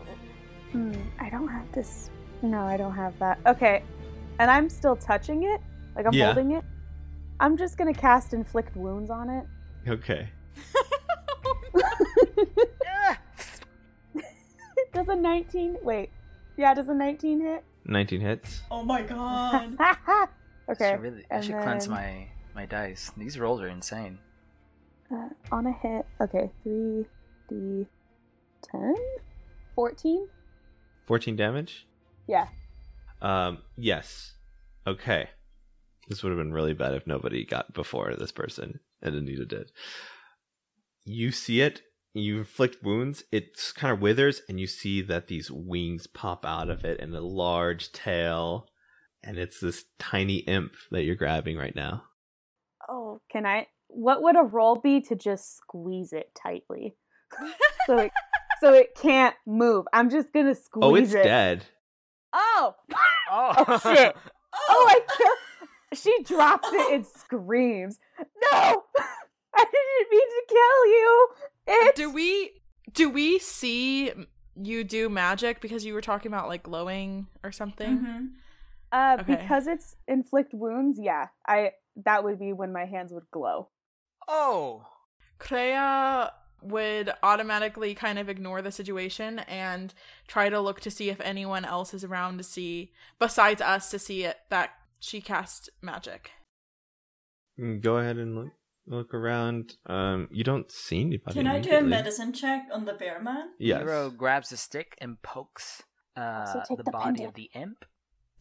Hmm. 0.73 0.93
I 1.19 1.31
don't 1.31 1.49
have 1.49 1.71
this. 1.73 2.11
No, 2.43 2.61
I 2.63 2.77
don't 2.77 2.95
have 2.95 3.19
that. 3.19 3.39
Okay. 3.47 3.83
And 4.39 4.51
I'm 4.51 4.69
still 4.69 4.95
touching 4.97 5.45
it. 5.45 5.61
Like 5.97 6.07
I'm 6.07 6.13
Yeah. 6.13 6.27
holding 6.27 6.53
it. 6.53 6.65
I'm 7.41 7.57
just 7.57 7.79
gonna 7.79 7.95
cast 7.95 8.35
inflict 8.35 8.77
wounds 8.77 9.11
on 9.11 9.31
it. 9.31 9.47
Okay. 9.89 10.29
Does 14.93 15.09
a 15.09 15.15
19? 15.17 15.79
Wait. 15.83 16.11
Yeah, 16.57 16.75
does 16.75 16.89
a 16.89 16.95
19 16.95 17.41
hit? 17.41 17.65
19 17.85 18.21
hits. 18.21 18.63
Oh 18.71 18.83
my 18.83 19.03
god. 19.03 19.77
I 19.79 20.27
okay. 20.71 20.91
should 20.93 21.01
really, 21.01 21.25
I 21.31 21.37
and 21.37 21.45
should 21.45 21.55
cleanse 21.63 21.87
then- 21.87 21.95
my 21.95 22.29
my 22.59 22.67
dice. 22.67 23.13
These 23.17 23.39
rolls 23.39 23.61
are 23.61 23.69
insane. 23.69 24.19
Uh, 25.15 25.29
on 25.53 25.69
a 25.69 25.73
hit. 25.73 26.05
Okay. 26.21 26.51
3d10? 26.67 27.87
14? 29.77 30.29
14 31.07 31.37
damage? 31.37 31.87
Yeah. 32.27 32.49
Um 33.23 33.59
yes. 33.77 34.35
Okay. 34.89 35.29
This 36.09 36.25
would 36.25 36.31
have 36.31 36.39
been 36.39 36.53
really 36.53 36.75
bad 36.75 36.97
if 36.97 37.07
nobody 37.07 37.45
got 37.45 37.75
before 37.75 38.13
this 38.17 38.33
person 38.33 38.81
and 39.03 39.15
Anita 39.15 39.47
did. 39.47 39.71
You 41.05 41.31
see 41.31 41.61
it, 41.61 41.83
you 42.13 42.39
inflict 42.39 42.83
wounds, 42.83 43.23
it 43.31 43.57
kind 43.77 43.93
of 43.93 44.01
withers, 44.01 44.43
and 44.49 44.59
you 44.59 44.67
see 44.67 45.01
that 45.03 45.29
these 45.29 45.49
wings 45.49 46.09
pop 46.09 46.45
out 46.45 46.71
of 46.71 46.85
it 46.85 46.99
and 47.01 47.15
a 47.15 47.21
large 47.21 47.93
tail, 47.93 48.67
and 49.23 49.39
it's 49.39 49.61
this 49.61 49.85
tiny 50.01 50.39
imp 50.39 50.73
that 50.91 51.05
you're 51.05 51.15
grabbing 51.15 51.57
right 51.57 51.77
now. 51.77 52.03
Oh, 52.89 53.21
can 53.31 53.47
I? 53.47 53.67
What 53.89 54.23
would 54.23 54.37
a 54.37 54.43
roll 54.43 54.77
be 54.77 55.01
to 55.03 55.15
just 55.15 55.57
squeeze 55.57 56.13
it 56.13 56.31
tightly? 56.35 56.95
so 57.87 57.99
it, 57.99 58.13
so 58.61 58.73
it 58.73 58.95
can't 58.95 59.35
move. 59.47 59.87
I'm 59.93 60.11
just 60.11 60.33
gonna 60.33 60.55
squeeze 60.55 60.83
it. 60.83 60.87
oh, 60.87 60.95
it's 60.95 61.15
it. 61.15 61.23
dead. 61.25 61.65
Oh! 62.33 62.75
Oh, 63.31 63.55
Oh, 63.69 63.79
shit. 63.95 64.17
Oh, 64.71 64.87
I 64.89 65.01
kill. 65.17 65.99
She 66.01 66.23
drops 66.25 66.69
it 66.73 66.95
and 66.95 67.07
screams. 67.07 67.99
No! 68.19 68.83
I 69.55 69.65
didn't 69.65 70.11
mean 70.11 70.29
to 70.29 70.43
kill 70.49 70.87
you. 70.87 71.29
It's 71.67 71.99
Do 72.01 72.11
we 72.11 72.51
do 72.93 73.09
we 73.11 73.39
see 73.39 74.13
you 74.61 74.85
do 74.85 75.09
magic 75.09 75.61
because 75.61 75.85
you 75.85 75.95
were 75.95 76.01
talking 76.01 76.31
about 76.33 76.49
like 76.49 76.63
glowing 76.65 77.27
or 77.45 77.53
something? 77.53 77.99
hmm 77.99 78.27
Uh, 78.91 79.19
Okay. 79.21 79.37
because 79.37 79.67
it's 79.67 79.97
inflict 80.09 80.53
wounds. 80.55 80.99
Yeah, 81.01 81.29
I 81.47 81.73
that 82.05 82.25
would 82.25 82.39
be 82.39 82.53
when 82.53 82.73
my 82.73 82.85
hands 82.87 83.13
would 83.13 83.31
glow. 83.31 83.69
Oh, 84.29 84.85
Crea 85.39 86.29
would 86.61 87.13
automatically 87.23 87.95
kind 87.95 88.19
of 88.19 88.29
ignore 88.29 88.61
the 88.63 88.73
situation 88.73 89.39
and 89.41 89.95
try 90.27 90.49
to 90.49 90.61
look 90.61 90.81
to 90.81 90.91
see 90.91 91.09
if 91.09 91.21
anyone 91.21 91.65
else 91.65 91.95
is 91.95 92.05
around 92.05 92.39
to 92.39 92.45
see, 92.45 92.93
besides 93.19 93.63
us, 93.63 93.91
to 93.91 93.99
see 93.99 94.25
it 94.25 94.37
that 94.51 94.71
she 95.01 95.21
cast 95.21 95.71
magic. 95.81 96.33
Mm, 97.59 97.81
Go 97.81 97.97
ahead 97.99 98.17
and 98.17 98.35
look 98.35 98.49
look 98.87 99.13
around. 99.15 99.77
Um, 99.87 100.29
you 100.31 100.43
don't 100.45 100.71
see 100.73 101.01
anybody. 101.03 101.35
Can 101.35 101.47
I 101.47 101.61
do 101.61 101.77
a 101.77 101.83
medicine 101.83 102.33
check 102.33 102.63
on 102.73 102.85
the 102.87 102.95
bear 102.95 103.21
man? 103.23 103.49
Yes. 103.59 103.83
Niro 103.83 104.17
grabs 104.17 104.51
a 104.51 104.57
stick 104.57 104.97
and 105.01 105.21
pokes 105.23 105.83
uh, 106.17 106.45
So 106.65 106.77
the, 106.77 106.83
the 106.85 106.91
body 106.91 107.05
pendant. 107.19 107.29
of 107.29 107.35
the 107.35 107.51
imp 107.55 107.85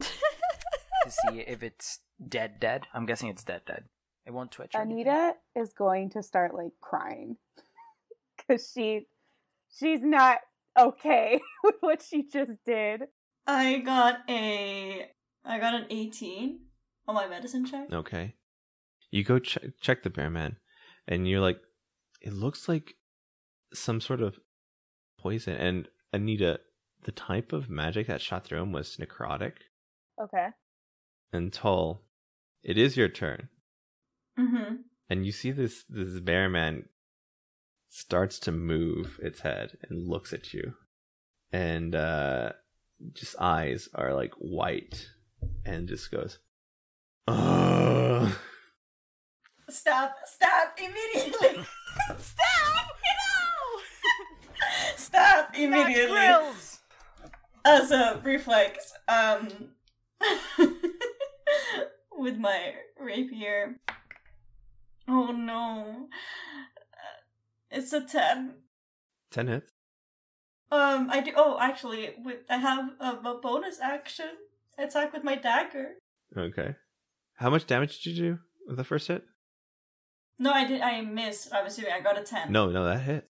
to 1.08 1.16
see 1.32 1.40
if 1.40 1.62
it's 1.62 2.00
dead. 2.26 2.60
Dead. 2.60 2.86
I'm 2.94 3.06
guessing 3.06 3.28
it's 3.28 3.44
dead. 3.44 3.62
Dead. 3.66 3.84
It 4.26 4.32
won't 4.32 4.50
twitch. 4.52 4.72
or 4.74 4.82
anything. 4.82 5.06
Anita 5.06 5.34
is 5.56 5.72
going 5.72 6.10
to 6.10 6.22
start 6.22 6.54
like 6.54 6.72
crying 6.80 7.36
because 8.36 8.70
she 8.74 9.06
she's 9.74 10.02
not 10.02 10.38
okay 10.78 11.40
with 11.64 11.76
what 11.80 12.02
she 12.02 12.28
just 12.28 12.52
did. 12.64 13.02
I 13.46 13.78
got 13.78 14.18
a 14.28 15.06
I 15.44 15.58
got 15.58 15.74
an 15.74 15.86
18 15.88 16.60
on 17.06 17.14
my 17.14 17.26
medicine 17.26 17.64
check. 17.64 17.90
Okay. 17.92 18.34
You 19.10 19.24
go 19.24 19.38
ch- 19.38 19.58
check 19.80 20.02
the 20.02 20.10
bear 20.10 20.28
man, 20.28 20.56
and 21.06 21.26
you're 21.26 21.40
like, 21.40 21.58
it 22.20 22.34
looks 22.34 22.68
like 22.68 22.94
some 23.72 24.02
sort 24.02 24.20
of 24.20 24.38
poison. 25.18 25.54
And 25.54 25.88
Anita, 26.12 26.60
the 27.04 27.12
type 27.12 27.54
of 27.54 27.70
magic 27.70 28.06
that 28.08 28.20
shot 28.20 28.44
through 28.44 28.60
him 28.60 28.72
was 28.72 28.98
necrotic. 28.98 29.52
Okay. 30.22 30.48
And 31.32 31.52
Tull, 31.52 32.02
it 32.62 32.78
is 32.78 32.96
your 32.96 33.08
turn, 33.08 33.48
Mm-hmm. 34.38 34.76
and 35.10 35.26
you 35.26 35.32
see 35.32 35.50
this 35.50 35.84
this 35.88 36.20
bear 36.20 36.48
man 36.48 36.84
starts 37.88 38.38
to 38.40 38.52
move 38.52 39.18
its 39.22 39.40
head 39.40 39.76
and 39.88 40.08
looks 40.08 40.32
at 40.32 40.54
you, 40.54 40.74
and 41.52 41.94
uh, 41.94 42.52
just 43.14 43.34
eyes 43.40 43.88
are 43.94 44.14
like 44.14 44.32
white, 44.38 45.08
and 45.64 45.88
just 45.88 46.10
goes, 46.10 46.38
Ugh. 47.26 48.32
Stop! 49.68 50.14
Stop 50.24 50.78
immediately! 50.78 51.62
Stop! 52.18 52.86
No! 53.04 53.80
Stop 54.96 55.50
immediately! 55.58 56.54
As 57.66 57.90
a 57.90 58.18
reflex, 58.24 58.92
um, 59.08 59.48
with 62.18 62.36
my 62.38 62.74
rapier. 63.00 63.76
Oh 65.08 65.32
no! 65.32 66.08
Uh, 66.92 67.20
It's 67.70 67.92
a 67.92 68.02
ten. 68.02 68.54
ten 69.30 69.46
hits. 69.46 69.72
Um, 70.70 71.08
I 71.10 71.20
do. 71.20 71.32
Oh, 71.34 71.56
actually, 71.60 72.10
with 72.22 72.40
I 72.50 72.58
have 72.58 72.90
a, 73.00 73.10
a 73.24 73.38
bonus 73.40 73.80
action 73.80 74.30
attack 74.76 75.12
with 75.14 75.24
my 75.24 75.34
dagger. 75.36 75.92
Okay. 76.36 76.74
How 77.36 77.48
much 77.50 77.66
damage 77.66 78.00
did 78.02 78.16
you 78.16 78.22
do 78.22 78.38
with 78.66 78.76
the 78.76 78.84
first 78.84 79.08
hit? 79.08 79.24
No, 80.38 80.52
I 80.52 80.66
did. 80.66 80.82
I 80.82 81.00
missed. 81.00 81.48
I'm 81.54 81.66
assuming 81.66 81.92
I 81.92 82.00
got 82.00 82.18
a 82.18 82.22
ten. 82.22 82.52
No, 82.52 82.68
no, 82.70 82.84
that 82.84 83.00
hit. 83.00 83.28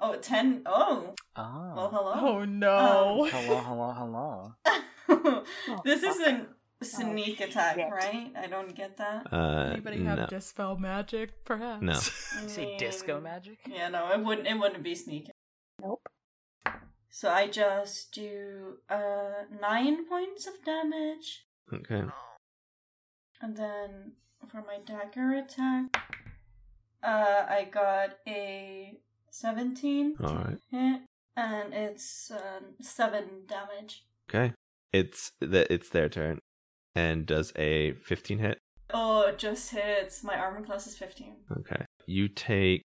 Oh, 0.00 0.12
a 0.12 0.18
10? 0.18 0.62
Oh. 0.66 1.14
Oh. 1.36 1.72
Well, 1.76 1.88
hello. 1.90 2.12
Oh 2.16 2.44
no. 2.44 3.24
hello, 3.30 3.60
hello, 3.60 4.54
hello. 5.06 5.44
this 5.84 6.00
fuck. 6.00 6.10
isn't 6.16 6.48
sneak 6.84 7.40
attack, 7.40 7.76
shit. 7.76 7.90
right? 7.90 8.30
I 8.36 8.46
don't 8.46 8.74
get 8.74 8.96
that. 8.98 9.32
Uh, 9.32 9.70
Anybody 9.72 9.98
no. 9.98 10.16
have 10.16 10.28
dispel 10.28 10.76
magic, 10.76 11.44
perhaps? 11.44 11.82
No. 11.82 11.92
I 11.94 12.46
Say 12.46 12.76
disco 12.78 13.20
magic. 13.20 13.58
Yeah, 13.68 13.88
no, 13.88 14.10
it 14.12 14.20
wouldn't. 14.24 14.46
It 14.46 14.58
wouldn't 14.58 14.82
be 14.82 14.94
sneak. 14.94 15.30
Nope. 15.82 16.06
So 17.10 17.30
I 17.30 17.46
just 17.48 18.12
do 18.12 18.78
uh 18.90 19.44
nine 19.60 20.06
points 20.08 20.46
of 20.46 20.54
damage, 20.64 21.46
Okay. 21.72 22.02
and 23.40 23.56
then 23.56 24.12
for 24.50 24.58
my 24.66 24.78
dagger 24.84 25.32
attack, 25.32 25.96
uh, 27.02 27.46
I 27.48 27.68
got 27.70 28.18
a 28.26 28.98
seventeen 29.30 30.16
All 30.22 30.34
right. 30.34 30.58
hit, 30.70 31.02
and 31.36 31.72
it's 31.72 32.30
uh, 32.30 32.60
seven 32.80 33.42
damage. 33.46 34.04
Okay. 34.28 34.52
It's 34.92 35.32
the 35.40 35.72
it's 35.72 35.88
their 35.90 36.08
turn, 36.08 36.40
and 36.94 37.26
does 37.26 37.52
a 37.56 37.92
fifteen 37.94 38.38
hit. 38.38 38.58
Oh, 38.92 39.22
it 39.28 39.38
just 39.38 39.70
hits. 39.70 40.22
My 40.22 40.36
armor 40.36 40.64
class 40.64 40.86
is 40.86 40.96
fifteen. 40.96 41.36
Okay. 41.58 41.84
You 42.06 42.28
take 42.28 42.82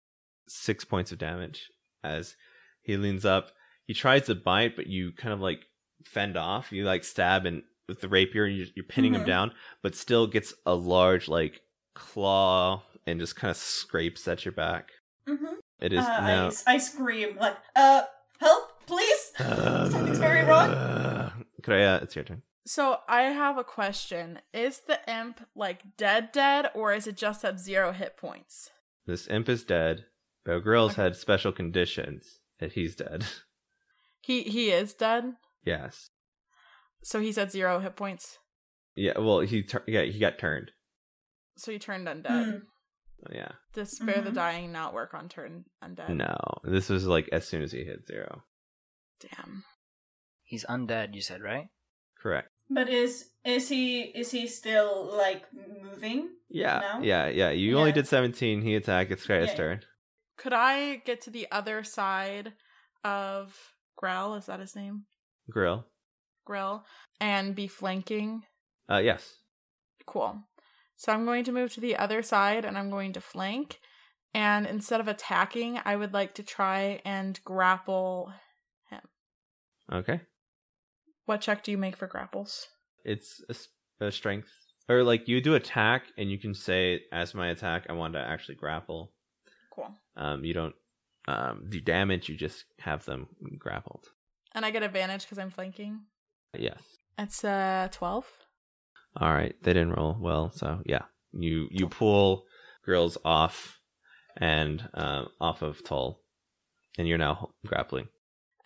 six 0.49 0.85
points 0.85 1.13
of 1.13 1.19
damage 1.19 1.69
as 2.05 2.37
he 2.83 2.97
leans 2.97 3.25
up. 3.25 3.51
He 3.87 3.95
tries 3.95 4.27
to 4.27 4.35
bite, 4.35 4.77
but 4.77 4.87
you 4.87 5.13
kind 5.13 5.33
of 5.35 5.41
like 5.41 5.61
fend 6.05 6.37
off. 6.37 6.73
You 6.73 6.85
like 6.85 7.05
stab 7.05 7.47
and 7.47 7.63
with 7.89 8.01
the 8.01 8.09
rapier, 8.09 8.45
and 8.45 8.57
you're, 8.57 8.67
you're 8.77 8.85
pinning 8.85 9.15
him 9.15 9.23
Mhm. 9.23 9.27
down, 9.27 9.53
but 9.83 9.95
still 9.95 10.27
gets 10.27 10.53
a 10.67 10.75
large 10.75 11.27
like 11.29 11.61
claw 11.95 12.83
and 13.07 13.19
just 13.19 13.35
kind 13.37 13.51
of 13.51 13.57
scrapes 13.57 14.29
at 14.29 14.45
your 14.45 14.53
back. 14.53 14.91
Mm-hmm. 15.27 15.55
It 15.81 15.93
is 15.93 16.01
uh, 16.05 16.21
now. 16.21 16.51
I, 16.67 16.75
I 16.75 16.79
scream 16.79 17.37
like, 17.39 17.57
uh, 17.77 18.03
help, 18.41 18.87
please! 18.87 19.33
Something's 19.39 20.19
very 20.19 20.45
wrong. 20.45 21.45
Crea, 21.63 21.97
it's 22.03 22.15
your 22.15 22.25
turn. 22.25 22.43
So 22.67 22.99
I 23.09 23.23
have 23.23 23.57
a 23.59 23.65
question. 23.65 24.41
Is 24.53 24.81
the 24.81 24.99
imp 25.11 25.41
like 25.55 25.97
dead 25.97 26.33
dead 26.33 26.71
or 26.75 26.93
is 26.93 27.07
it 27.07 27.17
just 27.17 27.45
at 27.45 27.59
zero 27.59 27.93
hit 27.93 28.17
points? 28.17 28.71
This 29.07 29.27
imp 29.29 29.49
is 29.49 29.65
dead. 29.65 30.05
Bear 30.45 30.61
Grylls 30.61 30.93
Okay. 30.93 31.03
had 31.03 31.17
special 31.17 31.53
conditions 31.53 32.41
that 32.61 32.73
he's 32.73 32.95
dead. 32.97 33.25
He 34.21 34.43
he 34.43 34.71
is 34.71 34.93
dead. 34.93 35.37
yes. 35.65 36.11
So 37.03 37.21
he's 37.21 37.39
at 37.39 37.53
zero 37.53 37.79
hit 37.79 37.97
points. 37.97 38.37
Yeah. 38.95 39.19
Well, 39.19 39.41
he 39.41 39.63
tur- 39.63 39.85
yeah 39.87 40.03
he 40.03 40.19
got 40.19 40.39
turned. 40.39 40.73
So 41.57 41.71
he 41.73 41.79
turned 41.79 42.07
undead. 42.09 42.27
Mm. 42.27 42.63
Yeah. 43.33 43.53
Does 43.73 43.93
spare 43.97 44.21
the 44.21 44.31
Mhm. 44.31 44.35
dying 44.35 44.73
not 44.73 44.93
work 44.93 45.15
on 45.15 45.29
turn 45.31 45.65
undead? 45.83 46.11
No, 46.11 46.37
this 46.65 46.89
was 46.91 47.07
like 47.07 47.29
as 47.33 47.49
soon 47.49 47.63
as 47.63 47.73
he 47.73 47.85
hit 47.85 48.07
zero. 48.07 48.43
Damn. 49.21 49.65
He's 50.45 50.65
undead. 50.67 51.15
You 51.15 51.23
said 51.23 51.41
right? 51.41 51.69
Correct. 52.21 52.49
But 52.71 52.89
is 52.89 53.31
is 53.45 53.69
he 53.69 54.03
is 54.03 54.31
he 54.31 54.47
still 54.47 55.11
like 55.17 55.45
moving? 55.53 56.29
Yeah. 56.51 56.81
No? 56.81 57.03
Yeah. 57.03 57.29
Yeah. 57.29 57.51
You 57.51 57.79
only 57.79 57.93
did 57.93 58.07
seventeen. 58.07 58.63
He 58.63 58.75
attacked. 58.75 59.11
It's 59.11 59.25
Crea's 59.25 59.51
Yeah. 59.51 59.57
turn. 59.57 59.81
Could 60.37 60.53
I 60.53 60.97
get 60.97 61.21
to 61.23 61.31
the 61.31 61.47
other 61.51 61.83
side 61.83 62.53
of 63.05 63.57
Grell? 63.97 64.35
Is 64.35 64.47
that 64.47 64.61
his 64.61 64.77
name? 64.77 65.05
Grill. 65.51 65.87
Grill. 66.45 66.85
And 67.21 67.55
be 67.55 67.67
flanking? 67.67 68.43
Uh, 68.91 68.99
yes. 68.99 69.39
Cool. 70.07 70.43
So 70.97 71.13
I'm 71.13 71.25
going 71.25 71.45
to 71.45 71.53
move 71.53 71.73
to 71.75 71.81
the 71.81 71.97
other 71.97 72.23
side 72.23 72.65
and 72.65 72.79
I'm 72.79 72.91
going 72.91 73.13
to 73.15 73.21
flank. 73.21 73.81
And 74.35 74.67
instead 74.67 75.01
of 75.01 75.09
attacking, 75.09 75.81
I 75.85 75.97
would 75.97 76.13
like 76.13 76.35
to 76.35 76.43
try 76.43 77.01
and 77.05 77.39
grapple 77.45 78.33
him. 78.91 79.01
Okay. 79.93 80.21
What 81.29 81.43
check 81.43 81.63
do 81.63 81.71
you 81.71 81.77
make 81.77 81.95
for 81.95 82.07
grapples? 82.07 82.69
It's 83.05 83.43
a 84.01 84.11
strength, 84.11 84.49
or 84.89 85.03
like 85.03 85.29
you 85.29 85.43
do 85.43 85.57
attack, 85.57 86.05
and 86.17 86.31
you 86.31 86.39
can 86.39 86.55
say, 86.55 87.03
"As 87.13 87.35
my 87.35 87.49
attack, 87.49 87.85
I 87.91 87.93
want 87.93 88.15
to 88.15 88.19
actually 88.19 88.55
grapple." 88.55 89.13
Cool. 89.71 89.93
Um, 90.17 90.43
you 90.43 90.55
don't 90.55 90.75
um 91.27 91.67
do 91.69 91.83
damage. 91.83 92.31
You 92.31 92.37
just 92.39 92.65
have 92.79 93.05
them 93.05 93.27
grappled. 93.59 94.07
And 94.53 94.65
I 94.65 94.71
get 94.71 94.83
advantage 94.83 95.25
because 95.25 95.39
I'm 95.39 95.51
flanking. 95.51 96.01
Yes. 96.57 96.81
It's 97.19 97.45
uh 97.45 97.89
12. 97.93 98.25
All 99.21 99.31
right, 99.31 99.55
they 99.63 99.75
didn't 99.75 99.97
roll 99.97 100.17
well, 100.19 100.51
so 100.51 100.81
yeah, 100.87 101.05
you 101.35 101.69
you 101.71 101.89
pull 101.89 102.47
grills 102.87 103.19
off 103.23 103.79
and 104.39 104.89
um, 104.95 105.29
off 105.43 105.61
of 105.61 105.85
Tull, 105.85 106.23
and 106.97 107.07
you're 107.07 107.19
now 107.19 107.51
grappling. 107.67 108.09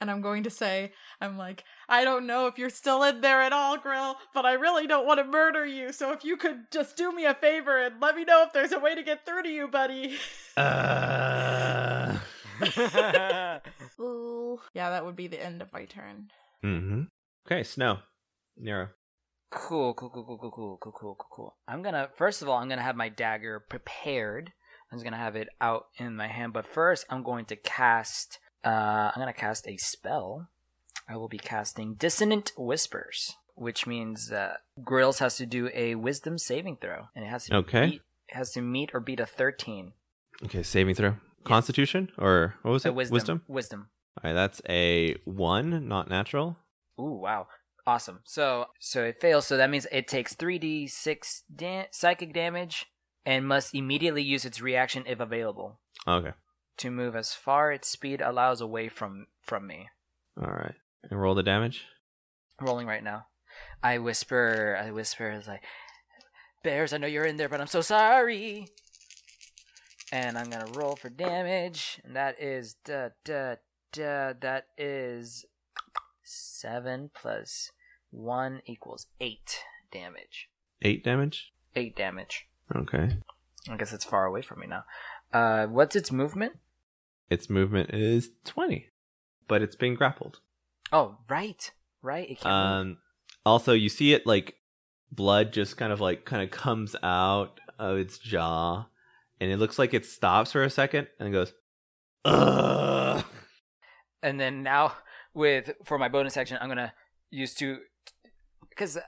And 0.03 0.11
I'm 0.11 0.21
going 0.21 0.43
to 0.43 0.51
say, 0.51 0.91
I'm 1.21 1.39
like, 1.39 1.63
I 1.89 2.03
don't 2.03 2.27
know 2.27 2.49
if 2.49 2.59
you're 2.59 2.71
still 2.71 3.05
in 3.05 3.21
there 3.21 3.41
at 3.41 3.53
all, 3.53 3.79
Grill, 3.79 4.17
but 4.35 4.45
I 4.45 4.55
really 4.55 4.89
don't 4.89 5.07
want 5.07 5.21
to 5.21 5.25
murder 5.25 5.65
you. 5.65 5.93
So 5.93 6.11
if 6.11 6.25
you 6.25 6.37
could 6.37 6.73
just 6.73 6.97
do 6.97 7.13
me 7.13 7.25
a 7.25 7.35
favor 7.35 7.81
and 7.81 8.01
let 8.01 8.17
me 8.17 8.25
know 8.25 8.43
if 8.43 8.53
there's 8.53 8.73
a 8.73 8.81
way 8.81 8.97
to 8.97 9.05
get 9.05 9.25
through 9.25 9.45
to 9.45 9.49
you, 9.49 9.69
buddy. 9.69 10.17
Uh. 10.57 12.19
Yeah, 14.75 14.91
that 14.91 15.05
would 15.05 15.15
be 15.15 15.29
the 15.29 15.41
end 15.41 15.63
of 15.63 15.73
my 15.73 15.85
turn. 15.85 16.31
mm-hmm. 16.65 17.03
Okay, 17.47 17.63
Snow, 17.63 17.99
Niro. 18.61 18.89
Cool, 19.53 19.95
cool, 19.95 20.11
cool, 20.11 20.25
cool, 20.25 20.39
cool, 20.39 20.51
cool, 20.51 20.79
cool, 20.81 20.93
cool, 20.93 21.15
cool, 21.15 21.29
cool. 21.31 21.57
I'm 21.69 21.83
gonna 21.83 22.09
first 22.17 22.43
of 22.43 22.49
all, 22.49 22.59
I'm 22.59 22.69
gonna 22.69 22.83
have 22.83 22.97
my 22.97 23.09
dagger 23.09 23.61
prepared. 23.61 24.53
I'm 24.91 24.99
just 24.99 25.05
gonna 25.05 25.17
have 25.17 25.37
it 25.37 25.49
out 25.61 25.87
in 25.97 26.17
my 26.17 26.27
hand. 26.27 26.53
But 26.53 26.67
first, 26.67 27.07
I'm 27.09 27.23
going 27.23 27.45
to 27.47 27.57
cast. 27.57 28.41
Uh, 28.65 29.11
I'm 29.15 29.19
gonna 29.21 29.33
cast 29.33 29.67
a 29.69 29.77
spell. 29.77 30.49
I 31.09 31.17
will 31.17 31.29
be 31.29 31.39
casting 31.39 31.95
Dissonant 31.95 32.53
Whispers. 32.57 33.37
which 33.55 33.87
means 33.87 34.29
that 34.31 34.61
Grills 34.83 35.19
has 35.19 35.37
to 35.37 35.45
do 35.45 35.69
a 35.75 35.95
Wisdom 35.95 36.39
saving 36.39 36.79
throw, 36.81 37.09
and 37.15 37.23
it 37.25 37.29
has 37.29 37.45
to 37.47 37.57
Okay. 37.57 37.87
beat, 37.91 38.03
it 38.29 38.35
has 38.35 38.51
to 38.53 38.63
meet 38.63 38.91
or 38.95 39.01
beat 39.01 39.21
a 39.21 39.27
thirteen. 39.27 39.93
Okay, 40.45 40.63
saving 40.63 40.95
throw. 40.95 41.17
Constitution 41.45 42.11
or 42.17 42.55
what 42.63 42.71
was 42.71 42.87
it? 42.87 42.95
wisdom. 42.95 43.15
Wisdom. 43.15 43.43
Wisdom. 43.49 43.91
All 44.17 44.31
right, 44.31 44.33
that's 44.35 44.63
a 44.69 45.15
one, 45.27 45.87
not 45.87 46.09
natural. 46.09 46.57
Ooh, 46.99 47.21
wow. 47.23 47.47
Awesome. 47.87 48.21
So 48.25 48.67
so 48.81 49.05
it 49.05 49.21
fails, 49.21 49.47
so 49.47 49.57
that 49.59 49.69
means 49.71 49.87
it 49.93 50.09
takes 50.09 50.35
3d6 50.35 51.43
da- 51.55 51.89
psychic 51.93 52.33
damage 52.33 52.87
and 53.27 53.47
must 53.47 53.75
immediately 53.75 54.23
use 54.23 54.45
its 54.45 54.61
reaction 54.63 55.05
if 55.07 55.21
available 55.21 55.79
Okay. 56.09 56.33
To 56.79 56.91
move 56.91 57.15
as 57.15 57.35
far 57.35 57.73
its 57.73 57.89
speed 57.89 58.21
allows 58.21 58.61
away 58.61 58.89
from 58.89 59.27
from 59.41 59.67
me. 59.67 59.89
All 60.41 60.53
right. 60.53 60.75
And 61.11 61.21
roll 61.21 61.35
the 61.35 61.43
damage. 61.43 61.85
Rolling 62.61 62.87
right 62.87 63.03
now. 63.03 63.27
I 63.83 63.99
whisper, 63.99 64.79
I 64.81 64.91
whisper 64.91 65.29
it's 65.29 65.49
like 65.49 65.63
Bears, 66.63 66.93
I 66.93 66.99
know 66.99 67.09
you're 67.09 67.25
in 67.25 67.37
there, 67.37 67.49
but 67.49 67.61
I'm 67.61 67.67
so 67.67 67.81
sorry. 67.81 68.69
And 70.13 70.39
I'm 70.39 70.51
gonna 70.51 70.71
roll 70.75 70.95
for 70.95 71.09
damage, 71.09 72.01
and 72.05 72.15
that 72.15 72.41
is 72.41 72.75
da 72.85 73.09
da 73.25 73.57
da 73.93 74.35
that 74.41 74.67
is 74.77 75.47
seven 76.23 77.11
plus 77.15 77.73
one 78.11 78.61
equals 78.67 79.07
eight 79.21 79.61
damage. 79.91 80.49
Eight 80.83 81.03
damage. 81.03 81.53
Eight 81.75 81.97
damage. 81.97 82.47
Okay. 82.75 83.17
I 83.71 83.77
guess 83.77 83.93
it's 83.93 84.05
far 84.05 84.27
away 84.27 84.43
from 84.43 84.61
me 84.61 84.67
now. 84.67 84.85
Uh, 85.33 85.67
what's 85.67 85.97
its 85.97 86.13
movement? 86.13 86.55
Its 87.33 87.49
movement 87.49 87.91
is 87.95 88.31
twenty, 88.45 88.89
but 89.49 89.63
it's 89.63 89.77
being 89.77 89.95
grappled. 89.95 90.41
Oh, 90.93 91.17
right, 91.29 91.71
right. 92.03 92.29
It 92.31 92.41
can't 92.41 92.45
move. 92.45 92.93
Um. 92.93 92.99
Also, 93.45 93.73
you 93.73 93.89
see 93.89 94.13
it 94.13 94.27
like 94.27 94.55
blood 95.11 95.53
just 95.53 95.77
kind 95.77 95.93
of 95.93 96.01
like 96.01 96.25
kind 96.25 96.43
of 96.43 96.51
comes 96.51 96.95
out 97.03 97.59
of 97.79 97.97
its 97.97 98.19
jaw, 98.19 98.87
and 99.41 99.51
it 99.51 99.57
looks 99.57 99.79
like 99.79 99.95
it 99.95 100.05
stops 100.07 100.53
for 100.53 100.63
a 100.63 100.71
second 100.71 101.09
and 101.19 101.33
goes, 101.33 101.53
"Ugh." 102.25 103.25
and 104.23 104.39
then 104.41 104.63
now 104.63 104.95
with 105.35 105.73
for 105.85 105.99
my 105.99 106.09
bonus 106.09 106.37
action 106.37 106.59
i'm 106.61 106.69
gonna 106.69 106.93
use 107.31 107.55
two 107.55 107.79
because 108.69 108.99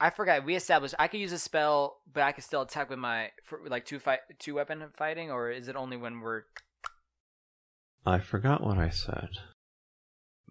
i 0.00 0.10
forgot 0.10 0.44
we 0.44 0.56
established 0.56 0.94
i 0.98 1.06
could 1.06 1.20
use 1.20 1.32
a 1.32 1.38
spell 1.38 1.98
but 2.12 2.22
i 2.22 2.32
could 2.32 2.44
still 2.44 2.62
attack 2.62 2.90
with 2.90 2.98
my 2.98 3.28
for 3.44 3.60
like 3.68 3.84
two 3.84 3.98
fight 3.98 4.20
two 4.38 4.54
weapon 4.54 4.82
fighting 4.96 5.30
or 5.30 5.50
is 5.50 5.68
it 5.68 5.76
only 5.76 5.96
when 5.96 6.20
we're 6.20 6.42
I 8.08 8.18
forgot 8.20 8.62
what 8.62 8.78
I 8.78 8.88
said. 8.90 9.30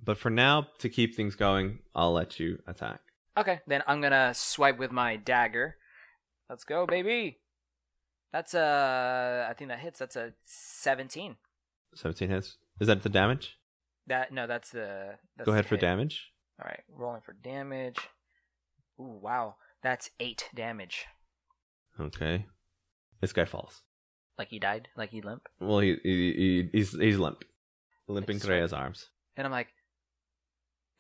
But 0.02 0.18
for 0.18 0.30
now, 0.30 0.68
to 0.80 0.90
keep 0.90 1.16
things 1.16 1.36
going, 1.36 1.80
I'll 1.96 2.14
let 2.14 2.40
you 2.40 2.60
attack. 2.68 3.02
okay 3.38 3.60
then 3.68 3.84
i'm 3.88 4.02
gonna 4.02 4.34
swipe 4.34 4.78
with 4.80 4.92
my 4.92 5.16
dagger 5.16 5.76
let's 6.50 6.64
go 6.64 6.86
baby 6.88 7.38
that's 8.34 8.54
a 8.56 9.46
i 9.50 9.54
think 9.54 9.70
that 9.70 9.80
hits 9.80 10.00
that's 10.00 10.16
a 10.16 10.34
17 10.44 11.36
Seventeen 11.96 12.30
hits. 12.30 12.58
Is 12.80 12.88
that 12.88 13.02
the 13.04 13.10
damage? 13.10 13.58
that 14.08 14.32
no 14.32 14.46
that's 14.48 14.72
the 14.72 15.16
that's 15.36 15.46
Go 15.46 15.52
the 15.52 15.58
ahead 15.58 15.66
for 15.66 15.76
hit. 15.76 15.82
damage. 15.82 16.32
all 16.60 16.68
right 16.68 16.84
rolling 16.90 17.22
for 17.22 17.34
damage 17.34 17.98
Ooh, 19.00 19.20
wow 19.22 19.56
that's 19.84 20.10
eight 20.20 20.50
damage 20.56 21.06
Okay. 22.00 22.46
This 23.22 23.34
guy 23.34 23.46
falls. 23.46 23.82
Like 24.38 24.50
he 24.50 24.60
died 24.60 24.88
like 24.96 25.10
he 25.10 25.22
limp 25.22 25.48
Well, 25.60 25.80
he, 25.80 25.96
he, 26.04 26.34
he 26.34 26.70
he's 26.72 26.92
he's 26.92 27.18
limp, 27.18 27.44
limping 28.08 28.38
That's 28.38 28.46
through 28.46 28.62
his 28.62 28.74
arms. 28.74 29.10
And 29.36 29.46
I'm 29.46 29.52
like, 29.52 29.70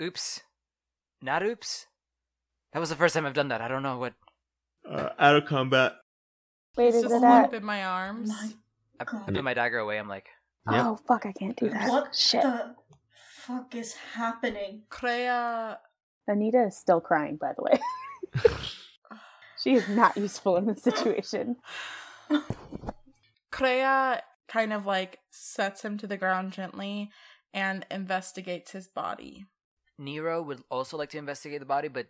oops. 0.01 0.41
Not 1.21 1.43
oops. 1.43 1.85
That 2.73 2.79
was 2.79 2.89
the 2.89 2.95
first 2.95 3.13
time 3.13 3.25
I've 3.25 3.33
done 3.33 3.47
that. 3.49 3.61
I 3.61 3.67
don't 3.67 3.83
know 3.83 3.97
what. 3.97 4.13
Uh, 4.89 5.09
out 5.19 5.35
of 5.35 5.45
combat. 5.45 5.93
Wait, 6.75 6.93
is 6.93 7.03
It's 7.03 7.13
it 7.13 7.23
a 7.23 7.25
at? 7.25 7.41
Limp 7.41 7.53
in 7.55 7.63
my 7.65 7.83
arms. 7.83 8.29
My 8.29 8.51
I 8.99 9.03
put 9.03 9.43
my 9.43 9.53
dagger 9.53 9.77
away. 9.79 9.97
I'm 9.99 10.07
like, 10.07 10.27
Yep. 10.71 10.85
Oh 10.85 10.95
fuck! 11.07 11.25
I 11.25 11.31
can't 11.31 11.55
do 11.55 11.69
that. 11.69 11.87
What 11.89 12.13
Shit. 12.15 12.41
the 12.41 12.75
fuck 13.45 13.73
is 13.73 13.93
happening? 13.93 14.81
Crea 14.89 15.75
Anita 16.27 16.63
is 16.63 16.77
still 16.77 16.99
crying, 16.99 17.37
by 17.37 17.53
the 17.53 17.63
way. 17.63 17.79
she 19.63 19.73
is 19.75 19.87
not 19.87 20.17
useful 20.17 20.57
in 20.57 20.65
this 20.65 20.83
situation. 20.83 21.55
Crea 23.57 24.21
kind 24.47 24.71
of 24.71 24.85
like 24.85 25.19
sets 25.31 25.83
him 25.83 25.97
to 25.97 26.07
the 26.07 26.17
ground 26.17 26.51
gently 26.51 27.09
and 27.53 27.85
investigates 27.89 28.71
his 28.71 28.87
body. 28.87 29.45
Niro 29.99 30.45
would 30.45 30.61
also 30.69 30.95
like 30.95 31.09
to 31.09 31.17
investigate 31.17 31.59
the 31.59 31.65
body, 31.65 31.87
but 31.87 32.07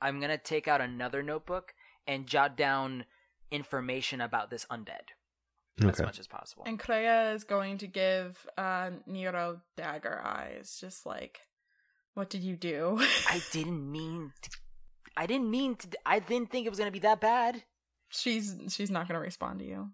I'm 0.00 0.18
going 0.18 0.30
to 0.30 0.38
take 0.38 0.66
out 0.66 0.80
another 0.80 1.22
notebook 1.22 1.74
and 2.06 2.26
jot 2.26 2.56
down 2.56 3.04
information 3.50 4.22
about 4.22 4.48
this 4.48 4.64
undead 4.70 5.12
as 5.86 6.00
much 6.00 6.18
as 6.18 6.26
possible. 6.26 6.64
And 6.66 6.78
Crea 6.78 7.32
is 7.34 7.44
going 7.44 7.76
to 7.78 7.86
give 7.86 8.46
uh, 8.56 8.92
Niro 9.06 9.60
dagger 9.76 10.22
eyes, 10.24 10.78
just 10.80 11.04
like, 11.04 11.40
what 12.14 12.30
did 12.30 12.42
you 12.42 12.56
do? 12.56 12.96
I 13.28 13.42
didn't 13.52 13.92
mean. 13.92 14.32
To, 14.40 14.50
I 15.18 15.26
didn't 15.26 15.50
mean 15.50 15.76
to. 15.76 15.88
I 16.06 16.18
didn't 16.18 16.50
think 16.50 16.66
it 16.66 16.70
was 16.70 16.78
going 16.78 16.88
to 16.88 16.98
be 16.98 17.00
that 17.00 17.20
bad. 17.20 17.62
she's 18.08 18.56
she's 18.70 18.90
not 18.90 19.06
going 19.06 19.20
to 19.20 19.24
respond 19.24 19.58
to 19.58 19.66
you. 19.66 19.90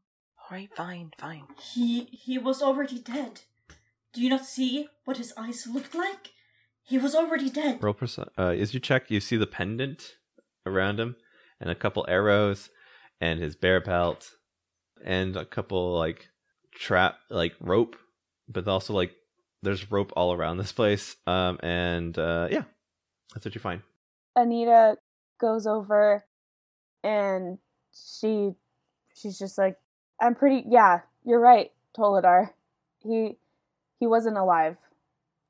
All 0.53 0.59
right, 0.59 0.77
fine, 0.77 1.13
fine. 1.17 1.45
He 1.59 2.05
he 2.11 2.37
was 2.37 2.61
already 2.61 2.99
dead. 2.99 3.41
Do 4.13 4.21
you 4.21 4.29
not 4.29 4.45
see 4.45 4.87
what 5.07 5.17
his 5.17 5.33
eyes 5.35 5.67
looked 5.67 5.95
like? 5.95 6.33
He 6.83 6.99
was 6.99 7.15
already 7.15 7.49
dead. 7.49 7.83
Roll 7.83 7.95
perce- 7.95 8.19
uh, 8.19 8.49
as 8.49 8.75
you 8.75 8.79
check, 8.79 9.11
you 9.11 9.19
see 9.19 9.39
the 9.39 9.47
pendant 9.47 10.17
around 10.67 11.01
him, 11.01 11.17
and 11.59 11.71
a 11.71 11.75
couple 11.75 12.05
arrows, 12.07 12.69
and 13.19 13.41
his 13.41 13.57
bear 13.57 13.81
pelt, 13.81 14.33
and 15.03 15.39
a 15.39 15.47
couple 15.47 15.95
like 15.97 16.29
trap 16.75 17.17
like 17.31 17.55
rope, 17.59 17.97
but 18.47 18.69
also 18.69 18.93
like 18.93 19.13
there's 19.63 19.91
rope 19.91 20.13
all 20.17 20.35
around 20.35 20.59
this 20.59 20.73
place. 20.73 21.17
Um, 21.27 21.59
and 21.63 22.19
uh, 22.19 22.49
yeah, 22.51 22.65
that's 23.33 23.47
what 23.47 23.55
you 23.55 23.61
find. 23.63 23.81
Anita 24.37 24.99
goes 25.41 25.67
over 25.67 26.27
and 27.03 27.57
she 27.95 28.51
she's 29.15 29.39
just 29.39 29.57
like 29.57 29.77
I'm 30.23 30.35
pretty 30.35 30.65
yeah, 30.67 31.01
you're 31.25 31.41
right, 31.41 31.73
Toladar. 31.97 32.51
He 33.01 33.37
he 33.99 34.07
wasn't 34.07 34.39
alive. 34.39 34.77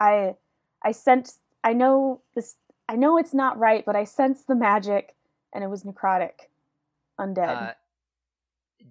I 0.01 0.35
I 0.83 0.93
sense 0.93 1.39
I 1.63 1.75
know 1.75 2.23
this 2.35 2.57
I 2.89 2.97
know 2.97 3.19
it's 3.19 3.35
not 3.35 3.59
right, 3.59 3.85
but 3.85 3.95
I 3.95 4.05
sense 4.05 4.43
the 4.43 4.55
magic 4.55 5.15
and 5.53 5.63
it 5.63 5.69
was 5.69 5.85
necrotic. 5.85 6.49
Undead. 7.19 7.49
Uh, 7.49 7.73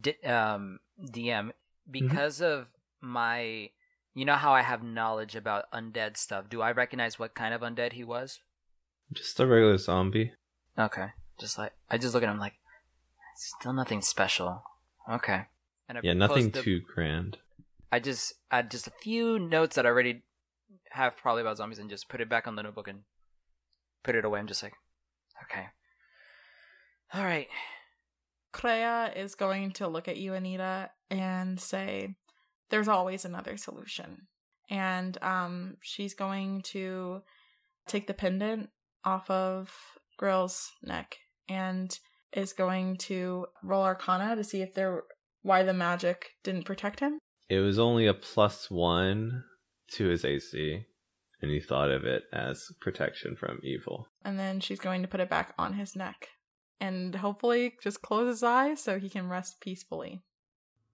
D- 0.01 0.23
um, 0.23 0.79
DM, 0.99 1.51
because 1.89 2.41
of 2.41 2.67
my, 3.01 3.69
you 4.13 4.25
know 4.25 4.35
how 4.35 4.53
I 4.53 4.61
have 4.61 4.83
knowledge 4.83 5.35
about 5.35 5.69
undead 5.71 6.17
stuff. 6.17 6.49
Do 6.49 6.61
I 6.61 6.71
recognize 6.71 7.19
what 7.19 7.35
kind 7.35 7.53
of 7.53 7.61
undead 7.61 7.93
he 7.93 8.03
was? 8.03 8.39
Just 9.11 9.39
a 9.39 9.45
regular 9.45 9.77
zombie. 9.77 10.31
Okay, 10.79 11.07
just 11.39 11.57
like 11.57 11.73
I 11.89 11.97
just 11.97 12.13
look 12.13 12.23
at 12.23 12.29
him 12.29 12.39
like, 12.39 12.53
still 13.35 13.73
nothing 13.73 14.01
special. 14.01 14.63
Okay, 15.11 15.45
and 15.91 15.97
I 15.97 16.01
Yeah, 16.03 16.13
nothing 16.13 16.51
the- 16.51 16.61
too 16.61 16.79
grand. 16.79 17.37
I 17.91 17.99
just 17.99 18.33
add 18.49 18.71
just 18.71 18.87
a 18.87 18.91
few 19.01 19.37
notes 19.37 19.75
that 19.75 19.85
I 19.85 19.89
already 19.89 20.23
have 20.91 21.17
probably 21.17 21.41
about 21.41 21.57
zombies 21.57 21.79
and 21.79 21.89
just 21.89 22.07
put 22.07 22.21
it 22.21 22.29
back 22.29 22.47
on 22.47 22.55
the 22.55 22.63
notebook 22.63 22.87
and 22.87 23.03
put 24.01 24.15
it 24.15 24.23
away. 24.23 24.39
I'm 24.39 24.47
just 24.47 24.63
like, 24.63 24.73
okay, 25.43 25.67
all 27.13 27.23
right. 27.23 27.49
Crea 28.53 29.11
is 29.15 29.35
going 29.35 29.71
to 29.73 29.87
look 29.87 30.07
at 30.07 30.17
you, 30.17 30.33
Anita, 30.33 30.91
and 31.09 31.59
say, 31.59 32.15
There's 32.69 32.87
always 32.87 33.25
another 33.25 33.57
solution. 33.57 34.27
And 34.69 35.17
um, 35.21 35.77
she's 35.81 36.13
going 36.13 36.61
to 36.67 37.21
take 37.87 38.07
the 38.07 38.13
pendant 38.13 38.69
off 39.03 39.29
of 39.29 39.73
Grill's 40.17 40.71
neck 40.81 41.17
and 41.49 41.97
is 42.31 42.53
going 42.53 42.95
to 42.95 43.47
roll 43.63 43.83
Arcana 43.83 44.37
to 44.37 44.43
see 44.45 44.61
if 44.61 44.73
there 44.73 45.03
why 45.41 45.63
the 45.63 45.73
magic 45.73 46.31
didn't 46.43 46.65
protect 46.65 46.99
him. 46.99 47.19
It 47.49 47.59
was 47.59 47.79
only 47.79 48.07
a 48.07 48.13
plus 48.13 48.69
one 48.71 49.43
to 49.93 50.07
his 50.07 50.23
AC, 50.23 50.85
and 51.41 51.51
he 51.51 51.59
thought 51.59 51.91
of 51.91 52.05
it 52.05 52.23
as 52.31 52.71
protection 52.79 53.35
from 53.35 53.59
evil. 53.63 54.07
And 54.23 54.39
then 54.39 54.59
she's 54.59 54.79
going 54.79 55.01
to 55.01 55.07
put 55.07 55.19
it 55.19 55.29
back 55.29 55.53
on 55.57 55.73
his 55.73 55.95
neck 55.95 56.29
and 56.81 57.15
hopefully 57.15 57.75
just 57.81 58.01
close 58.01 58.27
his 58.27 58.43
eyes 58.43 58.81
so 58.81 58.99
he 58.99 59.09
can 59.09 59.29
rest 59.29 59.61
peacefully. 59.61 60.23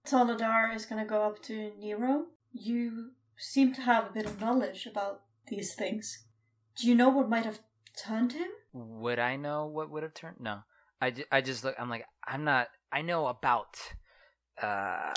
Toladar 0.06 0.74
is 0.74 0.86
gonna 0.86 1.06
go 1.06 1.22
up 1.22 1.42
to 1.44 1.72
Niro. 1.82 2.24
You 2.52 3.12
seem 3.38 3.74
to 3.74 3.80
have 3.80 4.06
a 4.06 4.12
bit 4.12 4.26
of 4.26 4.40
knowledge 4.40 4.86
about 4.86 5.22
these 5.48 5.74
things. 5.74 6.26
Do 6.76 6.86
you 6.86 6.94
know 6.94 7.08
what 7.08 7.28
might 7.28 7.44
have 7.46 7.60
turned 7.96 8.32
him? 8.32 8.48
Would 8.72 9.18
I 9.18 9.36
know 9.36 9.66
what 9.66 9.90
would 9.90 10.02
have 10.02 10.14
turned? 10.14 10.36
No. 10.40 10.60
I, 11.00 11.10
ju- 11.10 11.24
I 11.32 11.40
just 11.40 11.64
look, 11.64 11.74
I'm 11.78 11.88
like, 11.88 12.04
I'm 12.26 12.44
not, 12.44 12.68
I 12.92 13.02
know 13.02 13.26
about 13.26 13.76
uh, 14.62 15.12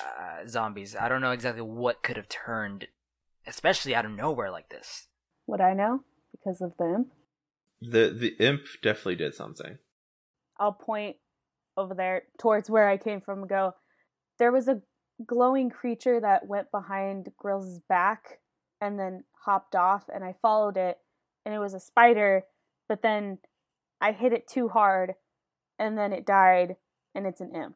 zombies. 0.47 0.95
I 0.95 1.09
don't 1.09 1.21
know 1.21 1.31
exactly 1.31 1.61
what 1.61 2.03
could 2.03 2.17
have 2.17 2.29
turned, 2.29 2.87
especially 3.47 3.95
out 3.95 4.05
of 4.05 4.11
nowhere 4.11 4.51
like 4.51 4.69
this. 4.69 5.07
Would 5.47 5.61
I 5.61 5.73
know? 5.73 6.03
Because 6.31 6.61
of 6.61 6.77
them? 6.77 7.11
The 7.81 8.15
the 8.15 8.35
imp 8.39 8.61
definitely 8.81 9.15
did 9.15 9.33
something. 9.33 9.77
I'll 10.59 10.73
point 10.73 11.17
over 11.77 11.93
there 11.93 12.23
towards 12.39 12.69
where 12.69 12.87
I 12.87 12.97
came 12.97 13.21
from 13.21 13.39
and 13.39 13.49
go, 13.49 13.73
there 14.37 14.51
was 14.51 14.67
a 14.67 14.81
glowing 15.25 15.69
creature 15.69 16.19
that 16.19 16.47
went 16.47 16.71
behind 16.71 17.31
Grills' 17.37 17.79
back 17.89 18.39
and 18.79 18.99
then 18.99 19.23
hopped 19.45 19.75
off, 19.75 20.05
and 20.13 20.23
I 20.23 20.35
followed 20.41 20.77
it, 20.77 20.97
and 21.45 21.53
it 21.53 21.59
was 21.59 21.73
a 21.73 21.79
spider, 21.79 22.43
but 22.87 23.01
then 23.01 23.39
I 23.99 24.11
hit 24.11 24.33
it 24.33 24.47
too 24.47 24.69
hard, 24.69 25.13
and 25.77 25.97
then 25.97 26.13
it 26.13 26.25
died, 26.25 26.75
and 27.13 27.25
it's 27.25 27.41
an 27.41 27.55
imp. 27.55 27.75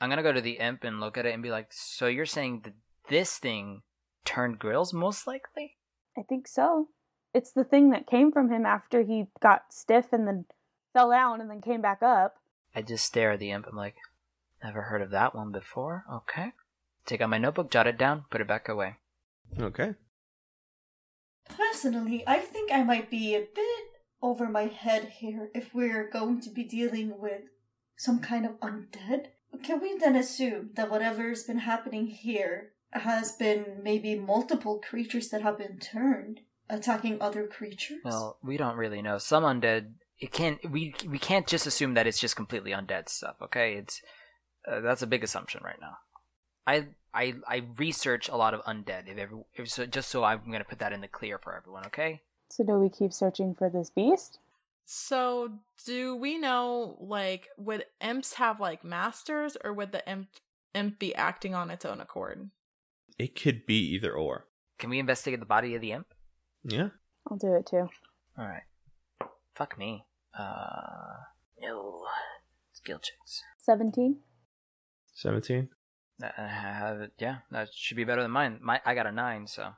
I'm 0.00 0.10
gonna 0.10 0.22
go 0.22 0.32
to 0.32 0.40
the 0.40 0.58
imp 0.58 0.84
and 0.84 1.00
look 1.00 1.16
at 1.16 1.26
it 1.26 1.34
and 1.34 1.42
be 1.42 1.50
like, 1.50 1.68
so 1.70 2.06
you're 2.06 2.26
saying 2.26 2.62
that 2.64 2.74
this 3.08 3.38
thing 3.38 3.82
turned 4.24 4.58
grills 4.58 4.92
most 4.92 5.26
likely? 5.26 5.76
I 6.18 6.22
think 6.22 6.48
so. 6.48 6.88
It's 7.34 7.52
the 7.52 7.64
thing 7.64 7.90
that 7.90 8.06
came 8.06 8.32
from 8.32 8.50
him 8.50 8.64
after 8.64 9.02
he 9.02 9.26
got 9.40 9.72
stiff 9.72 10.12
and 10.12 10.26
then 10.26 10.46
fell 10.92 11.10
down 11.10 11.40
and 11.40 11.50
then 11.50 11.60
came 11.60 11.82
back 11.82 12.02
up. 12.02 12.36
I 12.74 12.82
just 12.82 13.04
stare 13.04 13.32
at 13.32 13.40
the 13.40 13.50
imp. 13.50 13.66
I'm 13.68 13.76
like, 13.76 13.96
never 14.62 14.82
heard 14.82 15.02
of 15.02 15.10
that 15.10 15.34
one 15.34 15.52
before. 15.52 16.04
Okay. 16.12 16.52
Take 17.04 17.20
out 17.20 17.30
my 17.30 17.38
notebook, 17.38 17.70
jot 17.70 17.86
it 17.86 17.98
down, 17.98 18.24
put 18.30 18.40
it 18.40 18.48
back 18.48 18.68
away. 18.68 18.96
Okay. 19.58 19.94
Personally, 21.48 22.24
I 22.26 22.38
think 22.38 22.72
I 22.72 22.82
might 22.82 23.10
be 23.10 23.34
a 23.34 23.46
bit 23.54 23.84
over 24.20 24.48
my 24.48 24.64
head 24.64 25.12
here 25.18 25.50
if 25.54 25.74
we're 25.74 26.10
going 26.10 26.40
to 26.40 26.50
be 26.50 26.64
dealing 26.64 27.20
with 27.20 27.42
some 27.96 28.18
kind 28.18 28.44
of 28.44 28.58
undead. 28.60 29.26
Can 29.62 29.80
we 29.80 29.96
then 29.98 30.16
assume 30.16 30.70
that 30.74 30.90
whatever's 30.90 31.44
been 31.44 31.58
happening 31.58 32.06
here 32.06 32.72
has 32.92 33.32
been 33.32 33.80
maybe 33.82 34.14
multiple 34.14 34.78
creatures 34.78 35.28
that 35.28 35.42
have 35.42 35.58
been 35.58 35.78
turned, 35.78 36.40
attacking 36.68 37.20
other 37.20 37.46
creatures? 37.46 38.00
Well, 38.04 38.38
we 38.42 38.56
don't 38.56 38.76
really 38.76 39.02
know. 39.02 39.18
Some 39.18 39.44
undead. 39.44 39.92
It 40.18 40.32
can't. 40.32 40.58
We 40.70 40.94
we 41.08 41.18
can't 41.18 41.46
just 41.46 41.66
assume 41.66 41.94
that 41.94 42.06
it's 42.06 42.20
just 42.20 42.36
completely 42.36 42.70
undead 42.70 43.08
stuff. 43.08 43.36
Okay, 43.42 43.74
it's 43.74 44.00
uh, 44.66 44.80
that's 44.80 45.02
a 45.02 45.06
big 45.06 45.22
assumption 45.22 45.62
right 45.62 45.80
now. 45.80 45.98
I 46.66 46.86
I 47.12 47.34
I 47.46 47.62
research 47.76 48.28
a 48.28 48.36
lot 48.36 48.54
of 48.54 48.62
undead. 48.64 49.08
If 49.08 49.18
every 49.18 49.38
if 49.54 49.68
so, 49.68 49.86
just 49.86 50.08
so 50.08 50.24
I'm 50.24 50.50
gonna 50.50 50.64
put 50.64 50.78
that 50.78 50.92
in 50.92 51.02
the 51.02 51.08
clear 51.08 51.38
for 51.38 51.54
everyone. 51.54 51.84
Okay. 51.86 52.22
So 52.48 52.64
do 52.64 52.78
we 52.78 52.88
keep 52.88 53.12
searching 53.12 53.54
for 53.54 53.68
this 53.68 53.90
beast? 53.90 54.38
So, 54.88 55.50
do 55.84 56.14
we 56.14 56.38
know, 56.38 56.96
like, 57.00 57.48
would 57.58 57.84
imps 58.00 58.34
have, 58.34 58.60
like, 58.60 58.84
masters, 58.84 59.56
or 59.64 59.72
would 59.72 59.90
the 59.90 60.08
imp, 60.08 60.28
imp 60.74 61.00
be 61.00 61.12
acting 61.12 61.56
on 61.56 61.70
its 61.70 61.84
own 61.84 62.00
accord? 62.00 62.50
It 63.18 63.40
could 63.40 63.66
be 63.66 63.78
either 63.94 64.12
or. 64.12 64.46
Can 64.78 64.90
we 64.90 65.00
investigate 65.00 65.40
the 65.40 65.46
body 65.46 65.74
of 65.74 65.80
the 65.80 65.90
imp? 65.90 66.14
Yeah. 66.62 66.90
I'll 67.28 67.36
do 67.36 67.54
it 67.54 67.66
too. 67.66 67.88
All 68.38 68.46
right. 68.46 68.62
Fuck 69.56 69.76
me. 69.76 70.04
Uh, 70.38 71.16
no. 71.60 72.06
Skill 72.72 73.00
checks. 73.00 73.42
17? 73.58 74.20
17. 75.14 75.68
Uh, 76.22 77.06
yeah, 77.18 77.38
that 77.50 77.68
should 77.74 77.96
be 77.96 78.04
better 78.04 78.22
than 78.22 78.30
mine. 78.30 78.58
My 78.62 78.80
I 78.86 78.94
got 78.94 79.06
a 79.06 79.12
nine, 79.12 79.46
so 79.46 79.70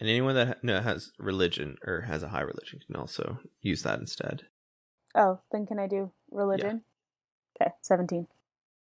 And 0.00 0.08
anyone 0.08 0.34
that 0.36 0.46
ha- 0.48 0.54
no, 0.62 0.80
has 0.80 1.12
religion 1.18 1.76
or 1.84 2.02
has 2.02 2.22
a 2.22 2.28
high 2.28 2.42
religion 2.42 2.80
can 2.86 2.96
also 2.96 3.38
use 3.60 3.82
that 3.82 3.98
instead. 3.98 4.42
Oh, 5.14 5.40
then 5.50 5.66
can 5.66 5.78
I 5.78 5.88
do 5.88 6.12
religion? 6.30 6.82
Okay, 7.60 7.72
17. 7.82 8.26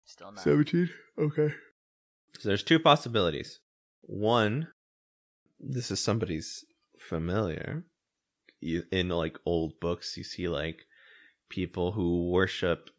still 0.06 0.32
nine. 0.32 0.44
17. 0.44 0.90
Okay. 1.18 1.54
So 2.40 2.50
there's 2.50 2.64
two 2.64 2.80
possibilities. 2.80 3.60
One, 4.02 4.68
this 5.60 5.92
is 5.92 6.02
somebody's 6.02 6.66
familiar. 7.00 7.86
You, 8.60 8.84
in 8.92 9.10
like 9.10 9.38
old 9.46 9.80
books, 9.80 10.18
you 10.18 10.24
see 10.24 10.50
like 10.50 10.86
people 11.50 11.94
who 11.94 12.30
worship 12.30 12.90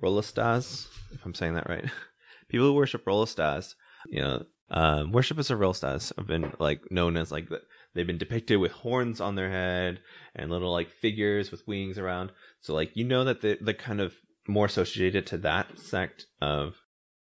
Rolostas, 0.00 0.86
if 1.12 1.24
I'm 1.24 1.34
saying 1.34 1.54
that 1.54 1.68
right. 1.68 1.84
people 2.48 2.66
who 2.66 2.74
worship 2.74 3.04
Rolostas, 3.04 3.74
you 4.10 4.20
know, 4.20 4.44
um, 4.70 5.12
worshippers 5.12 5.50
of 5.50 5.58
Rolostas 5.58 6.12
have 6.16 6.26
been 6.26 6.52
like 6.58 6.90
known 6.90 7.16
as 7.16 7.30
like 7.30 7.48
the, 7.48 7.62
they've 7.94 8.06
been 8.06 8.18
depicted 8.18 8.58
with 8.58 8.72
horns 8.72 9.20
on 9.20 9.36
their 9.36 9.50
head 9.50 10.00
and 10.34 10.50
little 10.50 10.72
like 10.72 10.90
figures 10.90 11.50
with 11.50 11.66
wings 11.66 11.98
around. 11.98 12.32
So 12.60 12.74
like 12.74 12.90
you 12.94 13.04
know 13.04 13.24
that 13.24 13.42
the 13.42 13.58
the 13.60 13.74
kind 13.74 14.00
of 14.00 14.14
more 14.48 14.66
associated 14.66 15.26
to 15.28 15.38
that 15.38 15.78
sect 15.78 16.26
of 16.40 16.76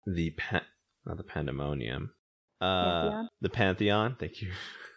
the 0.06 0.30
pan, 0.30 0.62
not 1.04 1.18
the 1.18 1.24
pandemonium, 1.24 2.12
uh, 2.60 2.64
Pantheon? 3.02 3.28
the 3.40 3.48
pantheon. 3.48 4.16
Thank 4.18 4.40
you. 4.40 4.52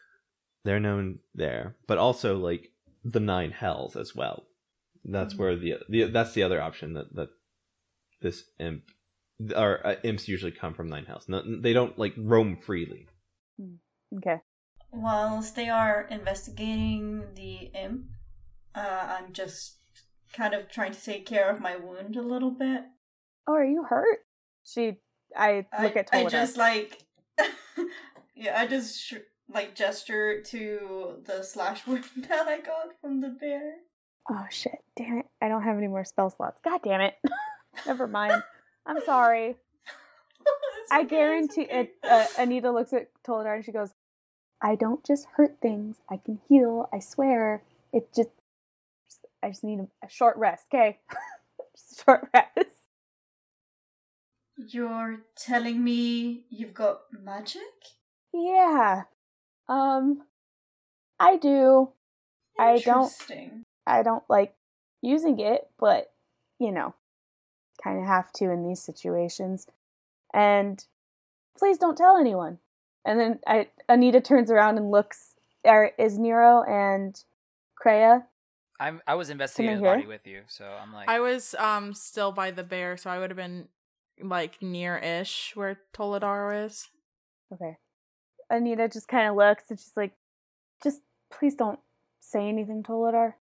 They're 0.66 0.80
known 0.80 1.20
there, 1.34 1.76
but 1.88 1.98
also 1.98 2.38
like 2.38 2.72
the 3.04 3.20
nine 3.20 3.52
hells 3.52 3.96
as 3.96 4.16
well. 4.16 4.44
That's 5.06 5.36
where 5.36 5.56
the, 5.56 5.76
the 5.88 6.04
that's 6.06 6.34
the 6.34 6.44
other 6.44 6.62
option 6.62 6.94
that 6.94 7.16
that 7.16 7.30
this 8.22 8.44
imp 8.60 8.84
or 9.56 9.86
uh, 9.86 9.96
imps 10.04 10.28
usually 10.28 10.52
come 10.52 10.74
from 10.74 10.90
nine 10.90 11.06
House. 11.06 11.26
No, 11.28 11.42
they 11.46 11.74
don't 11.74 11.98
like 11.98 12.14
roam 12.18 12.58
freely. 12.58 13.08
Okay. 14.18 14.42
Whilst 14.92 15.56
they 15.56 15.70
are 15.70 16.08
investigating 16.10 17.24
the 17.36 17.72
imp, 17.80 18.06
uh, 18.76 19.18
I'm 19.20 19.34
just 19.34 19.78
kind 20.34 20.54
of 20.54 20.70
trying 20.70 20.94
to 20.94 21.04
take 21.04 21.26
care 21.26 21.50
of 21.50 21.60
my 21.60 21.76
wound 21.76 22.16
a 22.16 22.22
little 22.22 22.52
bit. 22.52 22.82
Oh, 23.48 23.54
are 23.54 23.66
you 23.66 23.84
hurt? 23.84 24.20
She, 24.64 24.98
I 25.36 25.66
I, 25.72 25.84
look 25.84 25.96
at 25.96 26.10
I 26.12 26.26
just 26.26 26.58
like, 26.58 27.04
yeah, 28.36 28.60
I 28.60 28.68
just 28.68 29.00
sh- 29.00 29.14
like 29.52 29.76
gesture 29.76 30.42
to 30.42 31.24
the 31.26 31.44
slash 31.44 31.86
wound 31.88 32.06
that 32.28 32.48
I 32.48 32.60
got 32.60 33.00
from 33.02 33.22
the 33.22 33.30
bear. 33.30 33.76
Oh 34.30 34.46
shit! 34.50 34.78
Damn 34.96 35.20
it! 35.20 35.26
I 35.42 35.48
don't 35.48 35.64
have 35.64 35.78
any 35.78 35.88
more 35.88 36.04
spell 36.04 36.30
slots. 36.30 36.60
God 36.64 36.82
damn 36.84 37.02
it! 37.02 37.16
Never 37.86 38.08
mind. 38.08 38.44
I'm 38.86 39.02
sorry. 39.06 39.56
I 40.92 41.02
okay, 41.02 41.08
guarantee 41.08 41.64
okay. 41.66 41.80
it. 41.82 41.96
Uh, 42.04 42.26
Anita 42.38 42.72
looks 42.72 42.94
at 42.94 43.10
Toladar 43.26 43.56
and 43.56 43.66
she 43.66 43.72
goes, 43.72 43.92
"I 44.62 44.76
don't 44.76 45.06
just 45.06 45.28
hurt 45.36 45.58
things. 45.62 45.98
I 46.10 46.18
can 46.18 46.40
heal. 46.48 46.90
I 46.92 47.00
swear. 47.00 47.64
It 47.94 48.14
just, 48.16 48.30
I 49.44 49.50
just 49.50 49.64
need 49.64 49.80
a, 49.80 50.10
short 50.10 50.38
rest. 50.38 50.66
Okay, 50.74 51.00
short 52.06 52.28
rest. 52.34 52.76
You're 54.58 55.22
telling 55.36 55.84
me 55.84 56.46
you've 56.50 56.74
got 56.74 57.02
magic? 57.12 57.62
Yeah. 58.34 59.04
Um, 59.68 60.24
I 61.20 61.38
do. 61.38 61.92
I 62.58 62.80
don't. 62.80 63.04
Interesting. 63.04 63.64
I 63.86 64.04
don't 64.04 64.24
like 64.30 64.54
using 65.02 65.40
it, 65.40 65.68
but 65.80 66.12
you 66.60 66.72
know, 66.72 66.94
kind 67.82 68.00
of 68.00 68.06
have 68.06 68.32
to 68.34 68.52
in 68.52 68.68
these 68.68 68.82
situations. 68.82 69.68
And 70.34 70.84
please 71.58 71.78
don't 71.78 71.98
tell 71.98 72.18
anyone. 72.18 72.60
And 73.06 73.20
then 73.20 73.40
I, 73.48 73.68
Anita 73.88 74.22
turns 74.22 74.52
around 74.52 74.78
and 74.78 74.92
looks. 74.92 75.36
Are, 75.66 75.92
is 75.98 76.18
Niro 76.18 76.68
and 76.70 77.22
Crea? 77.76 78.20
I'm 78.80 79.02
I 79.06 79.16
was 79.16 79.30
investigating 79.30 79.78
the 79.78 79.84
body 79.84 80.06
with 80.06 80.26
you, 80.26 80.44
so 80.48 80.66
I'm 80.82 80.94
like 80.94 81.10
I 81.10 81.20
was 81.20 81.54
um 81.56 81.94
still 81.94 82.32
by 82.32 82.52
the 82.52 82.64
bear, 82.64 82.96
so 82.96 83.10
I 83.10 83.20
would 83.20 83.30
have 83.30 83.38
been 83.38 83.68
like 84.22 84.62
near-ish 84.62 85.52
where 85.56 85.80
Toladar 85.94 86.66
is. 86.66 86.88
Okay. 87.54 87.78
Anita 88.50 88.88
just 88.88 89.08
kind 89.08 89.30
of 89.30 89.36
looks 89.36 89.66
and 89.70 89.80
she's 89.80 89.94
like, 89.96 90.14
just 90.82 91.02
please 91.30 91.56
don't 91.56 91.80
say 92.20 92.48
anything, 92.48 92.84
Toladar. 92.84 93.34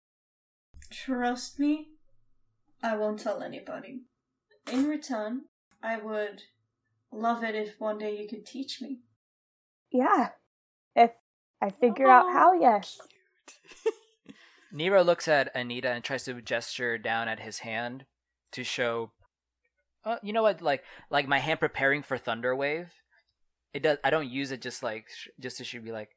Trust 0.91 1.59
me, 1.59 1.89
I 2.83 2.97
won't 2.97 3.21
tell 3.21 3.43
anybody. 3.43 4.03
In 4.71 4.89
return, 4.89 5.43
I 5.83 5.97
would 5.99 6.43
love 7.13 7.45
it 7.45 7.55
if 7.55 7.81
one 7.81 7.99
day 7.99 8.17
you 8.21 8.29
could 8.29 8.45
teach 8.45 8.81
me. 8.81 9.01
Yeah. 9.91 10.31
If 10.95 11.13
I 11.63 11.71
figure 11.71 12.09
out 12.11 12.33
how, 12.33 12.53
yes. 12.55 12.99
Niro 14.75 15.05
looks 15.05 15.29
at 15.29 15.55
Anita 15.55 15.91
and 15.91 16.03
tries 16.05 16.25
to 16.25 16.41
gesture 16.43 16.99
down 16.99 17.29
at 17.29 17.41
his 17.41 17.61
hand 17.61 18.05
to 18.53 18.65
show. 18.65 19.13
Uh, 20.05 20.17
you 20.23 20.33
know 20.33 20.43
what? 20.43 20.61
Like 20.61 20.83
like 21.11 21.27
my 21.29 21.39
hand 21.39 21.61
preparing 21.61 22.03
for 22.03 22.19
thunder 22.19 22.55
wave. 22.55 22.93
It 23.73 23.83
does. 23.83 23.99
I 24.05 24.11
don't 24.11 24.29
use 24.29 24.51
it 24.51 24.61
just 24.61 24.83
like 24.83 25.07
sh- 25.09 25.29
just 25.41 25.59
to 25.59 25.65
should 25.65 25.85
be 25.85 25.93
like 25.93 26.11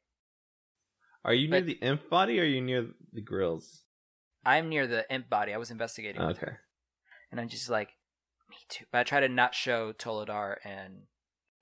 Are 1.24 1.34
you 1.34 1.48
near 1.48 1.60
the 1.60 1.78
imp 1.80 2.08
body 2.10 2.38
or 2.38 2.42
are 2.42 2.46
you 2.46 2.60
near 2.60 2.86
the 3.12 3.20
grills? 3.20 3.82
I'm 4.44 4.68
near 4.68 4.86
the 4.86 5.04
imp 5.12 5.28
body. 5.28 5.52
I 5.52 5.58
was 5.58 5.70
investigating 5.70 6.20
with 6.24 6.36
Okay. 6.38 6.46
her, 6.46 6.60
and 7.30 7.40
I'm 7.40 7.48
just 7.48 7.68
like 7.68 7.90
me 8.50 8.56
too. 8.68 8.84
But 8.92 8.98
I 8.98 9.02
try 9.04 9.20
to 9.20 9.28
not 9.28 9.54
show 9.54 9.92
Toladar 9.92 10.56
and 10.64 11.02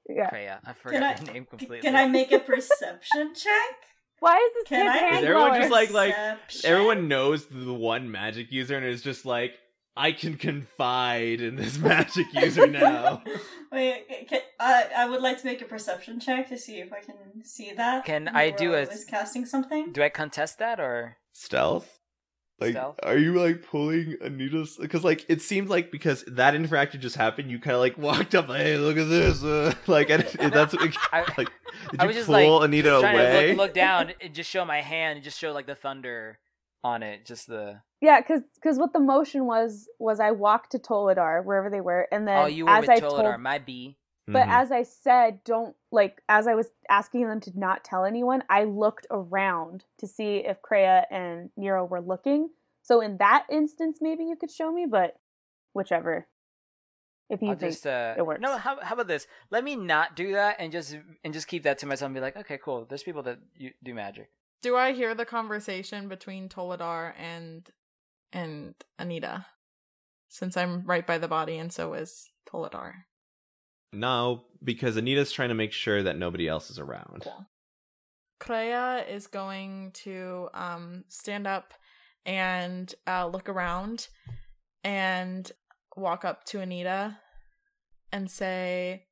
Yeah. 0.09 0.31
Freya. 0.31 0.61
I 0.65 0.73
Can 0.73 0.75
forgot 0.75 1.21
I, 1.21 1.33
name 1.33 1.45
completely. 1.45 1.81
can 1.81 1.95
I 1.97 2.07
make 2.07 2.33
a 2.33 2.39
perception 2.53 3.35
check? 3.35 3.77
Why 4.21 4.37
is 4.37 4.53
this 4.55 4.69
Can 4.69 4.85
kid's 4.87 4.95
I- 4.97 4.99
hand 5.07 5.17
Is 5.19 5.23
everyone 5.25 5.47
glowing? 5.51 5.61
just 5.63 5.73
like 5.73 5.91
like 5.91 6.15
Perception? 6.17 6.71
everyone 6.73 7.09
knows 7.09 7.47
the 7.47 7.73
one 7.75 8.11
magic 8.11 8.51
user 8.51 8.77
and 8.77 8.85
is 8.87 9.03
just 9.03 9.25
like 9.25 9.53
I 9.97 10.13
can 10.13 10.37
confide 10.37 11.41
in 11.41 11.57
this 11.57 11.77
magic 11.93 12.27
user 12.33 12.67
now. 12.85 13.23
Wait, 13.73 14.29
can, 14.29 14.41
I 14.61 14.87
I 14.97 15.09
would 15.09 15.21
like 15.23 15.39
to 15.41 15.47
make 15.47 15.61
a 15.63 15.67
perception 15.67 16.21
check 16.21 16.49
to 16.49 16.59
see 16.59 16.79
if 16.81 16.93
I 16.93 17.01
can 17.01 17.45
see 17.45 17.73
that. 17.75 18.05
Can 18.05 18.29
I 18.29 18.51
do 18.51 18.75
a- 18.75 18.83
is 18.83 19.05
casting 19.05 19.45
something? 19.45 19.93
Do 19.93 20.03
I 20.03 20.09
contest 20.09 20.59
that 20.59 20.81
or? 20.81 21.17
Stealth. 21.33 21.98
Like, 22.61 22.73
Stealth? 22.73 22.99
are 23.05 23.17
you 23.17 23.41
like 23.41 23.63
pulling 23.63 24.17
Anita's? 24.21 24.77
Because 24.77 25.05
like 25.05 25.25
it 25.29 25.41
seemed 25.41 25.69
like 25.69 25.93
because 25.93 26.25
that 26.27 26.57
interaction 26.57 27.01
just 27.01 27.15
happened, 27.15 27.51
you 27.51 27.61
kind 27.61 27.75
of 27.75 27.81
like 27.81 27.97
walked 27.97 28.35
up, 28.35 28.49
like, 28.49 28.63
hey, 28.63 28.77
look 28.77 28.97
at 28.97 29.09
this, 29.09 29.45
uh, 29.45 29.73
like 29.87 30.11
and 30.11 30.23
that's 30.53 30.73
what, 30.73 30.83
like. 31.39 31.51
Did 31.91 32.01
I 32.01 32.05
you 32.05 32.09
was 32.09 32.17
just 32.17 32.27
pull 32.29 32.59
like 32.59 32.69
Anita 32.69 32.99
trying 33.01 33.15
away? 33.15 33.43
to 33.43 33.49
look, 33.49 33.59
look 33.59 33.75
down 33.75 34.13
and 34.21 34.35
just 34.35 34.51
show 34.51 34.65
my 34.65 34.81
hand 34.81 35.17
and 35.17 35.25
just 35.25 35.39
show 35.39 35.53
like 35.53 35.67
the 35.67 35.77
thunder 35.77 36.39
on 36.83 37.05
it. 37.05 37.25
Just 37.25 37.47
the 37.47 37.81
Yeah, 38.01 38.21
because 38.21 38.41
because 38.57 38.77
what 38.79 38.93
the 38.93 39.01
motion 39.01 39.47
was 39.47 39.89
was 40.01 40.19
I 40.19 40.33
walked 40.33 40.73
to 40.73 40.79
Toladar 40.79 41.45
wherever 41.45 41.71
they 41.71 41.81
were, 41.81 42.09
and 42.11 42.27
then 42.27 42.39
oh, 42.39 42.47
you 42.47 42.65
were 42.65 42.73
as 42.73 42.83
with 42.83 42.91
I 42.91 43.01
Toladar, 43.01 43.23
told, 43.23 43.41
my 43.41 43.59
B. 43.59 43.97
but 44.33 44.47
Mhm. 44.47 44.51
as 44.51 44.71
I 44.73 44.83
said, 44.83 45.43
don't 45.45 45.75
like 45.91 46.23
as 46.29 46.47
I 46.47 46.55
was 46.55 46.71
asking 46.89 47.27
them 47.27 47.41
to 47.41 47.59
not 47.59 47.85
tell 47.85 48.05
anyone, 48.05 48.45
I 48.49 48.65
looked 48.65 49.07
around 49.11 49.85
to 49.99 50.07
see 50.07 50.39
if 50.39 50.61
Crea 50.63 51.05
and 51.11 51.51
Niro 51.59 51.89
were 51.89 52.01
looking. 52.01 52.51
So 52.83 53.01
in 53.01 53.17
that 53.19 53.47
instance, 53.51 53.99
maybe 54.01 54.25
you 54.25 54.37
could 54.37 54.51
show 54.51 54.71
me, 54.73 54.87
but 54.87 55.19
whichever. 55.73 56.27
If 57.31 57.43
you 57.43 57.51
I'll 57.51 57.57
think 57.57 57.73
just 57.73 57.87
uh 57.87 58.15
it 58.17 58.23
works. 58.27 58.41
no. 58.41 58.57
How, 58.57 58.81
how 58.83 58.95
about 58.95 59.07
this? 59.09 59.27
Let 59.51 59.63
me 59.65 59.77
not 59.77 60.17
do 60.17 60.33
that 60.33 60.57
and 60.59 60.73
just 60.73 60.97
and 61.23 61.35
just 61.35 61.47
keep 61.49 61.63
that 61.65 61.79
to 61.79 61.87
myself 61.87 62.07
and 62.07 62.15
be 62.15 62.21
like, 62.21 62.37
okay, 62.37 62.59
cool. 62.59 62.87
There's 62.87 63.03
people 63.03 63.23
that 63.25 63.39
you, 63.55 63.73
do 63.83 63.93
magic. 63.95 64.31
Do 64.63 64.77
I 64.77 64.93
hear 64.93 65.15
the 65.15 65.27
conversation 65.27 66.09
between 66.09 66.49
Toladar 66.49 67.13
and 67.19 67.69
and 68.33 68.75
Anita? 68.99 69.47
Since 70.31 70.57
I'm 70.57 70.85
right 70.87 71.07
by 71.07 71.19
the 71.19 71.29
body 71.29 71.59
and 71.59 71.73
so 71.73 71.93
is 71.95 72.31
Toladar. 72.51 73.05
No, 73.93 74.45
because 74.63 74.97
Anita's 74.97 75.33
trying 75.33 75.49
to 75.49 75.55
make 75.55 75.73
sure 75.73 76.03
that 76.03 76.19
nobody 76.19 76.47
else 76.47 76.71
is 76.71 76.79
around. 76.79 77.23
Cool. 77.23 77.47
Crea 78.41 79.05
is 79.09 79.27
going 79.27 79.91
to 80.05 80.49
um 80.55 81.05
stand 81.09 81.47
up 81.47 81.75
and 82.25 82.95
uh 83.07 83.27
look 83.27 83.49
around 83.49 84.09
and 84.85 85.51
walk 85.97 86.25
up 86.25 86.45
to 86.45 86.61
Anita 86.61 87.19
and 88.13 88.31
say 88.31 89.07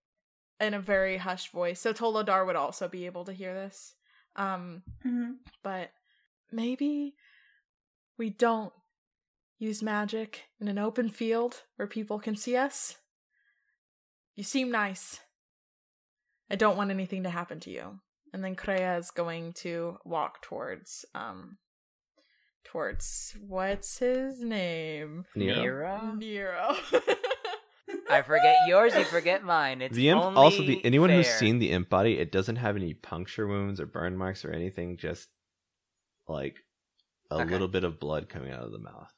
in 0.61 0.75
a 0.75 0.81
very 0.81 1.17
hushed 1.17 1.51
voice. 1.51 1.81
So 1.81 1.93
Toladar 1.93 2.47
would 2.47 2.57
also 2.57 2.89
be 2.89 3.07
able 3.07 3.25
to 3.25 3.33
hear 3.33 3.55
this. 3.55 3.95
Um 4.37 4.83
hmm 5.03 5.33
but 5.63 5.91
maybe 6.53 7.15
we 8.19 8.31
don't 8.31 8.73
use 9.59 9.83
magic 9.83 10.45
in 10.61 10.69
an 10.69 10.79
open 10.79 11.09
field 11.09 11.63
where 11.77 11.89
people 11.89 12.19
can 12.19 12.37
see 12.37 12.57
us. 12.57 12.97
You 14.37 14.45
seem 14.45 14.71
nice. 14.71 15.21
I 16.51 16.57
don't 16.57 16.77
want 16.77 16.91
anything 16.91 17.25
to 17.25 17.31
happen 17.31 17.59
to 17.61 17.71
you. 17.71 18.01
And 18.33 18.45
then 18.45 18.55
Crea 18.55 18.97
is 18.99 19.11
going 19.11 19.55
to 19.55 19.97
walk 20.05 20.43
towards 20.43 21.05
um 21.15 21.57
towards 22.65 23.35
what's 23.41 23.99
his 23.99 24.41
name? 24.43 25.25
Niro. 25.37 26.21
Niro? 26.21 26.21
Niro. 26.21 27.17
I 28.11 28.23
forget 28.23 28.57
yours, 28.69 28.95
you 28.95 29.05
forget 29.05 29.43
mine. 29.43 29.81
It's 29.81 29.95
the 29.95 30.11
imp, 30.11 30.23
only 30.23 30.37
also 30.37 30.63
the 30.63 30.85
anyone 30.85 31.11
who's 31.11 31.29
seen 31.29 31.59
the 31.59 31.71
imp 31.71 31.89
body, 31.89 32.19
it 32.19 32.31
doesn't 32.31 32.57
have 32.57 32.77
any 32.77 32.95
puncture 32.95 33.47
wounds 33.47 33.81
or 33.81 33.87
burn 33.87 34.17
marks 34.17 34.45
or 34.45 34.53
anything. 34.53 34.97
Just 34.97 35.29
like 36.29 36.57
a 37.31 37.37
Okay. 37.37 37.51
little 37.51 37.69
bit 37.69 37.85
of 37.85 37.99
blood 37.99 38.29
coming 38.29 38.53
out 38.53 38.65
of 38.65 38.73
the 38.73 38.79
mouth. 38.79 39.13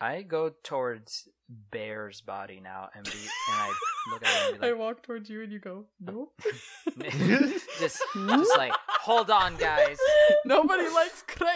I 0.00 0.22
go 0.22 0.52
towards 0.62 1.28
Bear's 1.70 2.20
body 2.20 2.60
now 2.62 2.88
and 2.94 3.04
be 3.04 3.10
and 3.10 3.60
I 3.60 3.72
look 4.12 4.24
at 4.24 4.28
him 4.28 4.52
and 4.54 4.60
be 4.60 4.66
I 4.68 4.72
walk 4.72 5.02
towards 5.02 5.30
you 5.30 5.42
and 5.42 5.52
you 5.52 5.58
go, 5.58 5.84
nope. 6.00 6.32
just 7.78 8.02
just 8.14 8.58
like 8.58 8.72
hold 8.88 9.30
on, 9.30 9.56
guys. 9.56 9.98
Nobody 10.44 10.88
likes 10.88 11.22
Crea. 11.26 11.48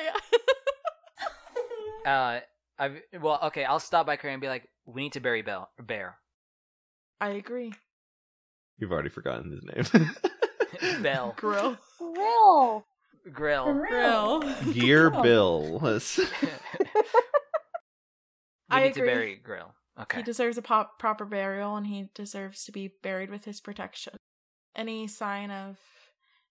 Uh, 2.07 2.41
I 2.79 2.91
well, 3.21 3.39
okay. 3.45 3.65
I'll 3.65 3.81
stop 3.81 4.07
by 4.07 4.17
Cray 4.17 4.33
and 4.33 4.41
be 4.41 4.49
like, 4.49 4.69
we 4.87 5.03
need 5.03 5.13
to 5.13 5.21
bury 5.21 5.43
Bell 5.43 5.71
Bear. 5.81 6.17
I 7.21 7.31
agree. 7.31 7.73
You've 8.79 8.93
already 8.93 9.11
forgotten 9.11 9.53
his 9.53 9.63
name. 9.93 10.11
Bell 11.03 11.35
Grill. 11.37 11.77
Grill. 11.99 12.85
Grill. 13.33 13.73
Grill. 13.75 14.41
Gear 14.73 15.11
Bill. 15.11 15.79
was- 15.79 16.19
We 16.19 16.49
I 18.79 18.85
need 18.85 18.95
to 18.95 19.01
bury 19.03 19.37
Grill. 19.37 19.75
Okay. 20.03 20.19
He 20.19 20.23
deserves 20.23 20.59
a 20.59 20.63
pop- 20.63 20.99
proper 20.99 21.25
burial 21.25 21.77
and 21.77 21.87
he 21.87 22.11
deserves 22.15 22.65
to 22.65 22.73
be 22.73 22.93
buried 23.03 23.31
with 23.31 23.45
his 23.45 23.61
protection. 23.61 24.15
Any 24.77 25.07
sign 25.07 25.51
of 25.51 25.79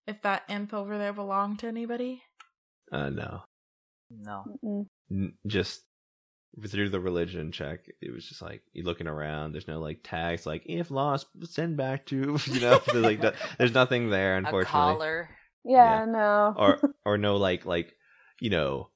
if 0.07 0.21
that 0.23 0.43
imp 0.49 0.73
over 0.73 0.97
there 0.97 1.13
belonged 1.13 1.59
to 1.59 1.67
anybody? 1.67 2.23
uh, 2.91 3.09
no, 3.09 3.43
no. 4.09 4.43
N- 5.09 5.33
just 5.47 5.81
through 6.67 6.89
the 6.89 6.99
religion 6.99 7.51
check, 7.51 7.85
it 8.01 8.11
was 8.13 8.25
just 8.27 8.41
like 8.41 8.61
you 8.73 8.83
looking 8.83 9.07
around. 9.07 9.53
There's 9.53 9.67
no 9.67 9.79
like 9.79 9.99
tags 10.03 10.45
like 10.45 10.63
if 10.65 10.91
lost, 10.91 11.27
send 11.43 11.77
back 11.77 12.05
to 12.07 12.37
you 12.45 12.59
know. 12.59 12.81
there's, 12.91 13.03
like 13.03 13.19
no- 13.21 13.33
there's 13.57 13.73
nothing 13.73 14.09
there, 14.09 14.35
A 14.35 14.37
unfortunately. 14.39 14.69
collar. 14.71 15.29
Yeah, 15.63 15.99
Yeah. 16.01 16.05
no. 16.05 16.53
or 16.57 16.79
or 17.05 17.17
no 17.17 17.37
like 17.37 17.65
like 17.65 17.95
you 18.39 18.49
know 18.49 18.89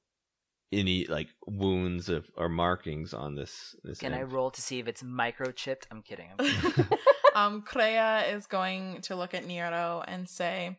any 0.76 1.06
like 1.06 1.28
wounds 1.46 2.08
of 2.08 2.26
or 2.36 2.48
markings 2.48 3.14
on 3.14 3.34
this 3.34 3.74
this 3.82 3.98
Can 3.98 4.12
I 4.12 4.22
roll 4.22 4.50
to 4.50 4.60
see 4.60 4.78
if 4.78 4.88
it's 4.88 5.02
microchipped? 5.02 5.84
I'm 5.90 6.02
kidding. 6.02 6.28
I'm 6.38 6.46
kidding. 6.46 6.86
um, 7.34 7.62
Crea 7.62 8.30
is 8.30 8.46
going 8.46 9.00
to 9.02 9.16
look 9.16 9.34
at 9.34 9.46
Niro 9.46 10.04
and 10.06 10.28
say, 10.28 10.78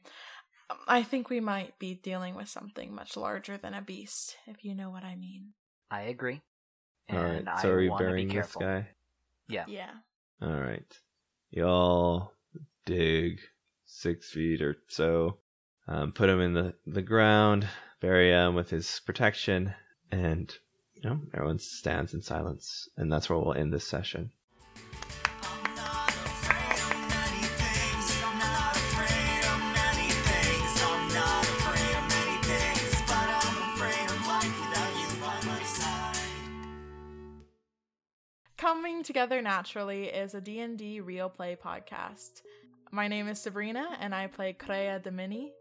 "Um, 0.70 0.78
I 0.88 1.04
think 1.04 1.30
we 1.30 1.40
might 1.40 1.78
be 1.80 1.94
dealing 1.96 2.36
with 2.36 2.50
something 2.50 2.94
much 2.94 3.18
larger 3.18 3.58
than 3.58 3.74
a 3.74 3.82
beast, 3.82 4.36
if 4.48 4.64
you 4.64 4.76
know 4.76 4.90
what 4.90 5.04
I 5.04 5.16
mean. 5.16 5.54
I 5.90 6.02
agree. 6.04 6.42
all 7.10 7.18
right 7.20 7.38
And 7.38 7.50
so 7.62 7.70
I 7.70 7.72
are 7.72 7.78
we 7.78 7.90
wanna 7.90 8.04
be 8.04 8.10
burying 8.10 8.28
this 8.28 8.56
guy 8.56 8.88
Yeah. 9.48 9.64
Yeah. 9.68 9.92
all 10.42 10.50
right 10.60 11.00
y'all 11.50 12.34
dig 12.86 13.40
six 13.86 14.30
feet 14.30 14.62
or 14.62 14.76
so 14.90 15.38
um, 15.88 16.12
put 16.12 16.30
him 16.30 16.42
in 16.42 16.54
the 16.54 16.74
the 16.86 17.02
ground 17.02 17.66
bury 18.02 18.32
him 18.32 18.54
with 18.54 18.70
his 18.70 19.00
protection 19.06 19.74
and 20.12 20.54
you 20.96 21.10
know 21.10 21.20
everyone 21.34 21.60
stands 21.60 22.14
in 22.14 22.22
silence 22.22 22.90
and 22.98 23.12
that's 23.12 23.30
where 23.30 23.38
we'll 23.38 23.54
end 23.54 23.74
this 23.74 23.88
session. 23.88 24.32
Coming 38.58 39.02
Together 39.02 39.42
Naturally 39.42 40.08
is 40.08 40.34
a 40.34 40.42
D&D 40.42 41.00
real 41.00 41.30
play 41.30 41.56
podcast. 41.56 42.42
My 42.92 43.08
name 43.08 43.28
is 43.28 43.40
Sabrina 43.40 43.96
and 44.02 44.14
I 44.14 44.28
play 44.28 44.52
Crea 44.54 45.00
Domini. 45.02 45.54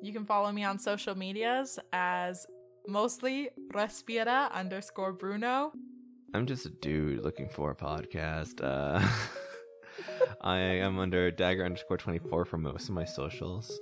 You 0.00 0.12
can 0.12 0.24
follow 0.24 0.50
me 0.52 0.64
on 0.64 0.78
social 0.78 1.14
medias 1.14 1.78
as 1.92 2.46
mostly 2.88 3.50
Respira 3.72 4.50
underscore 4.52 5.12
Bruno. 5.12 5.72
I'm 6.34 6.46
just 6.46 6.66
a 6.66 6.70
dude 6.70 7.22
looking 7.22 7.48
for 7.48 7.70
a 7.70 7.74
podcast. 7.74 8.62
Uh, 8.62 9.06
I 10.40 10.58
am 10.58 10.98
under 10.98 11.30
dagger 11.30 11.64
underscore 11.64 11.96
24 11.96 12.44
for 12.44 12.58
most 12.58 12.88
of 12.88 12.94
my 12.94 13.04
socials. 13.04 13.78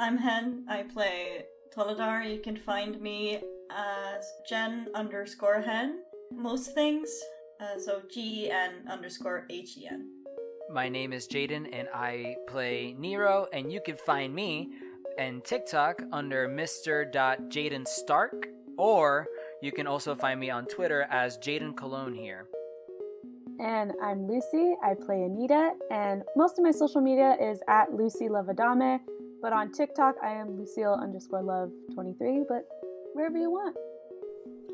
I'm 0.00 0.16
Hen. 0.16 0.64
I 0.68 0.82
play 0.82 1.44
Toladar. 1.76 2.28
You 2.28 2.40
can 2.40 2.56
find 2.56 3.00
me 3.00 3.40
as 3.70 4.24
Gen 4.48 4.88
underscore 4.94 5.60
Hen. 5.60 6.00
Most 6.30 6.74
things. 6.74 7.08
Uh, 7.60 7.78
so 7.78 8.02
G 8.10 8.46
E 8.46 8.50
N 8.50 8.86
underscore 8.90 9.46
H 9.50 9.76
E 9.78 9.86
N. 9.86 10.08
My 10.72 10.88
name 10.88 11.12
is 11.12 11.28
Jayden 11.28 11.68
and 11.72 11.88
I 11.94 12.36
play 12.48 12.96
Niro, 12.98 13.46
and 13.52 13.70
you 13.72 13.80
can 13.84 13.96
find 13.96 14.34
me 14.34 14.70
and 15.18 15.44
TikTok 15.44 16.02
under 16.12 16.48
Mr. 16.48 17.06
Stark, 17.86 18.48
or 18.78 19.26
you 19.60 19.72
can 19.72 19.86
also 19.86 20.14
find 20.14 20.38
me 20.40 20.50
on 20.50 20.66
Twitter 20.66 21.06
as 21.10 21.38
Jayden 21.38 21.76
colon 21.76 22.14
here. 22.14 22.46
And 23.60 23.92
I'm 24.02 24.26
Lucy. 24.26 24.74
I 24.82 24.94
play 24.94 25.22
Anita, 25.22 25.72
and 25.90 26.22
most 26.36 26.58
of 26.58 26.64
my 26.64 26.70
social 26.70 27.00
media 27.00 27.36
is 27.40 27.60
at 27.68 27.92
Lucy 27.92 28.28
Loveadame. 28.28 29.00
But 29.40 29.52
on 29.52 29.72
TikTok, 29.72 30.16
I 30.22 30.30
am 30.30 30.58
Lucille 30.58 30.98
underscore 31.00 31.42
love 31.42 31.70
23, 31.94 32.44
but 32.48 32.66
wherever 33.12 33.36
you 33.36 33.50
want. 33.50 33.76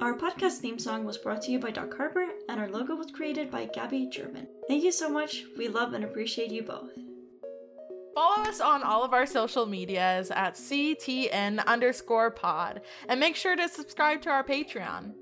Our 0.01 0.15
podcast 0.15 0.59
theme 0.59 0.79
song 0.79 1.05
was 1.05 1.19
brought 1.19 1.43
to 1.43 1.51
you 1.51 1.59
by 1.59 1.71
Doc 1.71 1.97
Harbor, 1.97 2.27
and 2.49 2.61
our 2.61 2.69
logo 2.69 2.95
was 2.95 3.11
created 3.11 3.51
by 3.51 3.65
Gabby 3.65 4.07
German. 4.07 4.47
Thank 4.69 4.85
you 4.85 4.93
so 4.93 5.09
much. 5.09 5.45
We 5.57 5.69
love 5.69 5.93
and 5.93 6.05
appreciate 6.05 6.53
you 6.53 6.63
both. 6.63 6.93
Follow 8.19 8.49
us 8.49 8.61
on 8.61 8.83
all 8.83 9.05
of 9.05 9.15
our 9.15 9.27
social 9.27 9.65
medias 9.65 10.33
at 10.33 10.55
CTN 10.55 11.65
underscore 11.67 12.33
pod 12.33 12.81
and 13.09 13.21
make 13.21 13.37
sure 13.37 13.55
to 13.55 13.69
subscribe 13.69 14.23
to 14.23 14.29
our 14.29 14.43
Patreon. 14.43 15.13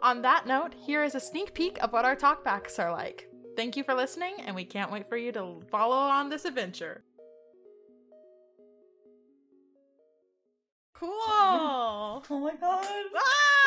On 0.00 0.22
that 0.22 0.48
note, 0.48 0.74
here 0.74 1.04
is 1.04 1.14
a 1.14 1.20
sneak 1.20 1.54
peek 1.54 1.80
of 1.80 1.92
what 1.92 2.04
our 2.04 2.16
talkbacks 2.16 2.80
are 2.80 2.90
like. 2.90 3.28
Thank 3.54 3.76
you 3.76 3.84
for 3.84 3.94
listening, 3.94 4.34
and 4.44 4.56
we 4.56 4.64
can't 4.64 4.90
wait 4.90 5.08
for 5.08 5.16
you 5.16 5.30
to 5.30 5.60
follow 5.70 5.94
on 5.94 6.28
this 6.28 6.44
adventure. 6.44 7.04
Cool. 10.92 11.08
Oh 11.12 12.22
my 12.30 12.56
god. 12.56 12.84
Ah! 13.16 13.22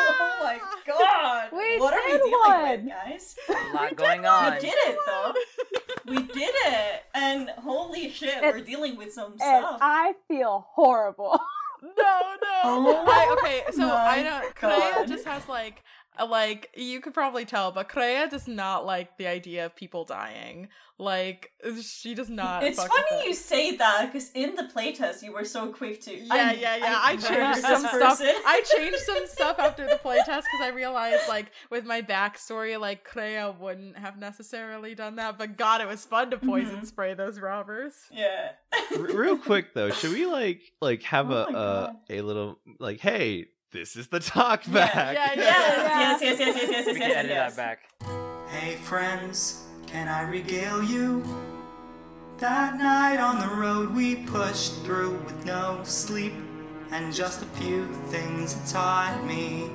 Oh 0.10 0.40
my 0.44 0.60
god. 0.86 1.50
We 1.54 1.80
what 1.80 1.94
are 1.94 2.02
we 2.06 2.12
did 2.12 2.24
dealing 2.24 2.34
one. 2.34 2.70
with, 2.70 2.90
guys? 2.90 3.36
A 3.48 3.74
lot 3.74 3.96
going 3.96 4.26
on. 4.26 4.56
We 4.56 4.60
did 4.60 4.74
it 4.74 4.98
though. 5.06 5.34
We 6.06 6.18
did 6.18 6.54
it. 6.66 7.04
And 7.14 7.50
holy 7.50 8.10
shit, 8.10 8.36
And- 8.42 8.46
we're 8.58 8.64
dealing 8.66 8.98
with 8.98 9.14
some 9.14 9.32
And 9.34 9.40
stuff. 9.42 9.78
I 9.82 10.14
feel 10.28 10.68
horrible. 10.72 11.40
No, 11.84 11.90
no. 12.42 12.62
Oh 12.64 13.04
I, 13.06 13.36
okay, 13.38 13.64
so 13.74 13.84
I 13.92 14.16
my 14.16 14.24
don't. 14.24 14.56
God. 14.56 14.94
Crea 14.94 15.06
just 15.06 15.26
has 15.26 15.46
like, 15.50 15.80
a, 15.80 15.82
like 16.28 16.70
you 16.76 17.00
could 17.02 17.14
probably 17.14 17.46
tell, 17.46 17.72
but 17.72 17.90
Crea 17.90 18.28
does 18.30 18.48
not 18.48 18.86
like 18.86 19.18
the 19.18 19.28
idea 19.28 19.66
of 19.66 19.76
people 19.76 20.06
dying. 20.06 20.68
Like 21.00 21.52
she 21.82 22.14
does 22.14 22.30
not. 22.30 22.64
it's 22.64 22.78
fuck 22.82 22.92
with 22.94 23.04
funny 23.10 23.24
it. 23.24 23.28
you 23.28 23.34
say 23.34 23.76
that 23.78 24.12
because 24.14 24.32
in 24.34 24.54
the 24.56 24.64
playtest 24.64 25.24
you 25.24 25.34
were 25.34 25.44
so 25.44 25.70
quick 25.74 26.00
to. 26.02 26.16
Yeah, 26.16 26.34
I- 26.34 26.52
yeah, 26.54 26.76
yeah. 26.76 27.00
I, 27.02 27.16
murder 27.16 27.28
changed 27.28 27.58
this 27.58 27.66
some 27.66 27.82
stuff. 27.88 28.20
I 28.22 28.62
changed 28.78 29.00
some 29.06 29.26
stuff 29.28 29.60
after 29.60 29.86
the 29.88 30.00
playtest 30.04 30.26
because 30.26 30.62
I 30.62 30.70
realized, 30.70 31.28
like, 31.28 31.52
with 31.72 31.84
my 31.86 32.02
backstory, 32.04 32.80
like 32.80 33.04
Crea 33.04 33.52
wouldn't 33.60 33.98
have 33.98 34.18
necessarily 34.20 34.94
done 34.94 35.16
that. 35.16 35.40
But 35.40 35.58
God, 35.58 35.82
it 35.82 35.88
was 35.88 36.06
fun 36.06 36.30
to 36.30 36.38
poison 36.38 36.82
Mhm. 36.82 36.86
spray 36.86 37.16
those 37.16 37.40
robbers. 37.40 37.94
Yeah. 38.12 38.52
R- 38.96 39.00
real 39.02 39.38
quick 39.38 39.74
though, 39.74 39.90
should 39.90 40.12
we 40.14 40.26
like 40.28 40.62
like 40.80 41.02
have 41.04 41.32
Oh 41.32 41.34
a 41.34 41.58
uh, 41.58 41.94
a 42.12 42.22
little 42.22 42.60
like, 42.80 43.00
hey, 43.00 43.48
this 43.74 43.96
is 43.96 44.08
the 44.08 44.20
talk 44.20 44.66
Yeah, 44.68 44.74
back. 44.74 45.16
yeah, 45.16 45.34
Yes, 45.36 46.22
yes, 46.22 46.40
yes, 46.40 46.40
yes, 46.40 46.56
yes, 46.56 46.70
yes, 46.72 46.86
We 46.86 46.92
yes, 46.94 47.02
can 47.02 47.10
yes, 47.10 47.18
edit 47.18 47.32
yes. 47.32 47.56
that 47.56 47.80
back. 48.02 48.50
Hey 48.50 48.76
friends, 48.76 49.64
can 49.88 50.08
I 50.08 50.22
regale 50.22 50.82
you? 50.84 51.24
That 52.38 52.78
night 52.78 53.18
on 53.20 53.40
the 53.40 53.56
road 53.56 53.94
we 53.96 54.16
pushed 54.18 54.82
through 54.84 55.18
with 55.26 55.46
no 55.46 55.82
sleep 55.84 56.34
and 56.92 57.14
just 57.14 57.42
a 57.42 57.46
few 57.58 57.88
things 58.10 58.56
it 58.56 58.68
taught 58.72 59.24
me. 59.26 59.70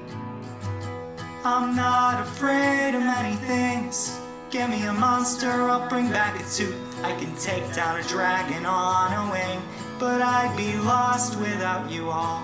I'm 1.44 1.74
not 1.74 2.20
afraid 2.20 2.94
of 2.94 3.02
many 3.02 3.36
things. 3.36 4.16
Give 4.50 4.68
me 4.70 4.82
a 4.86 4.92
monster, 4.92 5.50
I'll 5.50 5.88
bring 5.88 6.08
back 6.10 6.36
a 6.36 6.44
tooth. 6.50 6.74
I 7.04 7.12
can 7.18 7.34
take 7.36 7.74
down 7.74 7.98
a 8.00 8.02
dragon 8.04 8.64
on 8.66 9.12
a 9.12 9.32
wing, 9.32 9.60
but 9.98 10.22
I'd 10.22 10.56
be 10.56 10.76
lost 10.78 11.38
without 11.38 11.90
you 11.90 12.10
all. 12.10 12.42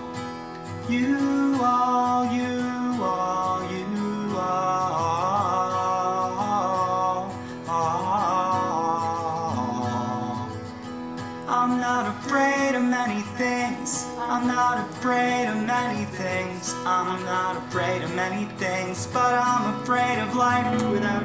You 0.87 1.57
all, 1.63 2.31
you 2.31 2.61
all, 3.03 3.71
you 3.71 4.37
all. 4.37 4.85
I'm 11.47 11.79
not 11.79 12.07
afraid 12.07 12.75
of 12.75 12.83
many 12.83 13.21
things. 13.35 14.05
I'm 14.19 14.45
not 14.45 14.77
afraid 14.91 15.47
of 15.47 15.57
many 15.65 16.05
things. 16.05 16.75
I'm 16.85 17.25
not 17.25 17.57
afraid 17.57 18.03
of 18.03 18.13
many 18.13 18.45
things, 18.59 19.07
but 19.07 19.33
I'm 19.33 19.81
afraid 19.81 20.19
of 20.21 20.35
life 20.35 20.71
without 20.91 21.24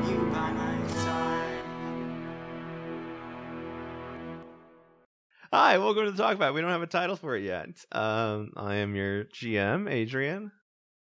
Hi, 5.62 5.76
welcome 5.76 6.06
to 6.06 6.10
the 6.10 6.16
talk 6.16 6.38
back. 6.38 6.54
We 6.54 6.62
don't 6.62 6.70
have 6.70 6.80
a 6.80 6.86
title 6.86 7.16
for 7.16 7.36
it 7.36 7.44
yet. 7.44 7.84
Um, 7.92 8.54
I 8.56 8.76
am 8.76 8.94
your 8.94 9.24
GM, 9.26 9.90
Adrian. 9.90 10.52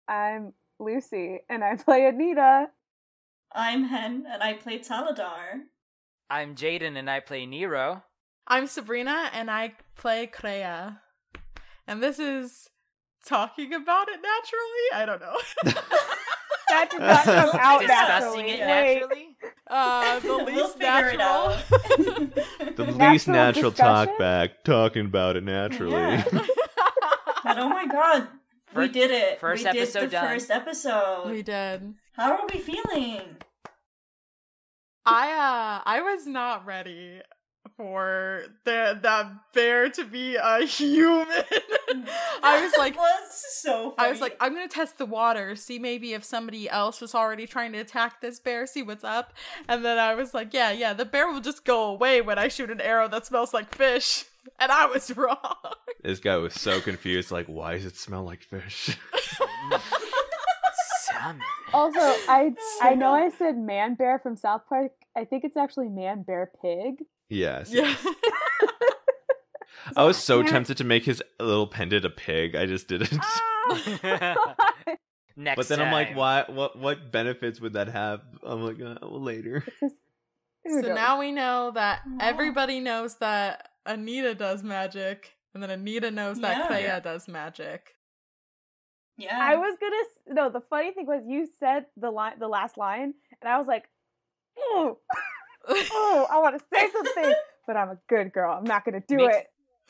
I'm 0.08 0.54
Lucy, 0.80 1.40
and 1.50 1.66
I 1.66 1.76
play 1.76 2.08
Anita. 2.08 2.68
I'm 3.54 3.84
Hen, 3.84 4.24
and 4.26 4.42
I 4.42 4.54
play 4.54 4.80
Toladar. 4.80 5.64
I'm 6.30 6.56
Jayden 6.56 6.96
and 6.96 7.10
I 7.10 7.20
play 7.20 7.46
Niro. 7.46 8.04
I'm 8.48 8.68
Sabrina, 8.68 9.30
and 9.34 9.52
I 9.52 9.74
play 9.98 10.28
Crea. 10.28 10.94
And 11.86 12.02
this 12.02 12.18
is 12.18 12.70
talking 13.26 13.74
about 13.74 14.08
it 14.08 14.22
naturally. 14.22 14.94
I 14.94 15.06
don't 15.06 15.20
know. 15.20 15.82
That 16.78 16.90
did 16.92 17.00
not 17.02 17.24
come 17.24 17.60
out 17.62 17.82
Discussing 17.82 18.46
naturally. 18.46 18.52
it 18.52 18.60
naturally. 18.60 19.38
uh, 19.68 20.20
the 20.20 20.28
we'll 20.28 20.46
least 20.46 20.78
natural. 20.80 21.22
out. 21.22 21.64
The 22.78 22.84
least 22.86 23.28
natural 23.28 23.72
discussion? 23.72 24.08
talk 24.08 24.18
back, 24.20 24.64
talking 24.64 25.06
about 25.08 25.36
it 25.36 25.44
naturally. 25.44 25.94
Yeah. 25.94 26.24
Oh 27.50 27.70
my 27.70 27.88
god, 27.88 28.28
we 28.76 28.90
did 28.90 29.10
it. 29.10 29.40
first 29.40 29.64
we 29.64 29.72
did 29.72 29.82
episode 29.82 30.02
the 30.02 30.08
done. 30.12 30.28
first 30.28 30.52
episode. 30.52 31.32
we 31.32 31.42
did. 31.42 31.94
How 32.14 32.34
are 32.34 32.46
we 32.52 32.60
feeling? 32.60 33.22
I 35.06 35.32
uh 35.32 35.82
I 35.86 36.02
was 36.02 36.28
not 36.28 36.66
ready 36.66 37.22
for 37.78 38.44
the 38.64 39.00
that 39.04 39.32
bear 39.54 39.88
to 39.90 40.04
be 40.04 40.36
a 40.36 40.66
human. 40.66 41.28
I 42.44 42.62
was 42.62 42.74
like 42.78 42.98
was 42.98 43.46
so. 43.62 43.92
Funny. 43.92 44.08
I 44.08 44.12
was 44.12 44.20
like, 44.20 44.36
I'm 44.40 44.54
gonna 44.54 44.68
test 44.68 44.98
the 44.98 45.06
water, 45.06 45.56
see 45.56 45.78
maybe 45.78 46.14
if 46.14 46.24
somebody 46.24 46.68
else 46.70 47.00
was 47.00 47.14
already 47.14 47.46
trying 47.46 47.72
to 47.74 47.78
attack 47.78 48.20
this 48.20 48.40
bear, 48.40 48.66
see 48.66 48.82
what's 48.82 49.04
up. 49.04 49.34
And 49.68 49.86
then 49.86 50.00
I 50.00 50.16
was 50.16 50.34
like, 50.34 50.54
yeah, 50.54 50.72
yeah, 50.72 50.94
the 50.94 51.06
bear 51.06 51.32
will 51.32 51.40
just 51.40 51.64
go 51.64 51.86
away 51.86 52.22
when 52.22 52.40
I 52.40 52.48
shoot 52.48 52.72
an 52.72 52.82
arrow 52.82 53.08
that 53.10 53.28
smells 53.28 53.54
like 53.54 53.74
fish. 53.74 54.26
And 54.62 54.72
I 54.72 54.86
was 54.86 55.16
wrong. 55.16 55.58
This 56.02 56.22
guy 56.22 56.38
was 56.38 56.54
so 56.54 56.80
confused, 56.80 57.32
like, 57.32 57.48
why 57.48 57.74
does 57.74 57.84
it 57.86 57.98
smell 57.98 58.24
like 58.24 58.44
fish? 58.44 58.98
Also, 61.74 62.00
I 62.00 62.54
I 62.82 62.96
know 62.96 63.12
I 63.12 63.30
said 63.30 63.58
man 63.58 63.96
bear 63.96 64.20
from 64.20 64.38
South 64.38 64.62
Park. 64.70 64.94
I 65.16 65.26
think 65.26 65.44
it's 65.44 65.58
actually 65.58 65.90
man 65.90 66.24
bear 66.24 66.52
pig. 66.62 67.04
Yes. 67.30 67.70
yeah. 67.72 67.94
I 69.96 70.04
was 70.04 70.18
so 70.18 70.42
Damn 70.44 70.52
tempted 70.52 70.78
to 70.78 70.84
make 70.84 71.06
his 71.06 71.22
little 71.40 71.68
pendant 71.68 72.04
a 72.06 72.10
pig. 72.10 72.56
I 72.56 72.66
just 72.66 72.88
didn't. 72.88 73.18
Ah! 73.22 74.36
Next 75.40 75.56
but 75.56 75.68
then 75.68 75.80
I'm 75.82 75.92
like, 75.92 76.16
why? 76.16 76.46
What? 76.48 76.78
What 76.78 77.12
benefits 77.12 77.62
would 77.62 77.74
that 77.74 77.88
have? 77.90 78.22
I'm 78.44 78.64
like, 78.64 78.82
uh, 78.82 78.96
well, 79.02 79.22
later. 79.22 79.64
Just- 79.80 79.96
so 80.70 80.94
now 80.94 81.18
we 81.20 81.32
know 81.32 81.72
that 81.76 82.02
Wow. 82.06 82.18
everybody 82.20 82.82
knows 82.82 83.16
that 83.20 83.70
Anita 83.86 84.36
does 84.36 84.64
magic, 84.64 85.32
and 85.54 85.64
then 85.64 85.70
Anita 85.70 86.12
knows 86.12 86.42
that 86.42 86.58
Yeah. 86.58 86.68
Crea 86.68 86.82
Yeah. 86.84 87.00
does 87.00 87.28
magic. 87.30 87.96
yeah. 89.18 89.38
I 89.40 89.56
was 89.56 89.78
gonna 89.80 90.36
no. 90.36 90.50
The 90.50 90.60
funny 90.70 90.92
thing 90.92 91.06
was 91.06 91.24
you 91.26 91.48
said 91.60 91.86
the 91.96 92.12
line, 92.12 92.40
the 92.40 92.50
last 92.50 92.78
line, 92.78 93.14
and 93.42 93.50
I 93.50 93.58
was 93.58 93.68
like, 93.68 93.88
"Oh, 94.58 94.98
oh, 95.70 96.28
I 96.32 96.40
want 96.40 96.58
to 96.60 96.66
say 96.74 96.90
something, 96.94 97.34
but 97.66 97.76
I'm 97.78 97.90
a 97.90 97.98
good 98.10 98.34
girl. 98.34 98.54
I'm 98.58 98.64
not 98.64 98.86
gonna 98.86 99.04
do 99.08 99.18
Makes- 99.18 99.38
it." 99.38 99.48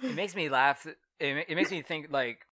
it 0.07 0.15
makes 0.15 0.35
me 0.35 0.49
laugh. 0.49 0.85
It, 1.19 1.45
it 1.49 1.55
makes 1.55 1.71
me 1.71 1.81
think 1.81 2.07
like, 2.11 2.45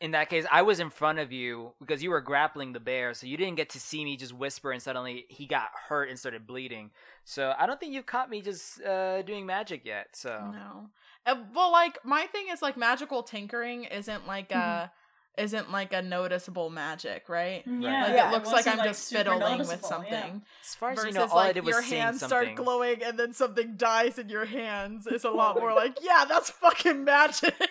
in 0.00 0.10
that 0.10 0.28
case, 0.28 0.44
I 0.50 0.62
was 0.62 0.80
in 0.80 0.90
front 0.90 1.18
of 1.20 1.32
you 1.32 1.72
because 1.80 2.02
you 2.02 2.10
were 2.10 2.20
grappling 2.20 2.72
the 2.72 2.80
bear, 2.80 3.14
so 3.14 3.26
you 3.26 3.36
didn't 3.36 3.54
get 3.54 3.70
to 3.70 3.80
see 3.80 4.04
me 4.04 4.16
just 4.16 4.32
whisper, 4.32 4.72
and 4.72 4.82
suddenly 4.82 5.24
he 5.28 5.46
got 5.46 5.68
hurt 5.88 6.08
and 6.10 6.18
started 6.18 6.46
bleeding. 6.46 6.90
So 7.24 7.54
I 7.56 7.66
don't 7.66 7.78
think 7.78 7.94
you've 7.94 8.06
caught 8.06 8.28
me 8.28 8.42
just 8.42 8.82
uh, 8.82 9.22
doing 9.22 9.46
magic 9.46 9.84
yet. 9.84 10.08
So 10.14 10.30
No. 10.52 10.88
Uh, 11.26 11.36
well, 11.54 11.72
like 11.72 11.98
my 12.04 12.26
thing 12.26 12.46
is 12.52 12.60
like 12.60 12.76
magical 12.76 13.22
tinkering 13.22 13.84
isn't 13.84 14.26
like 14.26 14.52
a 14.52 14.90
isn't 15.36 15.70
like 15.72 15.92
a 15.92 16.00
noticeable 16.02 16.70
magic, 16.70 17.28
right? 17.28 17.62
Yeah, 17.66 17.72
Like 18.04 18.12
Yeah, 18.14 18.28
it 18.28 18.32
looks 18.32 18.50
wasn't, 18.52 18.66
like 18.66 18.78
I'm 18.78 18.84
just 18.86 19.10
fiddling 19.12 19.58
with 19.58 19.84
something. 19.84 20.12
yeah. 20.12 20.30
as 20.62 20.74
far 20.76 20.90
as 20.90 20.96
Versus 20.98 21.14
you 21.14 21.20
know, 21.20 21.26
all 21.26 21.38
I 21.38 21.52
did 21.52 21.64
was 21.64 21.72
your 21.72 21.82
hands 21.82 22.20
something. 22.20 22.38
start 22.44 22.54
glowing 22.56 23.02
and 23.02 23.18
then 23.18 23.32
something 23.32 23.76
dies 23.76 24.18
in 24.18 24.28
your 24.28 24.44
hands 24.44 25.06
is 25.06 25.24
a 25.24 25.30
lot 25.30 25.58
more 25.58 25.72
like, 25.74 25.98
yeah, 26.02 26.24
that's 26.28 26.50
fucking 26.50 27.02
magic. 27.04 27.54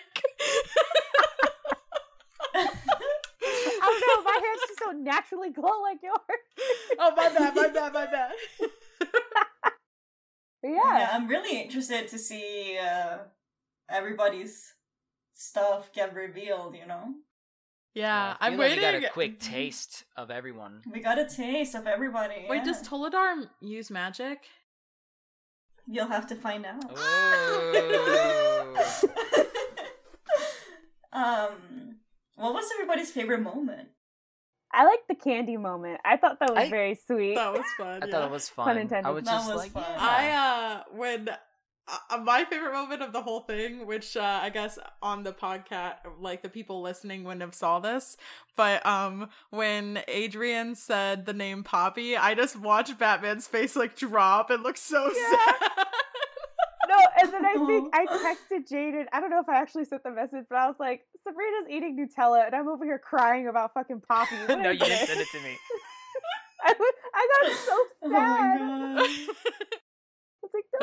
I 2.56 2.68
don't 3.82 4.18
know. 4.18 4.24
My 4.24 4.40
hands 4.46 4.62
just 4.68 4.80
don't 4.80 5.04
naturally 5.04 5.50
glow 5.52 5.82
like 5.82 6.00
yours. 6.04 6.20
oh 7.00 7.12
my 7.16 7.30
bad, 7.30 7.56
my 7.56 7.68
bad, 7.70 7.94
my 7.94 8.06
bad. 8.06 8.32
But 8.60 8.70
Yeah. 10.64 10.80
yeah, 10.98 11.10
I'm 11.12 11.28
really 11.28 11.62
interested 11.62 12.08
to 12.10 12.18
see 12.18 12.78
uh, 12.82 13.18
everybody's 13.90 14.74
stuff 15.34 15.92
get 15.94 16.14
revealed. 16.14 16.76
You 16.76 16.88
know, 16.88 17.04
Yeah, 17.96 18.36
I 18.40 18.48
I'm 18.48 18.54
feel 18.54 18.60
like 18.68 18.76
we 18.76 18.82
got 18.82 18.96
a 18.96 19.10
quick 19.10 19.40
taste 19.40 20.06
of 20.18 20.32
everyone. 20.32 20.82
we 20.92 21.00
got 21.00 21.20
a 21.20 21.28
taste 21.28 21.76
of 21.76 21.86
everybody. 21.86 22.46
Wait, 22.50 22.58
yeah. 22.58 22.64
does 22.64 22.88
Toladar 22.88 23.48
use 23.62 23.92
magic? 23.92 24.40
You'll 25.86 26.08
have 26.08 26.26
to 26.28 26.36
find 26.36 26.66
out. 26.66 26.82
Oh. 26.96 28.74
um, 31.14 31.96
what 32.36 32.54
was 32.54 32.66
everybody's 32.76 33.12
favorite 33.12 33.42
moment? 33.42 33.90
I 34.72 34.86
like 34.86 35.02
the 35.08 35.16
candy 35.16 35.58
moment. 35.58 36.00
I 36.04 36.18
thought 36.18 36.40
that 36.40 36.50
was 36.50 36.58
I- 36.64 36.70
very 36.70 36.96
sweet. 36.96 37.36
That 37.36 37.54
was 37.54 37.66
fun. 37.78 38.02
I 38.02 38.06
yeah. 38.08 38.12
thought 38.12 38.26
it 38.26 38.32
was 38.32 38.50
fun. 38.50 38.66
Pun 38.66 38.78
intended. 38.80 39.08
I 39.08 39.12
was 39.12 39.24
That 39.26 39.32
just 39.32 39.48
was 39.50 39.58
like, 39.58 39.72
fun. 39.72 39.84
yeah. 39.88 39.98
I 40.00 40.30
uh 40.32 40.84
when 40.98 41.30
uh, 42.10 42.18
my 42.18 42.46
favorite 42.46 42.74
moment 42.74 43.02
of 43.02 43.12
the 43.14 43.22
whole 43.22 43.42
thing, 43.42 43.86
which 43.86 44.16
uh, 44.16 44.40
I 44.42 44.50
guess 44.50 44.80
on 45.02 45.24
the 45.24 45.34
podcast, 45.34 45.96
like 46.20 46.42
the 46.42 46.50
people 46.50 46.82
listening 46.82 47.24
wouldn't 47.24 47.42
have 47.42 47.54
saw 47.56 47.80
this, 47.80 48.16
but 48.56 48.86
um 48.86 49.30
when 49.50 50.00
Adrian 50.08 50.76
said 50.76 51.26
the 51.26 51.34
name 51.34 51.64
Poppy, 51.64 52.16
I 52.16 52.36
just 52.36 52.56
watched 52.60 52.98
Batman's 52.98 53.48
face 53.48 53.76
like 53.76 53.96
drop 53.98 54.50
and 54.50 54.64
look 54.64 54.78
so 54.78 55.06
Yeah. 55.14 55.30
sad. 55.32 55.56
no, 56.88 56.98
and 57.22 57.34
then 57.34 57.46
I 57.46 57.66
think 57.66 57.94
I 57.94 58.06
texted 58.18 58.70
Jayden. 58.72 59.06
I 59.12 59.20
don't 59.20 59.30
know 59.30 59.40
if 59.42 59.50
I 59.50 59.58
actually 59.62 59.86
sent 59.86 60.04
the 60.04 60.12
message, 60.12 60.46
but 60.50 60.58
I 60.58 60.68
was 60.68 60.76
like, 60.80 61.06
Sabrina's 61.24 61.68
eating 61.70 61.98
Nutella, 61.98 62.46
and 62.46 62.56
I'm 62.56 62.68
over 62.68 62.86
here 62.86 63.00
crying 63.00 63.48
about 63.48 63.74
fucking 63.74 64.02
Poppy. 64.08 64.36
No, 64.48 64.70
you 64.70 64.80
didn't 64.80 65.08
send 65.08 65.20
it 65.20 65.28
to 65.32 65.40
me. 65.42 65.58
I, 66.66 66.74
was, 66.80 66.94
I 67.14 67.28
got 67.44 67.58
so 67.58 67.78
Oh 68.04 68.10
sad. 68.10 68.62
my 68.62 68.96
god. 68.96 69.10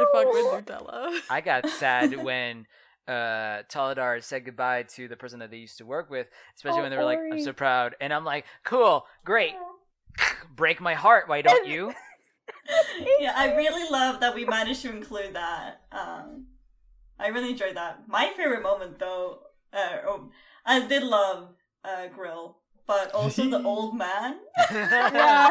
I 0.01 0.25
was 0.25 0.65
fuck 0.67 0.67
with 0.67 0.81
Nutella. 0.87 1.21
I 1.31 1.41
got 1.41 1.69
sad 1.69 2.17
when 2.23 2.67
uh 3.09 3.63
Toladar 3.73 4.23
said 4.23 4.45
goodbye 4.45 4.85
to 4.95 5.09
the 5.09 5.17
person 5.17 5.41
that 5.41 5.51
they 5.51 5.57
used 5.59 5.79
to 5.79 5.85
work 5.87 6.11
with, 6.11 6.29
especially 6.57 6.81
Oh, 6.81 6.83
when 6.83 6.91
they 6.91 6.97
were 6.97 7.05
like, 7.05 7.19
"I'm 7.33 7.43
so 7.43 7.53
proud," 7.53 7.97
and 8.01 8.13
I'm 8.13 8.25
like, 8.25 8.45
"Cool, 8.65 9.05
great, 9.25 9.55
break 10.57 10.81
my 10.81 10.95
heart, 10.95 11.29
why 11.29 11.43
don't 11.43 11.67
you?" 11.67 11.93
yeah, 13.21 13.33
I 13.37 13.55
really 13.55 13.89
love 13.91 14.21
that 14.21 14.35
we 14.35 14.45
managed 14.45 14.83
to 14.83 14.91
include 14.91 15.35
that. 15.35 15.83
Um, 15.93 16.47
I 17.19 17.29
really 17.29 17.51
enjoyed 17.51 17.77
that. 17.77 18.09
My 18.09 18.33
favorite 18.37 18.63
moment, 18.63 18.99
though, 18.99 19.41
uh, 19.73 19.99
oh, 20.07 20.31
I 20.65 20.87
did 20.87 21.03
love 21.03 21.55
uh, 21.85 22.07
Grill, 22.15 22.59
but 22.87 23.13
also 23.13 23.49
the 23.49 23.63
old 23.63 23.97
man. 23.97 24.39
Yeah. 24.71 25.51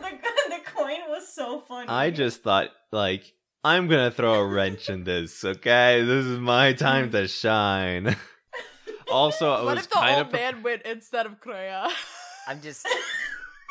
the, 0.00 0.10
the 0.48 0.60
coin 0.64 1.00
was 1.08 1.32
so 1.32 1.60
funny. 1.60 1.88
I 1.88 2.10
just 2.10 2.42
thought, 2.42 2.70
like, 2.90 3.34
I'm 3.64 3.86
gonna 3.88 4.10
throw 4.10 4.34
a 4.40 4.46
wrench 4.46 4.90
in 4.90 5.04
this, 5.04 5.44
okay? 5.44 6.02
This 6.02 6.24
is 6.26 6.38
my 6.40 6.72
time 6.72 7.10
to 7.12 7.28
shine. 7.28 8.16
also, 9.10 9.52
I 9.52 9.62
what 9.62 9.76
was 9.76 9.84
if 9.84 9.90
the 9.90 9.96
kind 9.96 10.16
old 10.16 10.26
of. 10.26 10.32
man 10.32 10.62
went 10.62 10.82
instead 10.82 11.26
of 11.26 11.38
Crea? 11.40 11.86
I'm 12.48 12.60
just 12.60 12.86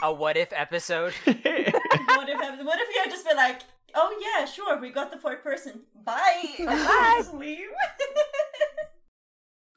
a 0.02 0.14
what 0.14 0.38
if 0.38 0.54
episode. 0.54 1.14
what 1.26 1.36
if 1.36 1.46
what 1.46 2.80
if 2.80 2.96
you 2.96 3.02
had 3.04 3.10
just 3.10 3.26
been 3.28 3.36
like, 3.36 3.64
oh 3.94 4.18
yeah, 4.22 4.46
sure, 4.46 4.80
we 4.80 4.92
got 4.92 5.12
the 5.12 5.18
fourth 5.18 5.44
person. 5.44 5.82
Bye. 6.06 6.46
Bye. 6.60 7.24
Leave. 7.34 7.68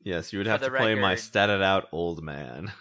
yes, 0.05 0.33
you 0.33 0.39
would 0.39 0.47
For 0.47 0.53
have 0.53 0.61
the 0.61 0.71
to 0.71 0.77
play 0.77 0.95
my 0.95 1.11
record. 1.15 1.23
statted 1.25 1.63
out 1.63 1.89
old 1.91 2.23
man. 2.23 2.73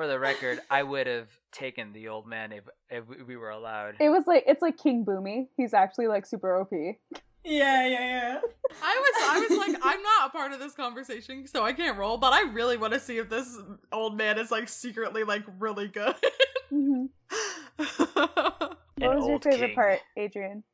For 0.00 0.06
the 0.06 0.18
record, 0.18 0.60
I 0.70 0.82
would 0.82 1.06
have 1.06 1.28
taken 1.52 1.92
the 1.92 2.08
old 2.08 2.26
man 2.26 2.52
if, 2.52 2.64
if 2.88 3.04
we 3.26 3.36
were 3.36 3.50
allowed. 3.50 3.96
It 4.00 4.08
was 4.08 4.26
like 4.26 4.44
it's 4.46 4.62
like 4.62 4.78
King 4.78 5.04
Bumi. 5.04 5.48
He's 5.58 5.74
actually 5.74 6.06
like 6.06 6.24
super 6.24 6.58
OP. 6.58 6.72
yeah, 6.72 6.96
yeah, 7.44 7.86
yeah. 7.86 8.40
I 8.82 8.96
was 8.96 9.12
I 9.28 9.46
was 9.46 9.58
like, 9.58 9.76
I'm 9.82 10.02
not 10.02 10.28
a 10.28 10.30
part 10.30 10.52
of 10.52 10.58
this 10.58 10.72
conversation, 10.72 11.46
so 11.46 11.66
I 11.66 11.74
can't 11.74 11.98
roll, 11.98 12.16
but 12.16 12.32
I 12.32 12.50
really 12.50 12.78
want 12.78 12.94
to 12.94 12.98
see 12.98 13.18
if 13.18 13.28
this 13.28 13.58
old 13.92 14.16
man 14.16 14.38
is 14.38 14.50
like 14.50 14.70
secretly 14.70 15.22
like 15.22 15.44
really 15.58 15.88
good. 15.88 16.14
hmm 16.70 17.04
What 18.96 19.16
was 19.18 19.28
your 19.28 19.38
favorite 19.38 19.66
king. 19.66 19.74
part, 19.74 20.00
Adrian? 20.16 20.64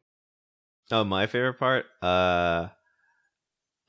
Oh, 0.92 1.02
my 1.02 1.26
favorite 1.26 1.58
part? 1.58 1.86
Uh 2.00 2.68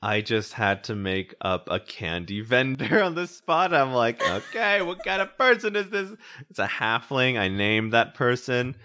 I 0.00 0.20
just 0.20 0.52
had 0.52 0.84
to 0.84 0.94
make 0.94 1.34
up 1.40 1.68
a 1.70 1.80
candy 1.80 2.40
vendor 2.42 3.02
on 3.02 3.14
the 3.14 3.26
spot. 3.26 3.74
I'm 3.74 3.92
like, 3.92 4.22
okay, 4.22 4.82
what 4.82 5.02
kind 5.02 5.20
of 5.22 5.36
person 5.36 5.76
is 5.76 5.90
this? 5.90 6.10
It's 6.50 6.58
a 6.58 6.66
halfling. 6.66 7.38
I 7.38 7.48
named 7.48 7.92
that 7.92 8.14
person. 8.14 8.76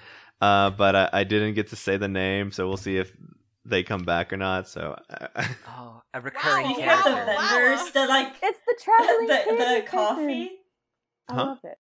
Uh, 0.42 0.72
but 0.72 0.96
I, 0.96 1.10
I 1.14 1.24
didn't 1.24 1.54
get 1.54 1.68
to 1.70 1.76
say 1.76 1.98
the 1.98 2.08
name, 2.08 2.52
so 2.52 2.68
we'll 2.68 2.78
see 2.78 2.98
if 2.98 3.16
they 3.64 3.84
come 3.84 4.04
back 4.04 4.34
or 4.34 4.38
not. 4.38 4.68
So 4.68 4.98
uh, 5.10 5.28
Oh, 5.68 6.02
a 6.14 6.20
recurring 6.22 6.66
Wow, 6.68 6.76
You 6.76 6.82
have 6.84 7.04
the 7.06 7.12
Wow. 7.12 7.26
vendors, 7.26 7.92
the 7.94 8.08
like 8.08 8.34
It's 8.42 8.60
the 8.68 8.78
traveling 8.84 9.28
the 9.28 9.34
candy 9.36 9.58
the 9.76 9.82
person. 9.82 9.86
coffee. 9.86 10.52
I 11.30 11.34
Huh? 11.34 11.46
love 11.46 11.60
it. 11.64 11.78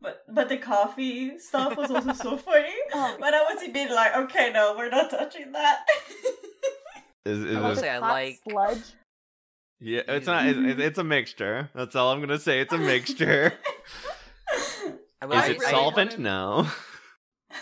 But 0.00 0.24
but 0.32 0.48
the 0.48 0.56
coffee 0.58 1.38
stuff 1.38 1.76
was 1.76 1.90
also 1.90 2.12
so 2.12 2.36
funny. 2.38 2.72
Oh, 2.94 3.16
But 3.20 3.34
I 3.34 3.42
was 3.42 3.68
being 3.72 3.90
like, 3.90 4.16
okay, 4.16 4.50
no, 4.52 4.74
we're 4.78 4.88
not 4.88 5.10
touching 5.10 5.52
that. 5.52 5.86
Is, 7.26 7.44
is 7.44 7.56
I 7.56 7.60
will 7.60 7.68
this- 7.70 7.80
say 7.80 7.90
I 7.90 7.94
hot 7.98 8.12
like- 8.12 8.40
sludge. 8.48 8.82
yeah, 9.80 10.02
it's 10.08 10.26
not. 10.26 10.46
It's, 10.46 10.80
it's 10.80 10.98
a 10.98 11.04
mixture. 11.04 11.70
That's 11.74 11.94
all 11.96 12.12
I'm 12.12 12.20
gonna 12.20 12.38
say. 12.38 12.60
It's 12.60 12.72
a 12.72 12.78
mixture. 12.78 13.52
I 15.22 15.26
will 15.26 15.34
Is 15.36 15.42
I 15.42 15.46
it 15.48 15.58
really 15.58 15.70
solvent? 15.70 16.10
wanted- 16.12 16.20
No. 16.20 16.68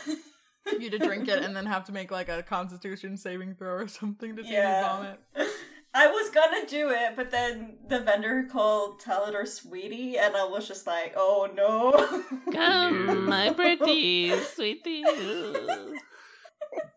you 0.81 0.91
to 0.91 0.99
drink 0.99 1.29
it 1.29 1.43
and 1.43 1.55
then 1.57 1.67
have 1.67 1.85
to 1.85 1.93
make 1.93 2.11
like 2.11 2.29
a 2.29 2.43
constitution 2.43 3.17
saving 3.17 3.55
throw 3.55 3.75
or 3.75 3.89
something 3.89 4.35
to 4.37 4.43
see 4.43 4.53
Yeah. 4.53 4.81
you 4.81 4.87
vomit. 5.05 5.21
I 5.97 6.09
was 6.09 6.29
gonna 6.31 6.67
do 6.67 6.91
it, 6.91 7.15
but 7.15 7.31
then 7.31 7.79
the 7.89 8.01
vendor 8.01 8.49
called 8.51 9.01
Toladar 9.01 9.47
Sweetie, 9.47 10.19
and 10.19 10.35
I 10.37 10.45
was 10.45 10.67
just 10.67 10.89
like, 10.89 11.13
oh 11.17 11.49
no. 11.55 11.93
Come, 12.53 13.27
my 13.27 13.51
pretty 13.51 14.37
sweetie. 14.41 15.05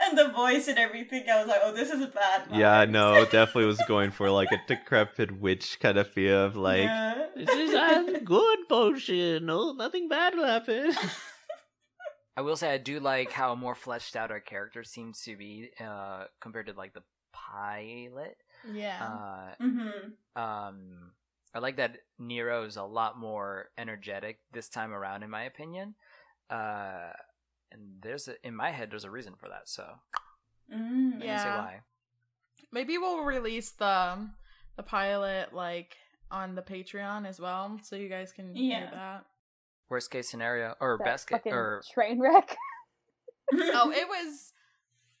and 0.00 0.18
the 0.18 0.28
voice 0.28 0.68
and 0.68 0.78
everything, 0.78 1.24
I 1.30 1.40
was 1.40 1.48
like, 1.48 1.60
oh, 1.62 1.72
this 1.72 1.90
is 1.90 2.06
bad. 2.06 2.42
Yeah, 2.52 2.84
no, 2.84 3.24
definitely 3.30 3.66
was 3.66 3.82
going 3.86 4.10
for 4.10 4.30
like 4.30 4.50
a 4.52 4.60
decrepit 4.66 5.40
witch 5.40 5.78
kind 5.80 5.98
of 5.98 6.08
feel 6.08 6.44
of 6.44 6.56
like. 6.56 6.84
Yeah. 6.84 7.26
This 7.36 7.50
is 7.50 7.74
a 7.74 8.20
good 8.24 8.68
potion. 8.68 9.46
No, 9.46 9.72
nothing 9.72 10.08
bad 10.08 10.34
will 10.34 10.46
happen. 10.46 10.92
I 12.36 12.42
will 12.42 12.56
say 12.56 12.72
I 12.72 12.78
do 12.78 13.00
like 13.00 13.32
how 13.32 13.54
more 13.54 13.74
fleshed 13.74 14.16
out 14.16 14.30
our 14.30 14.40
character 14.40 14.84
seems 14.84 15.22
to 15.22 15.36
be 15.36 15.70
uh, 15.80 16.24
compared 16.40 16.66
to 16.66 16.72
like 16.72 16.94
the 16.94 17.02
pilot. 17.32 18.36
Yeah. 18.72 19.02
Uh, 19.02 19.62
mm-hmm. 19.62 20.40
um, 20.42 21.12
I 21.54 21.58
like 21.58 21.76
that 21.76 21.98
Niro 22.20 22.66
is 22.66 22.76
a 22.76 22.84
lot 22.84 23.18
more 23.18 23.70
energetic 23.76 24.38
this 24.52 24.68
time 24.68 24.92
around, 24.92 25.22
in 25.22 25.30
my 25.30 25.44
opinion. 25.44 25.94
Uh, 26.48 27.10
and 27.72 28.00
there's 28.02 28.28
a, 28.28 28.34
in 28.46 28.54
my 28.54 28.70
head, 28.70 28.90
there's 28.90 29.04
a 29.04 29.10
reason 29.10 29.34
for 29.36 29.48
that. 29.48 29.68
So 29.68 29.84
Mm. 30.72 31.08
I 31.08 31.10
can 31.12 31.20
say 31.20 31.26
Yeah. 31.26 31.58
why. 31.58 31.80
Maybe 32.72 32.98
we'll 32.98 33.24
release 33.24 33.72
the 33.72 34.28
the 34.76 34.82
pilot 34.84 35.52
like 35.52 35.96
on 36.30 36.54
the 36.54 36.62
Patreon 36.62 37.26
as 37.26 37.40
well, 37.40 37.80
so 37.82 37.96
you 37.96 38.08
guys 38.08 38.32
can 38.32 38.54
hear 38.54 38.88
that. 38.92 39.24
Worst 39.88 40.10
case 40.12 40.30
scenario 40.30 40.76
or 40.80 40.96
That 40.98 41.04
best 41.04 41.28
case 41.28 41.40
or 41.46 41.82
train 41.92 42.20
wreck. 42.20 42.56
Oh, 43.52 43.90
it 43.90 44.06
was. 44.06 44.52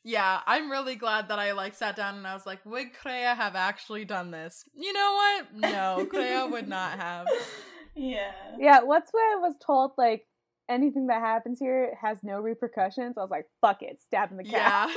Yeah, 0.04 0.40
I'm 0.46 0.70
really 0.70 0.94
glad 0.94 1.28
that 1.28 1.40
I 1.40 1.50
like 1.52 1.74
sat 1.74 1.96
down 1.96 2.14
and 2.14 2.26
I 2.26 2.32
was 2.32 2.46
like, 2.46 2.64
would 2.64 2.94
Crea 2.94 3.34
have 3.34 3.56
actually 3.56 4.04
done 4.04 4.30
this? 4.30 4.64
You 4.72 4.92
know 4.92 5.12
what? 5.14 5.72
No, 5.72 6.06
Crea 6.08 6.44
would 6.48 6.68
not 6.68 6.98
have. 6.98 7.26
Yeah. 7.96 8.30
Yeah, 8.58 8.82
what's 8.82 9.12
when 9.12 9.24
I 9.24 9.36
was 9.40 9.56
told 9.58 9.92
like 9.98 10.24
anything 10.70 11.08
that 11.08 11.20
happens 11.20 11.58
here 11.58 11.98
has 12.00 12.18
no 12.22 12.40
repercussions? 12.40 13.18
I 13.18 13.20
was 13.20 13.30
like, 13.30 13.46
fuck 13.60 13.82
it, 13.82 14.00
stab 14.00 14.30
in 14.30 14.38
the 14.38 14.44
cat. 14.44 14.88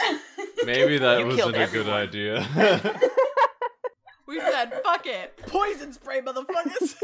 Yeah. 0.00 0.14
Maybe 0.64 0.98
that 0.98 1.20
You 1.20 1.26
wasn't 1.26 1.54
killed 1.54 1.68
a 1.68 1.70
good 1.70 1.88
idea. 1.88 2.44
we 4.26 4.40
said, 4.40 4.72
fuck 4.82 5.06
it. 5.06 5.36
Poison 5.46 5.92
spray, 5.92 6.20
motherfuckers. 6.20 6.94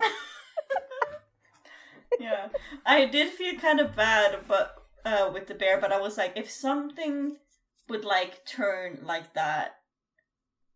yeah. 2.20 2.48
I 2.86 3.06
did 3.06 3.32
feel 3.32 3.56
kind 3.56 3.80
of 3.80 3.94
bad, 3.94 4.38
but 4.48 4.76
uh, 5.04 5.30
with 5.32 5.46
the 5.46 5.54
bear, 5.54 5.80
but 5.80 5.92
I 5.92 6.00
was 6.00 6.16
like, 6.16 6.32
if 6.36 6.50
something 6.50 7.36
would 7.88 8.04
like 8.04 8.46
turn 8.46 9.00
like 9.02 9.34
that, 9.34 9.76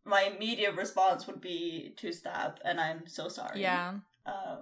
my 0.05 0.23
immediate 0.23 0.75
response 0.75 1.27
would 1.27 1.41
be 1.41 1.95
to 1.99 2.13
stab, 2.13 2.59
and 2.65 2.81
I'm 2.81 3.07
so 3.07 3.29
sorry. 3.29 3.61
yeah. 3.61 3.95
Uh, 4.27 4.57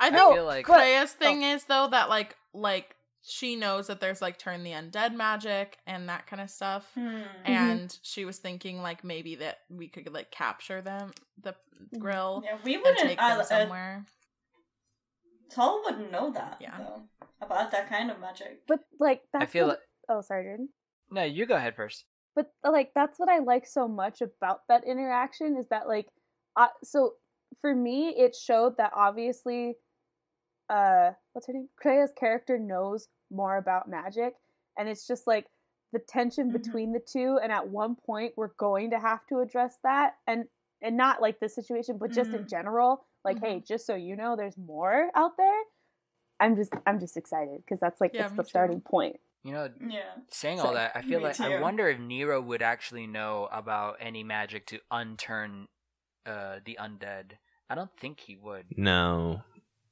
I 0.00 0.10
No, 0.10 0.18
think 0.18 0.34
feel 0.34 0.44
like 0.46 0.66
but- 0.66 0.78
Crea's 0.78 1.12
thing 1.12 1.42
is 1.42 1.64
though 1.64 1.88
that 1.90 2.08
like 2.08 2.36
like 2.52 2.94
she 3.28 3.56
knows 3.56 3.88
that 3.88 4.00
there's 4.00 4.22
like 4.22 4.38
turn 4.38 4.62
the 4.62 4.70
undead 4.70 5.12
magic 5.14 5.78
and 5.86 6.08
that 6.08 6.26
kind 6.28 6.40
of 6.40 6.48
stuff. 6.48 6.88
hmm. 6.94 7.22
And 7.44 7.96
she 8.02 8.24
was 8.24 8.38
thinking 8.38 8.82
like 8.82 9.02
maybe 9.02 9.34
that 9.36 9.58
we 9.68 9.88
could 9.88 10.12
like 10.14 10.30
capture 10.30 10.80
them 10.80 11.12
the 11.42 11.54
grill 11.98 12.42
Yeah, 12.44 12.58
we 12.64 12.76
wouldn't. 12.76 12.98
take 12.98 13.20
Uh, 13.20 13.28
them 13.30 13.40
uh, 13.40 13.44
somewhere. 13.44 14.04
Tall 15.50 15.82
wouldn't 15.84 16.10
know 16.10 16.30
that. 16.32 16.58
Yeah. 16.60 16.76
Though, 16.78 17.02
about 17.40 17.70
that 17.72 17.88
kind 17.88 18.10
of 18.10 18.20
magic. 18.20 18.62
But 18.66 18.80
like 18.98 19.22
that's 19.32 19.42
I 19.42 19.46
feel 19.46 19.66
what- 19.66 19.72
like 19.78 19.82
Oh, 20.08 20.20
sorry, 20.20 20.44
Jordan. 20.44 20.68
no. 21.10 21.24
You 21.24 21.46
go 21.46 21.56
ahead 21.56 21.74
first. 21.74 22.04
But 22.36 22.52
uh, 22.64 22.70
like 22.70 22.92
that's 22.94 23.18
what 23.18 23.28
I 23.28 23.38
like 23.40 23.66
so 23.66 23.88
much 23.88 24.20
about 24.20 24.60
that 24.68 24.84
interaction 24.84 25.56
is 25.56 25.66
that 25.70 25.88
like 25.88 26.06
uh, 26.56 26.68
so 26.84 27.14
for 27.60 27.74
me 27.74 28.10
it 28.10 28.36
showed 28.36 28.76
that 28.76 28.92
obviously 28.94 29.74
uh 30.68 31.12
what's 31.32 31.46
her 31.46 31.52
name? 31.52 31.68
Crea's 31.76 32.12
character 32.16 32.58
knows 32.58 33.08
more 33.30 33.56
about 33.56 33.88
magic 33.88 34.34
and 34.78 34.88
it's 34.88 35.06
just 35.06 35.26
like 35.26 35.46
the 35.92 35.98
tension 36.00 36.48
Mhm. 36.50 36.52
between 36.52 36.92
the 36.92 37.00
two 37.00 37.38
and 37.42 37.50
at 37.52 37.68
one 37.68 37.94
point 37.96 38.34
we're 38.36 38.54
going 38.58 38.90
to 38.90 38.98
have 38.98 39.26
to 39.28 39.40
address 39.40 39.78
that 39.82 40.16
and 40.26 40.46
and 40.82 40.96
not 40.96 41.22
like 41.22 41.40
this 41.40 41.54
situation 41.54 41.96
but 41.98 42.12
just 42.12 42.30
in 42.32 42.44
Mhm. 42.44 42.48
general 42.48 43.04
like 43.24 43.38
hey 43.40 43.60
just 43.60 43.86
so 43.86 43.94
you 43.94 44.14
know 44.16 44.36
there's 44.36 44.56
more 44.58 45.10
out 45.14 45.36
there 45.36 45.62
i'm 46.40 46.54
just 46.56 46.72
i'm 46.86 47.00
just 47.00 47.16
excited 47.16 47.58
because 47.64 47.80
that's 47.80 48.00
like 48.00 48.12
Yeah, 48.14 48.26
it's 48.26 48.34
the 48.34 48.42
too. 48.42 48.48
starting 48.48 48.80
point 48.80 49.20
You 49.44 49.52
know, 49.52 49.70
Yeah. 49.80 50.12
saying 50.28 50.58
So- 50.58 50.66
all 50.66 50.74
that, 50.74 50.90
I 50.96 51.02
feel 51.02 51.20
Me 51.20 51.26
like 51.26 51.40
I 51.40 51.60
wonder 51.60 51.88
if 51.88 51.98
Niro 52.00 52.44
would 52.44 52.62
actually 52.62 53.06
know 53.06 53.48
about 53.52 53.96
any 54.00 54.24
magic 54.24 54.66
to 54.66 54.80
unturn 54.90 55.68
uh, 56.26 56.58
the 56.64 56.76
undead. 56.80 57.38
I 57.70 57.76
don't 57.76 57.96
think 57.96 58.18
he 58.18 58.34
would. 58.34 58.76
no, 58.76 59.42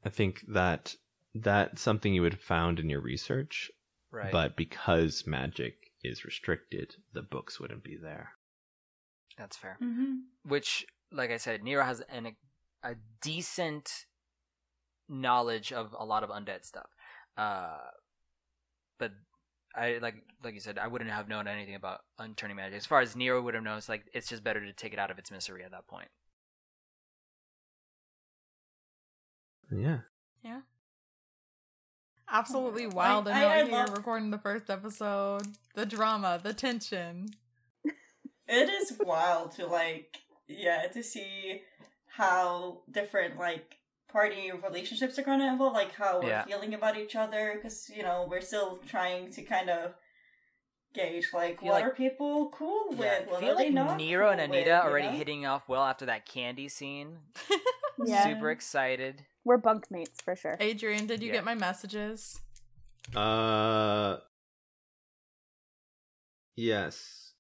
I 0.05 0.11
think 0.11 0.43
that 0.49 0.95
that's 1.35 1.83
something 1.83 2.15
you 2.15 2.23
would 2.23 2.35
have 2.35 2.43
found 2.43 2.79
in 2.79 2.89
your 2.91 3.01
research, 3.01 3.71
Right. 4.15 4.31
But 4.31 4.57
because 4.57 5.27
magic 5.27 5.91
is 6.05 6.25
restricted, 6.25 6.95
the 7.13 7.23
books 7.23 7.59
wouldn't 7.59 7.83
be 7.83 7.97
there. 8.01 8.31
That's 9.37 9.57
fair. 9.57 9.77
hmm 9.81 10.19
Which, 10.47 10.87
like 11.11 11.33
I 11.33 11.37
said, 11.37 11.63
Niro 11.63 11.85
has 11.85 12.01
an 12.09 12.37
a 12.85 12.95
decent 13.21 13.91
knowledge 15.09 15.73
of 15.73 15.97
a 15.99 16.05
lot 16.05 16.23
of 16.23 16.31
undead 16.31 16.65
stuff. 16.65 16.95
Uh, 17.37 17.79
but 19.01 19.11
I 19.75 19.99
like 20.01 20.15
like 20.45 20.55
you 20.55 20.61
said, 20.61 20.79
I 20.79 20.87
wouldn't 20.87 21.11
have 21.11 21.29
known 21.29 21.49
anything 21.49 21.75
about 21.75 22.03
unturning 22.21 22.55
magic. 22.55 22.77
As 22.77 22.87
far 22.87 23.01
as 23.01 23.17
Niro 23.17 23.43
would 23.43 23.55
have 23.55 23.65
known, 23.65 23.79
it's 23.79 23.89
like 23.89 24.05
it's 24.15 24.29
just 24.29 24.45
better 24.45 24.65
to 24.65 24.73
take 24.73 24.93
it 24.93 25.01
out 25.01 25.11
of 25.11 25.19
its 25.19 25.33
misery 25.33 25.65
at 25.65 25.73
that 25.73 25.89
point. 25.89 26.09
Yeah. 29.71 29.99
Yeah. 30.43 30.61
Absolutely 32.29 32.85
I- 32.85 32.89
wild 32.89 33.29
and 33.29 33.37
I- 33.37 33.43
I 33.43 33.61
out 33.61 33.67
here 33.69 33.75
love- 33.77 33.97
recording 33.97 34.31
the 34.31 34.39
first 34.39 34.71
episode. 34.71 35.43
The 35.75 35.87
drama, 35.87 36.41
the 36.43 36.55
tension. 36.55 37.31
It 38.47 38.69
is 38.69 38.99
wild 39.01 39.53
to 39.53 39.67
like, 39.67 40.19
yeah, 40.47 40.87
to 40.89 41.03
see 41.03 41.63
how 42.07 42.83
different 42.91 43.39
like 43.39 43.79
party 44.09 44.53
relationships 44.53 45.19
are 45.19 45.23
going 45.23 45.41
to 45.41 45.53
evolve, 45.53 45.73
like 45.73 45.93
how 45.93 46.21
we're 46.21 46.29
Yeah. 46.29 46.45
feeling 46.45 46.75
about 46.75 46.97
each 46.97 47.17
other, 47.17 47.55
because 47.55 47.89
you 47.89 48.03
know 48.03 48.27
we're 48.29 48.41
still 48.43 48.79
trying 48.87 49.31
to 49.33 49.43
kind 49.43 49.71
of 49.71 49.95
gauge 50.95 51.31
like 51.33 51.59
Feel 51.61 51.71
what 51.71 51.75
like- 51.83 51.85
are 51.85 51.95
people 51.95 52.51
cool 52.51 52.91
with, 52.91 53.01
Yeah, 53.01 53.25
I 53.27 53.31
what 53.31 53.41
feel 53.41 53.51
are 53.53 53.57
they 53.57 53.65
like 53.65 53.73
not 53.73 53.99
Niro 53.99 54.31
and 54.31 54.41
Anita 54.41 54.59
with, 54.59 54.67
you 54.67 54.73
already 54.91 55.07
know? 55.09 55.13
hitting 55.17 55.47
off 55.47 55.69
well 55.69 55.83
after 55.85 56.07
that 56.07 56.27
candy 56.27 56.69
scene. 56.69 57.19
Yeah. 58.05 58.25
Super 58.25 58.51
excited. 58.51 59.25
We're 59.45 59.59
bunkmates 59.59 60.23
for 60.23 60.35
sure. 60.37 60.57
Adrian, 60.61 61.07
did 61.07 61.21
you 61.23 61.29
Yeah. 61.29 61.35
get 61.35 61.45
my 61.45 61.55
messages? 61.55 62.41
Uh. 63.15 64.17
Yes. 66.57 67.33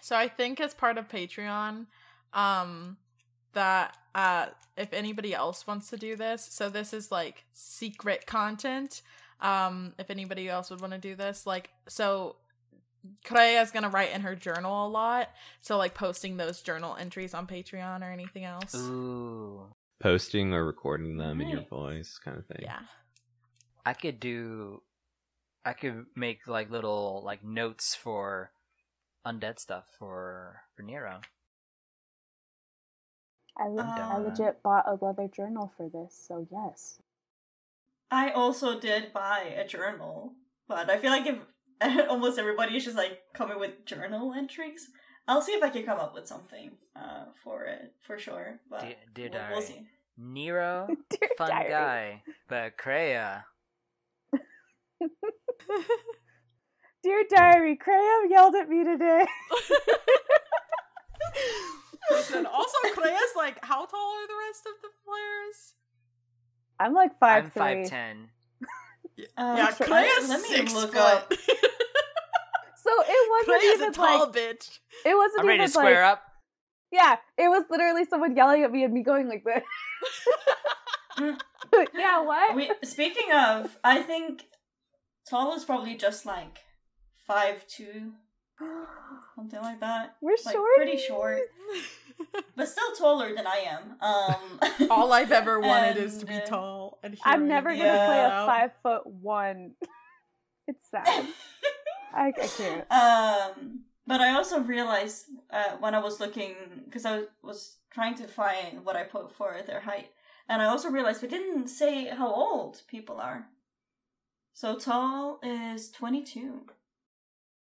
So 0.00 0.16
I 0.16 0.28
think 0.28 0.60
as 0.60 0.72
part 0.74 0.98
of 0.98 1.08
Patreon, 1.08 1.86
um, 2.32 2.96
that 3.52 3.96
uh, 4.14 4.46
if 4.76 4.92
anybody 4.92 5.34
else 5.34 5.66
wants 5.66 5.90
to 5.90 5.96
do 5.96 6.16
this, 6.16 6.44
so 6.50 6.68
this 6.68 6.92
is 6.92 7.10
like 7.12 7.44
secret 7.52 8.26
content. 8.26 9.02
Um, 9.40 9.94
if 9.98 10.10
anybody 10.10 10.48
else 10.48 10.70
would 10.70 10.80
want 10.80 10.92
to 10.92 10.98
do 10.98 11.14
this, 11.14 11.46
like, 11.46 11.70
so 11.88 12.36
Crea 13.24 13.56
is 13.58 13.70
gonna 13.70 13.88
write 13.88 14.12
in 14.12 14.20
her 14.20 14.34
journal 14.34 14.86
a 14.86 14.88
lot, 14.88 15.30
so 15.62 15.76
like 15.78 15.94
posting 15.94 16.36
those 16.36 16.60
journal 16.60 16.94
entries 16.96 17.34
on 17.34 17.46
Patreon 17.46 18.02
or 18.02 18.10
anything 18.12 18.44
else. 18.44 18.74
Ooh. 18.74 19.66
Posting 20.00 20.54
or 20.54 20.64
recording 20.64 21.18
them 21.18 21.40
in 21.40 21.48
your 21.48 21.64
voice, 21.64 22.18
kind 22.24 22.38
of 22.38 22.46
thing. 22.46 22.62
Yeah. 22.62 22.80
I 23.84 23.92
could 23.92 24.20
do 24.20 24.82
I 25.64 25.72
could 25.72 26.06
make 26.16 26.46
like 26.46 26.70
little 26.70 27.22
like 27.24 27.44
notes 27.44 27.94
for 27.94 28.50
undead 29.26 29.58
stuff 29.58 29.84
for 29.98 30.62
for 30.74 30.82
Niro. 30.82 31.22
I, 33.58 33.68
le- 33.68 33.82
I'm 33.82 33.90
I 33.90 33.96
down 33.96 34.24
with 34.24 34.38
legit 34.38 34.62
bought 34.62 34.84
a 34.86 35.04
leather 35.04 35.28
journal 35.28 35.72
for 35.76 35.88
this, 35.88 36.26
so 36.26 36.46
yes. 36.50 37.00
I 38.10 38.30
also 38.30 38.80
did 38.80 39.12
buy 39.12 39.40
a 39.56 39.66
journal, 39.66 40.32
but 40.66 40.88
I 40.88 40.98
feel 40.98 41.10
like 41.10 41.26
if 41.26 41.38
almost 42.08 42.38
everybody 42.38 42.76
is 42.76 42.84
just 42.84 42.96
like 42.96 43.20
coming 43.34 43.58
with 43.58 43.84
journal 43.84 44.32
entries, 44.32 44.88
I'll 45.28 45.42
see 45.42 45.52
if 45.52 45.62
I 45.62 45.68
can 45.70 45.84
come 45.84 45.98
up 45.98 46.14
with 46.14 46.26
something 46.26 46.72
uh, 46.96 47.26
for 47.44 47.64
it 47.64 47.94
for 48.00 48.18
sure. 48.18 48.58
But 48.68 48.80
Dear, 48.80 48.94
dear 49.14 49.28
we'll, 49.30 49.38
diary. 49.40 49.52
we'll 49.54 49.62
see. 49.62 49.86
Niro, 50.20 50.88
Dear 51.10 51.28
fun 51.38 51.48
diary. 51.50 51.70
guy, 51.70 52.22
but 52.48 52.76
Crea. 52.76 53.44
Dear 57.02 57.24
diary, 57.30 57.76
Crayon 57.76 58.30
yelled 58.30 58.54
at 58.56 58.68
me 58.68 58.84
today. 58.84 59.24
Listen, 62.10 62.44
also 62.46 62.76
Crea's 62.92 63.34
like, 63.36 63.64
how 63.64 63.86
tall 63.86 64.14
are 64.16 64.26
the 64.26 64.34
rest 64.48 64.66
of 64.66 64.72
the 64.82 64.88
players? 65.06 65.74
I'm 66.78 66.92
like 66.92 67.18
5 67.18 67.44
I'm 67.44 67.50
three. 67.50 67.60
five 67.60 67.86
ten. 67.88 68.28
Uh, 69.36 69.54
yeah, 69.58 69.70
so 69.70 69.84
Crea's 69.84 70.28
let 70.28 70.40
me 70.42 70.48
six 70.48 70.74
look 70.74 70.92
foot. 70.92 71.00
up. 71.00 71.32
So 72.90 73.02
it 73.06 73.30
wasn't 73.30 73.60
Crea's 73.60 73.74
even 73.76 73.90
a 73.90 73.92
tall 73.92 74.20
like 74.26 74.32
bitch. 74.34 74.78
it 75.04 75.14
wasn't 75.16 75.40
I'm 75.40 75.46
ready 75.46 75.58
even 75.58 75.66
to 75.66 75.72
square 75.72 76.02
like 76.02 76.12
up. 76.12 76.22
yeah. 76.90 77.16
It 77.38 77.48
was 77.48 77.64
literally 77.70 78.04
someone 78.04 78.36
yelling 78.36 78.64
at 78.64 78.72
me 78.72 78.82
and 78.82 78.92
me 78.92 79.02
going 79.02 79.28
like 79.28 79.44
this. 79.44 79.62
yeah, 81.94 82.22
what? 82.22 82.56
We, 82.56 82.70
speaking 82.82 83.32
of, 83.32 83.78
I 83.84 84.02
think 84.02 84.44
tall 85.28 85.54
is 85.54 85.64
probably 85.64 85.94
just 85.94 86.26
like 86.26 86.58
five 87.26 87.64
two, 87.68 88.12
something 89.36 89.60
like 89.60 89.80
that. 89.80 90.16
We're 90.20 90.36
like 90.44 90.54
short. 90.54 90.76
pretty 90.76 90.98
short, 91.08 91.42
but 92.56 92.68
still 92.68 92.92
taller 92.98 93.34
than 93.34 93.46
I 93.46 93.66
am. 93.68 93.96
Um, 94.00 94.88
All 94.90 95.12
I've 95.12 95.32
ever 95.32 95.60
wanted 95.60 95.96
is 95.96 96.18
to 96.18 96.26
be 96.26 96.34
uh, 96.34 96.40
tall. 96.40 96.98
And 97.04 97.16
I'm 97.24 97.46
never 97.46 97.70
gonna 97.70 97.82
play 97.82 98.24
a 98.24 98.46
five 98.46 98.70
foot 98.82 99.06
one. 99.06 99.72
It's 100.66 100.88
sad. 100.90 101.26
I, 102.14 102.28
I 102.28 102.46
can't. 102.46 102.90
um, 102.92 103.80
but 104.06 104.20
I 104.20 104.34
also 104.34 104.60
realized 104.60 105.26
uh, 105.50 105.76
when 105.78 105.94
I 105.94 105.98
was 106.00 106.20
looking 106.20 106.54
because 106.84 107.06
I 107.06 107.22
was 107.42 107.76
trying 107.90 108.14
to 108.16 108.24
find 108.26 108.84
what 108.84 108.96
I 108.96 109.04
put 109.04 109.32
for 109.32 109.56
their 109.66 109.80
height, 109.80 110.10
and 110.48 110.60
I 110.62 110.66
also 110.66 110.90
realized 110.90 111.22
we 111.22 111.28
didn't 111.28 111.68
say 111.68 112.06
how 112.08 112.28
old 112.32 112.82
people 112.88 113.20
are. 113.20 113.46
So 114.54 114.76
tall 114.78 115.38
is 115.42 115.90
twenty 115.90 116.22
two. 116.24 116.62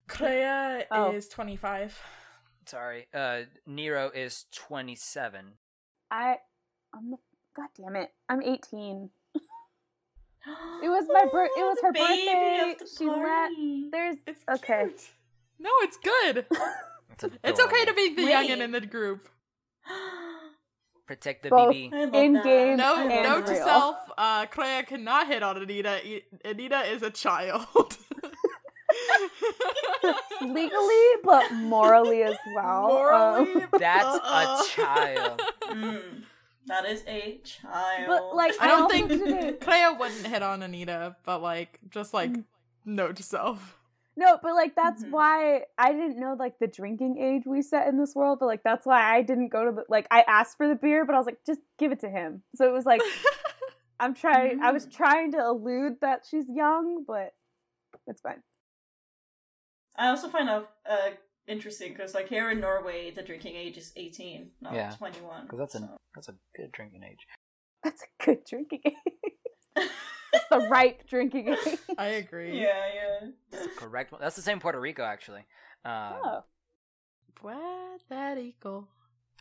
Crea 0.07 0.86
Oh. 0.90 1.11
is 1.11 1.28
25. 1.28 1.99
Sorry. 2.65 3.07
Uh 3.14 3.41
Niro 3.68 4.10
is 4.15 4.45
twenty 4.53 4.95
seven. 4.95 5.53
I 6.10 6.38
I'm 6.94 7.11
the 7.11 7.18
God 7.56 7.69
damn 7.78 7.95
it. 7.95 8.11
I'm 8.30 8.41
18. 8.41 9.10
It 10.84 10.90
was 10.90 11.06
my 11.11 11.26
bir- 11.32 11.49
it 11.57 11.64
was 11.72 11.78
her 11.82 11.91
birthday. 11.91 12.76
She 12.98 13.06
let- 13.10 13.52
There's 13.91 14.18
It's 14.28 14.44
Okay. 14.56 14.86
cute. 14.88 15.02
No, 15.60 15.69
it's 15.82 15.98
good. 15.98 16.45
It's, 17.19 17.24
It's 17.44 17.60
okay 17.60 17.86
to 17.86 17.94
be 17.94 18.14
the 18.14 18.26
Wait. 18.26 18.34
youngin 18.36 18.60
in 18.61 18.72
the 18.72 18.82
group. 18.82 19.28
protect 21.07 21.41
the 21.44 21.49
Both. 21.49 21.74
BB. 21.74 22.14
In 22.14 22.34
game 22.44 22.78
No, 22.78 22.95
and 22.98 23.24
note 23.24 23.45
to 23.48 23.53
real. 23.53 23.64
self: 23.64 23.95
uh, 24.18 24.45
Crea 24.45 24.84
cannot 24.86 25.26
hit 25.28 25.41
on 25.41 25.57
Anita. 25.57 25.99
Anita 26.45 26.82
is 26.91 27.02
a 27.02 27.10
child. 27.10 27.65
legally, 30.41 31.06
but 31.24 31.52
morally 31.53 32.24
as 32.24 32.38
well. 32.56 32.88
Morally, 32.88 33.53
Um, 33.64 33.68
That's 33.80 34.15
uh-uh. 34.24 34.61
a 34.64 34.68
child. 34.69 35.41
Mm, 35.64 36.24
that 36.68 36.85
is 36.85 37.03
a 37.07 37.39
child. 37.44 38.07
but 38.07 38.35
like 38.35 38.53
I 38.61 38.68
don't 38.68 38.89
think 38.91 39.10
didn't- 39.10 39.99
wouldn't 39.99 40.27
hit 40.27 40.41
on 40.44 40.61
Anita, 40.64 41.15
but 41.26 41.41
like, 41.41 41.80
just 41.89 42.14
like, 42.14 42.31
note 42.85 43.15
to 43.18 43.23
self. 43.23 43.77
No, 44.15 44.39
but 44.41 44.53
like 44.56 44.76
that's 44.76 45.03
Mhm. 45.03 45.11
why 45.11 45.64
I 45.77 45.91
didn't 45.91 46.19
know 46.19 46.35
like 46.39 46.57
the 46.60 46.65
drinking 46.68 47.18
age 47.19 47.44
we 47.45 47.61
set 47.61 47.88
in 47.88 47.98
this 47.99 48.15
world, 48.15 48.39
but 48.39 48.48
like 48.48 48.64
that's 48.64 48.85
why 48.85 49.15
I 49.15 49.22
didn't 49.22 49.49
go 49.49 49.65
to 49.65 49.72
the 49.72 49.85
like 49.89 50.07
I 50.10 50.23
asked 50.27 50.57
for 50.57 50.68
the 50.68 50.76
beer, 50.76 51.06
but 51.06 51.14
I 51.14 51.18
was 51.19 51.27
like, 51.27 51.39
just 51.45 51.61
give 51.77 51.91
it 51.91 51.99
to 51.99 52.10
him. 52.10 52.41
So 52.56 52.68
it 52.68 52.73
was 52.73 52.85
like 52.85 53.02
I'm 53.99 54.14
trying 54.15 54.61
I 54.61 54.72
was 54.72 54.88
Mm. 54.88 54.91
trying 54.95 55.31
to 55.34 55.39
elude 55.39 56.02
that 56.02 56.26
she's 56.30 56.45
young, 56.49 57.03
but 57.07 57.34
it's 58.07 58.22
fine. 58.22 58.41
I 59.95 60.10
also 60.10 60.30
find 60.30 60.49
out 60.49 60.72
uh, 60.89 61.11
interesting 61.48 61.94
because, 61.94 62.14
like, 62.14 62.28
here 62.28 62.52
in 62.52 62.60
Norway, 62.60 63.11
the 63.11 63.24
drinking 63.24 63.56
age 63.56 63.78
is 63.78 63.91
18, 63.95 64.52
not 64.61 64.74
Yeah, 64.74 64.91
21. 64.98 65.44
Because 65.44 65.60
that's 65.60 65.76
a 65.76 65.80
so- 65.80 65.98
that's 66.15 66.30
a 66.30 66.36
good 66.56 66.72
drinking 66.72 67.03
age. 67.03 67.26
That's 67.84 68.03
a 68.03 68.26
good 68.26 68.44
drinking 68.49 68.82
age. 68.86 68.94
It's 70.34 70.44
the 70.52 70.60
ripe 70.69 71.07
drinking 71.07 71.48
age. 71.49 71.78
I 71.98 72.07
agree. 72.07 72.60
yeah, 72.60 72.82
yeah. 72.94 73.28
That's 73.49 73.64
the 73.68 73.72
correct 73.74 74.11
one. 74.11 74.19
That's 74.19 74.36
the 74.36 74.41
same 74.41 74.60
Puerto 74.60 74.80
Rico 74.80 75.03
actually. 75.03 75.45
Um, 75.86 76.14
Oh. 76.24 76.44
Puerto 77.36 78.36
Rico. 78.36 78.88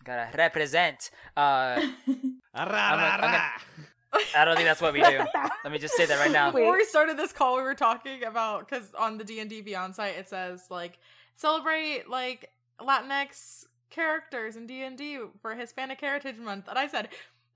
Gotta 0.04 0.36
represent. 0.36 1.10
Uh, 1.36 1.40
Arra, 1.40 1.88
I'm 2.54 2.68
a- 2.68 2.72
I'm 2.72 3.20
gonna- 3.20 3.36
arra. 3.36 4.22
I 4.36 4.44
don't 4.44 4.54
think 4.56 4.66
that's 4.68 4.80
what 4.80 4.92
we 4.94 5.00
do. 5.02 5.18
Let 5.64 5.72
me 5.72 5.78
just 5.78 5.94
say 5.94 6.06
that 6.06 6.18
right 6.18 6.30
now. 6.30 6.50
Before 6.52 6.72
we 6.72 6.84
started 6.84 7.16
this 7.18 7.32
call, 7.32 7.56
we 7.56 7.62
were 7.62 7.74
talking 7.74 8.22
about 8.24 8.66
because 8.68 8.94
on 8.96 9.18
the 9.18 9.24
D 9.24 9.40
and 9.40 9.50
D 9.50 9.60
Beyond 9.62 9.94
site 9.94 10.16
it 10.16 10.28
says 10.28 10.66
like 10.70 10.98
celebrate 11.36 12.08
like 12.08 12.50
Latinx 12.80 13.64
characters 13.90 14.56
in 14.56 14.66
D 14.66 14.82
and 14.82 14.98
D 14.98 15.20
for 15.40 15.54
Hispanic 15.54 16.00
Heritage 16.00 16.38
Month, 16.38 16.68
and 16.68 16.78
I 16.78 16.88
said, 16.88 17.08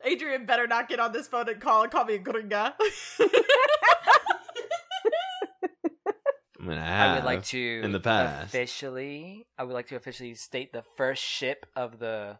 Adrian 0.04 0.46
better 0.46 0.66
not 0.66 0.88
get 0.88 1.00
on 1.00 1.12
this 1.12 1.28
phone 1.28 1.48
and 1.48 1.60
call 1.60 1.86
call 1.88 2.04
me 2.04 2.18
gringa. 2.18 2.74
I'm 6.58 6.66
gonna 6.66 6.80
I 6.82 7.14
would 7.14 7.24
like 7.24 7.44
to 7.44 7.80
in 7.82 7.92
the 7.92 8.00
past. 8.00 8.48
officially. 8.48 9.46
I 9.56 9.64
would 9.64 9.72
like 9.72 9.88
to 9.88 9.96
officially 9.96 10.34
state 10.34 10.72
the 10.72 10.84
first 10.96 11.22
ship 11.22 11.64
of 11.74 11.98
the 11.98 12.38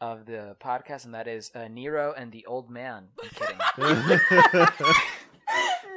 of 0.00 0.26
the 0.26 0.56
podcast, 0.62 1.04
and 1.04 1.14
that 1.14 1.28
is 1.28 1.50
uh, 1.54 1.60
Niro 1.60 2.12
and 2.16 2.32
the 2.32 2.46
old 2.46 2.68
man. 2.70 3.08
I'm 3.22 3.30
kidding. 3.30 4.66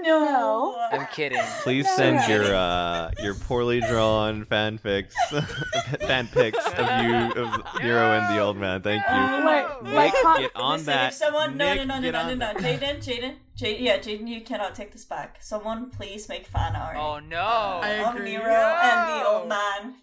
No. 0.02 0.76
I'm 0.92 1.06
kidding. 1.08 1.42
Please 1.62 1.86
No, 1.86 1.96
send 1.96 2.16
no. 2.18 2.28
your 2.28 2.56
uh 2.56 3.12
your 3.22 3.36
poorly 3.36 3.80
drawn 3.82 4.46
fanfics 4.46 5.14
fan 6.08 6.28
pics 6.28 6.66
of 6.66 6.78
you 7.04 7.16
of 7.44 7.50
Niro 7.82 8.18
and 8.20 8.36
the 8.36 8.42
old 8.42 8.58
man. 8.58 8.82
Thank 8.82 9.04
you. 9.04 9.08
Oh, 9.12 9.46
Wait, 9.84 9.92
Nick, 9.92 10.14
wait, 10.14 10.40
get 10.40 10.56
on 10.56 10.72
Listen, 10.74 10.86
that. 10.88 11.12
If 11.12 11.18
someone, 11.18 11.58
no, 11.58 11.74
Nick, 11.76 11.88
no, 11.88 11.96
no, 11.96 12.02
get 12.02 12.12
no, 12.14 12.24
no, 12.24 12.32
on 12.32 12.40
no, 12.40 12.46
that. 12.46 12.58
Jayden, 12.58 12.98
Jayden, 12.98 13.34
Jayden, 13.58 13.78
yeah, 13.82 13.98
Jayden, 14.00 14.28
you 14.28 14.42
cannot 14.42 14.76
take 14.76 14.92
this 14.92 15.06
back. 15.06 15.38
Someone, 15.42 15.90
please 15.92 16.28
make 16.30 16.48
fan 16.48 16.76
art. 16.76 16.98
Oh 16.98 17.20
no! 17.20 17.38
I 17.38 17.90
of 18.10 18.16
agree. 18.16 18.34
Niro 18.34 18.82
and 18.82 19.10
the 19.22 19.28
old 19.28 19.48
man. 19.50 19.96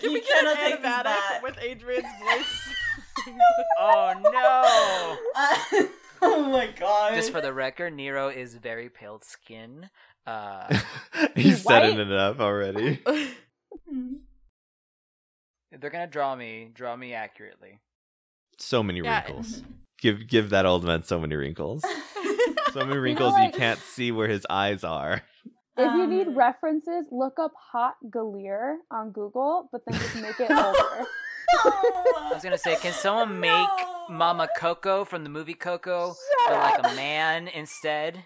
Can 0.00 0.10
you 0.10 0.14
we 0.14 0.20
get 0.20 0.30
cannot 0.30 0.58
an 0.58 0.64
take 0.70 0.82
this 0.82 0.90
animatic 0.92 1.04
back. 1.04 1.42
with 1.42 1.58
Adrian's 1.60 2.04
voice? 2.22 2.74
Oh 3.78 4.12
no! 4.22 5.96
oh 6.22 6.44
my 6.50 6.68
god. 6.78 7.14
Just 7.14 7.30
for 7.32 7.40
the 7.40 7.52
record, 7.52 7.92
Niro 7.94 8.34
is 8.34 8.54
very 8.54 8.88
pale 8.88 9.20
skin. 9.22 9.88
Uh, 10.26 10.66
He's 11.36 11.62
said 11.62 11.84
it 11.84 11.98
enough 11.98 12.40
already. 12.40 13.00
they're 15.78 15.90
gonna 15.90 16.06
draw 16.06 16.34
me, 16.34 16.70
draw 16.74 16.96
me 16.96 17.14
accurately. 17.14 17.80
So 18.58 18.82
many 18.82 19.00
Yeah, 19.00 19.24
wrinkles. 19.24 19.62
Give 20.00 20.26
give 20.26 20.50
that 20.50 20.66
old 20.66 20.84
man 20.84 21.02
so 21.02 21.18
many 21.20 21.36
wrinkles. 21.36 21.84
So 22.72 22.84
many 22.84 22.98
wrinkles 22.98 23.32
what? 23.32 23.44
you 23.46 23.52
can't 23.58 23.78
see 23.78 24.12
where 24.12 24.28
his 24.28 24.46
eyes 24.50 24.84
are. 24.84 25.22
If 25.78 25.92
you 25.94 26.06
need 26.06 26.26
Um, 26.28 26.34
references, 26.38 27.06
look 27.10 27.38
up 27.38 27.52
hot 27.72 27.94
Galir 28.10 28.76
on 28.90 29.10
Google, 29.12 29.68
but 29.72 29.82
then 29.86 29.98
just 30.00 30.16
make 30.16 30.38
it 30.40 30.50
older. 30.50 31.06
I 31.64 32.30
was 32.32 32.42
gonna 32.42 32.58
say, 32.58 32.76
can 32.76 32.92
someone 32.92 33.38
make 33.40 33.50
No. 33.52 33.95
Mama 34.10 34.48
Coco 34.56 35.04
from 35.04 35.24
the 35.24 35.30
movie 35.30 35.54
Coco 35.54 36.14
Shut 36.44 36.52
or 36.54 36.58
like 36.58 36.78
up. 36.80 36.92
a 36.92 36.94
man 36.96 37.48
instead? 37.48 38.24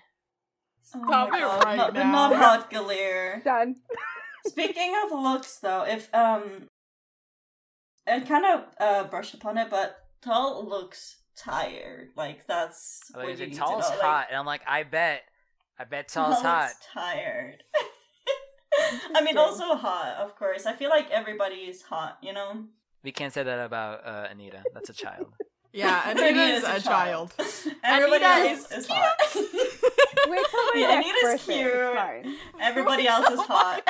Oh 0.95 1.05
Stop 1.07 1.31
my 1.31 1.39
it 1.39 1.41
God, 1.41 1.65
right 1.65 1.77
not, 1.77 1.95
now. 1.95 2.13
Not 2.13 2.37
hot 2.37 2.71
Galir. 2.71 3.45
Done. 3.45 3.77
Speaking 4.47 4.95
of 5.05 5.13
looks, 5.13 5.57
though, 5.59 5.85
if 5.85 6.13
um, 6.15 6.69
I 8.09 8.21
kind 8.21 8.45
of 8.47 8.65
uh 8.81 9.05
brushed 9.05 9.35
upon 9.35 9.59
it, 9.59 9.69
but 9.71 9.97
Tall 10.23 10.67
looks 10.69 11.19
tired. 11.37 12.09
Like 12.17 12.47
that's 12.47 13.03
Like, 13.15 13.25
what 13.25 13.33
is 13.35 13.41
you 13.41 13.47
need 13.49 13.57
Tall's 13.57 13.89
to 13.89 13.95
know. 13.97 14.03
hot, 14.03 14.27
and 14.31 14.39
I'm 14.39 14.47
like, 14.47 14.63
I 14.67 14.83
bet, 14.83 15.23
I 15.79 15.85
bet 15.85 16.09
Tall's 16.09 16.41
Tall 16.43 16.51
hot. 16.51 16.71
tired. 16.93 17.63
I 19.15 19.21
mean, 19.23 19.37
also 19.37 19.75
hot, 19.77 20.17
of 20.21 20.37
course. 20.37 20.65
I 20.67 20.73
feel 20.75 20.91
like 20.91 21.11
everybody 21.11 21.57
is 21.57 21.83
hot, 21.83 22.19
you 22.23 22.33
know. 22.33 22.65
We 23.05 23.13
can't 23.13 23.33
say 23.33 23.43
that 23.43 23.59
about 23.65 24.07
uh, 24.07 24.29
Anita. 24.31 24.63
That's 24.75 24.91
a 24.91 24.93
child. 24.93 25.33
Yeah, 25.73 26.11
Anita 26.11 26.41
is 26.43 26.65
a 26.65 26.81
child. 26.81 27.33
Everybody 27.85 28.25
Anita 28.25 28.51
else 28.51 28.73
is 28.73 28.79
is 28.79 28.87
hot. 28.89 29.17
Wait 30.29 30.47
till 30.51 30.65
my 30.65 30.73
Yeah, 30.75 30.87
next 30.89 31.07
Anita's 31.07 31.23
birthday. 31.23 31.55
cute. 31.55 31.73
It's 31.75 31.97
fine. 31.97 32.37
Everybody 32.61 33.07
else 33.09 33.31
is 33.31 33.41
hot. 33.41 33.83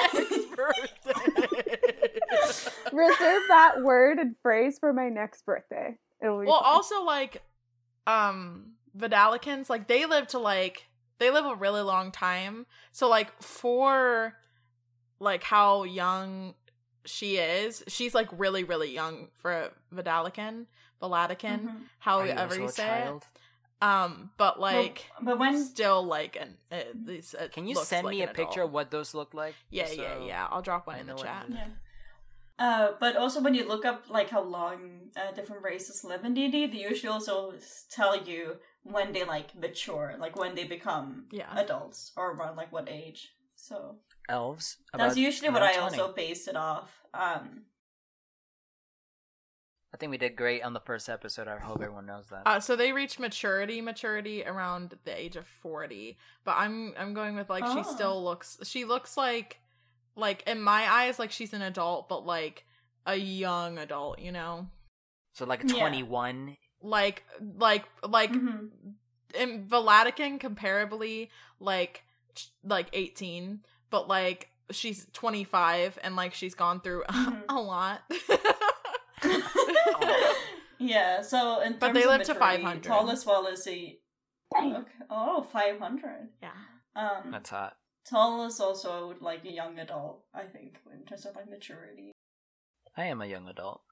Reserve 2.92 3.42
that 3.48 3.82
word 3.82 4.18
and 4.18 4.34
phrase 4.42 4.78
for 4.78 4.92
my 4.92 5.08
next 5.08 5.44
birthday. 5.44 5.96
It'll 6.22 6.40
be 6.40 6.46
well, 6.46 6.60
fine. 6.62 6.72
also 6.72 7.04
like, 7.04 7.42
um, 8.06 8.72
Vidalicans, 8.96 9.68
like 9.70 9.86
they 9.88 10.06
live 10.06 10.26
to 10.28 10.38
like 10.38 10.86
they 11.18 11.30
live 11.30 11.44
a 11.44 11.54
really 11.54 11.82
long 11.82 12.10
time. 12.10 12.66
So 12.92 13.08
like 13.08 13.30
for 13.42 14.34
like 15.20 15.42
how 15.42 15.84
young 15.84 16.54
she 17.04 17.36
is, 17.36 17.84
she's 17.88 18.14
like 18.14 18.28
really 18.36 18.64
really 18.64 18.92
young 18.92 19.28
for 19.36 19.52
a 19.52 19.70
Vidalican, 19.94 20.66
Velatican. 21.02 21.66
Are 22.06 22.26
you 22.26 22.32
however 22.32 22.58
you 22.58 22.68
say 22.68 22.84
child? 22.86 23.22
it. 23.22 23.40
Um, 23.82 24.30
but 24.36 24.60
like 24.60 25.06
but, 25.18 25.24
but 25.24 25.38
when 25.38 25.64
still 25.64 26.02
like 26.04 26.36
an 26.36 26.58
at 26.70 26.88
least 27.06 27.32
it 27.34 27.52
Can 27.52 27.66
you 27.66 27.74
looks 27.76 27.88
send 27.88 28.04
like 28.04 28.14
me 28.16 28.22
a 28.22 28.28
an 28.28 28.34
picture 28.34 28.60
adult. 28.60 28.68
of 28.68 28.72
what 28.74 28.90
those 28.90 29.14
look 29.14 29.32
like? 29.32 29.54
Yeah, 29.70 29.84
Just 29.86 29.98
yeah, 29.98 30.18
yeah. 30.22 30.46
I'll 30.50 30.60
drop 30.60 30.86
one 30.86 30.98
in 30.98 31.06
the 31.06 31.14
chat. 31.14 31.46
Yeah. 31.48 31.64
Uh, 32.58 32.92
but 33.00 33.16
also 33.16 33.40
when 33.40 33.54
you 33.54 33.66
look 33.66 33.86
up 33.86 34.10
like 34.10 34.28
how 34.28 34.42
long 34.42 35.08
uh, 35.16 35.32
different 35.32 35.62
races 35.64 36.04
live 36.04 36.26
in 36.26 36.34
D&D, 36.34 36.66
they 36.66 36.76
usually 36.76 37.08
also 37.10 37.54
tell 37.90 38.22
you 38.22 38.56
when 38.82 39.12
they 39.14 39.24
like 39.24 39.54
mature, 39.58 40.14
like 40.18 40.36
when 40.36 40.54
they 40.54 40.64
become 40.64 41.24
Yeah. 41.30 41.48
adults 41.56 42.12
or 42.18 42.32
around 42.32 42.56
like 42.56 42.70
what 42.70 42.86
age. 42.90 43.30
So 43.56 43.96
Elves. 44.28 44.76
that's 44.92 45.16
usually 45.16 45.48
what 45.48 45.62
I 45.62 45.72
20. 45.72 45.98
also 45.98 46.12
base 46.12 46.48
it 46.48 46.56
off. 46.56 46.90
Um, 47.14 47.62
I 49.92 49.96
think 49.96 50.10
we 50.10 50.18
did 50.18 50.36
great 50.36 50.62
on 50.62 50.72
the 50.72 50.80
first 50.80 51.08
episode. 51.08 51.48
I 51.48 51.58
hope 51.58 51.78
everyone 51.82 52.06
knows 52.06 52.26
that. 52.30 52.42
Uh, 52.46 52.60
so 52.60 52.76
they 52.76 52.92
reach 52.92 53.18
maturity, 53.18 53.80
maturity 53.80 54.44
around 54.44 54.96
the 55.04 55.18
age 55.18 55.34
of 55.36 55.46
forty. 55.46 56.16
But 56.44 56.56
I'm 56.58 56.94
I'm 56.98 57.12
going 57.12 57.34
with 57.34 57.50
like 57.50 57.66
she 57.66 57.78
Oh. 57.78 57.82
still 57.82 58.22
looks 58.24 58.58
she 58.64 58.84
looks 58.84 59.16
like 59.16 59.58
like 60.16 60.42
in 60.46 60.60
my 60.62 60.88
eyes 60.90 61.18
like 61.18 61.32
she's 61.32 61.52
an 61.52 61.62
adult, 61.62 62.08
but 62.08 62.24
like 62.24 62.64
a 63.06 63.16
young 63.16 63.78
adult, 63.78 64.20
you 64.20 64.30
know, 64.30 64.68
so 65.32 65.44
like 65.44 65.62
Yeah. 65.64 65.74
21. 65.80 66.56
like 66.82 67.24
like 67.58 67.84
like 68.06 68.30
mhm. 68.32 68.68
in 69.34 69.66
Velatican 69.66 70.38
comparably 70.38 71.30
like 71.58 72.04
like 72.62 72.88
eighteen, 72.92 73.60
but 73.90 74.06
like 74.06 74.50
she's 74.70 75.06
twenty 75.12 75.42
five 75.42 75.98
and 76.04 76.14
like 76.14 76.32
she's 76.32 76.54
gone 76.54 76.80
through 76.80 77.02
Mhm. 77.10 77.42
a 77.48 77.60
lot. 77.60 78.02
yeah, 80.78 81.22
so 81.22 81.60
in 81.60 81.72
terms 81.72 81.80
But 81.80 81.94
they 81.94 82.02
of 82.04 82.08
live 82.08 82.22
to 82.24 82.34
maturity, 82.34 82.62
500. 82.62 82.82
Tall 82.84 83.10
as 83.10 83.26
well 83.26 83.46
as 83.46 83.66
a 83.66 83.98
okay. 84.56 84.82
oh 85.10 85.42
500. 85.52 86.28
yeah. 86.42 86.50
Um, 86.96 87.30
That's 87.30 87.50
hot. 87.50 87.76
Tall 88.08 88.46
is 88.46 88.58
also 88.60 89.14
like 89.20 89.44
a 89.44 89.52
young 89.52 89.78
adult, 89.78 90.24
I 90.34 90.42
think, 90.44 90.78
in 90.92 91.04
terms 91.06 91.26
of 91.26 91.36
like 91.36 91.48
maturity. 91.50 92.12
I 92.96 93.04
am 93.04 93.20
a 93.20 93.26
young 93.26 93.46
adult. 93.48 93.82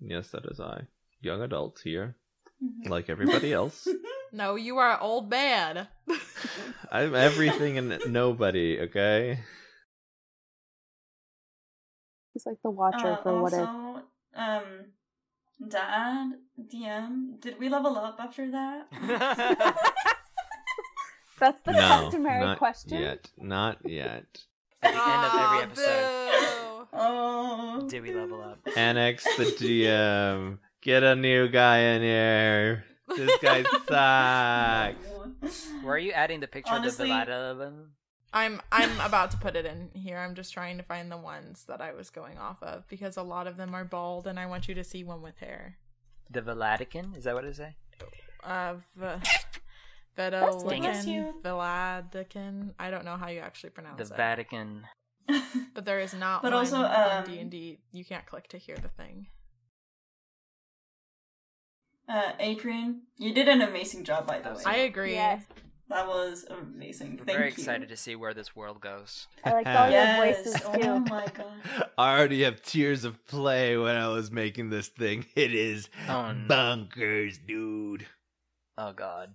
Yes, 0.00 0.28
that 0.30 0.44
is 0.50 0.60
I. 0.60 0.82
Young 1.20 1.40
adult 1.42 1.80
here, 1.82 2.16
Mhm. 2.62 2.88
like 2.90 3.08
everybody 3.08 3.52
else. 3.60 3.88
No, 4.32 4.56
you 4.56 4.76
are 4.78 5.00
old 5.00 5.30
man. 5.30 5.88
I'm 6.92 7.14
everything 7.14 7.78
and 7.78 7.98
nobody. 8.08 8.78
Okay. 8.80 9.40
He's 12.34 12.44
like 12.46 12.58
the 12.62 12.70
watcher 12.70 13.12
Uh, 13.14 13.22
for 13.22 13.40
what 13.42 13.52
if. 13.54 13.60
Also, 14.38 14.64
um, 14.64 14.84
Dad, 15.68 16.32
DM, 16.72 17.40
did 17.40 17.58
we 17.58 17.68
level 17.68 17.96
up 17.98 18.16
after 18.20 18.50
that? 18.50 18.86
That's 21.40 21.62
the 21.62 21.72
no, 21.72 21.78
customary 21.78 22.44
not 22.44 22.58
question. 22.58 23.00
yet. 23.00 23.30
Not 23.38 23.78
yet. 23.84 24.26
At 24.82 24.92
the 24.92 25.08
end 25.08 25.24
of 25.24 25.34
every 25.40 25.62
episode. 25.64 26.24
Oh, 27.00 27.86
did 27.86 28.02
we 28.02 28.14
level 28.14 28.40
up? 28.40 28.60
Annex 28.74 29.22
the 29.36 29.44
DM. 29.44 30.58
Get 30.80 31.02
a 31.02 31.14
new 31.14 31.46
guy 31.48 31.78
in 31.80 32.00
here. 32.02 32.84
This 33.14 33.30
guy 33.42 33.62
sucks. 33.88 35.68
Where 35.82 35.94
are 35.94 35.98
you 35.98 36.12
adding 36.12 36.40
the 36.40 36.46
picture 36.46 36.72
Honestly- 36.72 37.10
of 37.12 37.26
the 37.26 37.32
Velada? 37.32 37.84
I'm 38.32 38.60
I'm 38.70 39.00
about 39.00 39.30
to 39.32 39.36
put 39.38 39.56
it 39.56 39.64
in 39.64 39.90
here. 39.94 40.18
I'm 40.18 40.34
just 40.34 40.52
trying 40.52 40.76
to 40.76 40.82
find 40.82 41.10
the 41.10 41.16
ones 41.16 41.64
that 41.68 41.80
I 41.80 41.92
was 41.92 42.10
going 42.10 42.36
off 42.38 42.62
of 42.62 42.86
because 42.88 43.16
a 43.16 43.22
lot 43.22 43.46
of 43.46 43.56
them 43.56 43.74
are 43.74 43.84
bald, 43.84 44.26
and 44.26 44.38
I 44.38 44.46
want 44.46 44.68
you 44.68 44.74
to 44.74 44.84
see 44.84 45.02
one 45.02 45.22
with 45.22 45.38
hair. 45.38 45.78
The 46.30 46.42
Velatican? 46.42 47.16
Is 47.16 47.24
that 47.24 47.34
what 47.34 47.44
it 47.44 47.56
say? 47.56 47.74
Uh, 48.44 48.74
v- 48.96 49.06
Bless 50.16 50.64
Vedolican, 51.44 52.74
I 52.78 52.90
don't 52.90 53.04
know 53.04 53.16
how 53.16 53.28
you 53.28 53.40
actually 53.40 53.70
pronounce 53.70 53.98
The 53.98 54.04
it, 54.04 54.08
The 54.08 54.14
Vatican. 54.14 54.86
but 55.74 55.84
there 55.84 56.00
is 56.00 56.12
not. 56.12 56.42
But 56.42 56.52
one 56.52 56.60
also, 56.60 56.78
um, 56.78 57.24
D 57.24 57.38
and 57.38 57.50
D. 57.50 57.78
You 57.92 58.04
can't 58.04 58.26
click 58.26 58.48
to 58.48 58.58
hear 58.58 58.76
the 58.76 58.88
thing. 58.88 59.28
uh, 62.08 62.32
Adrian, 62.40 63.02
you 63.16 63.32
did 63.34 63.48
an 63.48 63.60
amazing 63.62 64.04
job, 64.04 64.26
by 64.26 64.40
the 64.40 64.50
way. 64.50 64.62
I 64.64 64.76
agree. 64.78 65.12
Yes. 65.14 65.44
That 65.88 66.06
was 66.06 66.44
amazing. 66.50 67.12
We're 67.18 67.24
Thank 67.24 67.38
very 67.38 67.48
you. 67.48 67.52
excited 67.54 67.88
to 67.88 67.96
see 67.96 68.14
where 68.14 68.34
this 68.34 68.54
world 68.54 68.80
goes. 68.80 69.26
I 69.44 69.52
like 69.52 69.66
all 69.66 69.84
your 69.90 69.92
Yes. 70.00 70.44
voices 70.44 70.62
Oh 70.66 70.98
my 71.00 71.24
god. 71.34 71.46
I 71.98 72.16
already 72.18 72.42
have 72.42 72.60
tears 72.62 73.04
of 73.04 73.24
play 73.26 73.76
when 73.78 73.96
I 73.96 74.08
was 74.08 74.30
making 74.30 74.68
this 74.70 74.88
thing. 74.88 75.24
It 75.34 75.54
is 75.54 75.88
Oh, 76.08 76.32
no. 76.32 76.46
bunkers, 76.46 77.38
dude. 77.38 78.06
Oh 78.76 78.92
god. 78.92 79.30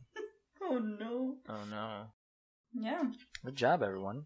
Oh 0.61 0.77
no. 0.77 1.35
Oh 1.49 1.65
no. 1.69 2.03
Yeah. 2.75 3.03
Good 3.43 3.55
job, 3.55 3.81
everyone. 3.81 4.25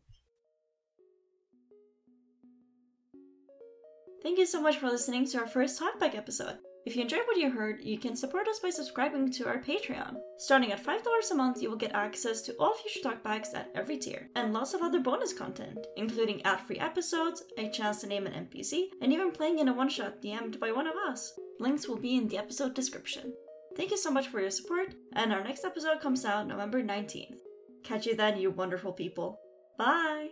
Thank 4.22 4.38
you 4.38 4.46
so 4.46 4.62
much 4.62 4.78
for 4.78 4.88
listening 4.88 5.26
to 5.28 5.40
our 5.40 5.48
first 5.48 5.80
Talkback 5.80 6.16
episode. 6.16 6.58
If 6.88 6.96
you 6.96 7.02
enjoyed 7.02 7.28
what 7.28 7.36
you 7.36 7.52
heard, 7.52 7.84
you 7.84 8.00
can 8.00 8.16
support 8.16 8.48
us 8.48 8.60
by 8.60 8.70
subscribing 8.70 9.30
to 9.34 9.46
our 9.46 9.58
Patreon. 9.58 10.16
Starting 10.38 10.72
at 10.72 10.82
$5 10.82 11.32
a 11.32 11.36
month, 11.36 11.62
you 11.62 11.70
will 11.70 11.76
get 11.76 11.92
access 11.94 12.42
to 12.44 12.54
all 12.54 12.76
future 12.76 13.02
Talkbacks 13.02 13.54
at 13.54 13.70
every 13.76 13.98
tier, 13.98 14.30
and 14.38 14.54
lots 14.54 14.74
of 14.74 14.82
other 14.82 15.02
bonus 15.02 15.34
content, 15.34 15.86
including 15.98 16.42
ad 16.44 16.62
free 16.62 16.80
episodes, 16.80 17.44
a 17.58 17.68
chance 17.68 18.00
to 18.00 18.08
name 18.08 18.26
an 18.26 18.48
NPC, 18.48 18.86
and 19.02 19.12
even 19.12 19.34
playing 19.34 19.60
in 19.60 19.68
a 19.68 19.74
one 19.74 19.90
shot 19.90 20.22
DM'd 20.22 20.62
by 20.62 20.72
one 20.72 20.88
of 20.88 20.96
us. 20.96 21.38
Links 21.60 21.90
will 21.90 21.98
be 21.98 22.16
in 22.16 22.30
the 22.30 22.38
episode 22.38 22.74
description. 22.74 23.34
Thank 23.76 23.92
you 23.92 23.98
so 23.98 24.10
much 24.10 24.30
for 24.30 24.40
your 24.40 24.50
support, 24.50 24.96
and 25.12 25.34
our 25.34 25.44
next 25.44 25.66
episode 25.66 26.00
comes 26.00 26.24
out 26.24 26.48
November 26.48 26.82
19th. 26.82 27.40
Catch 27.84 28.06
you 28.06 28.16
then, 28.16 28.40
you 28.40 28.50
wonderful 28.50 28.94
people. 28.94 29.42
Bye! 29.78 30.30